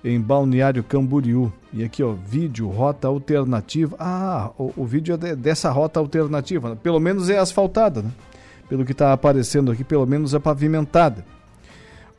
Em 0.05 0.21
Balneário 0.21 0.85
Camboriú. 0.85 1.51
E 1.73 1.83
aqui, 1.83 2.03
ó, 2.03 2.13
vídeo, 2.13 2.69
rota 2.69 3.09
alternativa. 3.09 3.97
Ah, 3.99 4.51
o, 4.59 4.71
o 4.77 4.85
vídeo 4.85 5.15
é 5.15 5.17
de, 5.17 5.35
dessa 5.35 5.71
rota 5.71 5.99
alternativa. 5.99 6.71
Né? 6.71 6.79
Pelo 6.83 7.01
menos 7.01 7.31
é 7.31 7.39
asfaltada, 7.39 8.03
né? 8.03 8.11
Pelo 8.69 8.85
que 8.85 8.93
está 8.93 9.13
aparecendo 9.15 9.73
aqui, 9.73 9.83
pelo 9.83 10.07
menos 10.07 10.35
é 10.35 10.39
pavimentada. 10.39 11.25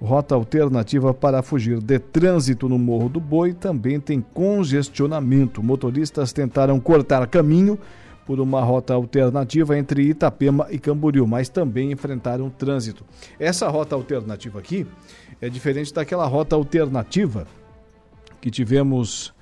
Rota 0.02 0.36
alternativa 0.36 1.14
para 1.14 1.42
fugir 1.42 1.80
de 1.80 2.00
trânsito 2.00 2.68
no 2.68 2.78
Morro 2.78 3.08
do 3.08 3.20
Boi 3.20 3.54
também 3.54 4.00
tem 4.00 4.20
congestionamento. 4.20 5.64
Motoristas 5.64 6.34
tentaram 6.34 6.80
cortar 6.80 7.26
caminho 7.28 7.80
por 8.26 8.40
uma 8.40 8.62
rota 8.62 8.94
alternativa 8.94 9.78
entre 9.78 10.04
Itapema 10.10 10.68
e 10.72 10.80
Camboriú, 10.80 11.28
mas 11.28 11.48
também 11.48 11.92
enfrentaram 11.92 12.50
trânsito. 12.50 13.06
Essa 13.40 13.70
rota 13.70 13.96
alternativa 13.96 14.60
aqui 14.60 14.86
é 15.40 15.50
diferente 15.50 15.94
daquela 15.94 16.26
rota 16.26 16.56
alternativa 16.56 17.48
que 18.46 18.52
tivemos 18.52 19.34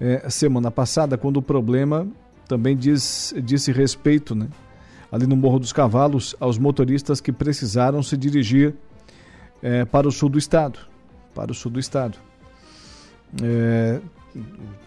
é, 0.00 0.28
semana 0.28 0.72
passada, 0.72 1.16
quando 1.16 1.36
o 1.36 1.42
problema 1.42 2.04
também 2.48 2.76
diz, 2.76 3.32
disse 3.44 3.70
respeito, 3.70 4.34
né? 4.34 4.48
ali 5.12 5.24
no 5.24 5.36
Morro 5.36 5.60
dos 5.60 5.72
Cavalos, 5.72 6.34
aos 6.40 6.58
motoristas 6.58 7.20
que 7.20 7.30
precisaram 7.30 8.02
se 8.02 8.16
dirigir 8.16 8.74
é, 9.62 9.84
para 9.84 10.08
o 10.08 10.10
sul 10.10 10.28
do 10.28 10.36
estado. 10.36 10.80
Para 11.32 11.52
o 11.52 11.54
sul 11.54 11.70
do 11.70 11.78
estado. 11.78 12.18
É, 13.40 14.00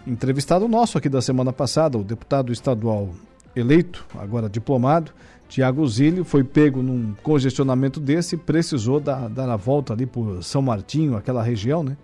entrevistado 0.06 0.68
nosso 0.68 0.98
aqui 0.98 1.08
da 1.08 1.22
semana 1.22 1.54
passada, 1.54 1.98
o 1.98 2.04
deputado 2.04 2.52
estadual 2.52 3.12
eleito, 3.56 4.06
agora 4.20 4.50
diplomado, 4.50 5.14
Tiago 5.48 5.88
Zílio, 5.88 6.26
foi 6.26 6.44
pego 6.44 6.84
num 6.84 7.16
congestionamento 7.24 8.02
desse 8.02 8.36
precisou 8.36 9.00
dar, 9.00 9.30
dar 9.30 9.48
a 9.48 9.56
volta 9.56 9.94
ali 9.94 10.06
por 10.06 10.44
São 10.44 10.62
Martinho, 10.62 11.16
aquela 11.16 11.42
região, 11.42 11.82
né? 11.82 11.96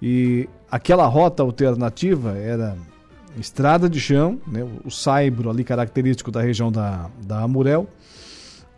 E 0.00 0.48
aquela 0.70 1.06
rota 1.06 1.42
alternativa 1.42 2.36
era 2.36 2.76
estrada 3.38 3.88
de 3.88 4.00
chão, 4.00 4.40
né? 4.46 4.66
o 4.84 4.90
saibro 4.90 5.50
ali 5.50 5.62
característico 5.62 6.30
da 6.30 6.40
região 6.40 6.70
da, 6.70 7.10
da 7.24 7.42
Amurel, 7.42 7.86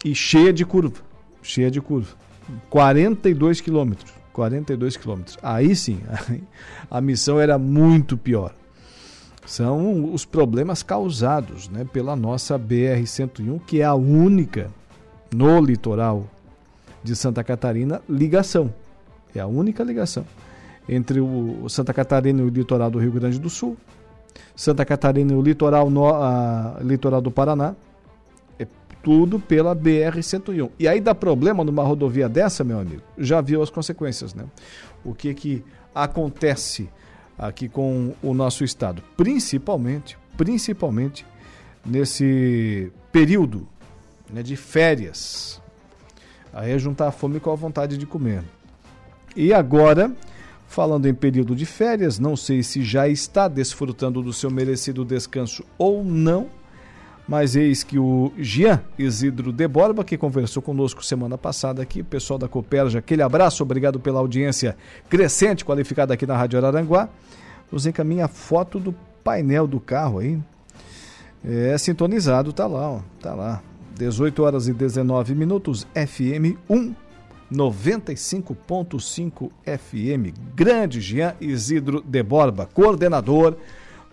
e 0.04 0.14
cheia 0.14 0.52
de 0.52 0.64
curva, 0.64 1.00
cheia 1.42 1.70
de 1.70 1.80
curva. 1.80 2.14
42 2.68 3.60
quilômetros, 3.60 4.12
42 4.32 4.96
quilômetros. 4.96 5.38
Aí 5.42 5.74
sim, 5.76 6.00
a 6.90 7.00
missão 7.00 7.40
era 7.40 7.56
muito 7.58 8.16
pior 8.16 8.52
são 9.46 10.12
os 10.12 10.24
problemas 10.24 10.82
causados 10.82 11.68
né, 11.68 11.84
pela 11.84 12.14
nossa 12.14 12.58
BR-101, 12.58 13.60
que 13.66 13.80
é 13.80 13.84
a 13.84 13.94
única 13.94 14.70
no 15.32 15.60
litoral 15.60 16.26
de 17.02 17.16
Santa 17.16 17.42
Catarina 17.42 18.00
ligação. 18.08 18.72
É 19.34 19.40
a 19.40 19.46
única 19.46 19.82
ligação 19.82 20.24
entre 20.88 21.20
o 21.20 21.68
Santa 21.68 21.92
Catarina 21.92 22.40
e 22.40 22.44
o 22.44 22.48
litoral 22.48 22.90
do 22.90 22.98
Rio 22.98 23.12
Grande 23.12 23.38
do 23.38 23.48
Sul, 23.48 23.76
Santa 24.54 24.84
Catarina 24.84 25.32
e 25.32 25.36
o 25.36 25.42
litoral, 25.42 25.90
no, 25.90 26.08
a, 26.08 26.78
litoral 26.80 27.20
do 27.20 27.30
Paraná. 27.30 27.74
É 28.58 28.66
tudo 29.02 29.38
pela 29.38 29.74
BR-101. 29.74 30.70
E 30.78 30.86
aí 30.86 31.00
dá 31.00 31.14
problema 31.14 31.64
numa 31.64 31.82
rodovia 31.82 32.28
dessa, 32.28 32.62
meu 32.62 32.78
amigo, 32.78 33.02
já 33.18 33.40
viu 33.40 33.62
as 33.62 33.70
consequências, 33.70 34.34
né? 34.34 34.44
O 35.04 35.14
que 35.14 35.34
que 35.34 35.64
acontece 35.94 36.88
aqui 37.38 37.68
com 37.68 38.14
o 38.22 38.34
nosso 38.34 38.62
estado, 38.62 39.02
principalmente, 39.16 40.16
principalmente 40.36 41.26
nesse 41.84 42.92
período 43.10 43.66
né, 44.30 44.42
de 44.42 44.56
férias. 44.56 45.60
Aí 46.52 46.72
é 46.72 46.78
juntar 46.78 47.08
a 47.08 47.12
fome 47.12 47.40
com 47.40 47.50
a 47.50 47.56
vontade 47.56 47.96
de 47.96 48.06
comer. 48.06 48.42
E 49.34 49.52
agora, 49.52 50.12
falando 50.72 51.06
em 51.06 51.14
período 51.14 51.54
de 51.54 51.66
férias, 51.66 52.18
não 52.18 52.34
sei 52.34 52.62
se 52.62 52.82
já 52.82 53.06
está 53.06 53.46
desfrutando 53.46 54.22
do 54.22 54.32
seu 54.32 54.50
merecido 54.50 55.04
descanso 55.04 55.64
ou 55.78 56.02
não 56.02 56.48
mas 57.26 57.54
eis 57.54 57.84
que 57.84 57.98
o 57.98 58.32
Jean 58.36 58.82
Isidro 58.98 59.52
de 59.52 59.66
Borba, 59.68 60.04
que 60.04 60.18
conversou 60.18 60.62
conosco 60.62 61.04
semana 61.04 61.38
passada 61.38 61.80
aqui, 61.80 62.02
pessoal 62.02 62.38
da 62.38 62.48
Coperja, 62.48 62.98
aquele 62.98 63.22
abraço, 63.22 63.62
obrigado 63.62 64.00
pela 64.00 64.18
audiência 64.18 64.76
crescente, 65.08 65.64
qualificada 65.64 66.12
aqui 66.12 66.26
na 66.26 66.36
Rádio 66.36 66.58
Araranguá, 66.58 67.08
nos 67.70 67.86
encaminha 67.86 68.24
a 68.24 68.28
foto 68.28 68.78
do 68.78 68.94
painel 69.22 69.66
do 69.66 69.78
carro 69.78 70.18
aí. 70.18 70.38
É 71.44 71.76
sintonizado, 71.78 72.52
tá 72.52 72.66
lá, 72.66 72.90
ó, 72.90 73.00
tá 73.20 73.34
lá. 73.34 73.62
18 73.96 74.42
horas 74.42 74.68
e 74.68 74.72
19 74.72 75.34
minutos, 75.34 75.86
FM 75.94 76.58
1 76.68 77.01
95.5 77.52 79.50
FM. 79.64 80.34
Grande 80.54 81.00
Jean 81.00 81.34
Isidro 81.40 82.02
de 82.02 82.22
Borba, 82.22 82.66
coordenador 82.66 83.56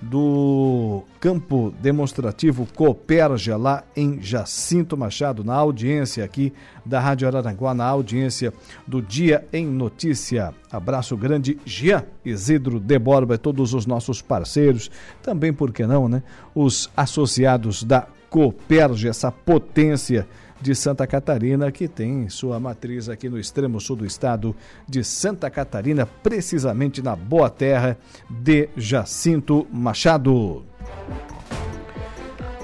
do 0.02 1.04
campo 1.20 1.74
demonstrativo 1.82 2.66
Cooperja, 2.74 3.58
lá 3.58 3.84
em 3.96 4.22
Jacinto 4.22 4.96
Machado, 4.96 5.44
na 5.44 5.54
audiência 5.56 6.24
aqui 6.24 6.54
da 6.86 7.00
Rádio 7.00 7.28
Araranguá, 7.28 7.74
na 7.74 7.86
audiência 7.86 8.54
do 8.88 9.02
Dia 9.02 9.46
em 9.52 9.66
Notícia. 9.66 10.54
Abraço 10.72 11.18
grande, 11.18 11.60
Jean 11.66 12.06
Isidro 12.24 12.80
de 12.80 12.98
Borba 12.98 13.36
e 13.36 13.38
todos 13.38 13.74
os 13.74 13.86
nossos 13.86 14.22
parceiros, 14.22 14.90
também, 15.22 15.52
por 15.52 15.74
que 15.74 15.86
não, 15.86 16.08
né? 16.08 16.24
Os 16.56 16.90
associados 16.96 17.84
da 17.84 18.08
Cooperja, 18.30 19.10
essa 19.10 19.32
potência 19.32 20.28
de 20.62 20.76
Santa 20.76 21.08
Catarina, 21.08 21.72
que 21.72 21.88
tem 21.88 22.28
sua 22.30 22.60
matriz 22.60 23.10
aqui 23.10 23.30
no 23.30 23.40
extremo 23.40 23.80
sul 23.80 23.96
do 23.96 24.06
estado 24.06 24.56
de 24.88 25.04
Santa 25.04 25.50
Catarina, 25.50 26.06
precisamente 26.06 27.02
na 27.02 27.16
boa 27.16 27.50
terra 27.50 27.98
de 28.30 28.70
Jacinto 28.76 29.66
Machado. 29.72 30.64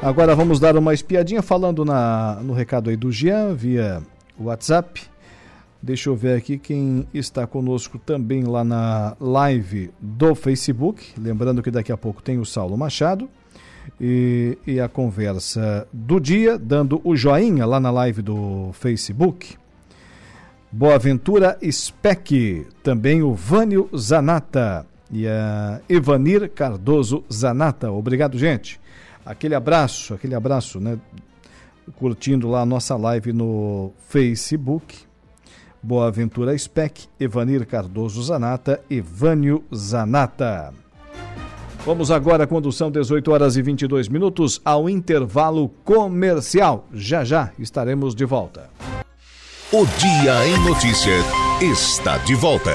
Agora 0.02 0.36
vamos 0.36 0.60
dar 0.60 0.78
uma 0.78 0.94
espiadinha 0.94 1.42
falando 1.42 1.84
na, 1.84 2.40
no 2.44 2.54
recado 2.54 2.90
aí 2.90 2.96
do 2.96 3.12
Jean 3.12 3.56
via 3.56 4.04
WhatsApp. 4.40 5.02
Deixa 5.82 6.10
eu 6.10 6.16
ver 6.16 6.38
aqui 6.38 6.58
quem 6.58 7.08
está 7.14 7.48
conosco 7.48 7.98
também 7.98 8.44
lá 8.44 8.64
na 8.64 9.16
live 9.20 9.92
do 10.00 10.36
Facebook. 10.36 11.14
Lembrando 11.18 11.62
que 11.64 11.72
daqui 11.72 11.92
a 11.92 11.98
pouco 11.98 12.22
tem 12.22 12.40
o 12.40 12.46
Saulo 12.46 12.78
Machado 12.78 13.30
e, 14.00 14.58
e 14.66 14.80
a 14.80 14.88
conversa 14.88 15.88
do 15.92 16.20
dia, 16.20 16.58
dando 16.58 17.02
o 17.04 17.16
joinha 17.16 17.66
lá 17.66 17.80
na 17.80 17.92
live 17.92 18.22
do 18.22 18.72
Facebook. 18.74 19.56
Boaventura 20.72 21.58
Speck, 21.72 22.68
também 22.84 23.24
o 23.24 23.34
Vânio 23.34 23.90
Zanata 23.96 24.86
e 25.10 25.28
a 25.28 25.80
Evanir 25.88 26.50
Cardoso 26.50 27.24
Zanata. 27.32 27.92
Obrigado, 27.92 28.38
gente. 28.38 28.80
Aquele 29.26 29.56
abraço, 29.56 30.14
aquele 30.14 30.36
abraço, 30.36 30.80
né? 30.80 31.00
Curtindo 31.96 32.50
lá 32.50 32.62
a 32.62 32.66
nossa 32.66 32.96
live 32.96 33.32
no 33.32 33.94
Facebook. 34.08 35.06
Boaventura 35.82 36.58
Speck, 36.58 37.08
Evanir 37.20 37.66
Cardoso 37.66 38.22
Zanata 38.22 38.82
e 38.90 39.00
Vânio 39.00 39.64
Zanata. 39.74 40.74
Vamos 41.86 42.10
agora, 42.10 42.48
condução 42.48 42.90
18 42.90 43.32
horas 43.32 43.58
e 43.58 43.62
22 43.62 44.10
minutos, 44.10 44.60
ao 44.66 44.90
intervalo 44.90 45.70
comercial. 45.84 46.88
Já 46.92 47.24
já 47.24 47.52
estaremos 47.60 48.16
de 48.16 48.26
volta. 48.26 48.72
O 49.72 49.86
Dia 49.86 50.48
em 50.48 50.58
Notícias 50.68 51.24
está 51.62 52.18
de 52.18 52.34
volta. 52.34 52.72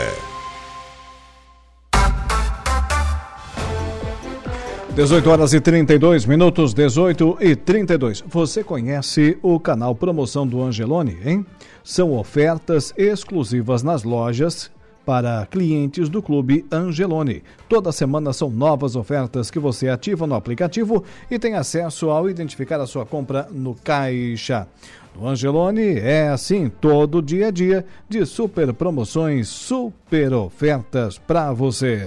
18 4.95 5.29
horas 5.29 5.53
e 5.55 5.61
32 5.61 6.25
minutos, 6.25 6.73
18 6.73 7.39
e 7.41 7.57
32. 7.57 8.23
Você 8.29 8.63
conhece 8.63 9.37
o 9.43 9.59
canal 9.59 9.93
Promoção 9.93 10.47
do 10.47 10.63
Angelone, 10.63 11.19
hein? 11.25 11.45
São 11.83 12.17
ofertas 12.17 12.95
exclusivas 12.97 13.83
nas 13.83 14.05
lojas 14.05 14.71
para 15.11 15.45
clientes 15.47 16.09
do 16.09 16.23
Clube 16.23 16.65
Angelone. 16.71 17.43
Toda 17.69 17.91
semana 17.91 18.33
são 18.33 18.49
novas 18.49 18.95
ofertas 18.95 19.51
que 19.51 19.59
você 19.59 19.89
ativa 19.89 20.25
no 20.25 20.37
aplicativo 20.37 21.03
e 21.29 21.37
tem 21.37 21.57
acesso 21.57 22.11
ao 22.11 22.31
identificar 22.31 22.81
a 22.81 22.87
sua 22.87 23.05
compra 23.05 23.49
no 23.51 23.75
caixa. 23.75 24.69
No 25.17 25.27
Angelone 25.27 25.99
é 25.99 26.29
assim 26.29 26.71
todo 26.81 27.21
dia 27.21 27.49
a 27.49 27.51
dia 27.51 27.85
de 28.09 28.25
super 28.25 28.73
promoções, 28.73 29.49
super 29.49 30.33
ofertas 30.33 31.19
para 31.19 31.53
você. 31.53 32.07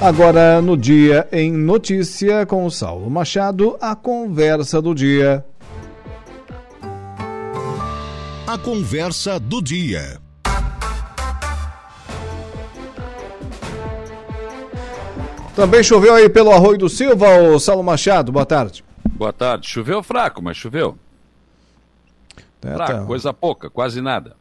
Agora, 0.00 0.62
no 0.62 0.76
Dia 0.76 1.28
em 1.32 1.50
Notícia, 1.52 2.46
com 2.46 2.64
o 2.64 2.70
Saulo 2.70 3.10
Machado, 3.10 3.76
a 3.80 3.96
conversa 3.96 4.80
do 4.80 4.94
dia. 4.94 5.44
A 8.46 8.56
conversa 8.56 9.38
do 9.40 9.60
dia. 9.60 10.20
Também 15.54 15.82
choveu 15.82 16.14
aí 16.14 16.28
pelo 16.28 16.52
Arroio 16.52 16.78
do 16.78 16.88
Silva, 16.88 17.36
o 17.38 17.58
Saulo 17.58 17.82
Machado. 17.82 18.30
Boa 18.30 18.46
tarde. 18.46 18.84
Boa 19.10 19.32
tarde. 19.32 19.68
Choveu 19.68 20.02
fraco, 20.02 20.40
mas 20.40 20.56
choveu. 20.56 20.96
É, 22.62 22.74
fraco, 22.74 22.92
tá. 22.92 23.04
coisa 23.04 23.32
pouca, 23.34 23.68
quase 23.68 24.00
nada. 24.00 24.36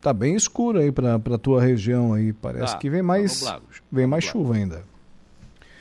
Tá 0.00 0.12
bem 0.12 0.34
escuro 0.34 0.78
aí 0.80 0.90
pra, 0.90 1.18
pra 1.18 1.38
tua 1.38 1.62
região 1.62 2.12
aí. 2.12 2.32
Parece 2.32 2.72
Tá, 2.74 2.78
que 2.78 2.90
vem 2.90 3.00
tá 3.00 3.06
mais, 3.06 3.40
nublado. 3.40 3.62
vem 3.90 4.06
mais 4.06 4.24
chuva 4.24 4.54
ainda. 4.54 4.82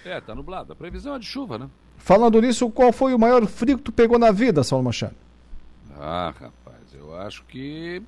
É, 0.05 0.21
tá 0.21 0.35
nublado. 0.35 0.71
A 0.71 0.75
previsão 0.75 1.15
é 1.15 1.19
de 1.19 1.25
chuva, 1.25 1.57
né? 1.57 1.67
Falando 1.97 2.39
nisso, 2.39 2.69
qual 2.69 2.93
foi 2.93 3.15
o 3.15 3.19
maior 3.19 3.43
frio 3.47 3.77
que 3.77 3.83
tu 3.83 3.91
pegou 3.91 4.19
na 4.19 4.31
vida, 4.31 4.63
Saulo 4.63 4.85
Machado? 4.85 5.15
Ah, 5.97 6.31
rapaz, 6.39 6.93
eu 6.93 7.17
acho 7.17 7.43
que. 7.45 8.01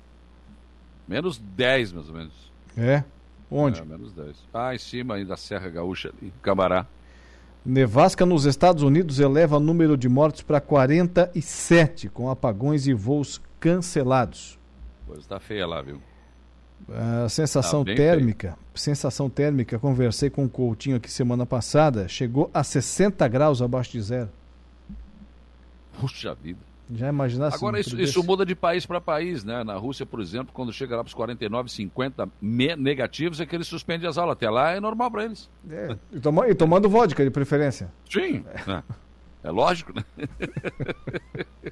Menos 1.08 1.38
10, 1.38 1.92
mais 1.92 2.08
ou 2.08 2.14
menos. 2.14 2.52
É? 2.76 3.02
Onde? 3.50 3.80
É, 3.80 3.84
menos 3.84 4.12
10. 4.12 4.36
Ah, 4.54 4.74
em 4.74 4.78
cima 4.78 5.16
aí 5.16 5.24
da 5.24 5.36
Serra 5.36 5.68
Gaúcha, 5.68 6.12
em 6.22 6.32
Camará. 6.40 6.86
Nevasca 7.66 8.24
nos 8.24 8.44
Estados 8.44 8.84
Unidos 8.84 9.18
eleva 9.18 9.56
o 9.56 9.60
número 9.60 9.96
de 9.96 10.08
mortos 10.08 10.42
para 10.42 10.60
47, 10.60 12.08
com 12.08 12.30
apagões 12.30 12.86
e 12.86 12.94
voos 12.94 13.40
cancelados. 13.58 14.56
Coisa 15.06 15.26
tá 15.28 15.40
feia 15.40 15.66
lá, 15.66 15.82
viu? 15.82 16.00
A 17.24 17.28
sensação 17.28 17.80
Tá 17.80 17.86
bem 17.86 17.96
térmica, 17.96 18.56
sensação 18.74 19.28
térmica, 19.28 19.78
conversei 19.78 20.30
com 20.30 20.44
o 20.44 20.48
Coutinho 20.48 20.96
aqui 20.96 21.10
semana 21.10 21.44
passada, 21.44 22.08
chegou 22.08 22.50
a 22.54 22.64
60 22.64 23.26
graus 23.28 23.60
abaixo 23.60 23.92
de 23.92 24.00
zero. 24.00 24.30
Puxa 26.00 26.34
vida. 26.34 26.60
Já 26.90 27.08
imaginasse? 27.10 27.56
Agora, 27.56 27.78
isso, 27.78 28.00
isso 28.00 28.24
muda 28.24 28.46
de 28.46 28.54
país 28.54 28.86
para 28.86 28.98
país, 28.98 29.44
né? 29.44 29.62
Na 29.62 29.74
Rússia, 29.74 30.06
por 30.06 30.20
exemplo, 30.20 30.54
quando 30.54 30.72
chega 30.72 30.96
lá 30.96 31.02
para 31.04 31.08
os 31.08 31.14
49, 31.14 31.70
50 31.70 32.26
me- 32.40 32.74
negativos, 32.76 33.40
é 33.40 33.44
que 33.46 33.54
eles 33.54 33.66
suspendem 33.66 34.08
as 34.08 34.16
aulas. 34.16 34.32
Até 34.32 34.48
lá 34.48 34.70
é 34.70 34.80
normal 34.80 35.10
para 35.10 35.24
eles. 35.24 35.50
É, 35.68 35.94
e, 36.10 36.18
toma- 36.18 36.48
e 36.48 36.54
tomando 36.54 36.88
vodka 36.88 37.22
de 37.22 37.30
preferência. 37.30 37.92
Sim. 38.08 38.42
É, 38.66 38.82
é 39.48 39.50
lógico, 39.50 39.92
né? 39.94 40.02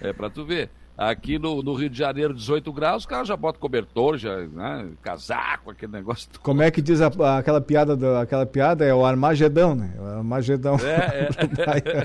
é 0.00 0.12
para 0.12 0.28
tu 0.28 0.44
ver. 0.44 0.70
Aqui 0.98 1.38
no, 1.38 1.62
no 1.62 1.74
Rio 1.74 1.90
de 1.90 1.98
Janeiro, 1.98 2.32
18 2.32 2.72
graus, 2.72 3.04
o 3.04 3.08
cara 3.08 3.22
já 3.22 3.36
bota 3.36 3.58
cobertor, 3.58 4.16
já, 4.16 4.34
né? 4.46 4.88
casaco, 5.02 5.70
aquele 5.70 5.92
negócio. 5.92 6.26
todo. 6.30 6.40
Como 6.40 6.62
é 6.62 6.70
que 6.70 6.80
diz 6.80 7.02
a- 7.02 7.38
aquela 7.38 7.60
piada? 7.60 7.94
do- 7.94 8.16
aquela 8.16 8.46
piada 8.46 8.82
é 8.82 8.94
o 8.94 9.04
Armagedão, 9.04 9.74
né? 9.74 9.92
O 9.98 10.04
Armagedão. 10.04 10.76
É, 10.76 11.28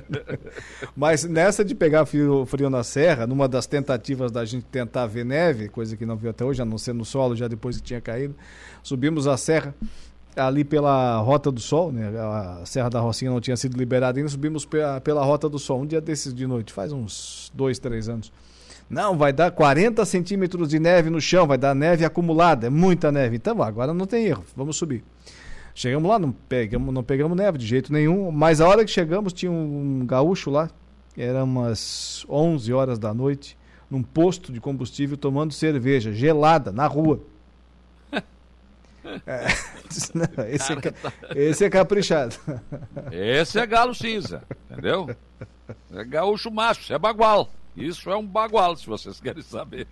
Mas 0.96 1.24
nessa 1.24 1.64
de 1.64 1.74
pegar 1.74 2.06
frio, 2.06 2.46
frio 2.46 2.70
na 2.70 2.84
serra, 2.84 3.26
numa 3.26 3.48
das 3.48 3.66
tentativas 3.66 4.32
da 4.32 4.44
gente 4.46 4.66
tentar 4.66 5.06
ver 5.08 5.24
neve, 5.26 5.70
coisa 5.70 5.96
que 5.96 6.06
não 6.06 6.16
viu 6.18 6.30
até 6.30 6.44
hoje, 6.44 6.62
a 6.62 6.66
não 6.66 6.78
ser 6.78 6.94
no 6.94 7.06
solo, 7.06 7.36
já 7.36 7.48
depois 7.48 7.78
que 7.78 7.84
tinha 7.84 8.02
caído, 8.02 8.36
subimos 8.84 9.28
a 9.28 9.38
serra 9.38 9.74
ali 10.36 10.64
pela 10.64 11.18
Rota 11.18 11.52
do 11.52 11.60
Sol, 11.60 11.92
né? 11.92 12.10
A 12.18 12.66
Serra 12.66 12.90
da 12.90 13.00
Rocinha 13.00 13.30
não 13.32 13.42
tinha 13.42 13.56
sido 13.58 13.78
liberada 13.78 14.18
ainda, 14.20 14.30
subimos 14.30 14.66
pela, 14.66 15.00
pela 15.02 15.24
Rota 15.24 15.50
do 15.50 15.60
Sol, 15.60 15.82
um 15.82 15.86
dia 15.86 16.00
desses 16.00 16.34
de 16.34 16.48
noite, 16.48 16.72
faz 16.72 16.92
uns 16.94 17.52
dois, 17.54 17.80
três 17.80 18.08
anos. 18.08 18.32
Não, 18.92 19.18
vai 19.18 19.32
dar 19.32 19.50
40 19.52 20.04
centímetros 20.04 20.68
de 20.68 20.78
neve 20.78 21.10
no 21.10 21.22
chão, 21.22 21.48
vai 21.48 21.58
dar 21.58 21.74
neve 21.74 22.04
acumulada, 22.04 22.68
é 22.68 22.70
muita 22.70 23.10
neve. 23.10 23.38
Então, 23.38 23.64
agora 23.64 23.94
não 23.94 24.06
tem 24.06 24.26
erro, 24.26 24.44
vamos 24.54 24.76
subir. 24.76 25.02
Chegamos 25.74 26.10
lá, 26.10 26.20
não 26.20 26.34
pegamos, 26.34 26.94
não 26.94 27.02
pegamos 27.02 27.38
neve 27.38 27.58
de 27.58 27.66
jeito 27.66 27.94
nenhum, 27.94 28.30
mas 28.32 28.60
a 28.60 28.68
hora 28.68 28.84
que 28.84 28.92
chegamos 28.92 29.32
tinha 29.32 29.50
um 29.50 30.06
gaúcho 30.06 30.50
lá, 30.50 30.70
era 31.18 31.42
umas 31.42 32.26
11 32.28 32.74
horas 32.74 33.00
da 33.00 33.14
noite, 33.14 33.58
num 33.90 34.04
posto 34.04 34.52
de 34.52 34.60
combustível 34.60 35.16
tomando 35.16 35.54
cerveja 35.54 36.12
gelada 36.12 36.72
na 36.72 36.86
rua. 36.86 37.22
É, 39.26 39.48
não, 40.14 40.46
esse, 40.46 40.72
é, 40.72 40.78
esse 41.36 41.66
é 41.66 41.70
caprichado. 41.72 42.36
Esse 43.12 43.60
é 43.60 43.66
galo 43.66 43.96
cinza, 43.96 44.44
entendeu? 44.70 45.10
É 45.92 46.06
gaúcho 46.06 46.52
macho, 46.52 46.82
isso 46.82 46.94
é 46.94 47.00
bagual. 47.00 47.50
Isso 47.76 48.10
é 48.10 48.16
um 48.16 48.26
bagual, 48.26 48.76
se 48.76 48.86
vocês 48.86 49.20
querem 49.20 49.42
saber. 49.42 49.88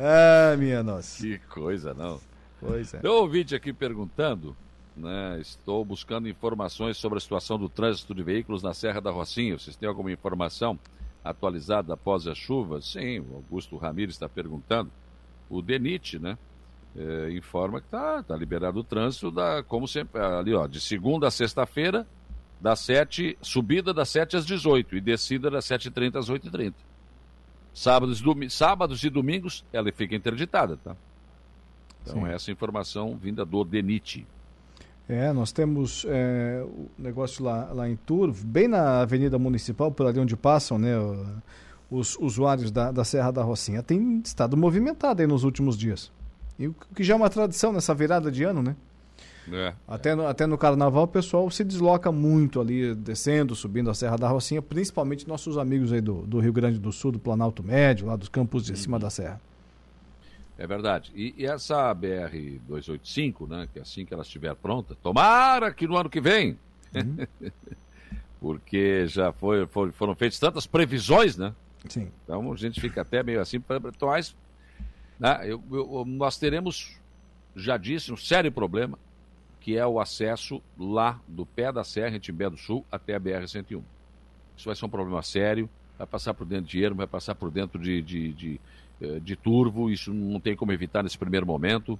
Ah, 0.00 0.56
minha 0.56 0.82
nossa. 0.82 1.20
Que 1.20 1.38
coisa, 1.38 1.92
não. 1.92 2.20
Pois 2.60 2.94
é. 2.94 2.98
Tem 2.98 3.10
um 3.10 3.14
ouvinte 3.14 3.54
aqui 3.54 3.72
perguntando, 3.72 4.56
né? 4.96 5.38
Estou 5.40 5.84
buscando 5.84 6.28
informações 6.28 6.96
sobre 6.96 7.18
a 7.18 7.20
situação 7.20 7.58
do 7.58 7.68
trânsito 7.68 8.14
de 8.14 8.22
veículos 8.22 8.62
na 8.62 8.74
Serra 8.74 9.00
da 9.00 9.10
Rocinha. 9.10 9.58
Vocês 9.58 9.76
têm 9.76 9.88
alguma 9.88 10.12
informação 10.12 10.78
atualizada 11.24 11.94
após 11.94 12.26
as 12.28 12.38
chuvas? 12.38 12.86
Sim, 12.86 13.20
o 13.20 13.36
Augusto 13.36 13.76
Ramires 13.76 14.14
está 14.14 14.28
perguntando. 14.28 14.90
O 15.50 15.60
DENIT, 15.60 16.18
né? 16.18 16.38
eh, 16.96 17.30
informa 17.32 17.80
que 17.80 17.86
está 17.86 18.22
tá 18.22 18.36
liberado 18.36 18.80
o 18.80 18.84
trânsito, 18.84 19.30
da, 19.30 19.62
como 19.62 19.86
sempre, 19.86 20.20
ali, 20.20 20.54
ó, 20.54 20.66
de 20.66 20.80
segunda 20.80 21.28
a 21.28 21.30
sexta-feira, 21.30 22.06
das 22.60 22.80
7, 22.80 23.38
subida 23.40 23.94
das 23.94 24.08
7 24.08 24.36
às 24.36 24.46
18 24.46 24.96
e 24.96 25.00
descida 25.00 25.50
das 25.50 25.64
7h30 25.66 26.16
às 26.16 26.28
8h30. 26.30 26.74
Sábados, 27.72 28.20
e 28.20 28.22
domi- 28.24 28.50
sábados 28.50 29.04
e 29.04 29.10
domingos 29.10 29.64
ela 29.72 29.92
fica 29.92 30.14
interditada, 30.16 30.76
tá? 30.82 30.96
Então, 32.02 32.22
Sim. 32.24 32.28
essa 32.32 32.50
informação 32.50 33.16
vinda 33.16 33.44
do 33.44 33.62
DENIT. 33.64 34.26
É, 35.08 35.32
nós 35.32 35.52
temos 35.52 36.04
é, 36.08 36.62
o 36.66 36.88
negócio 36.98 37.44
lá, 37.44 37.70
lá 37.72 37.88
em 37.88 37.96
Turvo, 37.96 38.44
bem 38.46 38.66
na 38.68 39.00
Avenida 39.00 39.38
Municipal, 39.38 39.90
por 39.92 40.06
ali 40.06 40.18
onde 40.18 40.36
passam 40.36 40.78
né, 40.78 40.94
os 41.90 42.16
usuários 42.18 42.70
da, 42.70 42.90
da 42.90 43.04
Serra 43.04 43.30
da 43.30 43.42
Rocinha. 43.42 43.82
Tem 43.82 44.20
estado 44.24 44.56
movimentado 44.56 45.22
aí 45.22 45.26
nos 45.28 45.44
últimos 45.44 45.78
dias. 45.78 46.12
E 46.58 46.66
o 46.68 46.74
que 46.94 47.02
já 47.04 47.14
é 47.14 47.16
uma 47.16 47.30
tradição 47.30 47.72
nessa 47.72 47.94
virada 47.94 48.30
de 48.30 48.42
ano, 48.44 48.62
né? 48.62 48.76
É. 49.52 49.74
Até 49.86 50.14
no, 50.14 50.26
até 50.26 50.46
no 50.46 50.58
carnaval 50.58 51.04
o 51.04 51.08
pessoal 51.08 51.50
se 51.50 51.64
desloca 51.64 52.10
muito 52.12 52.60
ali, 52.60 52.94
descendo, 52.94 53.54
subindo 53.54 53.88
a 53.90 53.94
Serra 53.94 54.16
da 54.16 54.28
Rocinha, 54.28 54.60
principalmente 54.60 55.26
nossos 55.28 55.56
amigos 55.56 55.92
aí 55.92 56.00
do, 56.00 56.22
do 56.26 56.38
Rio 56.40 56.52
Grande 56.52 56.78
do 56.78 56.92
Sul, 56.92 57.12
do 57.12 57.18
Planalto 57.18 57.62
Médio, 57.62 58.06
lá 58.06 58.16
dos 58.16 58.28
campos 58.28 58.64
de 58.66 58.76
cima 58.78 58.98
da 58.98 59.08
serra. 59.10 59.40
É 60.58 60.66
verdade. 60.66 61.12
E, 61.14 61.34
e 61.38 61.46
essa 61.46 61.94
BR-285, 61.94 63.48
né, 63.48 63.68
que 63.72 63.78
assim 63.78 64.04
que 64.04 64.12
ela 64.12 64.22
estiver 64.24 64.54
pronta, 64.56 64.96
tomara 65.02 65.72
que 65.72 65.86
no 65.86 65.96
ano 65.96 66.10
que 66.10 66.20
vem, 66.20 66.58
porque 68.40 69.06
já 69.06 69.32
foi, 69.32 69.66
foi- 69.66 69.92
foram 69.92 70.14
feitas 70.14 70.38
tantas 70.38 70.66
previsões, 70.66 71.36
né? 71.36 71.54
Sim. 71.88 72.08
Então 72.24 72.52
a 72.52 72.56
gente 72.56 72.80
fica 72.80 73.02
até 73.02 73.22
meio 73.22 73.40
assim, 73.40 73.62
mas, 74.00 74.36
né, 75.18 75.40
eu- 75.44 75.62
eu- 75.70 76.04
nós 76.06 76.36
teremos, 76.38 76.96
já 77.56 77.76
disse, 77.76 78.12
um 78.12 78.16
sério 78.16 78.50
problema, 78.52 78.98
que 79.60 79.76
é 79.76 79.86
o 79.86 80.00
acesso 80.00 80.62
lá 80.78 81.20
do 81.26 81.44
pé 81.44 81.72
da 81.72 81.84
serra, 81.84 82.16
em 82.16 82.20
Timbé 82.20 82.48
do 82.48 82.56
Sul, 82.56 82.84
até 82.90 83.14
a 83.14 83.20
BR-101. 83.20 83.82
Isso 84.56 84.66
vai 84.66 84.74
ser 84.74 84.84
um 84.84 84.88
problema 84.88 85.22
sério, 85.22 85.68
vai 85.96 86.06
passar 86.06 86.34
por 86.34 86.46
dentro 86.46 86.66
de 86.66 86.82
ermo, 86.82 86.96
vai 86.96 87.06
passar 87.06 87.34
por 87.34 87.50
dentro 87.50 87.78
de, 87.78 88.00
de, 88.02 88.32
de, 88.32 88.60
eh, 89.00 89.20
de 89.20 89.36
turvo, 89.36 89.90
isso 89.90 90.12
não 90.12 90.40
tem 90.40 90.56
como 90.56 90.72
evitar 90.72 91.02
nesse 91.02 91.18
primeiro 91.18 91.46
momento. 91.46 91.98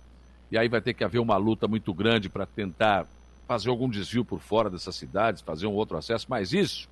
E 0.51 0.57
aí 0.57 0.69
vai 0.69 0.81
ter 0.81 0.95
que 0.95 1.05
haver 1.05 1.19
uma 1.19 1.37
luta 1.37 1.69
muito 1.69 1.93
grande 1.93 2.29
para 2.29 2.47
tentar 2.47 3.07
fazer 3.47 3.71
algum 3.71 3.89
desvio 3.89 4.25
por 4.25 4.41
fora 4.41 4.71
dessas 4.71 4.95
cidades, 4.95 5.43
fazer 5.43 5.67
um 5.67 5.73
outro 5.73 5.97
acesso, 5.97 6.27
mas 6.29 6.53
isso 6.53 6.89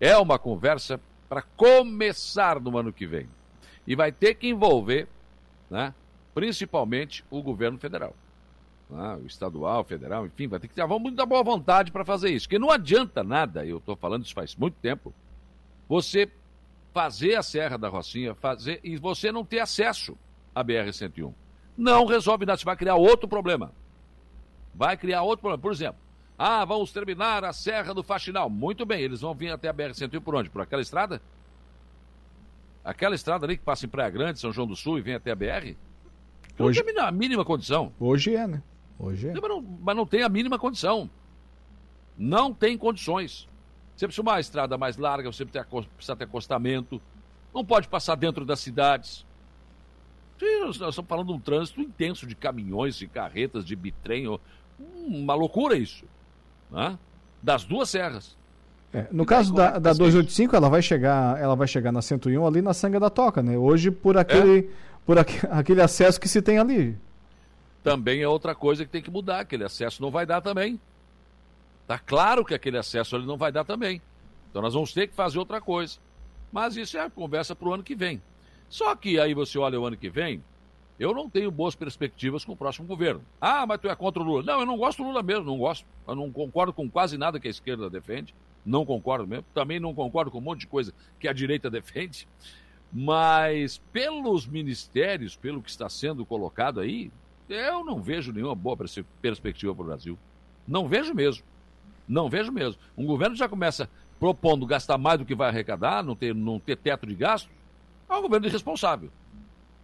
é 0.00 0.16
uma 0.16 0.38
conversa 0.38 1.00
para 1.28 1.42
começar 1.42 2.60
no 2.60 2.76
ano 2.76 2.92
que 2.92 3.06
vem. 3.06 3.28
E 3.86 3.94
vai 3.94 4.10
ter 4.10 4.34
que 4.34 4.48
envolver, 4.48 5.08
né, 5.70 5.94
principalmente 6.34 7.24
o 7.30 7.42
governo 7.42 7.78
federal. 7.78 8.14
Né, 8.88 9.18
o 9.22 9.26
estadual, 9.26 9.82
federal, 9.82 10.26
enfim, 10.26 10.46
vai 10.46 10.60
ter 10.60 10.68
que 10.68 10.74
ter 10.74 10.86
muita 10.86 11.24
boa 11.24 11.42
vontade 11.42 11.90
para 11.90 12.04
fazer 12.04 12.30
isso. 12.30 12.46
Porque 12.46 12.58
não 12.58 12.70
adianta 12.70 13.22
nada, 13.24 13.64
eu 13.64 13.78
estou 13.78 13.96
falando 13.96 14.24
isso 14.24 14.34
faz 14.34 14.54
muito 14.54 14.76
tempo, 14.80 15.12
você 15.88 16.30
fazer 16.92 17.34
a 17.34 17.42
Serra 17.42 17.76
da 17.76 17.88
Rocinha, 17.88 18.34
fazer 18.34 18.80
e 18.84 18.96
você 18.96 19.32
não 19.32 19.44
ter 19.44 19.58
acesso 19.58 20.16
à 20.54 20.62
BR-101. 20.62 21.32
Não 21.76 22.06
resolve 22.06 22.46
nada, 22.46 22.58
você 22.58 22.64
vai 22.64 22.76
criar 22.76 22.94
outro 22.94 23.26
problema. 23.26 23.72
Vai 24.72 24.96
criar 24.96 25.22
outro 25.22 25.40
problema. 25.40 25.60
Por 25.60 25.72
exemplo, 25.72 26.00
ah, 26.38 26.64
vamos 26.64 26.92
terminar 26.92 27.44
a 27.44 27.52
Serra 27.52 27.92
do 27.92 28.02
Faxinal. 28.02 28.48
Muito 28.48 28.86
bem, 28.86 29.00
eles 29.00 29.22
vão 29.22 29.34
vir 29.34 29.50
até 29.50 29.68
a 29.68 29.74
BR-101 29.74 30.20
por 30.20 30.34
onde? 30.36 30.50
Por 30.50 30.62
aquela 30.62 30.82
estrada? 30.82 31.20
Aquela 32.84 33.14
estrada 33.14 33.46
ali 33.46 33.56
que 33.56 33.64
passa 33.64 33.86
em 33.86 33.88
Praia 33.88 34.10
Grande, 34.10 34.38
São 34.38 34.52
João 34.52 34.68
do 34.68 34.76
Sul 34.76 34.98
e 34.98 35.02
vem 35.02 35.14
até 35.14 35.30
a 35.30 35.34
BR? 35.34 35.74
Hoje... 36.58 36.80
Não 36.84 36.94
tem 36.94 37.02
a 37.02 37.10
mínima 37.10 37.44
condição. 37.44 37.92
Hoje 37.98 38.36
é, 38.36 38.46
né? 38.46 38.62
Hoje 38.98 39.28
é. 39.28 39.32
Mas 39.32 39.42
não, 39.42 39.62
mas 39.62 39.96
não 39.96 40.06
tem 40.06 40.22
a 40.22 40.28
mínima 40.28 40.58
condição. 40.58 41.10
Não 42.16 42.52
tem 42.52 42.78
condições. 42.78 43.48
Você 43.96 44.06
precisa 44.06 44.22
uma 44.22 44.40
estrada 44.40 44.76
mais 44.76 44.96
larga, 44.96 45.30
você 45.30 45.44
precisa 45.44 46.16
ter 46.16 46.24
acostamento. 46.24 47.00
Não 47.54 47.64
pode 47.64 47.88
passar 47.88 48.16
dentro 48.16 48.44
das 48.44 48.60
cidades. 48.60 49.24
Nós 50.60 50.76
estamos 50.76 51.08
falando 51.08 51.28
de 51.28 51.32
um 51.32 51.40
trânsito 51.40 51.80
intenso 51.80 52.26
de 52.26 52.34
caminhões, 52.34 52.96
de 52.96 53.06
carretas, 53.06 53.64
de 53.64 53.76
bitrem. 53.76 54.26
Uma 55.06 55.34
loucura 55.34 55.76
isso. 55.76 56.04
Né? 56.70 56.98
Das 57.42 57.64
duas 57.64 57.88
serras. 57.88 58.36
É, 58.92 59.06
no 59.10 59.26
caso 59.26 59.52
da, 59.52 59.78
da 59.78 59.92
285, 59.92 60.54
ela 60.54 60.68
vai 60.68 60.80
chegar, 60.80 61.40
ela 61.40 61.56
vai 61.56 61.66
chegar 61.66 61.90
na 61.90 62.00
101 62.00 62.46
ali 62.46 62.62
na 62.62 62.72
Sanga 62.72 63.00
da 63.00 63.10
Toca, 63.10 63.42
né? 63.42 63.58
Hoje 63.58 63.90
por 63.90 64.16
aquele, 64.16 64.60
é? 64.60 64.64
por 65.04 65.18
aqu 65.18 65.32
aquele 65.50 65.82
acesso 65.82 66.20
que 66.20 66.28
se 66.28 66.40
tem 66.40 66.58
ali. 66.58 66.96
Também 67.84 68.22
é 68.22 68.26
outra 68.26 68.54
coisa 68.54 68.82
que 68.82 68.90
tem 68.90 69.02
que 69.02 69.10
mudar, 69.10 69.40
aquele 69.40 69.62
acesso 69.62 70.00
não 70.00 70.10
vai 70.10 70.24
dar 70.24 70.40
também. 70.40 70.80
Tá 71.86 71.98
claro 71.98 72.42
que 72.42 72.54
aquele 72.54 72.78
acesso 72.78 73.14
ali 73.14 73.26
não 73.26 73.36
vai 73.36 73.52
dar 73.52 73.62
também. 73.62 74.00
Então 74.50 74.62
nós 74.62 74.72
vamos 74.72 74.94
ter 74.94 75.06
que 75.06 75.14
fazer 75.14 75.38
outra 75.38 75.60
coisa. 75.60 75.98
Mas 76.50 76.76
isso 76.76 76.96
é 76.96 77.00
a 77.00 77.10
conversa 77.10 77.54
para 77.54 77.68
o 77.68 77.74
ano 77.74 77.82
que 77.82 77.94
vem. 77.94 78.22
Só 78.70 78.96
que 78.96 79.20
aí 79.20 79.34
você 79.34 79.58
olha 79.58 79.78
o 79.78 79.84
ano 79.84 79.98
que 79.98 80.08
vem, 80.08 80.42
eu 80.98 81.12
não 81.12 81.28
tenho 81.28 81.50
boas 81.50 81.74
perspectivas 81.74 82.42
com 82.42 82.52
o 82.52 82.56
próximo 82.56 82.86
governo. 82.86 83.22
Ah, 83.38 83.66
mas 83.66 83.78
tu 83.78 83.88
é 83.90 83.94
contra 83.94 84.22
o 84.22 84.24
Lula. 84.24 84.42
Não, 84.42 84.60
eu 84.60 84.66
não 84.66 84.78
gosto 84.78 85.02
do 85.02 85.08
Lula 85.08 85.22
mesmo, 85.22 85.44
não 85.44 85.58
gosto. 85.58 85.84
Eu 86.08 86.14
não 86.14 86.32
concordo 86.32 86.72
com 86.72 86.88
quase 86.88 87.18
nada 87.18 87.38
que 87.38 87.48
a 87.48 87.50
esquerda 87.50 87.90
defende. 87.90 88.34
Não 88.64 88.86
concordo 88.86 89.26
mesmo. 89.26 89.44
Também 89.52 89.78
não 89.78 89.94
concordo 89.94 90.30
com 90.30 90.38
um 90.38 90.40
monte 90.40 90.60
de 90.60 90.68
coisa 90.68 90.94
que 91.20 91.28
a 91.28 91.34
direita 91.34 91.68
defende. 91.70 92.26
Mas 92.90 93.76
pelos 93.92 94.46
ministérios, 94.46 95.36
pelo 95.36 95.60
que 95.60 95.68
está 95.68 95.90
sendo 95.90 96.24
colocado 96.24 96.80
aí, 96.80 97.12
eu 97.48 97.84
não 97.84 98.00
vejo 98.00 98.32
nenhuma 98.32 98.54
boa 98.54 98.76
perspectiva 99.20 99.74
para 99.74 99.82
o 99.82 99.86
Brasil. 99.86 100.18
Não 100.66 100.88
vejo 100.88 101.14
mesmo. 101.14 101.44
Não 102.08 102.28
vejo 102.28 102.52
mesmo. 102.52 102.80
Um 102.96 103.06
governo 103.06 103.36
já 103.36 103.48
começa 103.48 103.88
propondo 104.18 104.66
gastar 104.66 104.96
mais 104.96 105.18
do 105.18 105.24
que 105.24 105.34
vai 105.34 105.48
arrecadar, 105.48 106.02
não 106.02 106.16
ter, 106.16 106.34
não 106.34 106.58
ter 106.58 106.76
teto 106.76 107.06
de 107.06 107.14
gasto, 107.14 107.50
é 108.08 108.14
um 108.14 108.22
governo 108.22 108.46
irresponsável. 108.46 109.10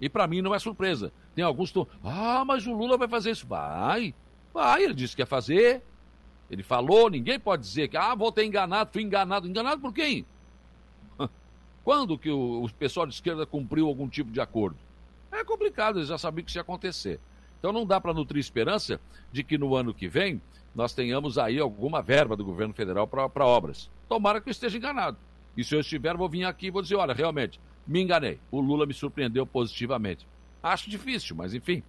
E 0.01 0.09
para 0.09 0.27
mim 0.27 0.41
não 0.41 0.55
é 0.55 0.59
surpresa. 0.59 1.13
Tem 1.35 1.45
alguns 1.45 1.71
que 1.71 1.79
estão, 1.79 1.95
ah, 2.03 2.45
mas 2.45 2.67
o 2.67 2.73
Lula 2.73 2.97
vai 2.97 3.09
fazer 3.09 3.33
isso. 3.33 3.47
Vai, 3.47 4.15
vai, 4.53 4.83
ele 4.83 4.95
disse 4.95 5.15
que 5.15 5.23
ia 5.23 5.27
fazer. 5.27 5.83
Ele 6.51 6.63
falou, 6.63 7.11
ninguém 7.11 7.39
pode 7.39 7.63
dizer 7.63 7.89
que, 7.89 7.97
ah, 7.97 8.15
vou 8.15 8.33
ter 8.33 8.45
enganado, 8.45 8.91
fui 8.93 9.03
enganado. 9.03 9.47
Enganado 9.47 9.81
por 9.81 9.93
quem? 9.93 10.25
Quando 11.85 12.19
que 12.19 12.31
o, 12.31 12.65
o 12.65 12.73
pessoal 12.73 13.07
de 13.07 13.15
esquerda 13.15 13.47
cumpriu 13.47 13.87
algum 13.87 14.09
tipo 14.09 14.31
de 14.31 14.41
acordo? 14.41 14.79
É 15.31 15.45
complicado, 15.45 15.99
eles 15.99 16.09
já 16.09 16.19
sabiam 16.19 16.45
que 16.45 16.51
isso 16.51 16.59
ia 16.59 16.63
acontecer. 16.63 17.21
Então 17.61 17.73
não 17.73 17.87
dá 17.87 18.01
para 18.01 18.13
nutrir 18.13 18.41
esperança 18.41 18.99
de 19.31 19.45
que 19.45 19.57
no 19.57 19.77
ano 19.77 19.95
que 19.95 20.09
vem 20.09 20.41
nós 20.75 20.95
tenhamos 20.95 21.37
aí 21.37 21.61
alguma 21.61 22.01
verba 22.01 22.35
do 22.35 22.45
governo 22.45 22.75
federal 22.75 23.07
para 23.07 23.45
obras. 23.45 23.91
Tomara 24.09 24.41
que 24.41 24.49
eu 24.49 24.53
esteja 24.53 24.79
enganado. 24.79 25.19
E 25.57 25.63
se 25.63 25.75
eu 25.75 25.81
estiver, 25.81 26.17
vou 26.17 26.29
vir 26.29 26.45
aqui 26.45 26.67
e 26.67 26.71
vou 26.71 26.81
dizer, 26.81 26.97
olha, 26.97 27.13
realmente, 27.13 27.61
me 27.87 28.01
enganei. 28.01 28.41
O 28.51 28.61
Lula 28.61 28.87
me 28.87 28.95
surpreendeu 28.95 29.45
positivamente. 29.45 30.27
Acho 30.63 30.89
difícil, 30.89 31.37
mas 31.37 31.55
enfim, 31.55 31.83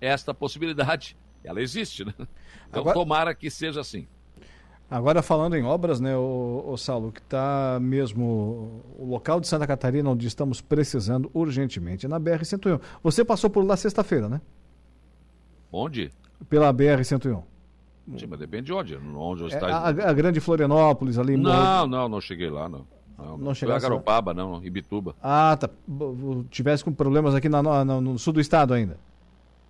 esta 0.00 0.32
possibilidade, 0.32 1.16
ela 1.44 1.60
existe, 1.60 2.04
né? 2.04 2.14
Então 2.68 2.80
Agora... 2.80 2.94
tomara 2.94 3.34
que 3.34 3.50
seja 3.50 3.80
assim. 3.80 4.06
Agora 4.90 5.20
falando 5.20 5.54
em 5.54 5.64
obras, 5.64 6.00
né, 6.00 6.16
o, 6.16 6.64
o 6.66 6.76
Saulo, 6.78 7.12
que 7.12 7.20
está 7.20 7.78
mesmo 7.78 8.82
o 8.98 9.04
local 9.04 9.38
de 9.38 9.46
Santa 9.46 9.66
Catarina 9.66 10.08
onde 10.08 10.26
estamos 10.26 10.62
precisando 10.62 11.30
urgentemente, 11.34 12.06
é 12.06 12.08
na 12.08 12.18
BR-101. 12.18 12.80
Você 13.02 13.22
passou 13.22 13.50
por 13.50 13.62
lá 13.66 13.76
sexta-feira, 13.76 14.30
né? 14.30 14.40
Onde? 15.72 16.10
Pela 16.48 16.72
BR-101. 16.72 17.42
Sim, 18.16 18.26
mas 18.26 18.38
depende 18.38 18.64
de 18.64 18.72
onde. 18.72 18.96
onde 18.96 19.54
é, 19.54 19.58
a, 19.58 19.88
a, 19.88 20.12
grande 20.14 20.40
Florianópolis 20.40 21.18
ali. 21.18 21.36
Não, 21.36 21.86
não, 21.86 22.08
não 22.08 22.20
cheguei 22.20 22.48
lá, 22.48 22.68
não. 22.68 22.86
Não, 23.18 23.36
não 23.36 23.54
cheguei 23.54 23.74
a 23.74 23.78
Garopaba, 23.78 24.32
não, 24.32 24.64
Ibituba. 24.64 25.14
Ah, 25.22 25.56
tá. 25.58 25.68
Tivesse 26.50 26.84
com 26.84 26.92
problemas 26.92 27.34
aqui 27.34 27.48
na, 27.48 27.62
no, 27.62 28.00
no 28.00 28.18
sul 28.18 28.32
do 28.32 28.40
estado 28.40 28.72
ainda? 28.72 28.96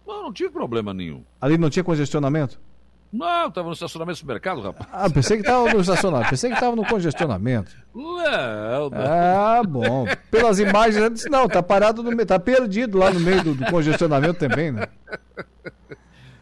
Não, 0.06 0.24
não 0.24 0.32
tive 0.32 0.50
problema 0.50 0.92
nenhum. 0.92 1.22
Ali 1.40 1.56
não 1.56 1.70
tinha 1.70 1.82
congestionamento? 1.82 2.60
Não, 3.12 3.48
estava 3.48 3.66
no 3.68 3.72
estacionamento 3.72 4.20
do 4.20 4.26
mercado, 4.26 4.60
rapaz. 4.60 4.88
Ah, 4.92 5.08
pensei 5.08 5.38
que 5.38 5.42
estava 5.42 5.72
no 5.72 5.80
estacionamento. 5.80 6.30
Pensei 6.30 6.50
que 6.50 6.56
estava 6.56 6.76
no 6.76 6.86
congestionamento. 6.86 7.74
Não, 7.94 8.90
não. 8.90 8.98
Ah, 8.98 9.62
bom. 9.66 10.06
Pelas 10.30 10.58
imagens, 10.58 11.02
eu 11.02 11.10
disse, 11.10 11.28
não, 11.30 11.48
tá 11.48 11.62
parado 11.62 12.02
no 12.02 12.10
meio, 12.10 12.26
tá 12.26 12.38
perdido 12.38 12.98
lá 12.98 13.10
no 13.10 13.20
meio 13.20 13.42
do, 13.42 13.54
do 13.54 13.64
congestionamento 13.66 14.38
também, 14.38 14.72
né? 14.72 14.86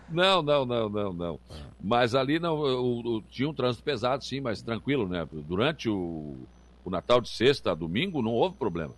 Não, 0.09 0.43
não, 0.43 0.65
não, 0.65 0.89
não, 0.89 1.13
não. 1.13 1.41
Mas 1.81 2.15
ali 2.15 2.39
não, 2.39 2.57
o, 2.57 3.17
o, 3.17 3.23
tinha 3.23 3.49
um 3.49 3.55
trânsito 3.55 3.85
pesado, 3.85 4.25
sim, 4.25 4.41
mas 4.41 4.61
tranquilo, 4.61 5.09
né? 5.09 5.27
Durante 5.31 5.89
o, 5.89 6.37
o 6.85 6.91
Natal 6.91 7.21
de 7.21 7.29
sexta 7.29 7.73
a 7.73 7.75
domingo 7.75 8.23
não 8.23 8.33
houve 8.33 8.57
problema. 8.57 8.95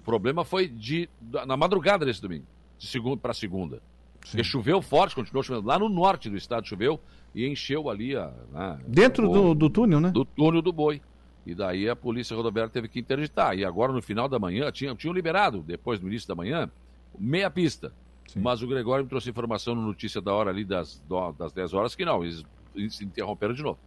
O 0.00 0.04
problema 0.04 0.44
foi 0.44 0.68
de, 0.68 1.08
na 1.46 1.56
madrugada 1.56 2.06
desse 2.06 2.22
domingo, 2.22 2.46
de 2.78 2.86
segunda 2.86 3.18
para 3.18 3.34
segunda. 3.34 3.82
Sim. 4.24 4.32
Porque 4.32 4.44
choveu 4.44 4.82
forte, 4.82 5.14
continuou 5.14 5.42
chovendo. 5.42 5.66
Lá 5.66 5.78
no 5.78 5.88
norte 5.88 6.28
do 6.28 6.36
estado 6.36 6.66
choveu 6.66 7.00
e 7.34 7.46
encheu 7.46 7.88
ali 7.88 8.16
a. 8.16 8.32
a 8.54 8.78
Dentro 8.86 9.28
do, 9.28 9.54
do 9.54 9.70
túnel, 9.70 10.00
né? 10.00 10.10
Do 10.10 10.24
túnel 10.24 10.62
do 10.62 10.72
boi. 10.72 11.00
E 11.46 11.54
daí 11.54 11.88
a 11.88 11.96
polícia 11.96 12.36
rodoviária 12.36 12.70
teve 12.70 12.88
que 12.88 13.00
interditar. 13.00 13.56
E 13.56 13.64
agora, 13.64 13.92
no 13.92 14.02
final 14.02 14.28
da 14.28 14.38
manhã, 14.38 14.70
tinham, 14.70 14.94
tinham 14.94 15.12
liberado, 15.12 15.62
depois 15.62 15.98
do 15.98 16.06
início 16.06 16.28
da 16.28 16.34
manhã, 16.34 16.70
meia 17.18 17.50
pista. 17.50 17.92
Sim. 18.26 18.40
Mas 18.40 18.62
o 18.62 18.66
Gregório 18.66 19.04
me 19.04 19.08
trouxe 19.08 19.30
informação 19.30 19.74
no 19.74 19.82
Notícia 19.82 20.20
da 20.20 20.32
Hora 20.32 20.50
ali 20.50 20.64
das, 20.64 21.02
das 21.36 21.52
10 21.52 21.74
horas 21.74 21.94
que 21.94 22.04
não, 22.04 22.22
eles, 22.22 22.44
eles 22.74 22.94
se 22.94 23.04
interromperam 23.04 23.54
de 23.54 23.62
novo. 23.62 23.78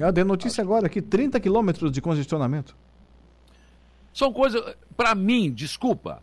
Ah, 0.00 0.10
deu 0.10 0.24
notícia 0.24 0.62
Acho. 0.62 0.68
agora 0.70 0.86
aqui, 0.86 1.02
30 1.02 1.38
quilômetros 1.38 1.92
de 1.92 2.00
congestionamento. 2.00 2.76
São 4.12 4.32
coisas, 4.32 4.60
para 4.96 5.14
mim, 5.14 5.52
desculpa, 5.52 6.22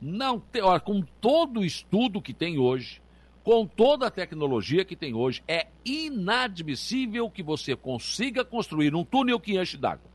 não 0.00 0.40
tem, 0.40 0.62
olha, 0.62 0.80
com 0.80 1.02
todo 1.20 1.60
o 1.60 1.64
estudo 1.64 2.22
que 2.22 2.32
tem 2.32 2.58
hoje, 2.58 3.02
com 3.48 3.66
toda 3.66 4.08
a 4.08 4.10
tecnologia 4.10 4.84
que 4.84 4.94
tem 4.94 5.14
hoje, 5.14 5.42
é 5.48 5.68
inadmissível 5.82 7.30
que 7.30 7.42
você 7.42 7.74
consiga 7.74 8.44
construir 8.44 8.94
um 8.94 9.02
túnel 9.02 9.40
que 9.40 9.58
enche 9.58 9.78
d'água. 9.78 10.10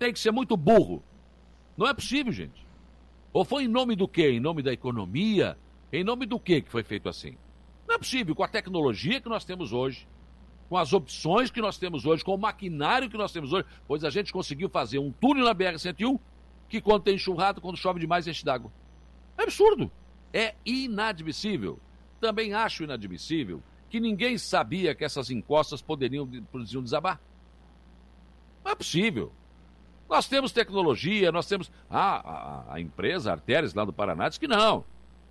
Tem 0.00 0.12
que 0.12 0.18
ser 0.18 0.32
muito 0.32 0.56
burro. 0.56 1.00
Não 1.76 1.86
é 1.86 1.94
possível, 1.94 2.32
gente. 2.32 2.66
Ou 3.32 3.44
foi 3.44 3.66
em 3.66 3.68
nome 3.68 3.94
do 3.94 4.08
quê? 4.08 4.30
Em 4.30 4.40
nome 4.40 4.64
da 4.64 4.72
economia? 4.72 5.56
Em 5.92 6.02
nome 6.02 6.26
do 6.26 6.40
que 6.40 6.62
que 6.62 6.72
foi 6.72 6.82
feito 6.82 7.08
assim? 7.08 7.36
Não 7.86 7.94
é 7.94 7.98
possível, 7.98 8.34
com 8.34 8.42
a 8.42 8.48
tecnologia 8.48 9.20
que 9.20 9.28
nós 9.28 9.44
temos 9.44 9.72
hoje, 9.72 10.08
com 10.68 10.76
as 10.76 10.92
opções 10.92 11.52
que 11.52 11.60
nós 11.60 11.78
temos 11.78 12.04
hoje, 12.04 12.24
com 12.24 12.34
o 12.34 12.38
maquinário 12.38 13.08
que 13.08 13.16
nós 13.16 13.30
temos 13.30 13.52
hoje, 13.52 13.64
pois 13.86 14.02
a 14.02 14.10
gente 14.10 14.32
conseguiu 14.32 14.68
fazer 14.68 14.98
um 14.98 15.12
túnel 15.12 15.44
na 15.44 15.54
BR-101 15.54 16.18
que 16.68 16.80
quando 16.80 17.04
tem 17.04 17.14
enxurrado, 17.14 17.60
quando 17.60 17.76
chove 17.76 18.00
demais, 18.00 18.26
enche 18.26 18.44
d'água. 18.44 18.72
É 19.38 19.44
absurdo. 19.44 19.88
É 20.32 20.56
inadmissível. 20.66 21.78
Também 22.22 22.54
acho 22.54 22.84
inadmissível 22.84 23.60
que 23.90 23.98
ninguém 23.98 24.38
sabia 24.38 24.94
que 24.94 25.04
essas 25.04 25.28
encostas 25.28 25.82
poderiam, 25.82 26.24
poderiam 26.52 26.80
desabar. 26.80 27.20
Não 28.64 28.70
é 28.70 28.76
possível. 28.76 29.32
Nós 30.08 30.28
temos 30.28 30.52
tecnologia, 30.52 31.32
nós 31.32 31.48
temos. 31.48 31.68
Ah, 31.90 32.68
a, 32.70 32.74
a 32.74 32.80
empresa 32.80 33.32
Artérias 33.32 33.74
lá 33.74 33.84
do 33.84 33.92
Paraná 33.92 34.28
diz 34.28 34.38
que 34.38 34.46
não. 34.46 34.84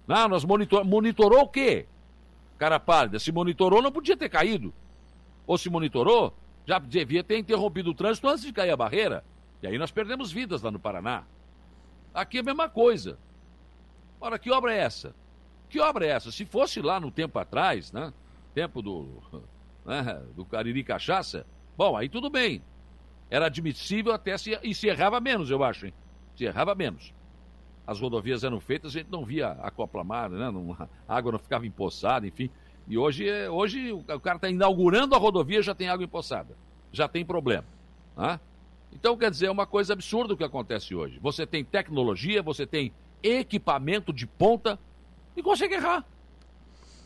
Não, 0.06 0.28
nós 0.28 0.44
monitor... 0.44 0.84
monitorou 0.84 1.44
o 1.44 1.48
quê? 1.48 1.86
Cara 2.58 2.78
pálida, 2.78 3.20
se 3.20 3.32
monitorou, 3.32 3.82
não 3.82 3.92
podia 3.92 4.18
ter 4.18 4.28
caído. 4.28 4.74
Ou 5.48 5.58
se 5.58 5.70
monitorou, 5.70 6.36
já 6.66 6.78
devia 6.78 7.24
ter 7.24 7.38
interrompido 7.38 7.92
o 7.92 7.96
trânsito 7.96 8.28
antes 8.28 8.44
de 8.44 8.52
cair 8.52 8.72
a 8.72 8.76
barreira. 8.76 9.24
E 9.64 9.68
aí 9.68 9.78
nós 9.78 9.92
perdemos 9.92 10.30
vidas 10.30 10.62
lá 10.62 10.70
no 10.70 10.80
Paraná. 10.80 11.24
Aqui 12.14 12.40
é 12.40 12.42
a 12.42 12.44
mesma 12.44 12.68
coisa. 12.68 13.18
Ora, 14.20 14.38
que 14.38 14.52
obra 14.52 14.74
é 14.74 14.80
essa? 14.80 15.16
Que 15.72 15.80
obra 15.80 16.06
é 16.06 16.10
essa? 16.10 16.32
Se 16.34 16.46
fosse 16.46 16.82
lá 16.82 17.00
no 17.00 17.10
tempo 17.10 17.40
atrás, 17.40 17.94
né? 17.94 18.14
Tempo 18.54 18.82
do, 18.82 19.24
né? 19.86 20.22
do 20.36 20.44
Cariri 20.44 20.84
Cachaça, 20.84 21.48
bom, 21.78 21.96
aí 21.96 22.10
tudo 22.10 22.30
bem. 22.30 22.62
Era 23.30 23.46
admissível 23.46 24.12
até 24.12 24.38
se, 24.38 24.60
e 24.62 24.76
se 24.76 24.88
errava 24.88 25.22
menos, 25.22 25.50
eu 25.50 25.64
acho, 25.64 25.86
hein? 25.86 25.94
Se 26.36 26.44
errava 26.44 26.76
menos. 26.76 27.14
As 27.88 28.02
rodovias 28.02 28.44
eram 28.44 28.60
feitas, 28.60 28.92
a 28.92 29.00
gente 29.00 29.10
não 29.10 29.24
via 29.24 29.52
acoplamar, 29.62 30.30
né? 30.30 30.52
Não, 30.52 30.76
a 31.08 31.16
água 31.16 31.32
não 31.32 31.40
ficava 31.40 31.66
empoçada, 31.66 32.28
enfim. 32.28 32.50
E 32.86 32.98
hoje, 32.98 33.30
é, 33.30 33.50
hoje 33.50 33.94
o 33.94 34.20
cara 34.20 34.36
está 34.36 34.50
inaugurando 34.50 35.16
a 35.16 35.18
rodovia 35.18 35.62
já 35.62 35.74
tem 35.74 35.88
água 35.88 36.04
empoçada. 36.04 36.58
Já 36.92 37.08
tem 37.08 37.24
problema. 37.24 37.66
Né? 38.18 38.38
Então, 38.92 39.16
quer 39.16 39.32
dizer, 39.32 39.46
é 39.46 39.52
uma 39.52 39.66
coisa 39.66 39.94
absurda 39.94 40.34
o 40.34 40.38
que 40.38 40.44
acontece 40.44 40.94
hoje. 40.94 41.18
Você 41.22 41.48
tem 41.48 41.64
tecnologia, 41.64 42.44
você 42.44 42.68
tem 42.68 42.92
equipamento 43.24 44.12
de 44.12 44.28
ponta 44.28 44.78
e 45.36 45.44
consegue 45.44 45.76
errar. 45.76 46.06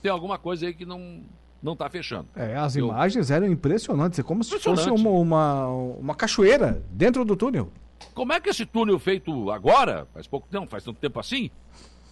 Tem 0.02 0.12
alguma 0.12 0.38
coisa 0.38 0.68
aí 0.68 0.74
que 0.74 0.86
não 0.86 1.24
não 1.62 1.74
está 1.74 1.90
fechando. 1.90 2.28
É, 2.36 2.56
as 2.56 2.76
Eu... 2.76 2.86
imagens 2.86 3.32
eram 3.32 3.48
impressionantes, 3.48 4.20
é 4.20 4.24
como 4.24 4.44
se 4.44 4.60
fosse 4.60 4.88
uma, 4.90 5.10
uma, 5.10 5.68
uma 5.68 6.16
cachoeira 6.16 6.84
dentro 6.92 7.26
do 7.26 7.36
túnel. 7.36 7.72
Como 8.14 8.32
é 8.32 8.40
que 8.40 8.50
esse 8.50 8.68
túnel 8.68 9.00
feito 9.00 9.50
agora, 9.50 10.08
faz 10.14 10.28
pouco 10.28 10.48
tempo, 10.48 10.68
faz 10.68 10.84
tanto 10.84 11.00
tempo 11.00 11.20
assim, 11.20 11.50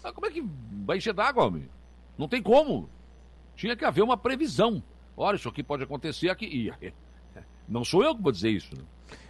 ah, 0.04 0.12
como 0.12 0.26
é 0.26 0.32
que 0.32 0.44
vai 0.86 0.98
encher 0.98 1.14
d'água, 1.14 1.46
homem? 1.46 1.70
Não 2.18 2.28
tem 2.28 2.42
como. 2.42 2.90
Tinha 3.56 3.76
que 3.76 3.86
haver 3.86 4.04
uma 4.04 4.18
previsão. 4.18 4.82
Olha, 5.16 5.36
isso 5.36 5.48
aqui 5.48 5.62
pode 5.62 5.84
acontecer 5.84 6.30
aqui. 6.30 6.74
E, 6.82 6.94
não 7.70 7.86
sou 7.86 8.04
eu 8.04 8.16
que 8.16 8.22
vou 8.22 8.32
dizer 8.32 8.50
isso. 8.50 8.76
Né? 8.76 8.84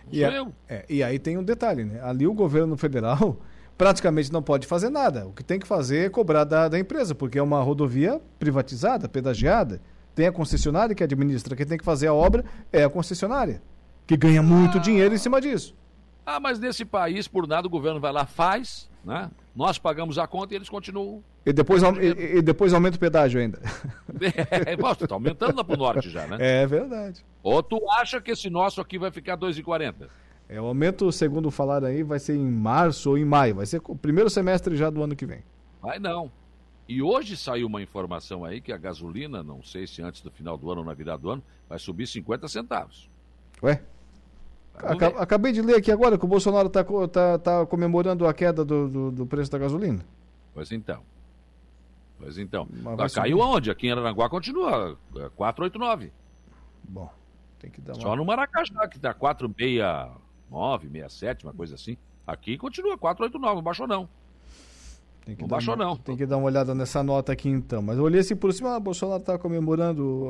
Não 0.06 0.14
e, 0.14 0.20
sou 0.20 0.30
a, 0.30 0.34
eu. 0.34 0.54
É, 0.68 0.86
e 0.90 1.04
aí 1.04 1.20
tem 1.20 1.38
um 1.38 1.44
detalhe, 1.44 1.84
né? 1.84 2.02
Ali 2.02 2.26
o 2.26 2.34
governo 2.34 2.76
federal 2.78 3.38
praticamente 3.78 4.32
não 4.32 4.42
pode 4.42 4.68
fazer 4.68 4.90
nada. 4.90 5.28
O 5.28 5.34
que 5.34 5.44
tem 5.44 5.60
que 5.60 5.68
fazer 5.68 6.06
é 6.06 6.10
cobrar 6.10 6.44
da, 6.44 6.68
da 6.68 6.80
empresa, 6.80 7.16
porque 7.16 7.38
é 7.38 7.44
uma 7.44 7.62
rodovia 7.62 8.22
privatizada, 8.40 9.10
pedagiada. 9.10 9.82
Tem 10.16 10.28
a 10.28 10.32
concessionária 10.32 10.94
que 10.94 11.04
administra. 11.04 11.56
Quem 11.56 11.66
tem 11.66 11.78
que 11.78 11.84
fazer 11.84 12.08
a 12.08 12.14
obra 12.14 12.46
é 12.72 12.84
a 12.84 12.90
concessionária, 12.90 13.62
que 14.06 14.16
ganha 14.16 14.44
muito 14.44 14.78
ah. 14.78 14.82
dinheiro 14.82 15.14
em 15.14 15.18
cima 15.18 15.42
disso. 15.42 15.76
Ah, 16.26 16.40
mas 16.40 16.60
nesse 16.60 16.86
país, 16.86 17.28
por 17.28 17.48
nada, 17.48 17.68
o 17.68 17.70
governo 17.70 18.00
vai 18.00 18.12
lá, 18.12 18.26
faz, 18.26 18.90
né? 19.04 19.30
Nós 19.56 19.78
pagamos 19.78 20.18
a 20.18 20.26
conta 20.26 20.54
e 20.54 20.58
eles 20.58 20.70
continuam. 20.70 21.24
E 21.46 21.52
depois, 21.52 21.84
e, 21.84 22.38
e 22.38 22.42
depois 22.42 22.74
aumenta 22.74 22.96
o 22.96 23.00
pedágio 23.00 23.40
ainda. 23.40 23.60
É, 24.66 24.78
poxa, 24.78 25.08
tá 25.08 25.16
aumentando 25.16 25.58
lá 25.58 25.64
pro 25.64 25.76
norte 25.76 26.10
já, 26.10 26.26
né? 26.28 26.38
É 26.40 26.68
verdade. 26.68 27.26
Ou 27.42 27.62
tu 27.62 27.82
acha 27.92 28.22
que 28.22 28.32
esse 28.32 28.50
nosso 28.50 28.80
aqui 28.80 28.98
vai 28.98 29.12
ficar 29.12 29.36
2,40? 29.38 30.08
É, 30.48 30.60
o 30.62 30.66
aumento, 30.66 31.12
segundo 31.12 31.50
falaram 31.50 31.88
aí, 31.88 32.04
vai 32.04 32.20
ser 32.20 32.36
em 32.36 32.46
março 32.46 33.12
ou 33.12 33.18
em 33.18 33.26
maio. 33.26 33.56
Vai 33.56 33.66
ser 33.66 33.82
o 33.86 33.96
primeiro 33.96 34.30
semestre 34.30 34.76
já 34.76 34.90
do 34.90 35.02
ano 35.02 35.16
que 35.16 35.26
vem. 35.26 35.44
Vai 35.82 36.00
não. 36.00 36.32
E 36.88 37.02
hoje 37.02 37.38
saiu 37.38 37.68
uma 37.68 37.82
informação 37.82 38.44
aí 38.44 38.60
que 38.60 38.72
a 38.72 38.78
gasolina, 38.78 39.42
não 39.42 39.64
sei 39.64 39.88
se 39.88 40.02
antes 40.02 40.22
do 40.22 40.30
final 40.30 40.58
do 40.58 40.70
ano 40.70 40.82
ou 40.82 40.86
na 40.86 40.94
virada 40.94 41.22
do 41.22 41.30
ano, 41.30 41.44
vai 41.68 41.80
subir 41.80 42.06
50 42.08 42.48
centavos. 42.48 43.10
Ué? 43.62 43.82
Acabei 45.18 45.52
de 45.52 45.62
ler 45.62 45.76
aqui 45.76 45.92
agora 45.92 46.18
que 46.18 46.26
o 46.26 46.28
Bolsonaro 46.28 46.68
está 46.68 46.84
tá, 46.84 47.38
tá 47.38 47.66
comemorando 47.66 48.28
a 48.28 48.34
queda 48.34 48.66
do, 48.66 48.90
do, 48.90 49.12
do, 49.12 49.26
preço 49.26 49.52
da 49.52 49.60
gasolina. 49.60 50.04
Pois 50.54 50.72
então. 50.72 51.04
Pois 52.20 52.38
então. 52.38 52.68
Mas 52.98 53.14
caiu 53.14 53.38
subir. 53.38 53.50
aonde? 53.50 53.72
Aqui 53.72 53.88
em 53.88 53.92
Aranaguá 53.92 54.30
continua 54.30 54.98
489. 55.36 56.12
Bom, 56.84 57.10
tem 57.60 57.70
que 57.70 57.80
dar 57.80 57.94
uma... 57.94 58.02
Só 58.02 58.16
no 58.16 58.26
Maracajá, 58.26 58.88
que 58.88 58.98
está 58.98 59.14
469, 60.54 60.88
67, 60.90 61.46
uma 61.46 61.54
coisa 61.54 61.76
assim. 61.76 61.98
Aqui 62.26 62.58
continua 62.58 62.98
489, 62.98 63.56
não 63.56 63.64
baixou 63.64 63.88
não. 63.88 64.08
Tem 65.26 65.36
que 65.36 65.42
não 65.42 65.48
baixou, 65.48 65.74
uma, 65.76 65.86
não. 65.86 65.96
Tem 65.96 66.18
que 66.18 66.26
dar 66.26 66.38
uma 66.38 66.46
olhada 66.46 66.76
nessa 66.76 67.02
nota 67.02 67.32
aqui, 67.32 67.48
então. 67.48 67.82
Mas 67.82 67.98
eu 67.98 68.04
olhei 68.04 68.20
assim 68.20 68.36
por 68.36 68.54
cima, 68.54 68.76
ah, 68.76 68.80
Bolsonaro 68.80 69.22
está 69.22 69.38
comemorando 69.38 70.28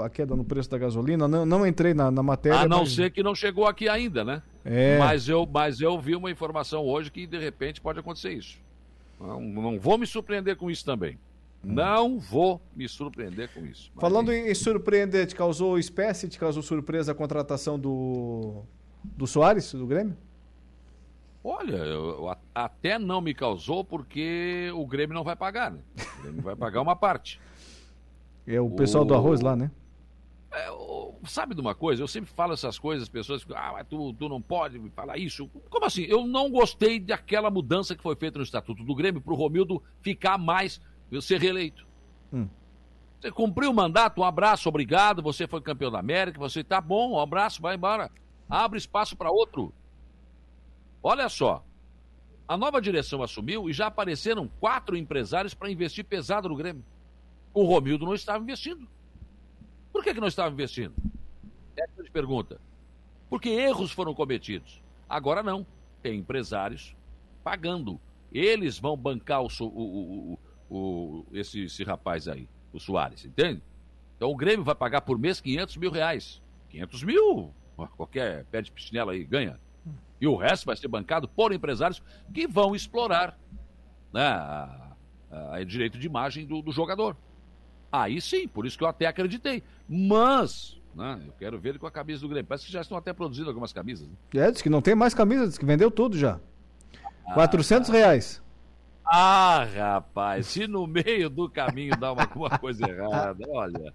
a, 0.00 0.06
a, 0.06 0.10
queda 0.10 0.36
no 0.36 0.44
preço 0.44 0.70
da 0.70 0.78
gasolina. 0.78 1.26
Não, 1.26 1.44
não 1.44 1.66
entrei 1.66 1.94
na, 1.94 2.10
na 2.12 2.22
matéria. 2.22 2.60
A 2.60 2.68
não 2.68 2.80
mas... 2.80 2.94
ser 2.94 3.10
que 3.10 3.24
não 3.24 3.34
chegou 3.34 3.66
aqui 3.66 3.88
ainda, 3.88 4.24
né? 4.24 4.40
É. 4.64 4.98
Mas 4.98 5.28
eu, 5.28 5.48
mas 5.52 5.80
eu 5.80 5.98
vi 6.00 6.14
uma 6.14 6.30
informação 6.30 6.84
hoje 6.84 7.10
que, 7.10 7.26
de 7.26 7.38
repente, 7.38 7.80
pode 7.80 7.98
acontecer 7.98 8.32
isso. 8.32 8.58
Não, 9.20 9.40
não 9.40 9.80
vou 9.80 9.98
me 9.98 10.06
surpreender 10.06 10.56
com 10.56 10.70
isso 10.70 10.84
também. 10.84 11.18
Hum. 11.64 11.74
Não 11.74 12.18
vou 12.18 12.60
me 12.74 12.88
surpreender 12.88 13.50
com 13.52 13.66
isso. 13.66 13.90
Falando 13.98 14.32
em 14.32 14.54
surpreender, 14.54 15.26
te 15.26 15.34
causou 15.34 15.76
espécie, 15.76 16.28
te 16.28 16.38
causou 16.38 16.62
surpresa 16.62 17.10
a 17.12 17.14
contratação 17.16 17.78
do, 17.78 18.62
do 19.02 19.26
Soares, 19.26 19.72
do 19.72 19.86
Grêmio? 19.86 20.16
Olha, 21.42 21.76
eu, 21.76 22.36
até 22.54 22.98
não 22.98 23.20
me 23.20 23.32
causou 23.32 23.82
porque 23.82 24.70
o 24.74 24.86
Grêmio 24.86 25.14
não 25.14 25.24
vai 25.24 25.34
pagar, 25.34 25.70
né? 25.70 25.80
O 26.18 26.22
Grêmio 26.22 26.42
vai 26.42 26.54
pagar 26.54 26.82
uma 26.82 26.94
parte. 26.94 27.40
É 28.46 28.60
o 28.60 28.70
pessoal 28.70 29.04
o... 29.04 29.06
do 29.06 29.14
arroz 29.14 29.40
lá, 29.40 29.56
né? 29.56 29.70
É, 30.52 30.68
sabe 31.24 31.54
de 31.54 31.60
uma 31.60 31.74
coisa? 31.74 32.02
Eu 32.02 32.08
sempre 32.08 32.30
falo 32.30 32.52
essas 32.52 32.78
coisas, 32.78 33.04
as 33.04 33.08
pessoas 33.08 33.42
ficam, 33.42 33.56
ah, 33.56 33.72
mas 33.74 33.86
tu, 33.86 34.12
tu 34.14 34.28
não 34.28 34.42
pode 34.42 34.78
falar 34.90 35.16
isso. 35.16 35.48
Como 35.70 35.86
assim? 35.86 36.02
Eu 36.02 36.26
não 36.26 36.50
gostei 36.50 36.98
daquela 36.98 37.50
mudança 37.50 37.94
que 37.94 38.02
foi 38.02 38.16
feita 38.16 38.38
no 38.38 38.44
Estatuto 38.44 38.82
do 38.84 38.94
Grêmio 38.94 39.20
para 39.20 39.32
o 39.32 39.36
Romildo 39.36 39.82
ficar 40.02 40.36
mais, 40.36 40.80
ser 41.22 41.40
reeleito. 41.40 41.86
Hum. 42.32 42.48
Você 43.20 43.30
cumpriu 43.30 43.70
o 43.70 43.74
mandato, 43.74 44.20
um 44.20 44.24
abraço, 44.24 44.68
obrigado, 44.68 45.22
você 45.22 45.46
foi 45.46 45.60
campeão 45.60 45.90
da 45.90 45.98
América, 45.98 46.38
você 46.38 46.64
tá 46.64 46.80
bom, 46.80 47.12
um 47.12 47.20
abraço, 47.20 47.62
vai 47.62 47.76
embora. 47.76 48.10
Abre 48.50 48.78
espaço 48.78 49.16
para 49.16 49.30
outro. 49.30 49.72
Olha 51.02 51.28
só, 51.28 51.64
a 52.48 52.56
nova 52.56 52.80
direção 52.80 53.22
assumiu 53.22 53.70
e 53.70 53.72
já 53.72 53.86
apareceram 53.86 54.50
quatro 54.58 54.96
empresários 54.96 55.54
para 55.54 55.70
investir 55.70 56.04
pesado 56.04 56.48
no 56.48 56.56
Grêmio. 56.56 56.84
O 57.54 57.62
Romildo 57.62 58.04
não 58.04 58.14
estava 58.14 58.42
investindo. 58.42 58.88
Por 59.92 60.02
que, 60.02 60.12
que 60.12 60.20
não 60.20 60.28
estava 60.28 60.52
investindo? 60.52 60.94
Essa 61.76 62.02
é 62.02 62.08
a 62.08 62.10
pergunta. 62.10 62.60
Porque 63.28 63.48
erros 63.48 63.92
foram 63.92 64.12
cometidos. 64.14 64.82
Agora 65.08 65.42
não. 65.42 65.64
Tem 66.02 66.18
empresários 66.18 66.96
pagando. 67.44 68.00
Eles 68.32 68.78
vão 68.78 68.96
bancar 68.96 69.42
o, 69.42 69.48
o, 69.60 70.38
o, 70.68 70.76
o 70.76 71.26
esse, 71.32 71.64
esse 71.64 71.84
rapaz 71.84 72.26
aí, 72.26 72.48
o 72.72 72.80
Soares, 72.80 73.24
entende? 73.24 73.62
Então 74.16 74.30
o 74.30 74.36
Grêmio 74.36 74.64
vai 74.64 74.74
pagar 74.74 75.02
por 75.02 75.18
mês 75.18 75.40
500 75.40 75.76
mil 75.76 75.90
reais. 75.90 76.42
500 76.70 77.02
mil, 77.02 77.54
qualquer 77.88 78.44
pé 78.46 78.62
de 78.62 78.70
piscinela 78.70 79.12
aí 79.12 79.24
ganha. 79.24 79.58
E 80.20 80.26
o 80.26 80.36
resto 80.36 80.66
vai 80.66 80.76
ser 80.76 80.88
bancado 80.88 81.26
por 81.26 81.52
empresários 81.52 82.02
que 82.32 82.46
vão 82.46 82.74
explorar 82.74 83.38
né, 84.12 84.26
a, 84.26 84.92
a, 85.30 85.54
a 85.56 85.64
direito 85.64 85.98
de 85.98 86.06
imagem 86.06 86.46
do, 86.46 86.60
do, 86.60 86.70
jogador. 86.70 87.16
Aí 87.90 88.20
sim, 88.20 88.46
por 88.46 88.66
isso 88.66 88.76
que 88.76 88.84
eu 88.84 88.88
até 88.88 89.06
acreditei. 89.06 89.62
Mas, 89.88 90.78
né, 90.94 91.20
eu 91.26 91.32
quero 91.38 91.58
ver 91.58 91.70
ele 91.70 91.78
com 91.78 91.86
a 91.86 91.90
camisa 91.90 92.20
do 92.20 92.28
Grêmio. 92.28 92.46
Parece 92.46 92.66
que 92.66 92.72
já 92.72 92.82
estão 92.82 92.98
até 92.98 93.12
produzindo 93.12 93.48
algumas 93.48 93.72
camisas. 93.72 94.06
Né? 94.06 94.14
É, 94.34 94.50
diz 94.50 94.60
que 94.60 94.68
não 94.68 94.82
tem 94.82 94.94
mais 94.94 95.14
camisas, 95.14 95.48
diz 95.48 95.58
que 95.58 95.64
vendeu 95.64 95.90
tudo 95.90 96.18
já. 96.18 96.38
Ah, 97.26 97.34
400 97.34 97.88
tá. 97.88 97.96
reais. 97.96 98.42
Ah, 99.12 99.66
rapaz, 99.74 100.46
se 100.46 100.68
no 100.68 100.86
meio 100.86 101.28
do 101.28 101.48
caminho 101.48 101.96
dá 101.96 102.12
uma, 102.12 102.22
alguma 102.22 102.58
coisa 102.58 102.84
errada, 102.88 103.44
olha. 103.48 103.92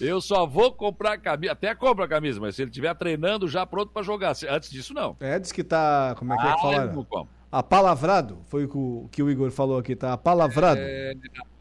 Eu 0.00 0.20
só 0.20 0.46
vou 0.46 0.72
comprar 0.72 1.18
camisa, 1.18 1.52
até 1.52 1.74
compro 1.74 2.04
a 2.04 2.08
camisa, 2.08 2.40
mas 2.40 2.56
se 2.56 2.62
ele 2.62 2.70
estiver 2.70 2.94
treinando 2.94 3.48
já 3.48 3.64
pronto 3.66 3.92
para 3.92 4.02
jogar. 4.02 4.34
Antes 4.48 4.70
disso, 4.70 4.92
não. 4.92 5.16
É, 5.20 5.38
diz 5.38 5.52
que 5.52 5.64
tá. 5.64 6.14
Como 6.18 6.32
é 6.32 6.36
que 6.36 6.42
é 6.42 6.46
que 6.46 6.52
ah, 6.52 6.58
fala? 6.58 7.28
Apalavrado, 7.50 8.38
foi 8.46 8.64
o 8.64 9.08
que 9.10 9.22
o 9.22 9.30
Igor 9.30 9.50
falou 9.50 9.78
aqui, 9.78 9.94
tá 9.94 10.12
apalavrado. 10.12 10.80
É, 10.82 11.14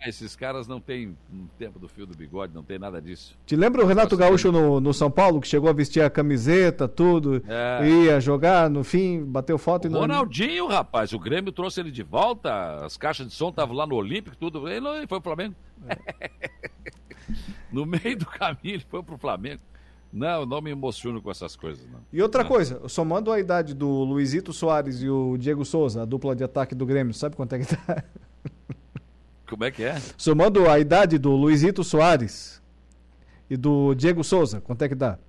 esses 0.06 0.36
caras 0.36 0.68
não 0.68 0.80
têm 0.80 1.16
tempo 1.57 1.80
do 1.80 1.88
fio 1.88 2.06
do 2.06 2.18
bigode, 2.18 2.53
não 2.53 2.64
tem 2.64 2.78
nada 2.78 3.02
disso. 3.02 3.38
Te 3.45 3.56
lembra 3.56 3.84
o 3.84 3.88
Renato 3.88 4.18
Gaúcho 4.18 4.52
no, 4.52 4.82
no 4.82 4.94
São 4.94 5.12
Paulo, 5.12 5.40
que 5.40 5.48
chegou 5.48 5.70
a 5.70 5.74
vestir 5.74 6.02
a 6.02 6.10
camiseta, 6.10 6.88
tudo, 6.88 7.41
é. 7.48 7.88
ia 7.88 8.20
jogar, 8.20 8.70
no 8.70 8.84
fim, 8.84 9.24
bateu 9.24 9.57
foto 9.57 9.86
o 9.86 9.88
e 9.88 9.91
não... 9.91 10.02
Ronaldinho, 10.02 10.68
rapaz, 10.68 11.14
o 11.14 11.20
Grêmio 11.20 11.52
trouxe 11.52 11.80
ele 11.80 11.91
de 11.91 12.03
volta, 12.03 12.84
as 12.84 12.98
caixas 12.98 13.28
de 13.28 13.34
som 13.34 13.49
estavam 13.49 13.76
lá 13.76 13.86
no 13.86 13.95
Olímpico, 13.95 14.36
tudo, 14.36 14.68
ele 14.68 15.07
foi 15.07 15.22
pro 15.22 15.34
Flamengo. 15.34 15.56
É. 15.88 16.30
no 17.72 17.86
meio 17.86 18.18
do 18.18 18.26
caminho 18.26 18.76
ele 18.76 18.86
foi 18.90 19.02
pro 19.04 19.18
Flamengo. 19.18 19.62
Não, 20.12 20.46
não 20.46 20.62
me 20.62 20.72
emociono 20.72 21.22
com 21.22 21.30
essas 21.30 21.56
coisas, 21.58 21.86
não. 21.92 22.00
E 22.12 22.22
outra 22.22 22.44
não. 22.44 22.50
coisa, 22.50 22.88
somando 22.88 23.32
a 23.32 23.40
idade 23.40 23.74
do 23.74 23.90
Luizito 24.04 24.54
Soares 24.54 25.02
e 25.02 25.10
o 25.10 25.36
Diego 25.38 25.66
Souza, 25.66 26.04
a 26.04 26.06
dupla 26.06 26.34
de 26.34 26.44
ataque 26.44 26.74
do 26.74 26.86
Grêmio, 26.86 27.14
sabe 27.14 27.36
quanto 27.36 27.54
é 27.54 27.60
que 27.60 27.76
tá? 27.76 28.04
Como 29.48 29.64
é 29.64 29.72
que 29.72 29.84
é? 29.84 30.02
Somando 30.18 30.70
a 30.70 30.80
idade 30.80 31.18
do 31.18 31.32
Luizito 31.32 31.84
Soares 31.84 32.62
e 33.50 33.58
do 33.58 33.94
Diego 33.94 34.24
Souza, 34.24 34.62
quanto 34.62 34.82
é 34.84 34.90
que 34.90 34.96
dá? 34.96 35.20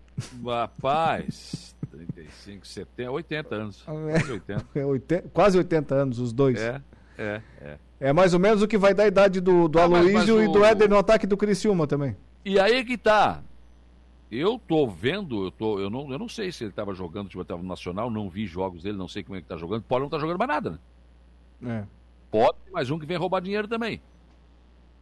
Rapaz, 0.44 1.74
35, 1.90 2.66
70, 2.66 3.10
80 3.10 3.54
anos. 3.54 3.82
Quase 3.82 4.32
80. 4.32 4.66
É, 4.74 4.86
80, 4.86 5.28
quase 5.30 5.58
80 5.58 5.94
anos, 5.94 6.18
os 6.18 6.32
dois. 6.32 6.58
É, 6.58 6.80
é, 7.18 7.40
é. 7.60 7.78
É 7.98 8.12
mais 8.12 8.34
ou 8.34 8.40
menos 8.40 8.62
o 8.62 8.68
que 8.68 8.76
vai 8.76 8.92
dar 8.92 9.04
a 9.04 9.08
idade 9.08 9.40
do, 9.40 9.68
do 9.68 9.78
ah, 9.78 9.84
Aloysio 9.84 10.42
e 10.42 10.52
do 10.52 10.64
Éder 10.64 10.88
no 10.88 10.98
ataque 10.98 11.26
do 11.26 11.36
Criciúma 11.36 11.86
também. 11.86 12.16
E 12.44 12.60
aí 12.60 12.84
que 12.84 12.98
tá. 12.98 13.42
Eu 14.30 14.58
tô 14.58 14.86
vendo, 14.86 15.46
eu, 15.46 15.50
tô, 15.50 15.78
eu, 15.78 15.88
não, 15.88 16.10
eu 16.10 16.18
não 16.18 16.28
sei 16.28 16.52
se 16.52 16.64
ele 16.64 16.70
estava 16.70 16.92
jogando, 16.92 17.28
tipo, 17.28 17.40
estava 17.40 17.62
no 17.62 17.68
Nacional, 17.68 18.10
não 18.10 18.28
vi 18.28 18.46
jogos 18.46 18.82
dele, 18.82 18.98
não 18.98 19.08
sei 19.08 19.22
como 19.22 19.36
é 19.36 19.40
que 19.40 19.46
tá 19.46 19.56
jogando. 19.56 19.82
Pode 19.82 20.02
não 20.02 20.10
tá 20.10 20.18
jogando 20.18 20.38
mais 20.38 20.48
nada, 20.48 20.80
né? 21.60 21.86
Pode 22.30 22.58
ter 22.64 22.70
mais 22.70 22.90
um 22.90 22.98
que 22.98 23.06
vem 23.06 23.16
roubar 23.16 23.40
dinheiro 23.40 23.68
também. 23.68 24.02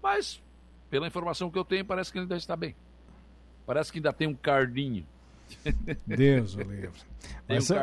Mas, 0.03 0.43
pela 0.91 1.07
informação 1.07 1.51
que 1.51 1.59
eu 1.59 1.65
tenho, 1.65 1.85
parece 1.85 2.13
que 2.13 2.19
ele 2.19 2.25
ainda 2.25 2.37
está 2.37 2.55
bem. 2.55 2.77
Parece 3.67 3.91
que 3.91 3.99
ainda 3.99 4.13
tem 4.13 4.29
um 4.29 4.35
cardinho. 4.35 5.07
Deus 6.07 6.55
o 6.57 6.61
livre. 6.63 6.91
Mas 7.49 7.71
um 7.71 7.75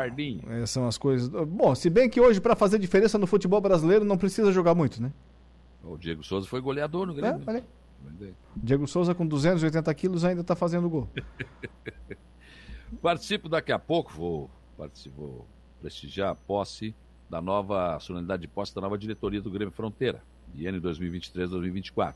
é, 0.52 0.66
são 0.66 0.88
as 0.88 0.98
coisas. 0.98 1.28
Bom, 1.48 1.74
se 1.76 1.90
bem 1.90 2.10
que 2.10 2.20
hoje, 2.22 2.40
para 2.40 2.56
fazer 2.56 2.78
diferença 2.80 3.18
no 3.18 3.26
futebol 3.28 3.60
brasileiro, 3.62 4.06
não 4.06 4.18
precisa 4.18 4.52
jogar 4.52 4.76
muito, 4.76 5.02
né? 5.02 5.12
O 5.84 5.98
Diego 5.98 6.24
Souza 6.24 6.48
foi 6.48 6.62
goleador 6.62 7.08
no 7.08 7.14
É, 7.14 7.16
Grêmio. 7.16 7.44
olha 7.48 7.58
aí. 7.58 8.34
Diego 8.56 8.88
Souza, 8.88 9.14
com 9.16 9.26
280 9.26 9.94
quilos, 9.94 10.24
ainda 10.26 10.44
tá 10.44 10.56
fazendo 10.56 10.90
gol. 10.90 11.08
Participo 13.02 13.48
daqui 13.48 13.72
a 13.72 13.80
pouco, 13.80 14.12
vou, 14.12 14.50
vou 15.16 15.48
prestigiar 15.80 16.30
a 16.32 16.36
posse 16.36 16.94
da 17.30 17.42
nova, 17.42 17.96
a 17.96 18.00
solenidade 18.00 18.42
de 18.42 18.48
posse 18.48 18.76
da 18.76 18.82
nova 18.82 18.98
diretoria 18.98 19.42
do 19.42 19.50
Grêmio 19.50 19.72
Fronteira, 19.72 20.22
de 20.54 20.68
ano 20.68 20.82
2023-2024. 20.82 22.16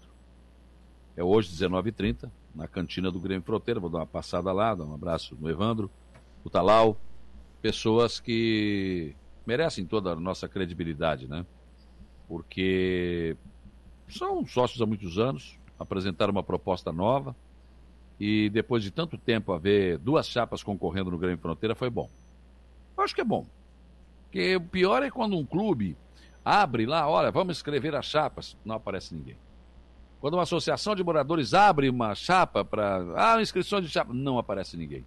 É 1.18 1.24
hoje, 1.24 1.50
19h30, 1.50 2.30
na 2.54 2.68
cantina 2.68 3.10
do 3.10 3.20
Grêmio 3.20 3.44
Fronteira. 3.44 3.80
Vou 3.80 3.90
dar 3.90 4.00
uma 4.00 4.06
passada 4.06 4.52
lá, 4.52 4.76
dar 4.76 4.84
um 4.84 4.94
abraço 4.94 5.38
no 5.40 5.50
Evandro, 5.50 5.90
o 6.44 6.50
Talau, 6.50 6.98
pessoas 7.62 8.20
que 8.20 9.16
merecem 9.46 9.86
toda 9.86 10.12
a 10.12 10.16
nossa 10.16 10.48
credibilidade, 10.48 11.28
né? 11.28 11.46
Porque 12.28 13.38
são 14.10 14.46
sócios 14.46 14.82
há 14.82 14.86
muitos 14.86 15.18
anos, 15.18 15.58
apresentaram 15.80 16.32
uma 16.32 16.44
proposta 16.44 16.92
nova, 16.92 17.36
e 18.20 18.50
depois 18.50 18.84
de 18.84 18.92
tanto 18.92 19.18
tempo 19.18 19.54
haver 19.54 19.98
duas 19.98 20.28
chapas 20.28 20.64
concorrendo 20.64 21.12
no 21.12 21.18
Grêmio 21.18 21.38
Fronteira, 21.38 21.76
foi 21.76 21.90
bom. 21.90 22.10
Eu 22.98 23.04
acho 23.04 23.16
que 23.16 23.22
é 23.22 23.26
bom. 23.26 23.46
Porque 24.24 24.56
o 24.56 24.62
pior 24.62 25.04
é 25.04 25.10
quando 25.10 25.38
um 25.38 25.46
clube 25.46 25.98
abre 26.44 26.86
lá, 26.86 27.08
olha, 27.08 27.32
vamos 27.32 27.58
escrever 27.58 27.96
as 27.96 28.06
chapas, 28.06 28.58
não 28.66 28.76
aparece 28.76 29.14
ninguém. 29.16 29.38
Quando 30.26 30.34
uma 30.34 30.42
associação 30.42 30.96
de 30.96 31.04
moradores 31.04 31.54
abre 31.54 31.88
uma 31.88 32.16
chapa 32.16 32.66
para. 32.66 33.06
Ah, 33.16 33.40
inscrição 33.40 33.80
de 33.80 33.88
chapa, 33.88 34.12
não 34.12 34.40
aparece 34.40 34.76
ninguém. 34.76 35.06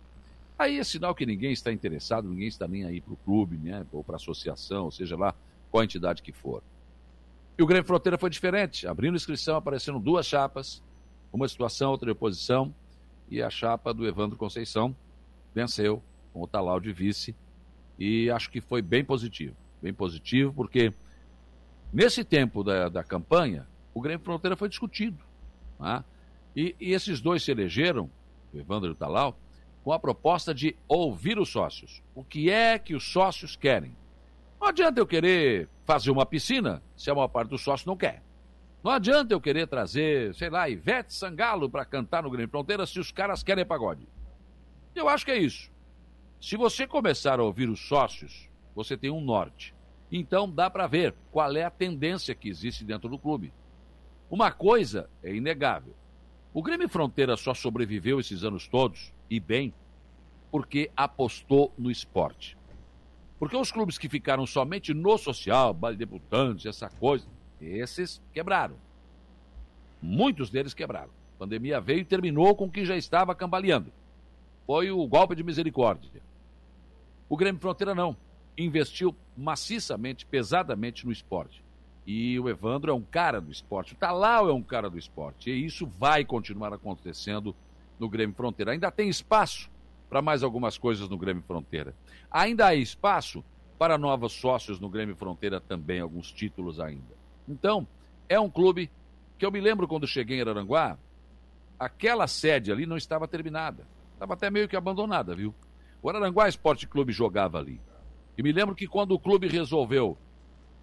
Aí 0.56 0.78
é 0.78 0.84
sinal 0.84 1.12
que 1.12 1.26
ninguém 1.26 1.50
está 1.50 1.72
interessado, 1.72 2.28
ninguém 2.28 2.46
está 2.46 2.68
nem 2.68 2.84
aí 2.84 3.00
para 3.00 3.14
o 3.14 3.16
clube, 3.16 3.56
né? 3.56 3.84
Ou 3.90 4.04
para 4.04 4.14
a 4.14 4.18
associação, 4.18 4.84
ou 4.84 4.92
seja 4.92 5.16
lá 5.16 5.34
qual 5.72 5.82
entidade 5.82 6.22
que 6.22 6.30
for. 6.30 6.62
E 7.58 7.62
o 7.64 7.66
Grêmio 7.66 7.84
Fronteira 7.84 8.16
foi 8.16 8.30
diferente. 8.30 8.86
Abrindo 8.86 9.16
inscrição, 9.16 9.56
apareceram 9.56 10.00
duas 10.00 10.24
chapas, 10.24 10.80
uma 11.32 11.48
situação, 11.48 11.90
outra 11.90 12.12
oposição, 12.12 12.72
e 13.28 13.42
a 13.42 13.50
chapa 13.50 13.92
do 13.92 14.06
Evandro 14.06 14.38
Conceição 14.38 14.94
venceu 15.52 16.00
com 16.32 16.42
o 16.42 16.46
Talau 16.46 16.78
de 16.78 16.92
vice. 16.92 17.34
E 17.98 18.30
acho 18.30 18.48
que 18.52 18.60
foi 18.60 18.80
bem 18.80 19.04
positivo. 19.04 19.56
Bem 19.82 19.92
positivo, 19.92 20.52
porque 20.52 20.92
nesse 21.92 22.22
tempo 22.22 22.62
da, 22.62 22.88
da 22.88 23.02
campanha, 23.02 23.66
o 23.98 24.00
Grêmio 24.00 24.24
Fronteira 24.24 24.56
foi 24.56 24.68
discutido. 24.68 25.18
tá? 25.76 26.04
E, 26.54 26.74
e 26.80 26.92
esses 26.92 27.20
dois 27.20 27.42
se 27.42 27.50
elegeram, 27.50 28.08
o 28.54 28.58
Evandro 28.58 28.90
e 28.90 28.92
o 28.92 28.94
Talau, 28.94 29.36
com 29.82 29.92
a 29.92 29.98
proposta 29.98 30.54
de 30.54 30.76
ouvir 30.86 31.38
os 31.38 31.48
sócios. 31.48 32.02
O 32.14 32.22
que 32.22 32.48
é 32.50 32.78
que 32.78 32.94
os 32.94 33.10
sócios 33.10 33.56
querem? 33.56 33.96
Não 34.60 34.68
adianta 34.68 35.00
eu 35.00 35.06
querer 35.06 35.68
fazer 35.84 36.10
uma 36.10 36.26
piscina 36.26 36.82
se 36.96 37.10
a 37.10 37.14
maior 37.14 37.28
parte 37.28 37.50
dos 37.50 37.62
sócios 37.62 37.86
não 37.86 37.96
quer. 37.96 38.22
Não 38.84 38.92
adianta 38.92 39.34
eu 39.34 39.40
querer 39.40 39.66
trazer, 39.66 40.34
sei 40.34 40.48
lá, 40.48 40.68
Ivete 40.68 41.12
Sangalo 41.12 41.68
para 41.68 41.84
cantar 41.84 42.22
no 42.22 42.30
Grêmio 42.30 42.50
Fronteira 42.50 42.86
se 42.86 43.00
os 43.00 43.10
caras 43.10 43.42
querem 43.42 43.66
pagode. 43.66 44.06
Eu 44.94 45.08
acho 45.08 45.24
que 45.24 45.32
é 45.32 45.38
isso. 45.38 45.70
Se 46.40 46.56
você 46.56 46.86
começar 46.86 47.40
a 47.40 47.42
ouvir 47.42 47.68
os 47.68 47.80
sócios, 47.80 48.48
você 48.74 48.96
tem 48.96 49.10
um 49.10 49.20
norte. 49.20 49.74
Então 50.10 50.48
dá 50.48 50.70
para 50.70 50.86
ver 50.86 51.14
qual 51.30 51.54
é 51.56 51.64
a 51.64 51.70
tendência 51.70 52.34
que 52.34 52.48
existe 52.48 52.84
dentro 52.84 53.08
do 53.08 53.18
clube. 53.18 53.52
Uma 54.30 54.50
coisa 54.50 55.08
é 55.22 55.34
inegável. 55.34 55.94
O 56.52 56.62
Grêmio 56.62 56.88
Fronteira 56.88 57.36
só 57.36 57.54
sobreviveu 57.54 58.20
esses 58.20 58.44
anos 58.44 58.66
todos, 58.66 59.12
e 59.30 59.38
bem, 59.38 59.72
porque 60.50 60.90
apostou 60.96 61.72
no 61.78 61.90
esporte. 61.90 62.56
Porque 63.38 63.56
os 63.56 63.70
clubes 63.70 63.96
que 63.96 64.08
ficaram 64.08 64.46
somente 64.46 64.92
no 64.92 65.16
social, 65.16 65.72
baile 65.72 65.96
de 65.96 66.04
debutantes, 66.04 66.66
essa 66.66 66.88
coisa, 66.88 67.26
esses 67.60 68.20
quebraram. 68.32 68.76
Muitos 70.02 70.50
deles 70.50 70.74
quebraram. 70.74 71.10
A 71.36 71.38
pandemia 71.38 71.80
veio 71.80 72.00
e 72.00 72.04
terminou 72.04 72.54
com 72.54 72.64
o 72.64 72.70
que 72.70 72.84
já 72.84 72.96
estava 72.96 73.34
cambaleando. 73.34 73.92
Foi 74.66 74.90
o 74.90 75.06
golpe 75.06 75.34
de 75.34 75.44
misericórdia. 75.44 76.10
O 77.28 77.36
Grêmio 77.36 77.60
Fronteira 77.60 77.94
não. 77.94 78.16
Investiu 78.56 79.14
maciçamente, 79.36 80.26
pesadamente 80.26 81.06
no 81.06 81.12
esporte. 81.12 81.62
E 82.10 82.40
o 82.40 82.48
Evandro 82.48 82.90
é 82.90 82.94
um 82.94 83.02
cara 83.02 83.38
do 83.38 83.52
esporte. 83.52 83.92
O 83.92 83.96
Talau 83.96 84.48
é 84.48 84.52
um 84.54 84.62
cara 84.62 84.88
do 84.88 84.96
esporte. 84.96 85.50
E 85.50 85.66
isso 85.66 85.86
vai 85.86 86.24
continuar 86.24 86.72
acontecendo 86.72 87.54
no 87.98 88.08
Grêmio 88.08 88.34
Fronteira. 88.34 88.72
Ainda 88.72 88.90
tem 88.90 89.10
espaço 89.10 89.70
para 90.08 90.22
mais 90.22 90.42
algumas 90.42 90.78
coisas 90.78 91.06
no 91.06 91.18
Grêmio 91.18 91.42
Fronteira. 91.42 91.94
Ainda 92.30 92.68
há 92.68 92.74
espaço 92.74 93.44
para 93.78 93.98
novos 93.98 94.32
sócios 94.32 94.80
no 94.80 94.88
Grêmio 94.88 95.14
Fronteira 95.16 95.60
também, 95.60 96.00
alguns 96.00 96.32
títulos 96.32 96.80
ainda. 96.80 97.14
Então, 97.46 97.86
é 98.26 98.40
um 98.40 98.48
clube 98.48 98.90
que 99.36 99.44
eu 99.44 99.52
me 99.52 99.60
lembro 99.60 99.86
quando 99.86 100.06
cheguei 100.06 100.38
em 100.38 100.40
Araranguá, 100.40 100.96
aquela 101.78 102.26
sede 102.26 102.72
ali 102.72 102.86
não 102.86 102.96
estava 102.96 103.28
terminada. 103.28 103.86
Estava 104.14 104.32
até 104.32 104.50
meio 104.50 104.66
que 104.66 104.76
abandonada, 104.78 105.36
viu? 105.36 105.54
O 106.00 106.08
Araranguá 106.08 106.48
Esporte 106.48 106.88
Clube 106.88 107.12
jogava 107.12 107.58
ali. 107.58 107.78
E 108.38 108.42
me 108.42 108.50
lembro 108.50 108.74
que 108.74 108.86
quando 108.86 109.12
o 109.12 109.18
clube 109.18 109.46
resolveu, 109.46 110.16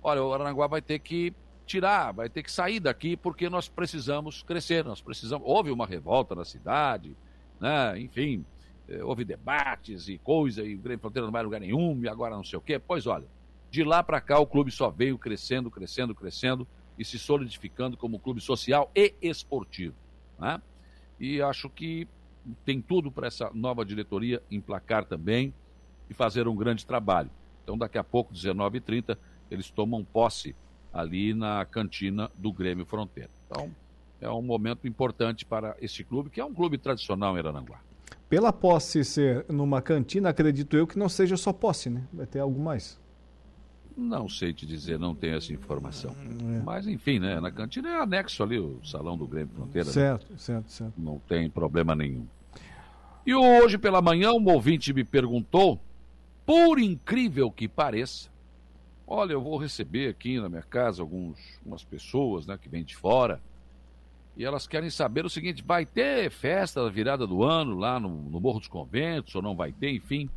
olha, 0.06 0.23
o 0.23 0.32
Araranguá 0.32 0.68
vai 0.68 0.82
ter 0.84 0.99
que 0.99 1.34
tirar, 1.65 2.11
vai 2.11 2.30
ter 2.30 2.44
que 2.44 2.52
sair 2.52 2.80
daqui 2.80 3.18
porque 3.18 3.49
nós 3.49 3.68
precisamos 3.68 4.44
crescer, 4.44 4.86
nós 4.86 5.02
precisamos. 5.02 5.48
Houve 5.48 5.72
uma 5.72 5.88
revolta 5.88 6.36
na 6.36 6.45
cidade, 6.45 7.18
né? 7.60 7.99
Enfim, 7.99 8.45
eh, 8.88 9.03
houve 9.03 9.26
debates 9.26 10.07
e 10.07 10.19
coisa, 10.19 10.64
e 10.64 10.76
o 10.76 10.77
Grêmio 10.77 10.99
Fronteira 10.99 11.26
não 11.26 11.32
vai 11.32 11.41
lugar 11.41 11.60
nenhum, 11.60 11.99
e 12.03 12.07
agora 12.07 12.36
não 12.36 12.44
sei 12.44 12.57
o 12.60 12.61
quê. 12.61 12.77
Pois 12.77 13.07
olha, 13.07 13.26
de 13.72 13.84
lá 13.84 14.03
para 14.03 14.22
cá 14.22 14.40
o 14.40 14.45
clube 14.45 14.69
só 14.69 14.91
veio 14.91 15.18
crescendo, 15.18 15.72
crescendo, 15.72 16.14
crescendo 16.14 16.68
e 16.99 17.03
se 17.03 17.18
solidificando 17.18 17.98
como 17.98 18.19
clube 18.19 18.40
social 18.40 18.91
e 18.95 19.15
esportivo. 19.19 19.95
Né? 20.38 20.61
E 21.19 21.41
acho 21.41 21.68
que 21.68 22.07
tem 22.64 22.80
tudo 22.80 23.11
para 23.11 23.26
essa 23.26 23.49
nova 23.56 23.84
diretoria 23.84 24.40
emplacar 24.52 25.03
também 25.03 25.52
e 26.07 26.14
fazer 26.14 26.48
um 26.48 26.56
grande 26.56 26.86
trabalho. 26.86 27.32
Então, 27.64 27.76
daqui 27.76 27.98
a 27.98 28.03
pouco, 28.03 28.32
19h30, 28.32 29.18
eles 29.49 29.69
tomam 29.69 30.03
posse 30.03 30.55
ali 30.93 31.34
na 31.34 31.65
cantina 31.65 32.31
do 32.35 32.51
Grêmio 32.51 32.85
Fronteira. 32.85 33.30
Então, 33.45 33.69
é 34.22 34.30
um 34.30 34.41
momento 34.41 34.88
importante 34.88 35.45
para 35.45 35.76
esse 35.81 36.03
clube, 36.03 36.30
que 36.30 36.39
é 36.39 36.45
um 36.45 36.53
clube 36.53 36.77
tradicional 36.77 37.35
em 37.35 37.39
Arananguá. 37.39 37.80
Pela 38.30 38.51
posse 38.51 39.03
ser 39.03 39.45
numa 39.49 39.81
cantina, 39.81 40.30
acredito 40.30 40.76
eu 40.76 40.88
que 40.88 40.97
não 40.97 41.09
seja 41.09 41.38
só 41.38 41.53
posse, 41.53 41.89
né? 41.89 42.03
Vai 42.11 42.26
ter 42.26 42.39
algo 42.39 42.59
mais. 42.59 42.99
Não 43.95 44.27
sei 44.27 44.51
te 44.51 44.65
dizer, 44.65 44.99
não 44.99 45.15
tenho 45.15 45.38
essa 45.38 45.53
informação. 45.53 46.13
Mas, 46.65 46.85
enfim, 46.88 47.19
né? 47.19 47.39
Na 47.39 47.51
cantina 47.51 47.89
é 47.89 48.01
anexo 48.01 48.43
ali 48.43 48.59
o 48.59 48.84
salão 48.84 49.17
do 49.17 49.26
Grêmio 49.27 49.53
Fronteira. 49.53 49.88
né? 49.88 49.93
Certo, 49.93 50.38
certo, 50.38 50.69
certo. 50.72 50.93
Não 50.97 51.19
tem 51.19 51.49
problema 51.49 51.95
nenhum. 51.95 52.26
E 53.26 53.34
hoje 53.34 53.77
pela 53.77 54.01
manhã, 54.01 54.31
um 54.34 54.49
ouvinte 54.51 54.93
me 54.93 55.03
perguntou, 55.03 55.80
por 56.45 56.77
incrível 56.77 57.49
que 57.49 57.67
pareça, 57.67 58.30
olha, 59.07 59.34
eu 59.34 59.41
vou 59.41 59.57
receber 59.57 60.10
aqui 60.10 60.40
na 60.40 60.49
minha 60.49 60.61
casa 60.61 61.02
alguns, 61.02 61.38
umas 61.65 61.84
pessoas 61.84 62.45
né, 62.45 62.57
que 62.57 62.69
vêm 62.69 62.84
de 62.84 62.95
fora, 62.95 63.41
e 64.38 64.44
elas 64.44 64.68
querem 64.68 64.90
saber 64.90 65.26
o 65.26 65.30
seguinte, 65.30 65.64
vai 65.65 65.86
ter 65.86 66.30
festa 66.30 66.84
da 66.84 66.90
virada 66.90 67.26
do 67.26 67.44
ano 67.44 67.77
lá 67.77 67.99
no, 67.99 68.10
no 68.10 68.40
Morro 68.41 68.60
dos 68.60 68.68
Conventos, 68.68 69.34
ou 69.34 69.41
não 69.41 69.56
vai 69.56 69.72
ter, 69.72 69.91
enfim. 69.91 70.30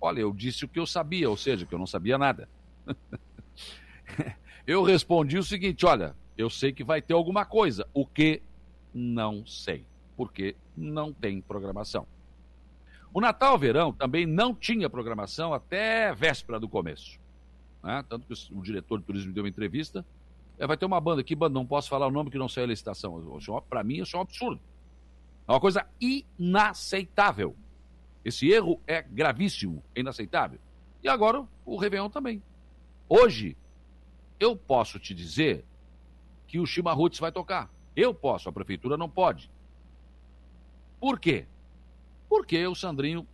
Olha, 0.00 0.20
eu 0.20 0.32
disse 0.32 0.64
o 0.64 0.68
que 0.68 0.80
eu 0.80 0.86
sabia, 0.86 1.30
ou 1.30 1.36
seja, 1.36 1.64
que 1.64 1.72
eu 1.72 1.78
não 1.78 1.86
sabia 1.86 2.18
nada. 2.18 2.48
eu 4.66 4.82
respondi 4.82 5.38
o 5.38 5.42
seguinte, 5.42 5.86
olha, 5.86 6.16
eu 6.36 6.50
sei 6.50 6.72
que 6.72 6.82
vai 6.82 7.00
ter 7.00 7.14
alguma 7.14 7.44
coisa, 7.44 7.86
o 7.94 8.04
que 8.04 8.42
não 8.92 9.46
sei, 9.46 9.84
porque 10.16 10.56
não 10.76 11.12
tem 11.12 11.40
programação. 11.40 12.06
O 13.12 13.20
Natal 13.20 13.56
Verão 13.56 13.92
também 13.92 14.26
não 14.26 14.54
tinha 14.54 14.90
programação 14.90 15.54
até 15.54 16.12
véspera 16.12 16.58
do 16.58 16.68
começo. 16.68 17.18
Né? 17.82 18.04
Tanto 18.08 18.26
que 18.26 18.54
o 18.54 18.62
diretor 18.62 18.98
de 18.98 19.04
turismo 19.04 19.32
deu 19.32 19.42
uma 19.42 19.48
entrevista. 19.48 20.04
É, 20.58 20.66
vai 20.66 20.76
ter 20.76 20.86
uma 20.86 21.00
banda, 21.00 21.22
que 21.22 21.34
banda? 21.34 21.54
Não 21.54 21.66
posso 21.66 21.88
falar 21.88 22.06
o 22.06 22.10
nome 22.10 22.30
que 22.30 22.38
não 22.38 22.48
saiu 22.48 22.64
a 22.64 22.68
licitação. 22.68 23.40
Para 23.68 23.84
mim, 23.84 24.00
isso 24.00 24.16
é 24.16 24.18
um 24.18 24.22
absurdo. 24.22 24.60
É 25.46 25.52
uma 25.52 25.60
coisa 25.60 25.86
inaceitável. 26.00 27.56
Esse 28.24 28.50
erro 28.50 28.80
é 28.86 29.00
gravíssimo, 29.00 29.82
é 29.94 30.00
inaceitável. 30.00 30.58
E 31.02 31.08
agora 31.08 31.46
o 31.64 31.76
Réveillon 31.76 32.10
também. 32.10 32.42
Hoje, 33.08 33.56
eu 34.38 34.56
posso 34.56 34.98
te 34.98 35.14
dizer 35.14 35.64
que 36.46 36.58
o 36.58 36.66
Chimarruts 36.66 37.20
vai 37.20 37.32
tocar. 37.32 37.70
Eu 37.96 38.12
posso, 38.12 38.48
a 38.48 38.52
prefeitura 38.52 38.96
não 38.96 39.08
pode. 39.08 39.50
Por 41.00 41.18
quê? 41.18 41.46
Porque 42.28 42.66
o 42.66 42.74
Sandrinho 42.74 43.26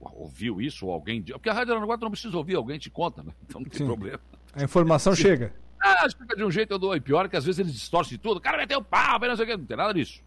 ouviu 0.00 0.60
isso, 0.60 0.86
ou 0.86 0.92
alguém. 0.92 1.22
Porque 1.22 1.48
a 1.48 1.52
Rádio 1.52 1.72
Aranaguá 1.72 1.96
não 1.96 2.10
precisa 2.10 2.36
ouvir, 2.36 2.56
alguém 2.56 2.78
te 2.78 2.90
conta, 2.90 3.22
né? 3.22 3.32
Então 3.44 3.60
não 3.60 3.68
tem 3.68 3.78
Sim. 3.78 3.86
problema. 3.86 4.20
A 4.52 4.62
informação 4.62 5.14
chega. 5.14 5.54
Ah, 5.80 6.06
explica 6.06 6.34
de 6.34 6.44
um 6.44 6.50
jeito, 6.50 6.72
eu 6.72 6.78
dou. 6.78 6.96
E 6.96 7.00
pior 7.00 7.28
que 7.28 7.36
às 7.36 7.44
vezes 7.44 7.58
eles 7.58 7.72
distorcem 7.72 8.16
tudo. 8.18 8.38
O 8.38 8.40
cara 8.40 8.56
meteu 8.56 8.78
o 8.78 8.84
pau, 8.84 9.18
não 9.20 9.36
sei 9.36 9.44
o 9.44 9.48
quê. 9.48 9.56
Não 9.56 9.66
tem 9.66 9.76
nada 9.76 9.92
disso. 9.92 10.22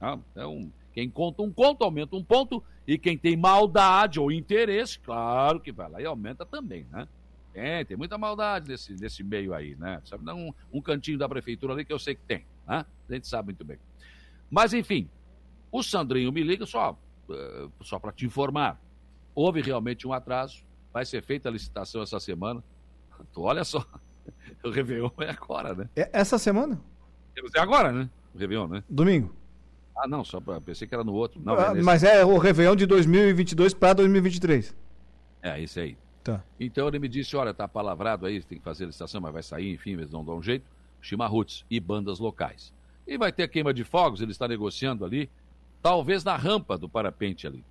Tá? 0.00 0.18
Então, 0.32 0.72
quem 0.92 1.10
conta 1.10 1.42
um 1.42 1.52
conto, 1.52 1.84
aumenta 1.84 2.16
um 2.16 2.24
ponto. 2.24 2.62
E 2.86 2.98
quem 2.98 3.16
tem 3.16 3.36
maldade 3.36 4.20
ou 4.20 4.30
interesse, 4.30 4.98
claro 4.98 5.60
que 5.60 5.72
vai 5.72 5.90
lá 5.90 6.00
e 6.00 6.04
aumenta 6.04 6.44
também, 6.44 6.86
né? 6.90 7.08
Tem, 7.52 7.84
tem 7.86 7.96
muita 7.96 8.18
maldade 8.18 8.68
nesse, 8.68 8.94
nesse 8.94 9.22
meio 9.22 9.54
aí, 9.54 9.74
né? 9.76 10.02
Sabe, 10.04 10.30
um, 10.30 10.52
um 10.72 10.82
cantinho 10.82 11.16
da 11.16 11.28
prefeitura 11.28 11.72
ali 11.72 11.84
que 11.84 11.92
eu 11.92 11.98
sei 11.98 12.14
que 12.14 12.22
tem, 12.22 12.44
né? 12.66 12.84
A 13.08 13.12
gente 13.14 13.26
sabe 13.26 13.46
muito 13.46 13.64
bem. 13.64 13.78
Mas, 14.50 14.74
enfim, 14.74 15.08
o 15.72 15.82
Sandrinho 15.82 16.30
me 16.30 16.42
liga 16.42 16.66
só, 16.66 16.98
uh, 17.28 17.72
só 17.82 17.98
para 17.98 18.12
te 18.12 18.26
informar. 18.26 18.80
Houve 19.34 19.60
realmente 19.60 20.06
um 20.06 20.12
atraso, 20.12 20.62
vai 20.92 21.04
ser 21.04 21.22
feita 21.22 21.48
a 21.48 21.52
licitação 21.52 22.02
essa 22.02 22.20
semana. 22.20 22.62
Tu 23.32 23.40
olha 23.42 23.64
só, 23.64 23.84
o 24.64 24.70
Réveillon 24.70 25.10
é 25.18 25.30
agora, 25.30 25.74
né? 25.74 25.88
É 25.96 26.10
essa 26.12 26.38
semana? 26.38 26.80
É 27.54 27.60
agora, 27.60 27.92
né? 27.92 28.08
O 28.34 28.38
Réveillon, 28.38 28.68
né? 28.68 28.84
Domingo. 28.88 29.34
Ah, 29.96 30.08
não, 30.08 30.24
só 30.24 30.40
pra, 30.40 30.60
pensei 30.60 30.88
que 30.88 30.94
era 30.94 31.04
no 31.04 31.12
outro. 31.12 31.40
Não, 31.44 31.54
ah, 31.54 31.72
é. 31.76 31.82
Mas 31.82 32.02
é 32.02 32.24
o 32.24 32.36
Réveillon 32.36 32.74
de 32.74 32.86
2022 32.86 33.74
para 33.74 33.94
2023. 33.94 34.74
É, 35.42 35.60
isso 35.60 35.78
aí. 35.78 35.96
Tá. 36.22 36.42
Então 36.58 36.88
ele 36.88 36.98
me 36.98 37.08
disse, 37.08 37.36
olha, 37.36 37.52
tá 37.52 37.68
palavrado 37.68 38.24
aí, 38.24 38.42
tem 38.42 38.58
que 38.58 38.64
fazer 38.64 38.84
a 38.84 38.86
licitação, 38.86 39.20
mas 39.20 39.32
vai 39.32 39.42
sair, 39.42 39.72
enfim, 39.74 39.92
eles 39.92 40.10
não 40.10 40.24
dão 40.24 40.38
um 40.38 40.42
jeito. 40.42 40.64
Chimarruts 41.00 41.66
e 41.70 41.78
bandas 41.78 42.18
locais. 42.18 42.72
E 43.06 43.18
vai 43.18 43.30
ter 43.30 43.46
queima 43.48 43.74
de 43.74 43.84
fogos, 43.84 44.22
ele 44.22 44.32
está 44.32 44.48
negociando 44.48 45.04
ali, 45.04 45.28
talvez 45.82 46.24
na 46.24 46.34
rampa 46.34 46.78
do 46.78 46.88
parapente 46.88 47.46
ali. 47.46 47.62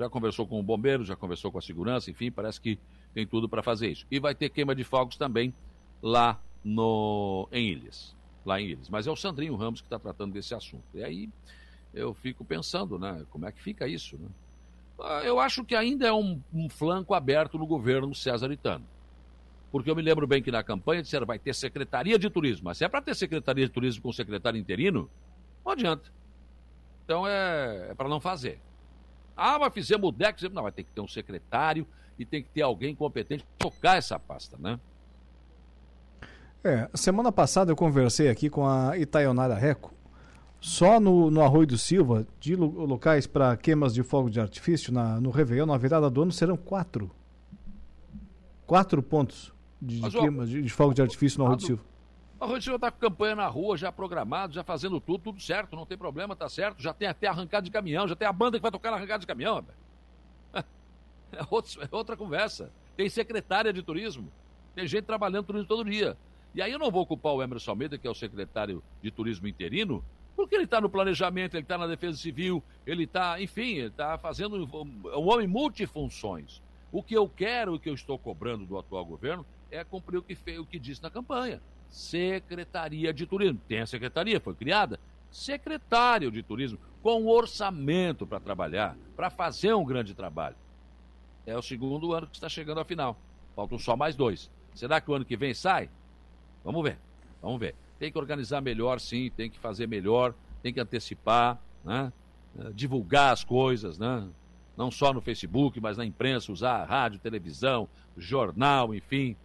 Já 0.00 0.08
conversou 0.08 0.46
com 0.46 0.58
o 0.58 0.62
bombeiro, 0.62 1.04
já 1.04 1.14
conversou 1.14 1.52
com 1.52 1.58
a 1.58 1.60
segurança, 1.60 2.10
enfim, 2.10 2.30
parece 2.30 2.58
que 2.58 2.78
tem 3.12 3.26
tudo 3.26 3.46
para 3.46 3.62
fazer 3.62 3.90
isso. 3.90 4.06
E 4.10 4.18
vai 4.18 4.34
ter 4.34 4.48
queima 4.48 4.74
de 4.74 4.82
fogos 4.82 5.14
também 5.18 5.52
lá 6.00 6.40
no 6.64 7.46
em 7.52 7.68
Ilhas, 7.68 8.16
lá 8.42 8.58
em 8.58 8.68
Ilhas. 8.68 8.88
Mas 8.88 9.06
é 9.06 9.10
o 9.10 9.16
Sandrinho 9.16 9.54
Ramos 9.56 9.82
que 9.82 9.86
está 9.86 9.98
tratando 9.98 10.32
desse 10.32 10.54
assunto. 10.54 10.84
E 10.94 11.04
aí 11.04 11.28
eu 11.92 12.14
fico 12.14 12.42
pensando, 12.46 12.98
né, 12.98 13.26
como 13.28 13.44
é 13.44 13.52
que 13.52 13.60
fica 13.60 13.86
isso, 13.86 14.16
né? 14.16 14.26
Ah, 14.98 15.20
eu 15.22 15.38
acho 15.38 15.66
que 15.66 15.76
ainda 15.76 16.06
é 16.06 16.12
um, 16.14 16.40
um 16.50 16.70
flanco 16.70 17.12
aberto 17.12 17.58
no 17.58 17.66
governo 17.66 18.14
César 18.14 18.50
Itano. 18.50 18.86
Porque 19.70 19.90
eu 19.90 19.94
me 19.94 20.00
lembro 20.00 20.26
bem 20.26 20.42
que 20.42 20.50
na 20.50 20.62
campanha 20.62 21.02
disseram 21.02 21.26
vai 21.26 21.38
ter 21.38 21.54
Secretaria 21.54 22.18
de 22.18 22.30
Turismo. 22.30 22.64
Mas 22.64 22.78
se 22.78 22.86
é 22.86 22.88
para 22.88 23.02
ter 23.02 23.14
Secretaria 23.14 23.66
de 23.66 23.70
Turismo 23.70 24.02
com 24.02 24.12
secretário 24.12 24.58
interino, 24.58 25.10
não 25.62 25.72
adianta. 25.72 26.10
Então 27.04 27.28
é, 27.28 27.88
é 27.90 27.94
para 27.94 28.08
não 28.08 28.18
fazer. 28.18 28.58
Ah, 29.36 29.58
mas 29.58 29.72
fizemos 29.72 30.08
o 30.08 30.12
DEC. 30.12 30.48
Não, 30.52 30.62
vai 30.62 30.72
ter 30.72 30.84
que 30.84 30.92
ter 30.92 31.00
um 31.00 31.08
secretário 31.08 31.86
e 32.18 32.24
tem 32.24 32.42
que 32.42 32.48
ter 32.50 32.62
alguém 32.62 32.94
competente 32.94 33.44
para 33.44 33.70
tocar 33.70 33.96
essa 33.96 34.18
pasta, 34.18 34.56
né? 34.58 34.78
É, 36.62 36.90
semana 36.94 37.32
passada 37.32 37.72
eu 37.72 37.76
conversei 37.76 38.28
aqui 38.28 38.50
com 38.50 38.66
a 38.66 38.98
Itaionara 38.98 39.54
Reco, 39.54 39.94
só 40.60 41.00
no, 41.00 41.30
no 41.30 41.40
Arroio 41.40 41.66
do 41.66 41.78
Silva, 41.78 42.26
de 42.38 42.54
locais 42.54 43.26
para 43.26 43.56
queimas 43.56 43.94
de 43.94 44.02
fogo 44.02 44.28
de 44.28 44.38
artifício 44.38 44.92
na, 44.92 45.18
no 45.18 45.30
Réveillon, 45.30 45.64
na 45.64 45.78
virada 45.78 46.10
do 46.10 46.20
ano, 46.20 46.30
serão 46.30 46.58
quatro. 46.58 47.10
Quatro 48.66 49.02
pontos 49.02 49.54
de, 49.80 50.00
de 50.00 50.10
queimas 50.10 50.50
de, 50.50 50.60
de, 50.60 50.68
fogo 50.68 50.92
de 50.92 51.00
artifício 51.00 51.38
no 51.38 51.46
Arroio 51.46 51.56
do 51.56 51.66
Silva. 51.66 51.82
Do 52.40 52.62
Silva 52.62 52.76
está 52.76 52.90
com 52.90 52.98
campanha 52.98 53.36
na 53.36 53.46
rua, 53.46 53.76
já 53.76 53.92
programado, 53.92 54.54
já 54.54 54.64
fazendo 54.64 54.98
tudo, 54.98 55.24
tudo 55.24 55.40
certo, 55.40 55.76
não 55.76 55.84
tem 55.84 55.98
problema, 55.98 56.34
tá 56.34 56.48
certo. 56.48 56.80
Já 56.82 56.94
tem 56.94 57.06
até 57.06 57.26
arrancada 57.26 57.62
de 57.62 57.70
caminhão, 57.70 58.08
já 58.08 58.16
tem 58.16 58.26
a 58.26 58.32
banda 58.32 58.58
que 58.58 58.62
vai 58.62 58.70
tocar 58.70 58.90
na 58.90 58.96
arrancada 58.96 59.20
de 59.20 59.26
caminhão, 59.26 59.64
É, 61.32 61.38
é 61.38 61.88
outra 61.92 62.16
conversa. 62.16 62.72
Tem 62.96 63.08
secretária 63.08 63.72
de 63.72 63.82
turismo, 63.82 64.32
tem 64.74 64.84
gente 64.86 65.04
trabalhando 65.04 65.46
turismo 65.46 65.68
todo 65.68 65.88
dia. 65.88 66.16
E 66.52 66.60
aí 66.60 66.72
eu 66.72 66.78
não 66.78 66.90
vou 66.90 67.06
culpar 67.06 67.32
o 67.32 67.42
Emerson 67.42 67.70
Almeida, 67.70 67.96
que 67.96 68.06
é 68.06 68.10
o 68.10 68.14
secretário 68.14 68.82
de 69.00 69.12
turismo 69.12 69.46
interino, 69.46 70.04
porque 70.34 70.56
ele 70.56 70.64
está 70.64 70.80
no 70.80 70.90
planejamento, 70.90 71.54
ele 71.54 71.62
está 71.62 71.78
na 71.78 71.86
defesa 71.86 72.18
civil, 72.18 72.62
ele 72.84 73.04
está, 73.04 73.40
enfim, 73.40 73.76
ele 73.76 73.86
está 73.86 74.18
fazendo 74.18 74.56
um 74.56 75.28
homem 75.28 75.46
multifunções. 75.46 76.60
O 76.90 77.02
que 77.02 77.14
eu 77.14 77.28
quero, 77.28 77.74
o 77.74 77.78
que 77.78 77.88
eu 77.88 77.94
estou 77.94 78.18
cobrando 78.18 78.66
do 78.66 78.76
atual 78.76 79.04
governo 79.04 79.46
é 79.70 79.84
cumprir 79.84 80.18
o 80.18 80.22
que, 80.22 80.34
fez, 80.34 80.58
o 80.58 80.66
que 80.66 80.78
disse 80.78 81.02
na 81.02 81.10
campanha. 81.10 81.62
Secretaria 81.90 83.12
de 83.12 83.26
Turismo. 83.26 83.60
Tem 83.68 83.80
a 83.80 83.86
secretaria, 83.86 84.40
foi 84.40 84.54
criada. 84.54 84.98
Secretário 85.30 86.30
de 86.30 86.42
Turismo, 86.42 86.78
com 87.02 87.26
orçamento 87.26 88.26
para 88.26 88.40
trabalhar, 88.40 88.96
para 89.16 89.28
fazer 89.28 89.74
um 89.74 89.84
grande 89.84 90.14
trabalho. 90.14 90.56
É 91.46 91.56
o 91.56 91.62
segundo 91.62 92.12
ano 92.12 92.26
que 92.26 92.36
está 92.36 92.48
chegando 92.48 92.80
à 92.80 92.84
final. 92.84 93.16
Faltam 93.54 93.78
só 93.78 93.96
mais 93.96 94.14
dois. 94.14 94.50
Será 94.74 95.00
que 95.00 95.10
o 95.10 95.14
ano 95.14 95.24
que 95.24 95.36
vem 95.36 95.52
sai? 95.52 95.90
Vamos 96.64 96.82
ver. 96.82 96.98
Vamos 97.42 97.58
ver. 97.58 97.74
Tem 97.98 98.10
que 98.10 98.18
organizar 98.18 98.60
melhor, 98.60 99.00
sim, 99.00 99.30
tem 99.36 99.50
que 99.50 99.58
fazer 99.58 99.86
melhor, 99.86 100.34
tem 100.62 100.72
que 100.72 100.80
antecipar, 100.80 101.60
né? 101.84 102.12
Eh, 102.58 102.70
divulgar 102.74 103.32
as 103.32 103.44
coisas, 103.44 103.98
né? 103.98 104.28
Não 104.76 104.90
só 104.90 105.12
no 105.12 105.20
Facebook, 105.20 105.80
mas 105.80 105.96
na 105.96 106.04
imprensa, 106.04 106.52
usar 106.52 106.84
rádio, 106.84 107.18
televisão, 107.18 107.88
jornal, 108.16 108.94
enfim. 108.94 109.36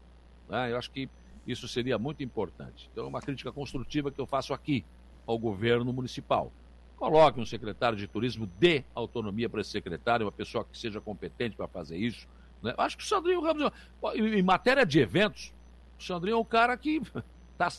Né? 0.47 0.71
Eu 0.71 0.77
acho 0.77 0.89
que 0.91 1.09
isso 1.45 1.67
seria 1.67 1.97
muito 1.97 2.23
importante. 2.23 2.89
Então, 2.91 3.05
é 3.05 3.07
uma 3.07 3.21
crítica 3.21 3.51
construtiva 3.51 4.11
que 4.11 4.19
eu 4.19 4.25
faço 4.25 4.53
aqui 4.53 4.83
ao 5.25 5.37
governo 5.37 5.91
municipal. 5.93 6.51
Coloque 6.95 7.39
um 7.39 7.45
secretário 7.45 7.97
de 7.97 8.07
turismo, 8.07 8.49
dê 8.59 8.83
autonomia 8.93 9.49
para 9.49 9.61
esse 9.61 9.71
secretário, 9.71 10.25
uma 10.25 10.31
pessoa 10.31 10.63
que 10.63 10.77
seja 10.77 11.01
competente 11.01 11.55
para 11.55 11.67
fazer 11.67 11.97
isso. 11.97 12.27
Né? 12.61 12.73
Acho 12.77 12.97
que 12.97 13.03
o 13.03 13.07
Sandrinho 13.07 13.41
Ramos, 13.41 13.71
em 14.15 14.41
matéria 14.41 14.85
de 14.85 14.99
eventos, 14.99 15.53
o 15.99 16.03
Sandrinho 16.03 16.35
é 16.35 16.39
um 16.39 16.45
cara 16.45 16.75
que 16.77 17.01
tá, 17.57 17.69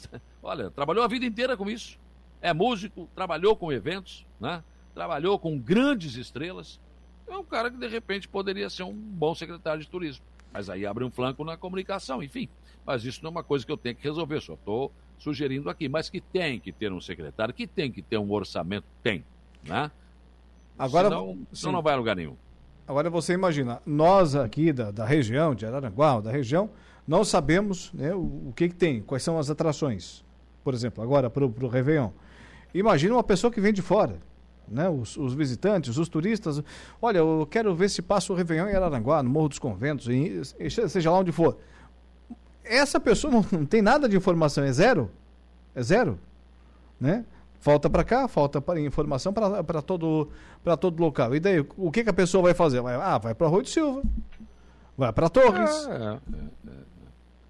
olha, 0.43 0.70
trabalhou 0.70 1.02
a 1.02 1.09
vida 1.09 1.24
inteira 1.24 1.56
com 1.56 1.68
isso. 1.68 1.98
É 2.40 2.52
músico, 2.52 3.09
trabalhou 3.14 3.56
com 3.56 3.72
eventos, 3.72 4.26
né? 4.38 4.62
trabalhou 4.94 5.38
com 5.38 5.59
grandes 5.59 6.14
estrelas. 6.16 6.80
É 7.26 7.36
um 7.36 7.44
cara 7.44 7.70
que 7.70 7.76
de 7.76 7.88
repente 7.88 8.28
poderia 8.28 8.70
ser 8.70 8.82
um 8.82 8.93
bom 8.93 9.34
secretário 9.34 9.80
de 9.80 9.88
turismo. 9.88 10.24
Mas 10.56 10.70
aí 10.70 10.86
abre 10.86 11.04
um 11.04 11.10
flanco 11.10 11.44
na 11.44 11.54
comunicação, 11.54 12.22
enfim. 12.22 12.48
Mas 12.86 13.04
isso 13.04 13.22
não 13.22 13.28
é 13.28 13.30
uma 13.32 13.44
coisa 13.44 13.66
que 13.66 13.70
eu 13.70 13.76
tenho 13.76 13.94
que 13.94 14.02
resolver, 14.02 14.40
só 14.40 14.54
estou 14.54 14.90
sugerindo 15.18 15.68
aqui. 15.68 15.86
Mas 15.86 16.08
que 16.08 16.18
tem 16.18 16.58
que 16.58 16.72
ter 16.72 16.90
um 16.90 16.98
secretário, 16.98 17.52
que 17.52 17.66
tem 17.66 17.92
que 17.92 18.00
ter 18.00 18.16
um 18.16 18.32
orçamento, 18.32 18.86
tem. 19.02 19.22
Né? 19.62 19.90
Agora, 20.78 21.10
senão, 21.10 21.38
senão 21.52 21.72
não 21.74 21.82
vai 21.82 21.92
a 21.92 21.96
lugar 21.98 22.16
nenhum. 22.16 22.34
Agora 22.88 23.10
você 23.10 23.34
imagina, 23.34 23.82
nós 23.84 24.34
aqui 24.34 24.72
da, 24.72 24.90
da 24.90 25.04
região, 25.04 25.54
de 25.54 25.66
Araranguá, 25.66 26.20
da 26.20 26.30
região, 26.30 26.70
não 27.06 27.22
sabemos 27.22 27.92
né, 27.92 28.14
o, 28.14 28.48
o, 28.48 28.52
que, 28.56 28.70
que 28.70 28.74
tem, 28.74 29.02
quais 29.02 29.22
são 29.22 29.38
as 29.38 29.50
atrações. 29.50 30.24
Por 30.64 30.72
exemplo, 30.72 31.04
agora 31.04 31.28
para 31.28 31.44
o 31.44 31.68
Réveillon. 31.68 32.12
Imagina 32.72 33.12
uma 33.12 33.24
pessoa 33.24 33.52
que 33.52 33.60
vem 33.60 33.74
de 33.74 33.82
fora, 33.82 34.18
né, 34.68 34.88
os, 34.88 35.16
os, 35.16 35.34
visitantes, 35.34 35.97
os 35.97 36.09
turistas. 36.09 36.62
Olha, 37.01 37.18
eu 37.18 37.47
quero 37.51 37.74
ver 37.74 37.88
se 37.88 38.02
passa 38.02 38.32
o 38.32 38.36
Réveillon 38.36 38.68
em 38.68 38.74
Araranguá, 38.74 39.22
no 39.22 39.30
Morro 39.30 39.48
dos 39.48 39.59
Conventos, 39.59 40.09
em, 40.09 40.43
seja 40.70 41.10
lá 41.10 41.18
onde 41.18 41.32
for. 41.32 41.59
Essa 42.64 42.98
pessoa 42.98 43.32
não, 43.32 43.44
não 43.52 43.66
tem 43.66 43.80
nada 43.80 44.09
de 44.09 44.16
informação, 44.16 44.64
é 44.64 44.72
zero. 44.72 45.10
É 45.74 45.82
zero. 45.82 46.18
Né? 47.01 47.24
Falta 47.60 47.90
para 47.90 48.05
cá, 48.05 48.28
falta 48.28 48.60
para 48.60 48.80
informação 48.80 49.32
para 49.32 49.82
todo 49.82 50.28
todo 50.78 51.01
local. 51.01 51.34
E 51.34 51.40
daí, 51.40 51.66
o 51.76 51.90
que, 51.90 52.05
que 52.05 52.10
a 52.10 52.14
pessoa 52.14 52.43
vai 52.43 52.55
fazer? 52.55 52.80
Vai, 52.80 52.94
ah, 52.94 53.18
vai 53.18 53.34
para 53.34 53.48
Rui 53.48 53.62
de 53.62 53.70
Silva, 53.70 54.02
vai 54.97 55.12
para 55.12 55.28
Torres. 55.28 55.86
É, 55.88 55.93
é, 55.93 56.70
é, 56.70 56.72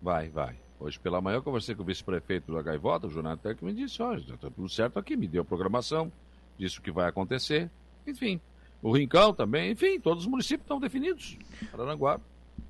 vai, 0.01 0.28
vai. 0.28 0.56
Hoje 0.78 0.98
pela 0.98 1.20
manhã 1.20 1.36
eu 1.36 1.43
conversei 1.43 1.74
com 1.74 1.82
o 1.82 1.86
vice-prefeito 1.86 2.52
da 2.52 2.62
Gaivota, 2.62 3.06
o 3.06 3.10
Jonathan, 3.10 3.55
que 3.55 3.64
me 3.64 3.72
disse, 3.72 4.02
olha, 4.02 4.20
está 4.20 4.51
tudo 4.51 4.68
certo 4.68 4.98
aqui, 4.98 5.16
me 5.16 5.26
deu 5.26 5.44
programação, 5.44 6.12
disse 6.58 6.78
o 6.78 6.82
que 6.82 6.90
vai 6.90 7.08
acontecer, 7.08 7.70
enfim. 8.06 8.40
O 8.82 8.92
Rincão 8.92 9.32
também, 9.32 9.72
enfim, 9.72 9.98
todos 9.98 10.24
os 10.24 10.30
municípios 10.30 10.64
estão 10.64 10.78
definidos. 10.78 11.38
Araranguá, 11.72 12.20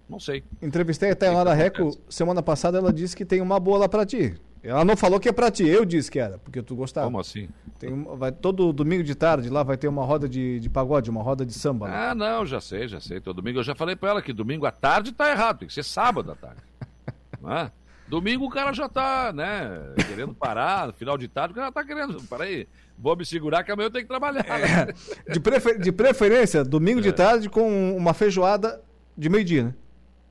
não 0.09 0.21
sei. 0.21 0.45
Entrevistei 0.63 1.11
até 1.11 1.31
lá 1.31 1.45
na 1.45 1.53
Reco 1.53 1.99
semana 2.09 2.43
passada, 2.43 2.79
ela 2.79 2.93
disse 2.93 3.17
que 3.17 3.25
tem 3.25 3.41
uma 3.41 3.59
boa 3.59 3.79
lá 3.79 3.89
para 3.89 4.07
ti. 4.07 4.39
Ela 4.63 4.85
não 4.85 4.97
falou 4.97 5.21
que 5.21 5.29
é 5.29 5.33
pra 5.33 5.51
ti, 5.51 5.65
eu 5.65 5.85
disse 5.85 6.11
que 6.11 6.19
era, 6.19 6.39
porque 6.39 6.61
tu 6.61 6.75
gostava. 6.75 7.07
Como 7.07 7.21
assim? 7.21 7.49
Tem, 7.79 8.03
vai, 8.17 8.33
todo 8.33 8.73
domingo 8.73 9.05
de 9.05 9.15
tarde 9.15 9.49
lá 9.49 9.63
vai 9.63 9.77
ter 9.77 9.87
uma 9.87 10.05
roda 10.05 10.29
de, 10.29 10.59
de 10.59 10.69
pagode, 10.69 11.09
uma 11.09 11.23
roda 11.23 11.47
de 11.47 11.53
samba. 11.53 11.87
Lá. 11.87 12.11
Ah, 12.11 12.15
não, 12.15 12.45
já 12.45 12.61
sei, 12.61 12.89
já 12.89 12.99
sei. 13.01 13.21
Todo 13.21 13.37
domingo 13.37 13.61
eu 13.61 13.63
já 13.63 13.77
falei 13.77 13.95
pra 13.95 14.11
ela 14.11 14.23
que 14.23 14.33
domingo 14.33 14.67
à 14.67 14.73
tarde 14.73 15.13
tá 15.13 15.31
errado, 15.31 15.61
tem 15.61 15.69
que 15.69 15.75
ser 15.75 15.85
sábado 15.85 16.33
à 16.33 16.35
tarde. 16.35 16.63
não 17.41 17.53
é? 17.53 17.71
Domingo 18.09 18.47
o 18.47 18.51
cara 18.51 18.73
já 18.73 18.89
tá, 18.89 19.33
né, 19.33 19.95
querendo 20.09 20.33
parar, 20.33 20.87
no 20.87 20.93
final 20.93 21.19
de 21.19 21.27
tarde 21.27 21.53
o 21.53 21.57
cara 21.57 21.73
tá 21.73 21.85
querendo, 21.85 22.23
peraí, 22.23 22.69
vou 22.97 23.17
me 23.17 23.27
segurar 23.27 23.65
que 23.65 23.73
amanhã 23.73 23.87
eu 23.87 23.91
tenho 23.91 24.05
que 24.05 24.09
trabalhar. 24.09 24.45
É, 24.49 25.33
de, 25.33 25.41
prefer, 25.41 25.79
de 25.79 25.91
preferência, 25.91 26.65
domingo 26.65 27.01
é. 27.01 27.03
de 27.03 27.13
tarde 27.13 27.51
com 27.51 27.97
uma 27.97 28.15
feijoada 28.15 28.81
de 29.17 29.29
meio-dia, 29.29 29.65
né? 29.65 29.75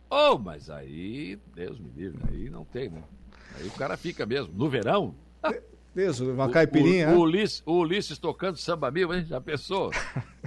Oh, 0.09 0.37
mas 0.37 0.69
aí, 0.69 1.37
Deus 1.53 1.77
me 1.79 1.89
livre, 1.89 2.21
aí 2.29 2.49
não 2.49 2.63
tem, 2.63 2.89
né? 2.89 3.03
Aí 3.57 3.67
o 3.67 3.71
cara 3.71 3.97
fica 3.97 4.25
mesmo. 4.25 4.53
No 4.53 4.69
verão. 4.69 5.15
Isso, 5.95 6.29
uma 6.29 6.49
caipirinha. 6.49 7.09
O, 7.09 7.13
o, 7.13 7.17
o, 7.17 7.21
Ulisses, 7.21 7.63
o 7.65 7.73
Ulisses 7.79 8.19
tocando 8.19 8.57
samba 8.57 8.91
mil, 8.91 9.13
hein? 9.13 9.25
Já 9.27 9.39
pensou? 9.39 9.91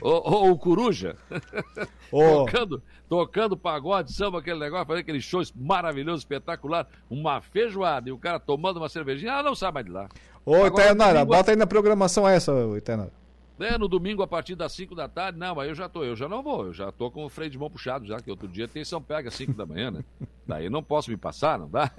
Ou 0.03 0.51
o 0.51 0.59
Coruja. 0.59 1.16
Ô. 2.12 2.45
tocando, 2.45 2.83
tocando 3.09 3.57
pagode, 3.57 4.12
samba, 4.12 4.41
aquele 4.41 4.59
negócio, 4.61 4.87
fazendo 4.87 5.01
aquele 5.01 5.20
show 5.20 5.43
maravilhoso, 5.57 6.19
espetacular. 6.19 6.87
Uma 7.09 7.41
feijoada 7.41 8.09
e 8.09 8.12
o 8.12 8.19
cara 8.19 8.39
tomando 8.39 8.77
uma 8.77 8.89
cervejinha, 8.89 9.33
ela 9.33 9.43
não 9.43 9.55
sai 9.55 9.73
mais 9.73 9.87
de 9.87 9.93
lá. 9.93 10.09
Ô, 10.45 10.65
Agora, 10.65 10.95
domingo- 10.95 11.27
bota 11.27 11.51
aí 11.51 11.57
na 11.57 11.66
programação 11.66 12.29
essa, 12.29 12.53
ô, 12.53 12.77
Itainara. 12.77 13.12
É, 13.61 13.77
no 13.77 13.89
domingo, 13.89 14.23
a 14.23 14.27
partir 14.27 14.55
das 14.55 14.73
5 14.73 14.95
da 14.95 15.09
tarde, 15.09 15.37
não, 15.37 15.59
aí 15.59 15.69
eu 15.69 15.75
já 15.75 15.89
tô, 15.89 16.05
eu 16.05 16.15
já 16.15 16.29
não 16.29 16.45
vou, 16.45 16.66
eu 16.66 16.73
já 16.73 16.93
tô 16.93 17.11
com 17.11 17.25
o 17.25 17.29
freio 17.29 17.51
de 17.51 17.59
mão 17.59 17.69
puxado 17.69 18.07
já, 18.07 18.20
que 18.20 18.31
outro 18.31 18.47
dia 18.47 18.69
tem 18.69 18.85
São 18.85 19.03
Pega 19.03 19.29
às 19.29 19.35
5 19.35 19.53
da 19.53 19.66
manhã, 19.66 19.91
né? 19.91 20.05
Daí 20.47 20.70
não 20.70 20.83
posso 20.83 21.11
me 21.11 21.16
passar, 21.16 21.59
não 21.59 21.69
dá? 21.69 21.91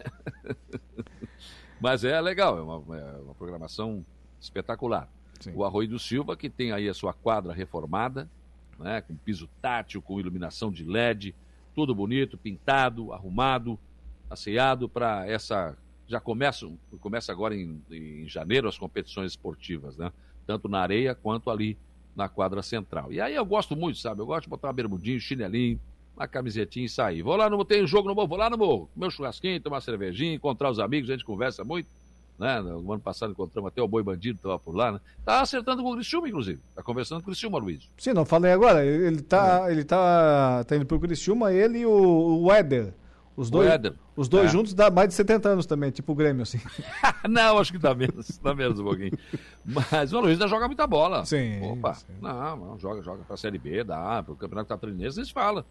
Mas 1.79 2.03
é 2.03 2.19
legal, 2.19 2.57
é 2.57 2.61
uma, 2.61 2.97
é 2.97 3.17
uma 3.21 3.33
programação 3.35 4.05
espetacular. 4.39 5.09
O 5.55 5.63
Arroio 5.63 5.87
do 5.87 5.99
Silva, 5.99 6.35
que 6.35 6.49
tem 6.49 6.71
aí 6.71 6.89
a 6.89 6.93
sua 6.93 7.13
quadra 7.13 7.53
reformada, 7.53 8.29
né, 8.77 9.01
com 9.01 9.15
piso 9.15 9.49
tátil, 9.61 10.01
com 10.01 10.19
iluminação 10.19 10.71
de 10.71 10.83
LED, 10.83 11.33
tudo 11.73 11.95
bonito, 11.95 12.37
pintado, 12.37 13.13
arrumado, 13.13 13.79
asseado 14.29 14.89
para 14.89 15.25
essa. 15.27 15.77
Já 16.07 16.19
começa, 16.19 16.67
começa 16.99 17.31
agora 17.31 17.55
em, 17.55 17.81
em 17.91 18.27
janeiro 18.27 18.67
as 18.67 18.77
competições 18.77 19.31
esportivas, 19.31 19.95
né? 19.95 20.11
Tanto 20.45 20.67
na 20.67 20.79
areia 20.79 21.13
quanto 21.13 21.51
ali 21.51 21.77
na 22.15 22.27
quadra 22.27 22.63
central. 22.63 23.13
E 23.13 23.21
aí 23.21 23.35
eu 23.35 23.45
gosto 23.45 23.75
muito, 23.75 23.99
sabe? 23.99 24.21
Eu 24.21 24.25
gosto 24.25 24.43
de 24.43 24.49
botar 24.49 24.67
uma 24.67 24.73
bermudinha, 24.73 25.19
chinelinho, 25.19 25.79
uma 26.19 26.27
camisetinha 26.27 26.85
e 26.85 26.89
sair. 26.89 27.21
Vou 27.21 27.35
lá 27.35 27.49
no 27.49 27.63
tem 27.63 27.85
jogo 27.87 28.09
no 28.09 28.13
morro, 28.15 28.27
vou 28.27 28.37
lá 28.37 28.49
no 28.49 28.57
morro, 28.57 28.89
comer 28.93 29.07
um 29.07 29.09
churrasquinho, 29.09 29.59
tomar 29.61 29.81
cervejinha, 29.81 30.33
encontrar 30.33 30.69
os 30.69 30.79
amigos, 30.79 31.09
a 31.09 31.13
gente 31.13 31.25
conversa 31.25 31.63
muito. 31.63 31.87
Né? 32.37 32.61
No 32.61 32.93
ano 32.93 33.01
passado 33.01 33.31
encontramos 33.31 33.67
até 33.69 33.81
o 33.81 33.87
Boi 33.87 34.01
Bandido, 34.01 34.37
estava 34.37 34.57
por 34.57 34.73
lá, 34.73 34.93
né? 34.93 34.99
Tá 35.25 35.41
acertando 35.41 35.83
com 35.83 35.91
o 35.91 35.95
Criciúma, 35.95 36.29
inclusive. 36.29 36.59
Tá 36.73 36.81
conversando 36.81 37.17
com 37.19 37.23
o 37.23 37.33
Criciúma, 37.33 37.57
Luiz. 37.57 37.89
Sim, 37.97 38.13
não 38.13 38.23
falei 38.25 38.51
agora. 38.53 38.85
Ele 38.85 39.21
tá, 39.21 39.69
ele 39.69 39.83
tá, 39.83 40.63
tá 40.63 40.75
indo 40.75 40.85
pro 40.85 40.99
Criciúma, 41.01 41.51
ele 41.51 41.79
e 41.79 41.85
o, 41.85 42.43
o 42.43 42.51
Éder. 42.53 42.93
Os 43.35 43.49
dois, 43.49 43.69
Éder. 43.69 43.93
os 44.17 44.27
dois 44.29 44.45
É. 44.45 44.47
juntos 44.49 44.73
dá 44.73 44.89
mais 44.89 45.09
de 45.09 45.15
70 45.15 45.49
anos 45.49 45.65
também, 45.65 45.91
tipo 45.91 46.11
o 46.11 46.15
Grêmio, 46.15 46.43
assim. 46.43 46.59
não, 47.29 47.57
acho 47.57 47.71
que 47.73 47.77
dá 47.77 47.93
menos, 47.93 48.37
dá 48.37 48.53
menos 48.55 48.79
um 48.79 48.83
pouquinho. 48.85 49.17
Mas 49.65 50.11
o 50.13 50.19
Luiz 50.19 50.33
ainda 50.33 50.47
joga 50.47 50.65
muita 50.67 50.85
bola. 50.87 51.25
Sim. 51.25 51.61
Opa, 51.61 51.97
não, 52.21 52.55
não, 52.57 52.79
joga, 52.79 53.01
joga 53.01 53.23
pra 53.23 53.35
Série 53.37 53.57
B, 53.57 53.83
dá, 53.83 54.23
pro 54.23 54.35
Campeonato 54.35 54.67
Catarinense, 54.69 55.19
eles 55.19 55.29
falam. 55.29 55.63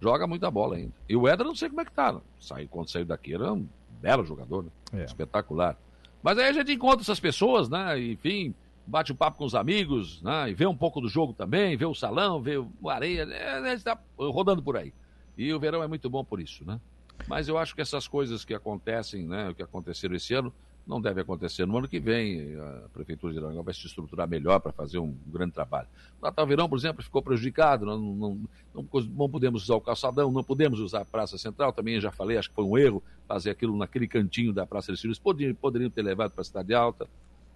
Joga 0.00 0.26
muita 0.26 0.50
bola 0.50 0.76
ainda. 0.76 0.92
E 1.08 1.16
o 1.16 1.28
Éder, 1.28 1.46
não 1.46 1.54
sei 1.54 1.68
como 1.68 1.80
é 1.80 1.84
que 1.84 1.92
tá. 1.92 2.12
né? 2.12 2.20
Saiu, 2.40 2.68
quando 2.68 2.88
saiu 2.88 3.04
daqui, 3.04 3.34
era 3.34 3.52
um 3.52 3.66
belo 4.00 4.24
jogador, 4.24 4.64
né? 4.64 4.70
É. 4.92 5.04
Espetacular. 5.04 5.76
Mas 6.22 6.38
aí 6.38 6.46
a 6.46 6.52
gente 6.52 6.72
encontra 6.72 7.02
essas 7.02 7.20
pessoas, 7.20 7.68
né? 7.68 7.98
Enfim, 8.00 8.54
bate 8.86 9.12
um 9.12 9.16
papo 9.16 9.38
com 9.38 9.44
os 9.44 9.54
amigos, 9.54 10.22
né? 10.22 10.50
E 10.50 10.54
vê 10.54 10.66
um 10.66 10.76
pouco 10.76 11.00
do 11.00 11.08
jogo 11.08 11.32
também, 11.32 11.76
vê 11.76 11.84
o 11.84 11.94
salão, 11.94 12.40
vê 12.40 12.56
o 12.56 12.88
areia, 12.88 13.22
é, 13.22 13.58
a 13.58 13.70
gente 13.70 13.84
tá 13.84 13.98
rodando 14.18 14.62
por 14.62 14.76
aí. 14.76 14.92
E 15.36 15.52
o 15.52 15.60
verão 15.60 15.82
é 15.82 15.86
muito 15.86 16.08
bom 16.10 16.24
por 16.24 16.40
isso, 16.40 16.64
né? 16.64 16.80
Mas 17.26 17.48
eu 17.48 17.58
acho 17.58 17.74
que 17.74 17.80
essas 17.80 18.08
coisas 18.08 18.44
que 18.44 18.54
acontecem, 18.54 19.26
né, 19.26 19.50
o 19.50 19.54
que 19.54 19.62
aconteceram 19.62 20.14
esse 20.14 20.34
ano, 20.34 20.52
não 20.90 21.00
deve 21.00 21.20
acontecer 21.20 21.64
no 21.64 21.78
ano 21.78 21.86
que 21.86 22.00
vem. 22.00 22.56
A 22.56 22.88
Prefeitura 22.92 23.32
de 23.32 23.38
Aranaguá 23.38 23.62
vai 23.62 23.72
se 23.72 23.86
estruturar 23.86 24.28
melhor 24.28 24.58
para 24.58 24.72
fazer 24.72 24.98
um 24.98 25.16
grande 25.28 25.52
trabalho. 25.52 25.86
O 26.20 26.24
Natal 26.26 26.44
Verão, 26.44 26.68
por 26.68 26.76
exemplo, 26.76 27.00
ficou 27.00 27.22
prejudicado, 27.22 27.86
não, 27.86 27.96
não, 27.96 28.40
não, 28.74 28.86
não 29.16 29.30
podemos 29.30 29.62
usar 29.62 29.76
o 29.76 29.80
calçadão, 29.80 30.32
não 30.32 30.42
podemos 30.42 30.80
usar 30.80 31.02
a 31.02 31.04
Praça 31.04 31.38
Central, 31.38 31.72
também 31.72 32.00
já 32.00 32.10
falei, 32.10 32.36
acho 32.36 32.48
que 32.48 32.54
foi 32.56 32.64
um 32.64 32.76
erro 32.76 33.00
fazer 33.28 33.50
aquilo 33.50 33.76
naquele 33.76 34.08
cantinho 34.08 34.52
da 34.52 34.66
Praça 34.66 34.90
dos 34.90 35.00
Filhos, 35.00 35.18
poderiam, 35.18 35.54
poderiam 35.54 35.88
ter 35.88 36.02
levado 36.02 36.32
para 36.32 36.40
a 36.40 36.44
Cidade 36.44 36.74
Alta, 36.74 37.08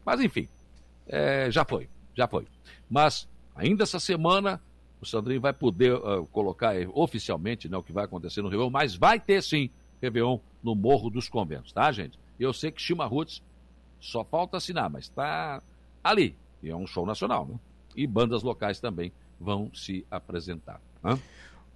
mas 0.07 0.21
enfim, 0.21 0.49
é, 1.09 1.51
já 1.51 1.65
foi, 1.65 1.89
já 2.15 2.29
foi. 2.29 2.47
Mas 2.89 3.29
ainda 3.57 3.83
essa 3.83 3.99
semana 3.99 4.61
o 5.01 5.07
Sandrinho 5.07 5.41
vai 5.41 5.53
poder 5.53 5.95
ah, 5.97 6.25
colocar 6.31 6.81
eh, 6.81 6.89
oficialmente 6.95 7.69
né, 7.69 7.77
o 7.77 7.83
que 7.83 7.93
vai 7.93 8.05
acontecer 8.05 8.41
no 8.43 8.49
Réveillon, 8.49 8.71
mas 8.71 8.95
vai 8.95 9.19
ter 9.19 9.43
sim 9.43 9.69
Réveillon 10.01 10.39
no 10.63 10.75
Morro 10.75 11.11
dos 11.11 11.29
Conventos, 11.29 11.73
tá, 11.73 11.91
gente? 11.91 12.19
Eu 12.39 12.53
sei 12.53 12.71
que 12.71 12.81
Chima 12.81 13.07
Roots 13.07 13.43
só 14.01 14.25
falta 14.25 14.57
assinar, 14.57 14.91
mas 14.91 15.05
está 15.05 15.63
ali. 16.03 16.37
E 16.63 16.69
é 16.71 16.77
um 16.77 16.87
show 16.87 17.07
nacional, 17.07 17.47
né? 17.47 17.55
E 17.97 18.07
bandas 18.07 18.43
locais 18.43 18.81
também 18.81 19.13
vão 19.41 19.71
se 19.75 20.05
apresentar. 20.11 20.81
Hã? 21.05 21.19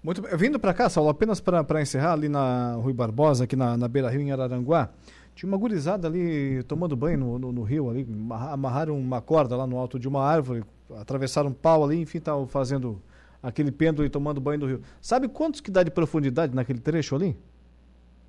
Muito 0.03 0.23
bem. 0.23 0.37
Vindo 0.37 0.59
para 0.59 0.73
cá, 0.75 0.89
Saulo, 0.89 1.11
apenas 1.11 1.41
para 1.41 1.83
encerrar, 1.83 2.13
ali 2.13 2.29
na 2.29 2.75
Rui 2.75 2.93
Barbosa, 2.93 3.45
aqui 3.45 3.57
na, 3.57 3.77
na 3.77 3.89
Beira 3.89 4.09
Rio, 4.09 4.21
em 4.21 4.33
Araranguá, 4.33 4.91
tinha 5.35 5.49
uma 5.49 5.57
gurizada 5.59 6.09
ali 6.09 6.63
tomando 6.65 6.97
banho 6.97 7.19
no, 7.19 7.39
no, 7.39 7.53
no 7.53 7.63
rio, 7.63 7.89
ali, 7.91 8.07
amarra- 8.09 8.53
amarraram 8.53 8.99
uma 8.99 9.21
corda 9.21 9.57
lá 9.57 9.67
no 9.67 9.77
alto 9.77 9.99
de 9.99 10.09
uma 10.09 10.25
árvore, 10.25 10.65
atravessaram 10.97 11.51
um 11.51 11.53
pau 11.53 11.85
ali, 11.85 12.01
enfim, 12.01 12.19
estavam 12.19 12.47
fazendo 12.47 13.01
aquele 13.43 13.71
pêndulo 13.71 14.07
e 14.07 14.11
tomando 14.11 14.41
banho 14.41 14.61
no 14.61 14.67
rio. 14.67 14.83
Sabe 15.01 15.29
quantos 15.29 15.61
que 15.61 15.71
dá 15.71 15.83
de 15.83 15.91
profundidade 15.91 16.55
naquele 16.55 16.81
trecho 16.81 17.15
ali? 17.15 17.37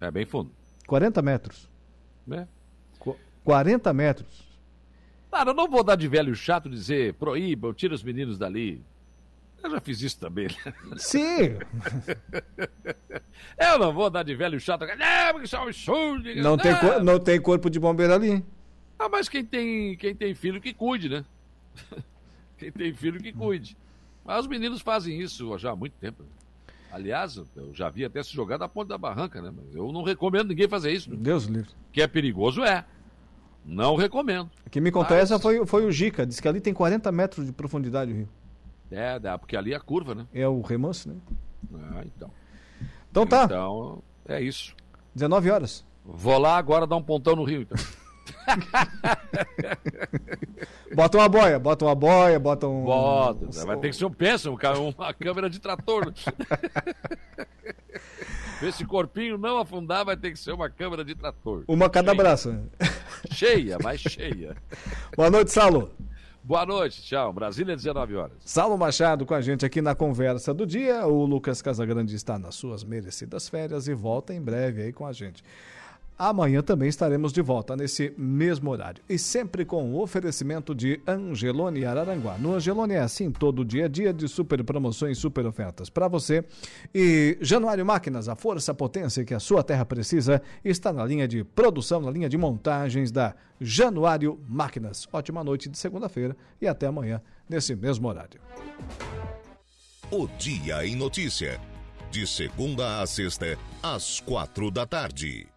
É 0.02 0.10
bem 0.12 0.26
fundo. 0.26 0.52
40 0.88 1.22
metros. 1.22 1.69
Né? 2.30 2.48
Qu- 3.00 3.18
40 3.44 3.92
metros. 3.94 4.48
Cara, 5.32 5.52
eu 5.52 5.54
não 5.54 5.68
vou 5.70 5.84
dar 5.84 5.96
de 5.96 6.08
velho 6.08 6.34
chato 6.36 6.70
dizer 6.70 7.14
proíbam, 7.16 7.74
tira 7.74 7.94
os 7.94 8.04
meninos 8.04 8.38
dali. 8.38 8.82
Eu 9.62 9.72
já 9.72 9.82
fiz 9.82 10.02
isso 10.02 10.18
também. 10.20 10.48
né? 10.66 10.74
Sim! 10.98 11.58
Eu 13.58 13.78
não 13.78 13.94
vou 13.94 14.10
dar 14.10 14.24
de 14.24 14.34
velho 14.36 14.60
chato. 14.60 14.86
Não, 14.86 15.34
porque 15.40 15.56
absurdo. 15.56 16.34
Não 16.36 16.58
tem, 16.58 16.76
cor- 16.80 17.04
não 17.04 17.20
tem 17.20 17.42
corpo 17.42 17.70
de 17.70 17.80
bombeiro 17.80 18.14
ali. 18.14 18.44
Ah, 18.98 19.10
mas 19.10 19.28
quem 19.30 19.44
tem, 19.46 19.96
quem 19.98 20.16
tem 20.16 20.34
filho 20.34 20.62
que 20.62 20.74
cuide, 20.74 21.10
né? 21.10 21.26
quem 22.58 22.72
tem 22.72 22.94
filho 22.94 23.20
que 23.22 23.32
cuide. 23.34 23.76
Mas 24.26 24.42
os 24.42 24.48
meninos 24.48 24.82
fazem 24.82 25.20
isso 25.20 25.58
já 25.58 25.72
há 25.72 25.76
muito 25.76 25.94
tempo. 26.00 26.24
Aliás, 26.92 27.36
eu 27.56 27.74
já 27.74 27.90
vi 27.90 28.04
até 28.04 28.22
se 28.24 28.34
jogar 28.34 28.58
da 28.58 28.68
ponte 28.68 28.88
da 28.88 28.98
barranca, 28.98 29.42
né? 29.42 29.52
Mas 29.56 29.76
eu 29.76 29.92
não 29.92 30.04
recomendo 30.04 30.50
ninguém 30.50 30.68
fazer 30.68 30.92
isso. 30.92 31.16
Deus 31.16 31.46
livre. 31.46 31.70
Que 31.92 32.02
é 32.02 32.08
perigoso, 32.08 32.64
é. 32.64 32.84
Não 33.66 33.96
recomendo. 33.96 34.50
Quem 34.72 34.82
me 34.82 34.92
contou 34.92 35.16
Mas- 35.16 35.32
essa 35.32 35.40
foi, 35.40 35.66
foi 35.66 35.86
o 35.86 35.92
Gica, 35.92 36.26
disse 36.26 36.42
que 36.42 36.48
ali 36.48 36.60
tem 36.60 36.74
40 36.74 37.12
metros 37.12 37.46
de 37.46 37.52
profundidade 37.52 38.12
o 38.12 38.16
rio. 38.16 38.30
É, 38.90 39.20
dá, 39.20 39.38
porque 39.38 39.56
ali 39.56 39.74
é 39.74 39.76
a 39.76 39.80
curva, 39.80 40.16
né? 40.16 40.26
É 40.34 40.48
o 40.48 40.62
remanso, 40.62 41.10
né? 41.10 41.16
Ah, 41.76 42.02
então. 42.04 42.32
Então 43.12 43.28
tá. 43.28 43.44
Então, 43.46 44.02
é 44.28 44.42
isso. 44.42 44.76
19 45.14 45.52
horas. 45.52 45.86
Vou 46.04 46.40
lá 46.40 46.58
agora 46.58 46.88
dar 46.88 46.96
um 46.96 47.04
pontão 47.04 47.36
no 47.36 47.44
rio, 47.44 47.62
então. 47.62 47.78
Bota 50.96 51.18
uma 51.18 51.30
boia, 51.30 51.60
bota 51.60 51.86
uma 51.86 51.96
boia, 51.96 52.40
bota 52.40 52.68
um. 52.68 52.84
Bota, 52.84 53.66
vai 53.66 53.78
ter 53.78 53.90
que 53.90 53.96
ser 53.96 54.06
um 54.06 54.12
um 54.52 54.56
ca- 54.58 54.74
uma 54.78 55.14
câmera 55.18 55.50
de 55.50 55.60
trator. 55.60 56.08
né? 56.08 56.14
Esse 58.62 58.84
corpinho 58.84 59.38
não 59.38 59.58
afundar, 59.60 60.04
vai 60.04 60.18
ter 60.18 60.32
que 60.32 60.40
ser 60.40 60.52
uma 60.52 60.70
câmera 60.70 61.06
de 61.06 61.16
trator. 61.16 61.64
Uma 61.68 61.90
cada 61.90 62.12
Cheia. 62.12 62.24
braço. 62.24 62.52
né? 62.52 62.64
Cheia, 63.32 63.78
mais 63.82 64.02
cheia. 64.02 64.56
Boa 65.16 65.30
noite, 65.30 65.52
Saulo. 65.52 65.92
Boa 66.44 66.66
noite, 66.66 67.02
tchau. 67.04 67.32
Brasília, 67.32 67.76
19 67.76 68.16
horas. 68.16 68.34
Saulo 68.40 68.78
Machado 68.78 69.26
com 69.26 69.34
a 69.34 69.42
gente 69.42 69.66
aqui 69.66 69.82
na 69.82 69.94
conversa 69.96 70.54
do 70.54 70.66
dia. 70.66 71.06
O 71.08 71.26
Lucas 71.26 71.62
Casagrande 71.62 72.16
está 72.16 72.38
nas 72.40 72.56
suas 72.56 72.84
merecidas 72.84 73.48
férias 73.48 73.88
e 73.88 73.94
volta 73.94 74.34
em 74.34 74.42
breve 74.42 74.82
aí 74.82 74.92
com 74.92 75.06
a 75.06 75.14
gente. 75.14 75.44
Amanhã 76.20 76.62
também 76.62 76.90
estaremos 76.90 77.32
de 77.32 77.42
volta 77.42 77.78
nesse 77.78 78.14
mesmo 78.18 78.70
horário. 78.70 79.02
E 79.08 79.18
sempre 79.18 79.64
com 79.64 79.94
o 79.94 80.02
oferecimento 80.02 80.76
de 80.76 81.00
Angelone 81.08 81.86
Araranguá. 81.86 82.38
No 82.38 82.56
Angelone 82.56 82.96
é 82.96 83.00
assim 83.00 83.32
todo 83.32 83.64
dia 83.64 83.86
a 83.86 83.88
dia 83.88 84.12
de 84.12 84.28
super 84.28 84.62
promoções, 84.66 85.18
super 85.18 85.46
ofertas 85.46 85.90
para 85.90 86.10
você. 86.10 86.44
E 86.94 87.38
Januário 87.40 87.86
Máquinas, 87.86 88.28
a 88.28 88.36
força, 88.36 88.74
a 88.74 88.76
potência 88.76 89.24
que 89.24 89.34
a 89.34 89.40
sua 89.40 89.64
terra 89.64 89.86
precisa, 89.86 90.42
está 90.62 90.92
na 90.92 91.06
linha 91.06 91.26
de 91.26 91.42
produção, 91.46 92.02
na 92.02 92.12
linha 92.12 92.28
de 92.28 92.38
montagens 92.38 93.14
da 93.14 93.34
Januário 93.62 94.38
Máquinas. 94.46 95.08
Ótima 95.14 95.42
noite 95.42 95.70
de 95.70 95.78
segunda-feira 95.78 96.36
e 96.62 96.68
até 96.68 96.88
amanhã 96.88 97.22
nesse 97.48 97.74
mesmo 97.78 98.10
horário. 98.10 98.42
O 100.12 100.28
Dia 100.38 100.86
em 100.86 100.98
Notícia. 100.98 101.62
De 102.12 102.28
segunda 102.28 103.02
a 103.02 103.08
sexta, 103.08 103.58
às 103.82 104.20
quatro 104.20 104.70
da 104.70 104.86
tarde. 104.86 105.48